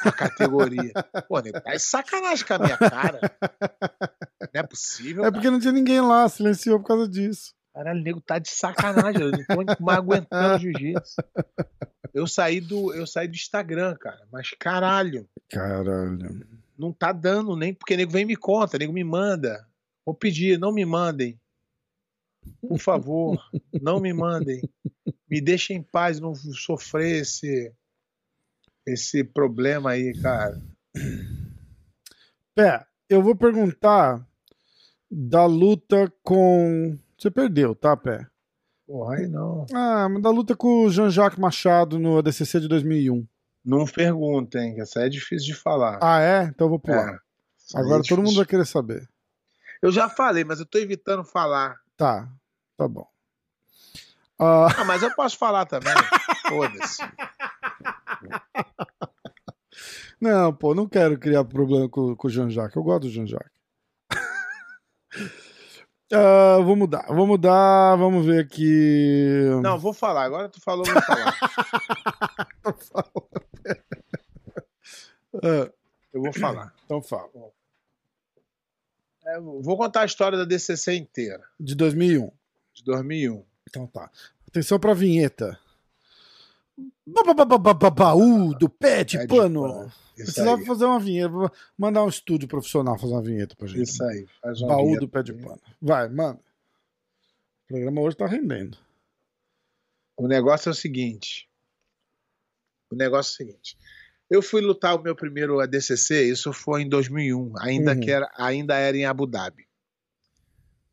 a 0.04 0.12
categoria. 0.12 0.92
Pô, 1.28 1.40
nego, 1.40 1.62
tá 1.62 1.72
de 1.72 1.80
sacanagem 1.80 2.46
com 2.46 2.54
a 2.54 2.60
minha 2.60 2.78
cara. 2.78 3.20
Não 4.54 4.62
é 4.62 4.64
possível. 4.64 5.26
É 5.26 5.32
porque 5.32 5.50
não 5.50 5.60
tinha 5.60 5.74
ninguém 5.74 6.02
lá, 6.02 6.28
silenciou 6.30 6.80
por 6.80 6.88
causa 6.88 7.08
disso. 7.08 7.56
Caralho, 7.78 8.00
o 8.00 8.04
nego 8.04 8.20
tá 8.20 8.40
de 8.40 8.50
sacanagem. 8.50 9.22
Eu 9.22 9.32
não 9.32 9.46
tô 9.76 9.84
mais 9.84 10.00
aguentando 10.00 10.58
jiu-jitsu. 10.60 11.22
Eu 12.12 12.26
saí 12.26 12.60
do, 12.60 12.92
eu 12.92 13.06
saí 13.06 13.28
do 13.28 13.36
Instagram, 13.36 13.96
cara. 13.98 14.28
Mas 14.32 14.50
caralho, 14.60 15.30
Caralho. 15.48 16.44
não 16.76 16.92
tá 16.92 17.12
dando 17.12 17.56
nem 17.56 17.76
porque 17.76 17.96
nego 17.96 18.12
vem 18.12 18.24
e 18.24 18.26
me 18.26 18.36
conta, 18.36 18.80
nego 18.80 18.92
me 18.92 19.04
manda. 19.04 19.68
Vou 20.04 20.16
pedir, 20.16 20.58
não 20.58 20.72
me 20.72 20.86
mandem. 20.86 21.40
Por 22.68 22.80
favor, 22.80 23.38
não 23.80 24.00
me 24.00 24.12
mandem. 24.12 24.60
Me 25.30 25.40
deixem 25.40 25.78
em 25.78 25.84
paz, 25.84 26.20
não 26.20 26.34
sofrer 26.34 27.22
esse 27.22 27.72
esse 28.88 29.24
problema 29.24 29.92
aí, 29.92 30.20
cara. 30.20 30.60
Pé, 32.56 32.84
eu 33.08 33.22
vou 33.22 33.36
perguntar 33.36 34.28
da 35.12 35.46
luta 35.46 36.12
com. 36.24 36.98
Você 37.18 37.32
perdeu, 37.32 37.74
tá, 37.76 37.96
Pé? 37.98 38.28
Porra, 38.86 39.16
aí 39.16 39.28
não. 39.28 39.66
Ah, 39.74 40.08
mas 40.10 40.22
da 40.22 40.30
luta 40.30 40.56
com 40.56 40.86
o 40.86 40.90
Jean-Jacques 40.90 41.40
Machado 41.40 42.00
no 42.00 42.18
ADCC 42.20 42.60
de 42.62 42.68
2001. 42.68 43.28
Não 43.66 43.86
perguntem, 43.86 44.80
essa 44.80 45.02
é 45.02 45.10
difícil 45.10 45.48
de 45.54 45.60
falar. 45.60 46.00
Ah, 46.02 46.22
é? 46.22 46.44
Então 46.44 46.66
eu 46.68 46.70
vou 46.70 46.80
pular. 46.80 47.16
É, 47.76 47.78
Agora 47.80 48.02
é 48.02 48.08
todo 48.08 48.22
mundo 48.24 48.36
vai 48.38 48.46
querer 48.46 48.66
saber. 48.66 49.10
Eu 49.82 49.92
já 49.92 50.08
falei, 50.08 50.44
mas 50.46 50.60
eu 50.60 50.66
tô 50.66 50.78
evitando 50.78 51.24
falar. 51.24 51.76
Tá, 51.98 52.30
tá 52.78 52.88
bom. 52.88 53.06
Ah, 54.40 54.68
Ah, 54.78 54.86
mas 54.86 55.04
eu 55.04 55.14
posso 55.16 55.38
falar 55.38 55.66
também. 55.66 55.94
Foda-se. 56.48 57.02
não, 60.22 60.54
pô, 60.54 60.74
não 60.74 60.88
quero 60.88 61.18
criar 61.18 61.44
problema 61.44 61.90
com, 61.90 62.16
com 62.16 62.28
o 62.28 62.32
Jean-Jacques. 62.32 62.76
Eu 62.76 62.84
gosto 62.84 63.02
do 63.04 63.10
Jean-Jacques. 63.10 63.52
Ah, 66.14 66.60
vou 66.64 66.76
mudar, 66.76 67.06
vou 67.08 67.28
mudar, 67.28 67.96
vamos 67.98 68.26
ver 68.26 68.44
aqui. 68.46 69.42
Não, 69.62 69.78
vou 69.78 69.92
falar. 69.94 70.24
Agora 70.24 70.48
tu 70.48 70.62
falou, 70.62 70.86
vou 70.86 71.02
falar. 71.02 71.38
Ah, 75.44 75.70
Eu 76.14 76.22
vou 76.22 76.34
falar. 76.34 76.74
então 76.86 77.02
fala. 77.02 77.30
É, 79.26 79.40
vou 79.40 79.78
contar 79.78 80.02
a 80.02 80.06
história 80.06 80.38
da 80.38 80.46
DCC 80.46 80.96
inteira, 80.96 81.44
De 81.60 81.76
2001. 81.76 82.32
de 82.74 82.84
2001. 82.84 83.44
Então 83.70 83.86
tá. 83.86 84.10
Atenção 84.48 84.80
pra 84.80 84.94
vinheta. 84.94 85.60
Ba- 87.06 87.34
ba- 87.34 87.46
ba- 87.46 87.58
ba- 87.58 87.74
ba- 87.74 87.90
Baú 87.90 88.54
do 88.56 88.70
pé 88.70 89.04
de 89.04 89.18
Pé 89.18 89.26
de 89.26 89.36
pano. 89.36 89.62
pano. 89.62 89.92
Precisava 90.26 90.66
fazer 90.66 90.86
uma 90.86 91.00
vinheta, 91.00 91.34
mandar 91.78 92.04
um 92.04 92.10
estúdio 92.10 92.48
profissional 92.48 92.98
fazer 92.98 93.14
uma 93.14 93.22
vinheta 93.22 93.56
pra 93.56 93.68
gente. 93.68 93.84
Isso 93.84 94.04
aí. 94.04 94.26
Faz 94.42 94.62
uma 94.62 94.70
Baú 94.70 94.86
vinheta 94.86 95.02
do 95.02 95.10
pé 95.10 95.24
de 95.24 95.34
pano. 95.34 95.62
Vai, 95.82 96.10
mano. 96.10 96.40
O 97.64 97.68
programa 97.68 98.02
hoje 98.02 98.18
tá 98.18 98.26
rendendo. 98.26 98.78
O 100.18 100.28
negócio 100.28 100.70
é 100.70 100.72
o 100.72 100.76
seguinte. 100.76 101.48
O 102.92 102.96
negócio 102.96 103.32
é 103.32 103.34
o 103.34 103.38
seguinte. 103.48 103.78
Eu 104.30 104.42
fui 104.42 104.62
lutar 104.62 104.96
o 104.96 105.02
meu 105.02 105.16
primeiro 105.16 105.60
ADCC, 105.60 106.24
isso 106.30 106.52
foi 106.52 106.82
em 106.82 106.90
2001, 106.90 107.54
ainda 107.60 107.94
Uhum. 107.94 108.00
que 108.02 108.12
era, 108.12 108.30
ainda 108.36 108.76
era 108.78 108.98
em 108.98 109.06
Abu 109.06 109.26
Dhabi. 109.26 109.68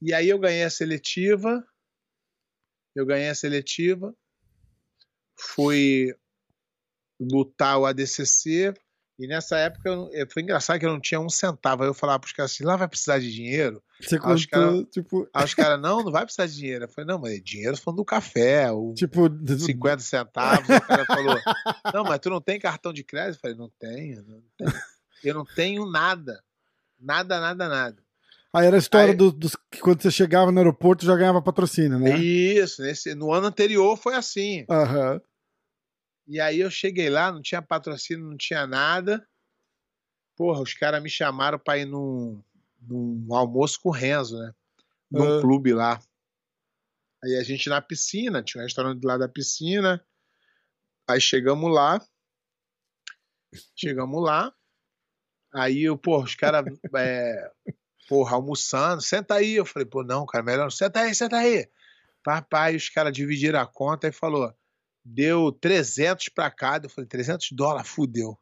E 0.01 0.13
aí 0.13 0.29
eu 0.29 0.39
ganhei 0.39 0.63
a 0.63 0.71
seletiva, 0.71 1.67
eu 2.95 3.05
ganhei 3.07 3.29
a 3.29 3.35
seletiva, 3.35 4.15
fui 5.37 6.15
lutar 7.19 7.79
o 7.79 7.87
ADCC, 7.87 8.75
e 9.19 9.27
nessa 9.29 9.57
época 9.59 9.89
eu, 9.89 10.11
foi 10.33 10.43
engraçado 10.43 10.79
que 10.81 10.87
eu 10.87 10.91
não 10.93 11.01
tinha 11.01 11.21
um 11.21 11.29
centavo. 11.29 11.83
Aí 11.83 11.89
eu 11.89 11.95
falava 11.95 12.19
pros 12.21 12.33
caras 12.33 12.53
assim, 12.53 12.65
lá 12.65 12.77
vai 12.77 12.89
precisar 12.89 13.19
de 13.19 13.33
dinheiro? 13.33 13.83
Você 14.01 14.19
Acho 14.23 14.49
que 14.49 14.55
contou, 14.55 14.85
tipo, 14.87 15.29
Aí 15.33 15.45
os 15.45 15.55
caras, 15.55 15.81
não, 15.81 16.03
não 16.03 16.11
vai 16.11 16.25
precisar 16.25 16.47
de 16.47 16.55
dinheiro. 16.57 16.85
Eu 16.85 16.89
falei, 16.89 17.07
não, 17.07 17.19
mas 17.21 17.41
dinheiro 17.43 17.77
falando 17.77 17.99
do 17.99 18.05
café, 18.05 18.71
o 18.73 18.93
tipo, 18.99 19.29
50 19.59 19.99
centavos. 20.01 20.69
O 20.69 20.81
cara 20.81 21.05
falou: 21.07 21.41
Não, 21.95 22.03
mas 22.05 22.19
tu 22.19 22.29
não 22.31 22.41
tem 22.41 22.59
cartão 22.59 22.93
de 22.93 23.05
crédito? 23.05 23.37
Eu 23.37 23.41
falei: 23.41 23.57
Não 23.57 23.71
tenho, 23.79 24.23
não 24.25 24.43
tenho. 24.59 24.73
Eu 25.23 25.35
não 25.35 25.45
tenho 25.45 25.87
nada. 25.91 26.43
Nada, 27.01 27.41
nada, 27.41 27.69
nada. 27.69 27.97
aí 28.53 28.67
era 28.67 28.77
a 28.77 28.79
história 28.79 29.11
Aí- 29.13 29.17
do- 29.17 29.33
dos 29.33 29.57
que 29.71 29.79
quando 29.81 30.03
você 30.03 30.11
chegava 30.11 30.51
no 30.51 30.59
aeroporto 30.59 31.05
já 31.05 31.15
ganhava 31.17 31.41
patrocínio, 31.43 31.99
né? 31.99 32.19
Isso, 32.19 32.83
nesse, 32.83 33.15
no 33.15 33.33
ano 33.33 33.47
anterior 33.47 33.97
foi 33.97 34.15
assim. 34.15 34.65
Aham. 34.71 35.21
E 36.27 36.41
aí 36.41 36.61
eu 36.61 36.71
cheguei 36.71 37.11
lá, 37.11 37.31
não 37.31 37.43
tinha 37.43 37.61
patrocínio, 37.61 38.25
não 38.27 38.37
tinha 38.37 38.67
nada. 38.67 39.27
Porra, 40.37 40.61
os 40.63 40.75
caras 40.75 41.03
me 41.03 41.11
chamaram 41.11 41.59
pra 41.59 41.79
ir 41.79 41.85
num, 41.85 42.43
num 42.81 43.35
almoço 43.35 43.81
com 43.81 43.91
o 43.91 43.93
Renzo, 43.93 44.39
né? 44.39 44.55
Num 45.11 45.39
Ah. 45.39 45.41
clube 45.41 45.73
lá. 45.73 46.01
Aí 47.23 47.37
a 47.37 47.43
gente 47.43 47.69
na 47.69 47.81
piscina, 47.81 48.43
tinha 48.43 48.61
um 48.61 48.65
restaurante 48.65 49.03
lá 49.05 49.17
da 49.17 49.29
piscina. 49.29 50.05
Aí 51.09 51.21
chegamos 51.21 51.73
lá. 51.73 52.01
Chegamos 53.77 54.23
lá. 54.23 54.53
Aí 55.53 55.85
eu, 55.85 55.97
porra, 55.97 56.25
os 56.25 56.35
caras, 56.35 56.65
é, 56.97 57.51
porra, 58.09 58.35
almoçando, 58.37 59.01
senta 59.03 59.35
aí. 59.35 59.55
Eu 59.55 59.65
falei, 59.65 59.87
pô, 59.87 60.03
não, 60.03 60.27
cara, 60.27 60.43
melhor, 60.45 60.65
não. 60.65 60.71
senta 60.71 61.01
aí, 61.01 61.15
senta 61.15 61.37
aí. 61.37 61.71
Papai, 62.23 62.75
os 62.75 62.89
caras 62.89 63.13
dividiram 63.13 63.61
a 63.61 63.67
conta 63.67 64.09
e 64.09 64.13
falou, 64.13 64.53
deu 65.05 65.53
300 65.53 66.29
pra 66.29 66.51
cada. 66.51 66.87
Eu 66.87 66.91
falei, 66.91 67.09
300 67.09 67.53
dólares, 67.53 67.89
fudeu. 67.89 68.39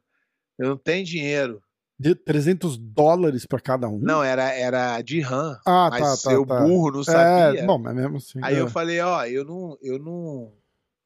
Eu 0.59 0.69
não 0.69 0.77
tenho 0.77 1.05
dinheiro. 1.05 1.63
De 1.99 2.15
300 2.15 2.77
dólares 2.77 3.47
pra 3.47 3.61
cada 3.61 3.89
um? 3.89 3.99
Não, 3.99 4.23
era, 4.23 4.53
era 4.53 5.01
de 5.03 5.21
RAM. 5.21 5.59
Ah, 5.67 5.89
mas 5.91 6.23
tá, 6.23 6.31
tá. 6.31 6.35
eu 6.35 6.47
tá. 6.47 6.61
burro 6.61 6.91
não 6.91 7.05
sabia. 7.05 7.61
É, 7.61 7.67
bom, 7.67 7.79
mas 7.79 7.95
mesmo 7.95 8.17
assim. 8.17 8.41
Aí 8.43 8.57
é. 8.57 8.61
eu 8.61 8.69
falei, 8.69 9.01
ó, 9.01 9.25
eu 9.25 9.45
não, 9.45 9.79
eu 9.81 9.99
não, 9.99 10.53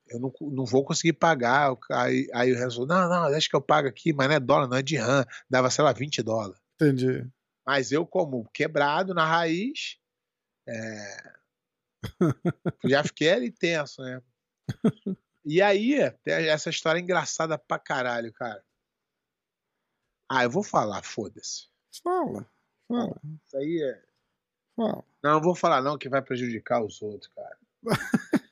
eu 0.08 0.20
não, 0.20 0.32
não 0.40 0.64
vou 0.64 0.84
conseguir 0.84 1.14
pagar. 1.14 1.76
Aí, 1.90 2.28
aí 2.32 2.52
o 2.52 2.56
Renzo, 2.56 2.86
não, 2.86 3.08
não, 3.08 3.30
deixa 3.30 3.48
que 3.48 3.56
eu 3.56 3.60
pago 3.60 3.88
aqui, 3.88 4.12
mas 4.12 4.28
não 4.28 4.36
é 4.36 4.40
dólar, 4.40 4.68
não 4.68 4.76
é 4.76 4.82
de 4.82 4.96
RAM. 4.96 5.24
Dava, 5.50 5.70
sei 5.70 5.84
lá, 5.84 5.92
20 5.92 6.22
dólares. 6.22 6.58
Entendi. 6.80 7.26
Mas 7.66 7.92
eu, 7.92 8.06
como 8.06 8.48
quebrado 8.54 9.12
na 9.12 9.26
raiz, 9.26 9.98
é, 10.66 11.36
já 12.84 13.02
fiquei 13.02 13.30
ali 13.30 13.50
tenso, 13.50 14.02
né? 14.02 14.22
E 15.46 15.62
aí, 15.62 15.94
essa 16.26 16.70
história 16.70 16.98
engraçada 16.98 17.56
pra 17.56 17.78
caralho, 17.78 18.32
cara. 18.32 18.60
Ah, 20.28 20.42
eu 20.42 20.50
vou 20.50 20.64
falar, 20.64 21.04
foda-se. 21.04 21.68
Fala, 22.02 22.44
fala, 22.88 23.20
Isso 23.46 23.56
aí 23.56 23.80
é. 23.80 24.02
fala. 24.74 25.04
Não, 25.22 25.34
eu 25.34 25.40
vou 25.40 25.54
falar 25.54 25.80
não, 25.80 25.96
que 25.96 26.08
vai 26.08 26.20
prejudicar 26.20 26.84
os 26.84 27.00
outros, 27.00 27.30
cara. 27.34 27.56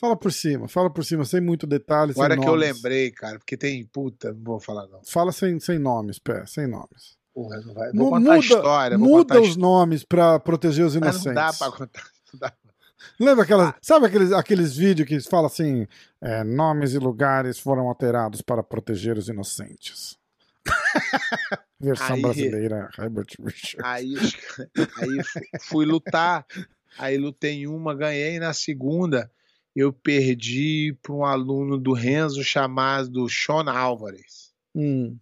Fala 0.00 0.16
por 0.16 0.32
cima, 0.32 0.68
fala 0.68 0.88
por 0.88 1.04
cima, 1.04 1.24
sem 1.24 1.40
muito 1.40 1.66
detalhe, 1.66 2.14
sem 2.14 2.22
Agora 2.22 2.40
que 2.40 2.46
eu 2.48 2.54
lembrei, 2.54 3.10
cara, 3.10 3.36
porque 3.36 3.56
tem. 3.56 3.84
Puta, 3.84 4.32
não 4.32 4.44
vou 4.44 4.60
falar 4.60 4.86
não. 4.86 5.02
Fala 5.02 5.32
sem, 5.32 5.58
sem 5.58 5.76
nomes, 5.76 6.20
pé, 6.20 6.46
sem 6.46 6.68
nomes. 6.68 7.18
Porra, 7.34 7.60
não 7.62 7.74
vai. 7.74 7.90
Vou 7.92 8.10
contar 8.10 8.20
muda 8.20 8.32
a 8.34 8.38
história. 8.38 8.96
Vou 8.96 9.08
muda 9.08 9.34
contar 9.34 9.48
os 9.48 9.56
nomes 9.56 10.04
pra 10.04 10.38
proteger 10.38 10.86
os 10.86 10.94
Mas 10.94 11.02
inocentes. 11.02 11.24
não 11.26 11.34
dá 11.34 11.52
pra 11.52 11.72
contar. 11.72 12.10
Não 12.32 12.40
dá. 12.40 12.52
Lembra 13.18 13.44
aquelas. 13.44 13.68
Ah. 13.68 13.76
Sabe 13.80 14.06
aqueles, 14.06 14.32
aqueles 14.32 14.76
vídeos 14.76 15.08
que 15.08 15.20
fala 15.20 15.46
assim: 15.46 15.86
é, 16.20 16.42
nomes 16.44 16.94
e 16.94 16.98
lugares 16.98 17.58
foram 17.58 17.88
alterados 17.88 18.40
para 18.42 18.62
proteger 18.62 19.16
os 19.18 19.28
inocentes? 19.28 20.16
Versão 21.80 22.16
Aí- 22.16 22.22
brasileira, 22.22 22.90
Herbert 22.98 23.26
Richard. 23.40 23.82
Aí, 23.84 24.14
aí 24.16 25.24
fu- 25.24 25.40
fui 25.68 25.86
lutar. 25.86 26.44
Aí 26.98 27.16
lutei 27.16 27.52
em 27.52 27.66
uma, 27.68 27.94
ganhei. 27.94 28.38
Na 28.40 28.52
segunda, 28.52 29.30
eu 29.76 29.92
perdi 29.92 30.96
para 31.00 31.12
um 31.12 31.24
aluno 31.24 31.78
do 31.78 31.92
Renzo 31.92 32.42
chamado 32.42 33.28
Sean 33.28 33.70
Álvares. 33.70 34.52
Hum, 34.74 35.16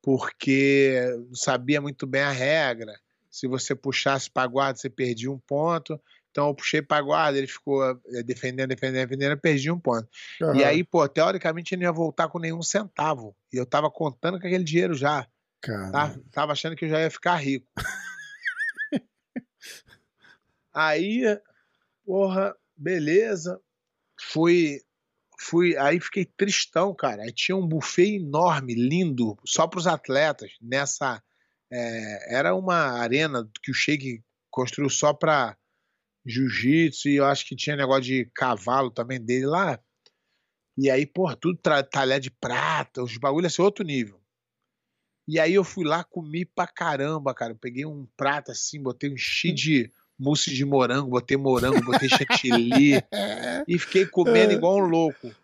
Porque 0.00 1.00
não 1.28 1.34
sabia 1.34 1.80
muito 1.80 2.06
bem 2.06 2.22
a 2.22 2.30
regra. 2.30 2.92
Se 3.30 3.46
você 3.48 3.74
puxasse 3.74 4.30
para 4.30 4.46
guarda, 4.48 4.78
você 4.78 4.88
perdia 4.88 5.30
um 5.30 5.38
ponto. 5.38 6.00
Então 6.30 6.48
eu 6.48 6.54
puxei 6.54 6.82
para 6.82 7.02
guarda, 7.02 7.38
ele 7.38 7.46
ficou 7.46 7.82
eh, 7.84 8.22
defendendo, 8.22 8.68
defendendo, 8.68 9.08
defendendo, 9.08 9.30
eu 9.32 9.40
perdi 9.40 9.70
um 9.70 9.80
ponto. 9.80 10.08
E 10.40 10.44
aham, 10.44 10.66
aí, 10.66 10.84
pô, 10.84 11.08
teoricamente 11.08 11.74
ele 11.74 11.82
não 11.82 11.90
ia 11.90 11.92
voltar 11.92 12.28
com 12.28 12.38
nenhum 12.38 12.62
centavo. 12.62 13.34
E 13.52 13.56
eu 13.56 13.66
tava 13.66 13.90
contando 13.90 14.38
com 14.38 14.46
aquele 14.46 14.64
dinheiro 14.64 14.94
já. 14.94 15.26
cara. 15.60 15.90
Tá? 15.90 16.20
Tava 16.30 16.52
achando 16.52 16.76
que 16.76 16.84
eu 16.84 16.88
já 16.88 17.00
ia 17.00 17.10
ficar 17.10 17.36
rico. 17.36 17.66
aí, 20.72 21.22
porra, 22.04 22.54
beleza. 22.76 23.60
Fui, 24.20 24.80
fui, 25.40 25.76
aí 25.76 25.98
fiquei 25.98 26.24
tristão, 26.24 26.94
cara. 26.94 27.22
Aí 27.22 27.32
tinha 27.32 27.56
um 27.56 27.66
buffet 27.66 28.16
enorme, 28.16 28.74
lindo, 28.74 29.38
só 29.44 29.66
para 29.66 29.78
os 29.78 29.86
atletas. 29.86 30.52
Nessa, 30.60 31.22
é, 31.72 32.36
era 32.36 32.54
uma 32.54 33.00
arena 33.00 33.48
que 33.62 33.70
o 33.70 33.74
Sheik 33.74 34.22
construiu 34.50 34.90
só 34.90 35.12
para 35.12 35.56
jiu-jitsu 36.28 37.08
e 37.08 37.16
eu 37.16 37.24
acho 37.24 37.46
que 37.46 37.56
tinha 37.56 37.76
negócio 37.76 38.02
de 38.02 38.30
cavalo 38.34 38.90
também 38.90 39.20
dele 39.20 39.46
lá. 39.46 39.80
E 40.76 40.90
aí, 40.90 41.06
porra, 41.06 41.34
tudo 41.34 41.58
talher 41.90 42.20
de 42.20 42.30
prata, 42.30 43.02
os 43.02 43.16
bagulhos 43.16 43.52
assim, 43.52 43.62
outro 43.62 43.84
nível. 43.84 44.20
E 45.26 45.40
aí 45.40 45.54
eu 45.54 45.64
fui 45.64 45.84
lá, 45.84 46.04
comi 46.04 46.44
pra 46.44 46.66
caramba, 46.66 47.34
cara. 47.34 47.52
Eu 47.52 47.58
peguei 47.58 47.84
um 47.84 48.06
prato 48.16 48.50
assim, 48.50 48.82
botei 48.82 49.10
um 49.10 49.14
enchi 49.14 49.52
de 49.52 49.92
mousse 50.18 50.54
de 50.54 50.64
morango, 50.64 51.10
botei 51.10 51.36
morango, 51.36 51.84
botei 51.84 52.08
chantilly 52.08 53.02
e 53.68 53.78
fiquei 53.78 54.06
comendo 54.06 54.52
igual 54.52 54.78
um 54.78 54.88
louco. 54.88 55.34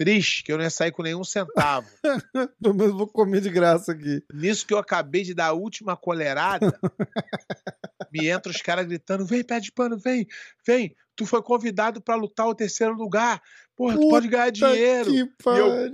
Triste, 0.00 0.42
que 0.42 0.50
eu 0.50 0.56
não 0.56 0.64
ia 0.64 0.70
sair 0.70 0.92
com 0.92 1.02
nenhum 1.02 1.22
centavo. 1.22 1.86
Pelo 2.58 2.74
menos 2.74 2.94
vou 2.94 3.06
comer 3.06 3.42
de 3.42 3.50
graça 3.50 3.92
aqui. 3.92 4.24
Nisso 4.32 4.66
que 4.66 4.72
eu 4.72 4.78
acabei 4.78 5.22
de 5.24 5.34
dar 5.34 5.48
a 5.48 5.52
última 5.52 5.94
colerada, 5.94 6.72
me 8.10 8.26
entra 8.26 8.50
os 8.50 8.62
caras 8.62 8.86
gritando: 8.86 9.26
vem, 9.26 9.44
pé 9.44 9.60
de 9.60 9.70
pano, 9.70 9.98
vem, 9.98 10.26
vem. 10.66 10.96
Tu 11.14 11.26
foi 11.26 11.42
convidado 11.42 12.00
pra 12.00 12.14
lutar 12.14 12.48
o 12.48 12.54
terceiro 12.54 12.94
lugar. 12.94 13.42
Porra, 13.76 13.92
tu 13.92 14.00
Puta 14.00 14.10
pode 14.10 14.28
ganhar 14.28 14.48
dinheiro. 14.48 15.10
Que 15.12 15.26
pariu. 15.44 15.86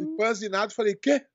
empanzinado, 0.00 0.72
falei, 0.72 0.94
quê? 0.94 1.26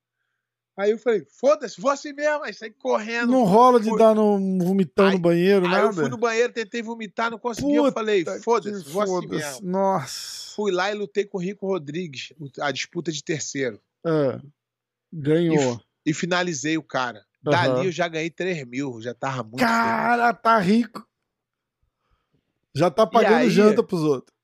Aí 0.78 0.92
eu 0.92 0.98
falei, 1.00 1.26
foda-se, 1.40 1.80
vou 1.80 1.90
assim 1.90 2.12
mesmo. 2.12 2.44
Aí 2.44 2.54
saí 2.54 2.70
correndo. 2.72 3.32
Não 3.32 3.44
rola 3.46 3.80
de 3.80 3.90
Fui- 3.90 3.98
dar 3.98 4.14
no 4.14 4.38
vomitão 4.60 5.08
Aí- 5.08 5.14
no 5.14 5.20
banheiro, 5.20 5.66
Aí 5.66 5.72
nada. 5.72 5.86
eu 5.88 5.94
fui 5.94 6.10
no 6.10 6.18
banheiro, 6.18 6.52
tentei 6.52 6.82
vomitar, 6.82 7.32
não 7.32 7.40
consegui. 7.40 7.74
Eu 7.76 7.84
Puta 7.84 7.94
falei, 7.94 8.26
que 8.26 8.40
foda-se, 8.40 8.90
vou 8.90 9.02
assim 9.04 9.12
foda-se. 9.14 9.34
mesmo. 9.62 9.68
Nossa. 9.72 10.54
Fui 10.56 10.72
lá 10.72 10.92
e 10.92 10.94
lutei 10.96 11.24
com 11.26 11.38
o 11.38 11.42
Rico 11.42 11.66
Rodrigues, 11.68 12.34
a 12.60 12.72
disputa 12.72 13.12
de 13.12 13.24
terceiro. 13.24 13.80
É. 14.06 14.40
Ganhou. 15.14 15.82
E 16.06 16.14
finalizei 16.14 16.78
o 16.78 16.84
cara. 16.84 17.26
Aham. 17.48 17.52
Dali 17.74 17.86
eu 17.86 17.92
já 17.92 18.08
ganhei 18.08 18.30
3 18.30 18.66
mil, 18.66 19.02
já 19.02 19.14
tava 19.14 19.44
muito. 19.44 19.58
Cara, 19.58 20.34
tá 20.34 20.58
rico. 20.60 21.08
Já 22.74 22.92
tá 22.92 23.08
pagando 23.08 23.36
aí? 23.36 23.50
janta 23.50 23.82
pros 23.82 24.02
outros. 24.02 24.36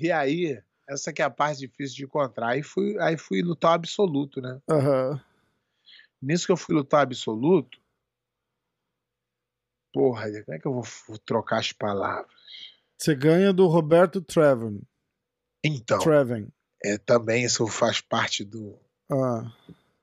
E 0.00 0.10
aí, 0.10 0.58
essa 0.88 1.12
que 1.12 1.20
é 1.20 1.24
a 1.24 1.30
parte 1.30 1.58
difícil 1.60 1.96
de 1.96 2.04
encontrar. 2.04 2.48
Aí 2.50 2.62
fui, 2.62 2.98
aí 3.00 3.16
fui 3.18 3.42
lutar 3.42 3.72
o 3.72 3.74
absoluto, 3.74 4.40
né? 4.40 4.58
Aham. 4.70 5.20
Nisso 6.20 6.46
que 6.46 6.52
eu 6.52 6.56
fui 6.56 6.74
lutar 6.74 7.02
absoluto, 7.02 7.80
porra, 9.92 10.24
como 10.44 10.56
é 10.56 10.58
que 10.58 10.66
eu 10.66 10.72
vou 10.72 11.18
trocar 11.24 11.58
as 11.60 11.72
palavras? 11.72 12.30
Você 12.98 13.14
ganha 13.14 13.52
do 13.52 13.66
Roberto 13.66 14.20
Treven. 14.20 14.82
Então, 15.64 15.98
Treven. 16.00 16.48
é, 16.84 16.98
também 16.98 17.44
isso 17.44 17.66
faz 17.68 18.00
parte 18.00 18.44
do. 18.44 18.78
Ah. 19.10 19.52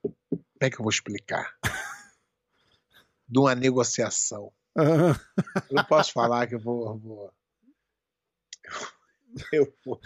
Como 0.02 0.44
é 0.60 0.70
que 0.70 0.76
eu 0.76 0.82
vou 0.82 0.90
explicar? 0.90 1.54
de 3.28 3.38
uma 3.38 3.54
negociação. 3.54 4.52
Aham. 4.76 5.18
Eu 5.70 5.76
não 5.76 5.84
posso 5.84 6.12
falar 6.12 6.46
que 6.46 6.54
eu 6.54 6.60
vou. 6.60 6.86
eu 6.88 6.98
vou- 6.98 7.34
Eu 9.52 9.74
vou. 9.84 10.00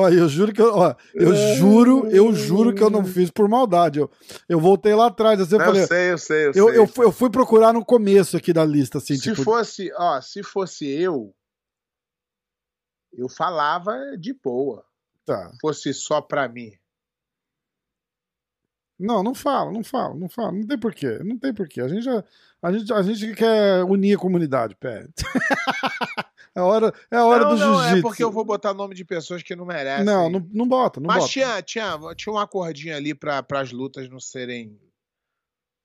Olha, 0.00 0.14
eu 0.14 0.28
juro 0.28 0.52
que 0.52 0.62
eu, 0.62 0.72
ó, 0.72 0.94
eu 1.12 1.34
juro, 1.56 2.08
eu 2.08 2.32
juro 2.32 2.72
que 2.72 2.80
eu 2.80 2.88
não 2.88 3.04
fiz 3.04 3.32
por 3.32 3.48
maldade. 3.48 3.98
Eu, 3.98 4.08
eu 4.48 4.60
voltei 4.60 4.94
lá 4.94 5.06
atrás, 5.08 5.40
assim, 5.40 5.56
eu 5.56 5.58
Não, 5.58 5.66
falei, 5.66 5.82
eu 5.82 5.86
sei, 5.88 6.12
eu 6.12 6.18
sei, 6.18 6.36
eu, 6.44 6.52
eu, 6.52 6.52
sei. 6.68 6.78
eu, 6.78 6.86
fui, 6.86 7.04
eu 7.06 7.12
fui 7.12 7.30
procurar 7.30 7.72
no 7.72 7.84
começo 7.84 8.36
aqui 8.36 8.52
da 8.52 8.64
lista, 8.64 8.98
assim, 8.98 9.16
se 9.16 9.22
tipo, 9.22 9.42
fosse, 9.42 9.92
ó, 9.96 10.20
se 10.20 10.40
fosse 10.44 10.86
eu, 10.86 11.34
eu 13.12 13.28
falava 13.28 14.16
de 14.16 14.32
boa. 14.32 14.84
tá. 15.24 15.50
Fosse 15.60 15.92
só 15.92 16.20
pra 16.20 16.48
mim. 16.48 16.70
Não, 19.00 19.22
não 19.22 19.34
fala, 19.34 19.72
não 19.72 19.82
fala, 19.82 20.14
não 20.14 20.28
fala, 20.28 20.52
não 20.52 20.66
tem 20.66 20.78
porquê, 20.78 21.18
não 21.24 21.36
tem 21.38 21.52
porquê. 21.52 21.80
A 21.80 21.88
gente 21.88 22.02
já, 22.02 22.24
a 22.62 22.72
gente, 22.72 22.92
a 22.92 23.02
gente 23.02 23.34
quer 23.34 23.82
unir 23.84 24.16
a 24.16 24.20
comunidade, 24.20 24.76
pé. 24.76 25.08
é 26.58 26.60
a 26.60 26.64
hora, 26.64 26.94
é 27.10 27.16
a 27.16 27.24
hora 27.24 27.44
não, 27.44 27.50
do 27.54 27.56
não, 27.56 27.74
jiu-jitsu. 27.74 27.98
é 27.98 28.02
porque 28.02 28.24
eu 28.24 28.30
vou 28.32 28.44
botar 28.44 28.74
nome 28.74 28.94
de 28.94 29.04
pessoas 29.04 29.42
que 29.42 29.54
não 29.54 29.64
merecem. 29.64 30.04
Não, 30.04 30.28
não, 30.28 30.46
não 30.52 30.66
bota, 30.68 31.00
não 31.00 31.06
Mas 31.06 31.18
bota. 31.20 31.32
tinha, 31.32 31.62
tinha, 31.62 31.98
tinha 32.16 32.32
um 32.32 32.38
acordinho 32.38 32.96
ali 32.96 33.14
para 33.14 33.44
as 33.52 33.72
lutas 33.72 34.08
não 34.08 34.18
serem 34.20 34.78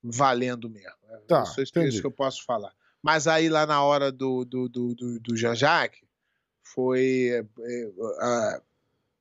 valendo 0.04 0.70
mesmo. 0.70 0.91
É 1.10 1.18
Tá, 1.28 1.44
isso, 1.44 1.62
isso 1.62 1.72
entendi. 1.76 2.02
que 2.02 2.08
eu 2.08 2.12
posso 2.12 2.44
falar. 2.44 2.74
Mas 3.02 3.28
aí 3.28 3.50
lá 3.50 3.66
na 3.66 3.84
hora 3.84 4.12
do, 4.12 4.44
do, 4.45 4.68
do, 4.68 4.95
do, 4.95 5.20
do 5.20 5.36
Jean-Jacques, 5.38 6.02
foi. 6.64 7.30
é, 7.30 7.45
é, 7.62 8.62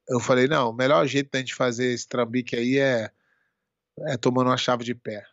eu 0.09 0.19
falei, 0.21 0.49
não, 0.49 0.71
o 0.71 0.73
melhor 0.73 1.07
jeito 1.07 1.31
da 1.31 1.39
gente 1.39 1.55
fazer 1.55 1.93
esse 1.93 2.09
trambique 2.09 2.57
aí 2.57 2.79
é, 2.79 3.11
é 4.01 4.17
tomando 4.17 4.49
uma 4.49 4.57
chave 4.57 4.85
de 4.85 4.95
pé. 4.95 5.25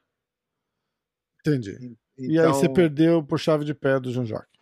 Entendi. 1.40 1.96
Então, 2.18 2.32
E 2.32 2.40
aí 2.40 2.48
você 2.48 2.68
perdeu 2.68 3.24
por 3.24 3.40
chave 3.40 3.64
de 3.64 3.74
pé 3.74 4.00
do 4.00 4.12
Jean-Jacques. 4.12 4.59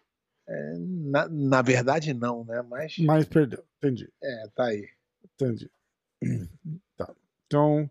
Na, 0.80 1.28
na 1.28 1.62
verdade, 1.62 2.14
não, 2.14 2.44
né? 2.46 2.62
Mas 2.62 2.98
Mas 3.00 3.26
perdeu, 3.26 3.64
entendi. 3.78 4.10
é, 4.24 4.48
tá 4.56 4.66
aí. 4.66 4.88
Entendi. 5.36 5.70
Tá. 6.98 7.14
Então, 7.46 7.88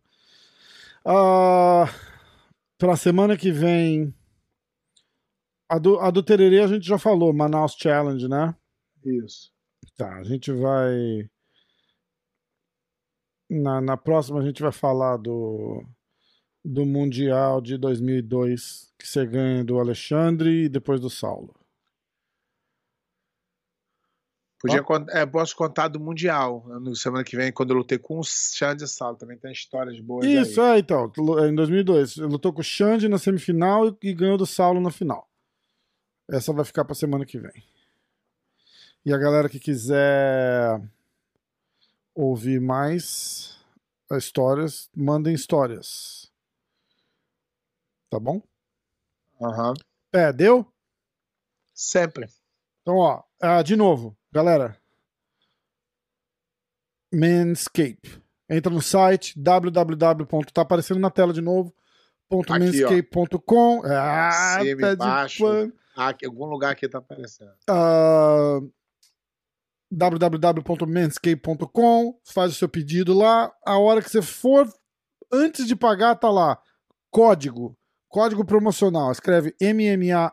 ah, 1.05 1.85
pra 2.77 2.97
semana 2.97 3.37
que 3.37 3.53
vem, 3.53 4.13
a 5.69 5.79
do, 5.79 6.01
a 6.01 6.11
do 6.11 6.25
Tererê 6.25 6.61
a 6.61 6.67
gente 6.67 6.85
já 6.85 6.99
falou, 6.99 7.33
Manaus 7.33 7.77
Challenge, 7.79 8.27
né? 8.27 8.53
Isso. 9.05 9.53
Tá, 9.97 10.17
a 10.17 10.25
gente 10.25 10.51
vai. 10.51 11.31
Na, 13.49 13.81
na 13.81 13.97
próxima 13.97 14.41
a 14.41 14.45
gente 14.45 14.61
vai 14.61 14.73
falar 14.73 15.17
do, 15.19 15.85
do 16.65 16.85
Mundial 16.85 17.61
de 17.61 17.79
2002, 17.79 18.93
que 18.99 19.07
você 19.07 19.25
ganha 19.25 19.63
do 19.63 19.79
Alexandre 19.79 20.65
e 20.65 20.69
depois 20.69 21.01
do 21.01 21.09
Saulo. 21.09 21.55
Podia, 24.67 24.85
é, 25.21 25.27
posso 25.27 25.55
contar 25.57 25.89
do 25.89 26.01
Mundial 26.01 26.65
no 26.81 26.95
semana 26.97 27.23
que 27.25 27.37
vem, 27.37 27.53
quando 27.53 27.71
eu 27.71 27.77
lutei 27.79 27.99
com 27.99 28.19
o 28.19 28.25
Xande 28.25 28.87
Sal. 28.89 29.17
Também 29.17 29.37
tem 29.39 29.53
histórias 29.53 29.99
boas 30.01 30.27
Isso, 30.27 30.61
aí. 30.61 30.77
é, 30.77 30.79
então. 30.81 31.11
Em 31.49 31.55
2002. 31.55 32.17
Ele 32.17 32.27
lutou 32.27 32.53
com 32.53 32.61
o 32.61 32.65
Xande 32.65 33.09
na 33.09 33.19
semifinal 33.19 33.89
e- 33.89 33.97
e 34.03 34.15
ganhou 34.15 34.37
do 34.37 34.47
Saulo 34.47 34.81
na 34.81 34.91
final. 34.91 35.29
Essa 36.29 36.53
vai 36.53 36.65
ficar 36.65 36.85
pra 36.85 36.95
semana 36.95 37.25
que 37.25 37.39
vem. 37.39 37.63
E 39.05 39.13
a 39.13 39.19
galera 39.19 39.49
que 39.49 39.61
quiser 39.61 40.81
ouvir 42.15 42.61
mais 42.61 43.57
histórias, 44.13 44.89
mandem 44.97 45.35
histórias. 45.35 46.31
Tá 48.11 48.19
bom? 48.19 48.41
Aham. 49.41 49.75
É, 50.13 50.33
deu? 50.33 50.67
Sempre. 51.75 52.29
Então, 52.83 52.97
ó, 52.97 53.23
ah, 53.41 53.63
de 53.63 53.77
novo, 53.77 54.17
galera. 54.37 54.77
Manscape. 57.13 58.23
Entra 58.49 58.73
no 58.73 58.81
site 58.83 59.39
www. 59.39 60.27
Tá 60.53 60.63
aparecendo 60.63 60.99
na 61.01 61.11
tela 61.11 61.33
de 61.33 61.41
novo. 61.41 61.75
manscape.com. 62.31 63.83
Ah, 63.85 64.59
de. 64.63 64.77
Ah, 65.97 66.09
aqui, 66.09 66.27
algum 66.27 66.45
lugar 66.45 66.73
aqui 66.73 66.89
tá 66.89 66.99
aparecendo. 66.99 67.53
Ah, 67.69 68.61
www.manscape.com. 69.91 72.21
Faz 72.25 72.53
o 72.53 72.55
seu 72.55 72.69
pedido 72.69 73.15
lá. 73.15 73.51
A 73.65 73.79
hora 73.79 74.03
que 74.03 74.11
você 74.11 74.21
for, 74.21 74.71
antes 75.33 75.67
de 75.67 75.75
pagar, 75.75 76.17
tá 76.17 76.31
lá. 76.31 76.61
Código. 77.11 77.75
Código 78.09 78.45
promocional. 78.45 79.11
Escreve 79.11 79.57
MMA1. 79.61 80.31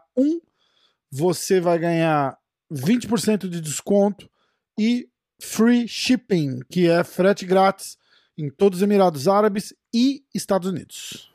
Você 1.09 1.61
vai 1.61 1.79
ganhar 1.79 2.37
20% 2.73 3.47
de 3.47 3.61
desconto 3.61 4.29
e 4.77 5.07
free 5.39 5.87
shipping, 5.87 6.59
que 6.69 6.89
é 6.89 7.03
frete 7.03 7.45
grátis 7.45 7.97
em 8.37 8.49
todos 8.49 8.79
os 8.79 8.83
Emirados 8.83 9.27
Árabes 9.27 9.73
e 9.93 10.23
Estados 10.33 10.67
Unidos. 10.67 11.31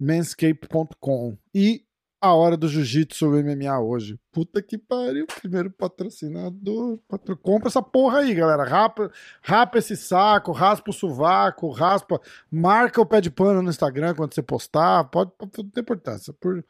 Manscape.com. 0.00 1.36
E 1.54 1.84
a 2.22 2.32
hora 2.34 2.56
do 2.56 2.68
jiu-jitsu 2.68 3.26
MMA 3.30 3.80
hoje. 3.80 4.16
Puta 4.30 4.62
que 4.62 4.78
pariu. 4.78 5.26
Primeiro 5.40 5.68
patrocinador. 5.72 6.98
Patro... 7.08 7.36
Compra 7.36 7.68
essa 7.68 7.82
porra 7.82 8.20
aí, 8.20 8.32
galera. 8.32 8.62
Rapa, 8.62 9.10
rapa 9.42 9.78
esse 9.78 9.96
saco, 9.96 10.52
raspa 10.52 10.90
o 10.90 10.94
sovaco, 10.94 11.68
raspa. 11.70 12.20
Marca 12.48 13.00
o 13.00 13.06
pé 13.06 13.20
de 13.20 13.28
pano 13.28 13.60
no 13.60 13.70
Instagram 13.70 14.14
quando 14.14 14.34
você 14.34 14.42
postar. 14.42 15.02
Pode, 15.04 15.32
pode 15.32 15.68
importância. 15.76 16.32
Por, 16.34 16.64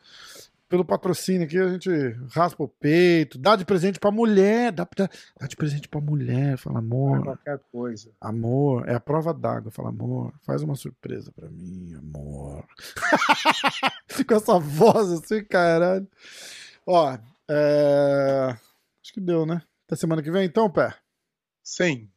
pelo 0.73 0.87
patrocínio 0.87 1.47
aqui, 1.47 1.59
a 1.59 1.69
gente 1.69 1.91
raspa 2.31 2.65
o 2.65 2.67
peito, 2.67 3.37
dá 3.37 3.57
de 3.57 3.63
presente 3.63 4.01
pra 4.01 4.11
mulher. 4.11 4.73
Dá, 4.73 4.89
dá, 4.97 5.07
dá 5.39 5.47
de 5.47 5.55
presente 5.55 5.87
pra 5.87 6.01
mulher. 6.01 6.57
Fala, 6.57 6.79
amor. 6.79 7.23
Qualquer 7.23 7.59
coisa. 7.71 8.11
Amor, 8.19 8.89
é 8.89 8.95
a 8.95 9.01
prova 9.01 9.35
d'água. 9.35 9.71
Fala, 9.71 9.91
amor, 9.91 10.33
faz 10.47 10.63
uma 10.63 10.75
surpresa 10.75 11.31
pra 11.31 11.47
mim, 11.51 11.93
amor. 11.93 12.67
Com 14.27 14.35
essa 14.35 14.59
voz 14.59 15.13
assim, 15.13 15.45
caralho. 15.45 16.09
Ó, 16.87 17.19
é... 17.51 18.57
acho 19.03 19.13
que 19.13 19.21
deu, 19.21 19.45
né? 19.45 19.61
Até 19.87 19.97
semana 19.97 20.23
que 20.23 20.31
vem, 20.31 20.47
então, 20.47 20.71
pé. 20.71 20.95
Sim. 21.63 22.09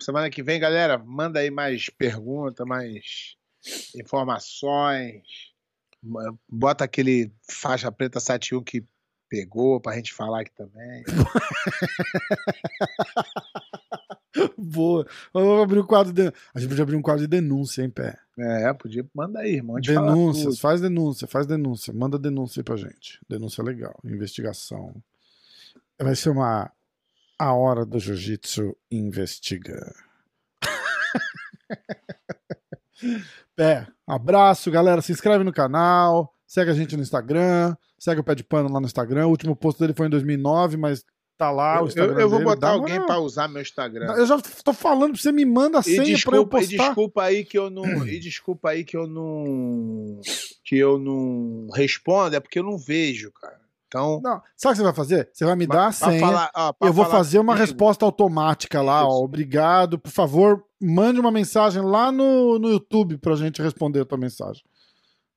Semana 0.00 0.30
que 0.30 0.44
vem, 0.44 0.60
galera, 0.60 0.96
manda 0.96 1.40
aí 1.40 1.50
mais 1.50 1.90
perguntas, 1.90 2.64
mais 2.64 3.36
informações. 3.96 5.47
Bota 6.48 6.84
aquele 6.84 7.32
faixa 7.42 7.90
preta 7.90 8.20
71 8.20 8.62
que 8.62 8.86
pegou 9.28 9.80
pra 9.80 9.96
gente 9.96 10.14
falar 10.14 10.40
aqui 10.40 10.52
também. 10.54 11.04
Boa. 14.56 15.04
Vamos 15.32 15.62
abrir 15.62 15.80
o 15.80 15.86
quadro 15.86 16.12
de... 16.12 16.32
A 16.54 16.58
gente 16.58 16.68
podia 16.68 16.82
abrir 16.82 16.96
um 16.96 17.02
quadro 17.02 17.22
de 17.22 17.28
denúncia, 17.28 17.82
hein, 17.82 17.90
pé? 17.90 18.18
É, 18.38 18.72
podia. 18.72 19.04
Manda 19.12 19.40
aí, 19.40 19.56
irmão. 19.56 19.80
Denúncias, 19.80 20.60
faz 20.60 20.80
denúncia, 20.80 21.26
faz 21.26 21.46
denúncia. 21.46 21.92
Manda 21.92 22.18
denúncia 22.18 22.60
aí 22.60 22.64
pra 22.64 22.76
gente. 22.76 23.18
Denúncia 23.28 23.64
legal, 23.64 23.98
investigação. 24.04 24.94
Vai 26.00 26.14
ser 26.14 26.30
uma 26.30 26.70
A 27.38 27.52
Hora 27.52 27.84
do 27.84 27.98
Jiu-Jitsu 27.98 28.76
Investiga. 28.90 29.94
Pé, 33.56 33.86
abraço, 34.06 34.70
galera. 34.70 35.00
Se 35.02 35.12
inscreve 35.12 35.44
no 35.44 35.52
canal, 35.52 36.32
segue 36.46 36.70
a 36.70 36.74
gente 36.74 36.96
no 36.96 37.02
Instagram, 37.02 37.74
segue 37.98 38.20
o 38.20 38.24
Pé 38.24 38.34
de 38.34 38.44
Pano 38.44 38.72
lá 38.72 38.80
no 38.80 38.86
Instagram. 38.86 39.26
O 39.26 39.30
último 39.30 39.56
post 39.56 39.80
dele 39.80 39.94
foi 39.94 40.06
em 40.06 40.10
2009, 40.10 40.76
mas 40.76 41.04
tá 41.36 41.50
lá 41.50 41.76
o 41.80 41.84
Eu, 41.84 41.86
Instagram 41.88 42.14
eu, 42.14 42.20
eu 42.20 42.28
vou 42.28 42.38
dele, 42.38 42.50
botar 42.50 42.66
dá 42.68 42.72
alguém 42.72 42.94
moral. 42.94 43.06
pra 43.06 43.18
usar 43.20 43.48
meu 43.48 43.62
Instagram. 43.62 44.12
Eu 44.14 44.26
já 44.26 44.38
tô 44.64 44.72
falando 44.72 45.12
pra 45.12 45.20
você 45.22 45.30
me 45.32 45.44
manda 45.44 45.78
a 45.78 45.80
E 45.80 45.84
senha 45.84 45.96
pra 46.02 46.06
eu 46.36 46.44
desculpa, 46.44 46.58
e 46.58 46.66
postar. 46.68 46.86
desculpa 46.86 47.22
aí 47.22 47.44
que 47.44 47.58
eu 47.58 47.70
não. 47.70 48.06
E 48.06 48.18
desculpa 48.20 48.70
aí 48.70 48.84
que 48.84 48.96
eu 48.96 49.06
não. 49.06 50.20
Que 50.64 50.76
eu 50.76 50.98
não 50.98 51.68
respondo, 51.74 52.34
é 52.36 52.40
porque 52.40 52.58
eu 52.58 52.64
não 52.64 52.76
vejo, 52.78 53.30
cara. 53.32 53.60
Então. 53.88 54.20
Não, 54.22 54.40
sabe 54.56 54.72
o 54.72 54.72
que 54.72 54.76
você 54.76 54.82
vai 54.82 54.92
fazer? 54.92 55.30
Você 55.32 55.44
vai 55.44 55.56
me 55.56 55.66
dar 55.66 55.86
a 55.88 55.92
senha. 55.92 56.20
falar- 56.20 56.50
ó, 56.54 56.72
eu 56.82 56.92
vou 56.92 57.06
fazer 57.06 57.38
uma 57.38 57.54
comigo, 57.54 57.66
resposta 57.66 58.04
automática 58.04 58.82
lá, 58.82 59.06
ó. 59.08 59.22
Obrigado. 59.24 59.98
Por 59.98 60.10
favor, 60.10 60.62
mande 60.80 61.18
uma 61.18 61.30
mensagem 61.30 61.82
lá 61.82 62.12
no, 62.12 62.58
no 62.58 62.68
YouTube 62.68 63.16
pra 63.18 63.34
gente 63.34 63.62
responder 63.62 64.00
a 64.00 64.04
tua 64.04 64.18
mensagem. 64.18 64.62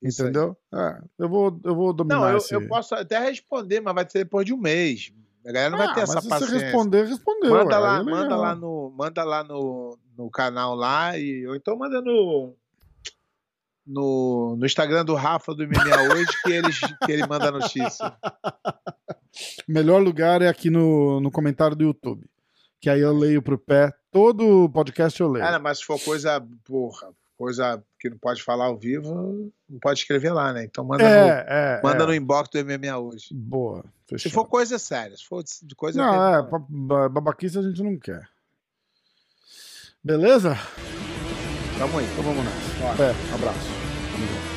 Isso. 0.02 0.22
Entendeu? 0.24 0.58
É, 0.74 1.02
eu 1.20 1.30
vou, 1.30 1.60
eu 1.64 1.76
vou 1.76 1.94
dominar 1.94 2.20
Não, 2.20 2.30
eu, 2.30 2.38
esse... 2.38 2.54
eu 2.54 2.68
posso 2.68 2.94
até 2.94 3.20
responder, 3.20 3.80
mas 3.80 3.94
vai 3.96 4.06
ser 4.10 4.20
depois 4.26 4.46
de 4.46 4.54
um 4.54 4.58
mês. 4.58 5.14
A 5.46 5.52
galera 5.52 5.70
não 5.72 5.78
vai 5.78 5.88
Ah, 5.88 5.94
ter 5.94 6.02
essa 6.02 6.22
se 6.22 6.28
paciência. 6.28 6.58
você 6.60 6.66
responder, 6.66 7.06
respondeu. 7.08 7.52
manda 7.52 7.76
ué, 7.76 7.80
lá, 7.80 8.00
é 8.00 8.04
manda 8.04 8.36
lá 8.36 8.56
no, 8.56 8.94
manda 8.96 9.24
lá 9.24 9.44
no, 9.44 9.98
no 10.18 10.30
canal 10.30 10.76
lá 10.76 11.18
e 11.18 11.48
ou 11.48 11.56
então 11.56 11.78
manda 11.78 12.02
no 12.02 12.54
no, 13.92 14.56
no 14.58 14.66
Instagram 14.66 15.04
do 15.04 15.16
Rafa 15.16 15.54
do 15.54 15.68
MMA 15.68 16.14
hoje 16.14 16.32
que 16.44 16.52
eles 16.52 16.80
que 16.80 17.12
ele 17.12 17.28
manda 17.28 17.50
a 17.50 17.52
notícia. 17.52 18.14
Melhor 19.68 20.02
lugar 20.02 20.42
é 20.42 20.48
aqui 20.48 20.70
no, 20.70 21.20
no 21.20 21.30
comentário 21.30 21.76
do 21.76 21.84
YouTube. 21.84 22.26
Que 22.80 22.90
aí 22.90 23.02
eu 23.02 23.16
leio 23.16 23.42
pro 23.42 23.58
pé. 23.58 23.94
Todo 24.12 24.70
podcast 24.70 25.20
eu 25.20 25.30
leio. 25.30 25.46
Cara, 25.46 25.60
mas 25.60 25.80
se 25.80 25.86
for 25.86 26.00
coisa, 26.00 26.42
porra, 26.66 27.10
coisa 27.38 27.84
que 28.00 28.10
não 28.10 28.18
pode 28.18 28.42
falar 28.42 28.66
ao 28.66 28.78
vivo, 28.78 29.52
não 29.70 29.80
pode 29.80 30.00
escrever 30.00 30.32
lá, 30.32 30.52
né? 30.52 30.64
Então 30.64 30.84
manda, 30.84 31.04
no, 31.04 31.10
é, 31.10 31.46
é. 31.48 31.82
manda 31.84 32.04
é. 32.04 32.08
no 32.08 32.16
inbox 32.16 32.50
do 32.50 32.66
MMA 32.66 32.98
hoje. 32.98 33.28
Boa. 33.34 33.84
Se 34.08 34.16
fechado. 34.16 34.34
for 34.34 34.46
coisa 34.46 34.80
séria, 34.80 35.16
se 35.16 35.26
for 35.26 35.44
de 35.44 35.76
coisa 35.76 36.02
Não, 36.02 36.34
é, 36.34 36.42
ba- 36.42 36.66
ba- 36.68 37.10
babaquice 37.10 37.60
a 37.60 37.62
gente 37.62 37.82
não 37.84 37.98
quer. 37.98 38.28
Beleza? 40.04 40.58
Tamo 41.78 42.00
aí. 42.00 42.06
Então 42.12 42.24
vamos 42.24 42.44
nessa. 42.44 43.04
É, 43.04 43.36
abraço. 43.36 43.81
Tamo 44.22 44.34
junto. 44.34 44.51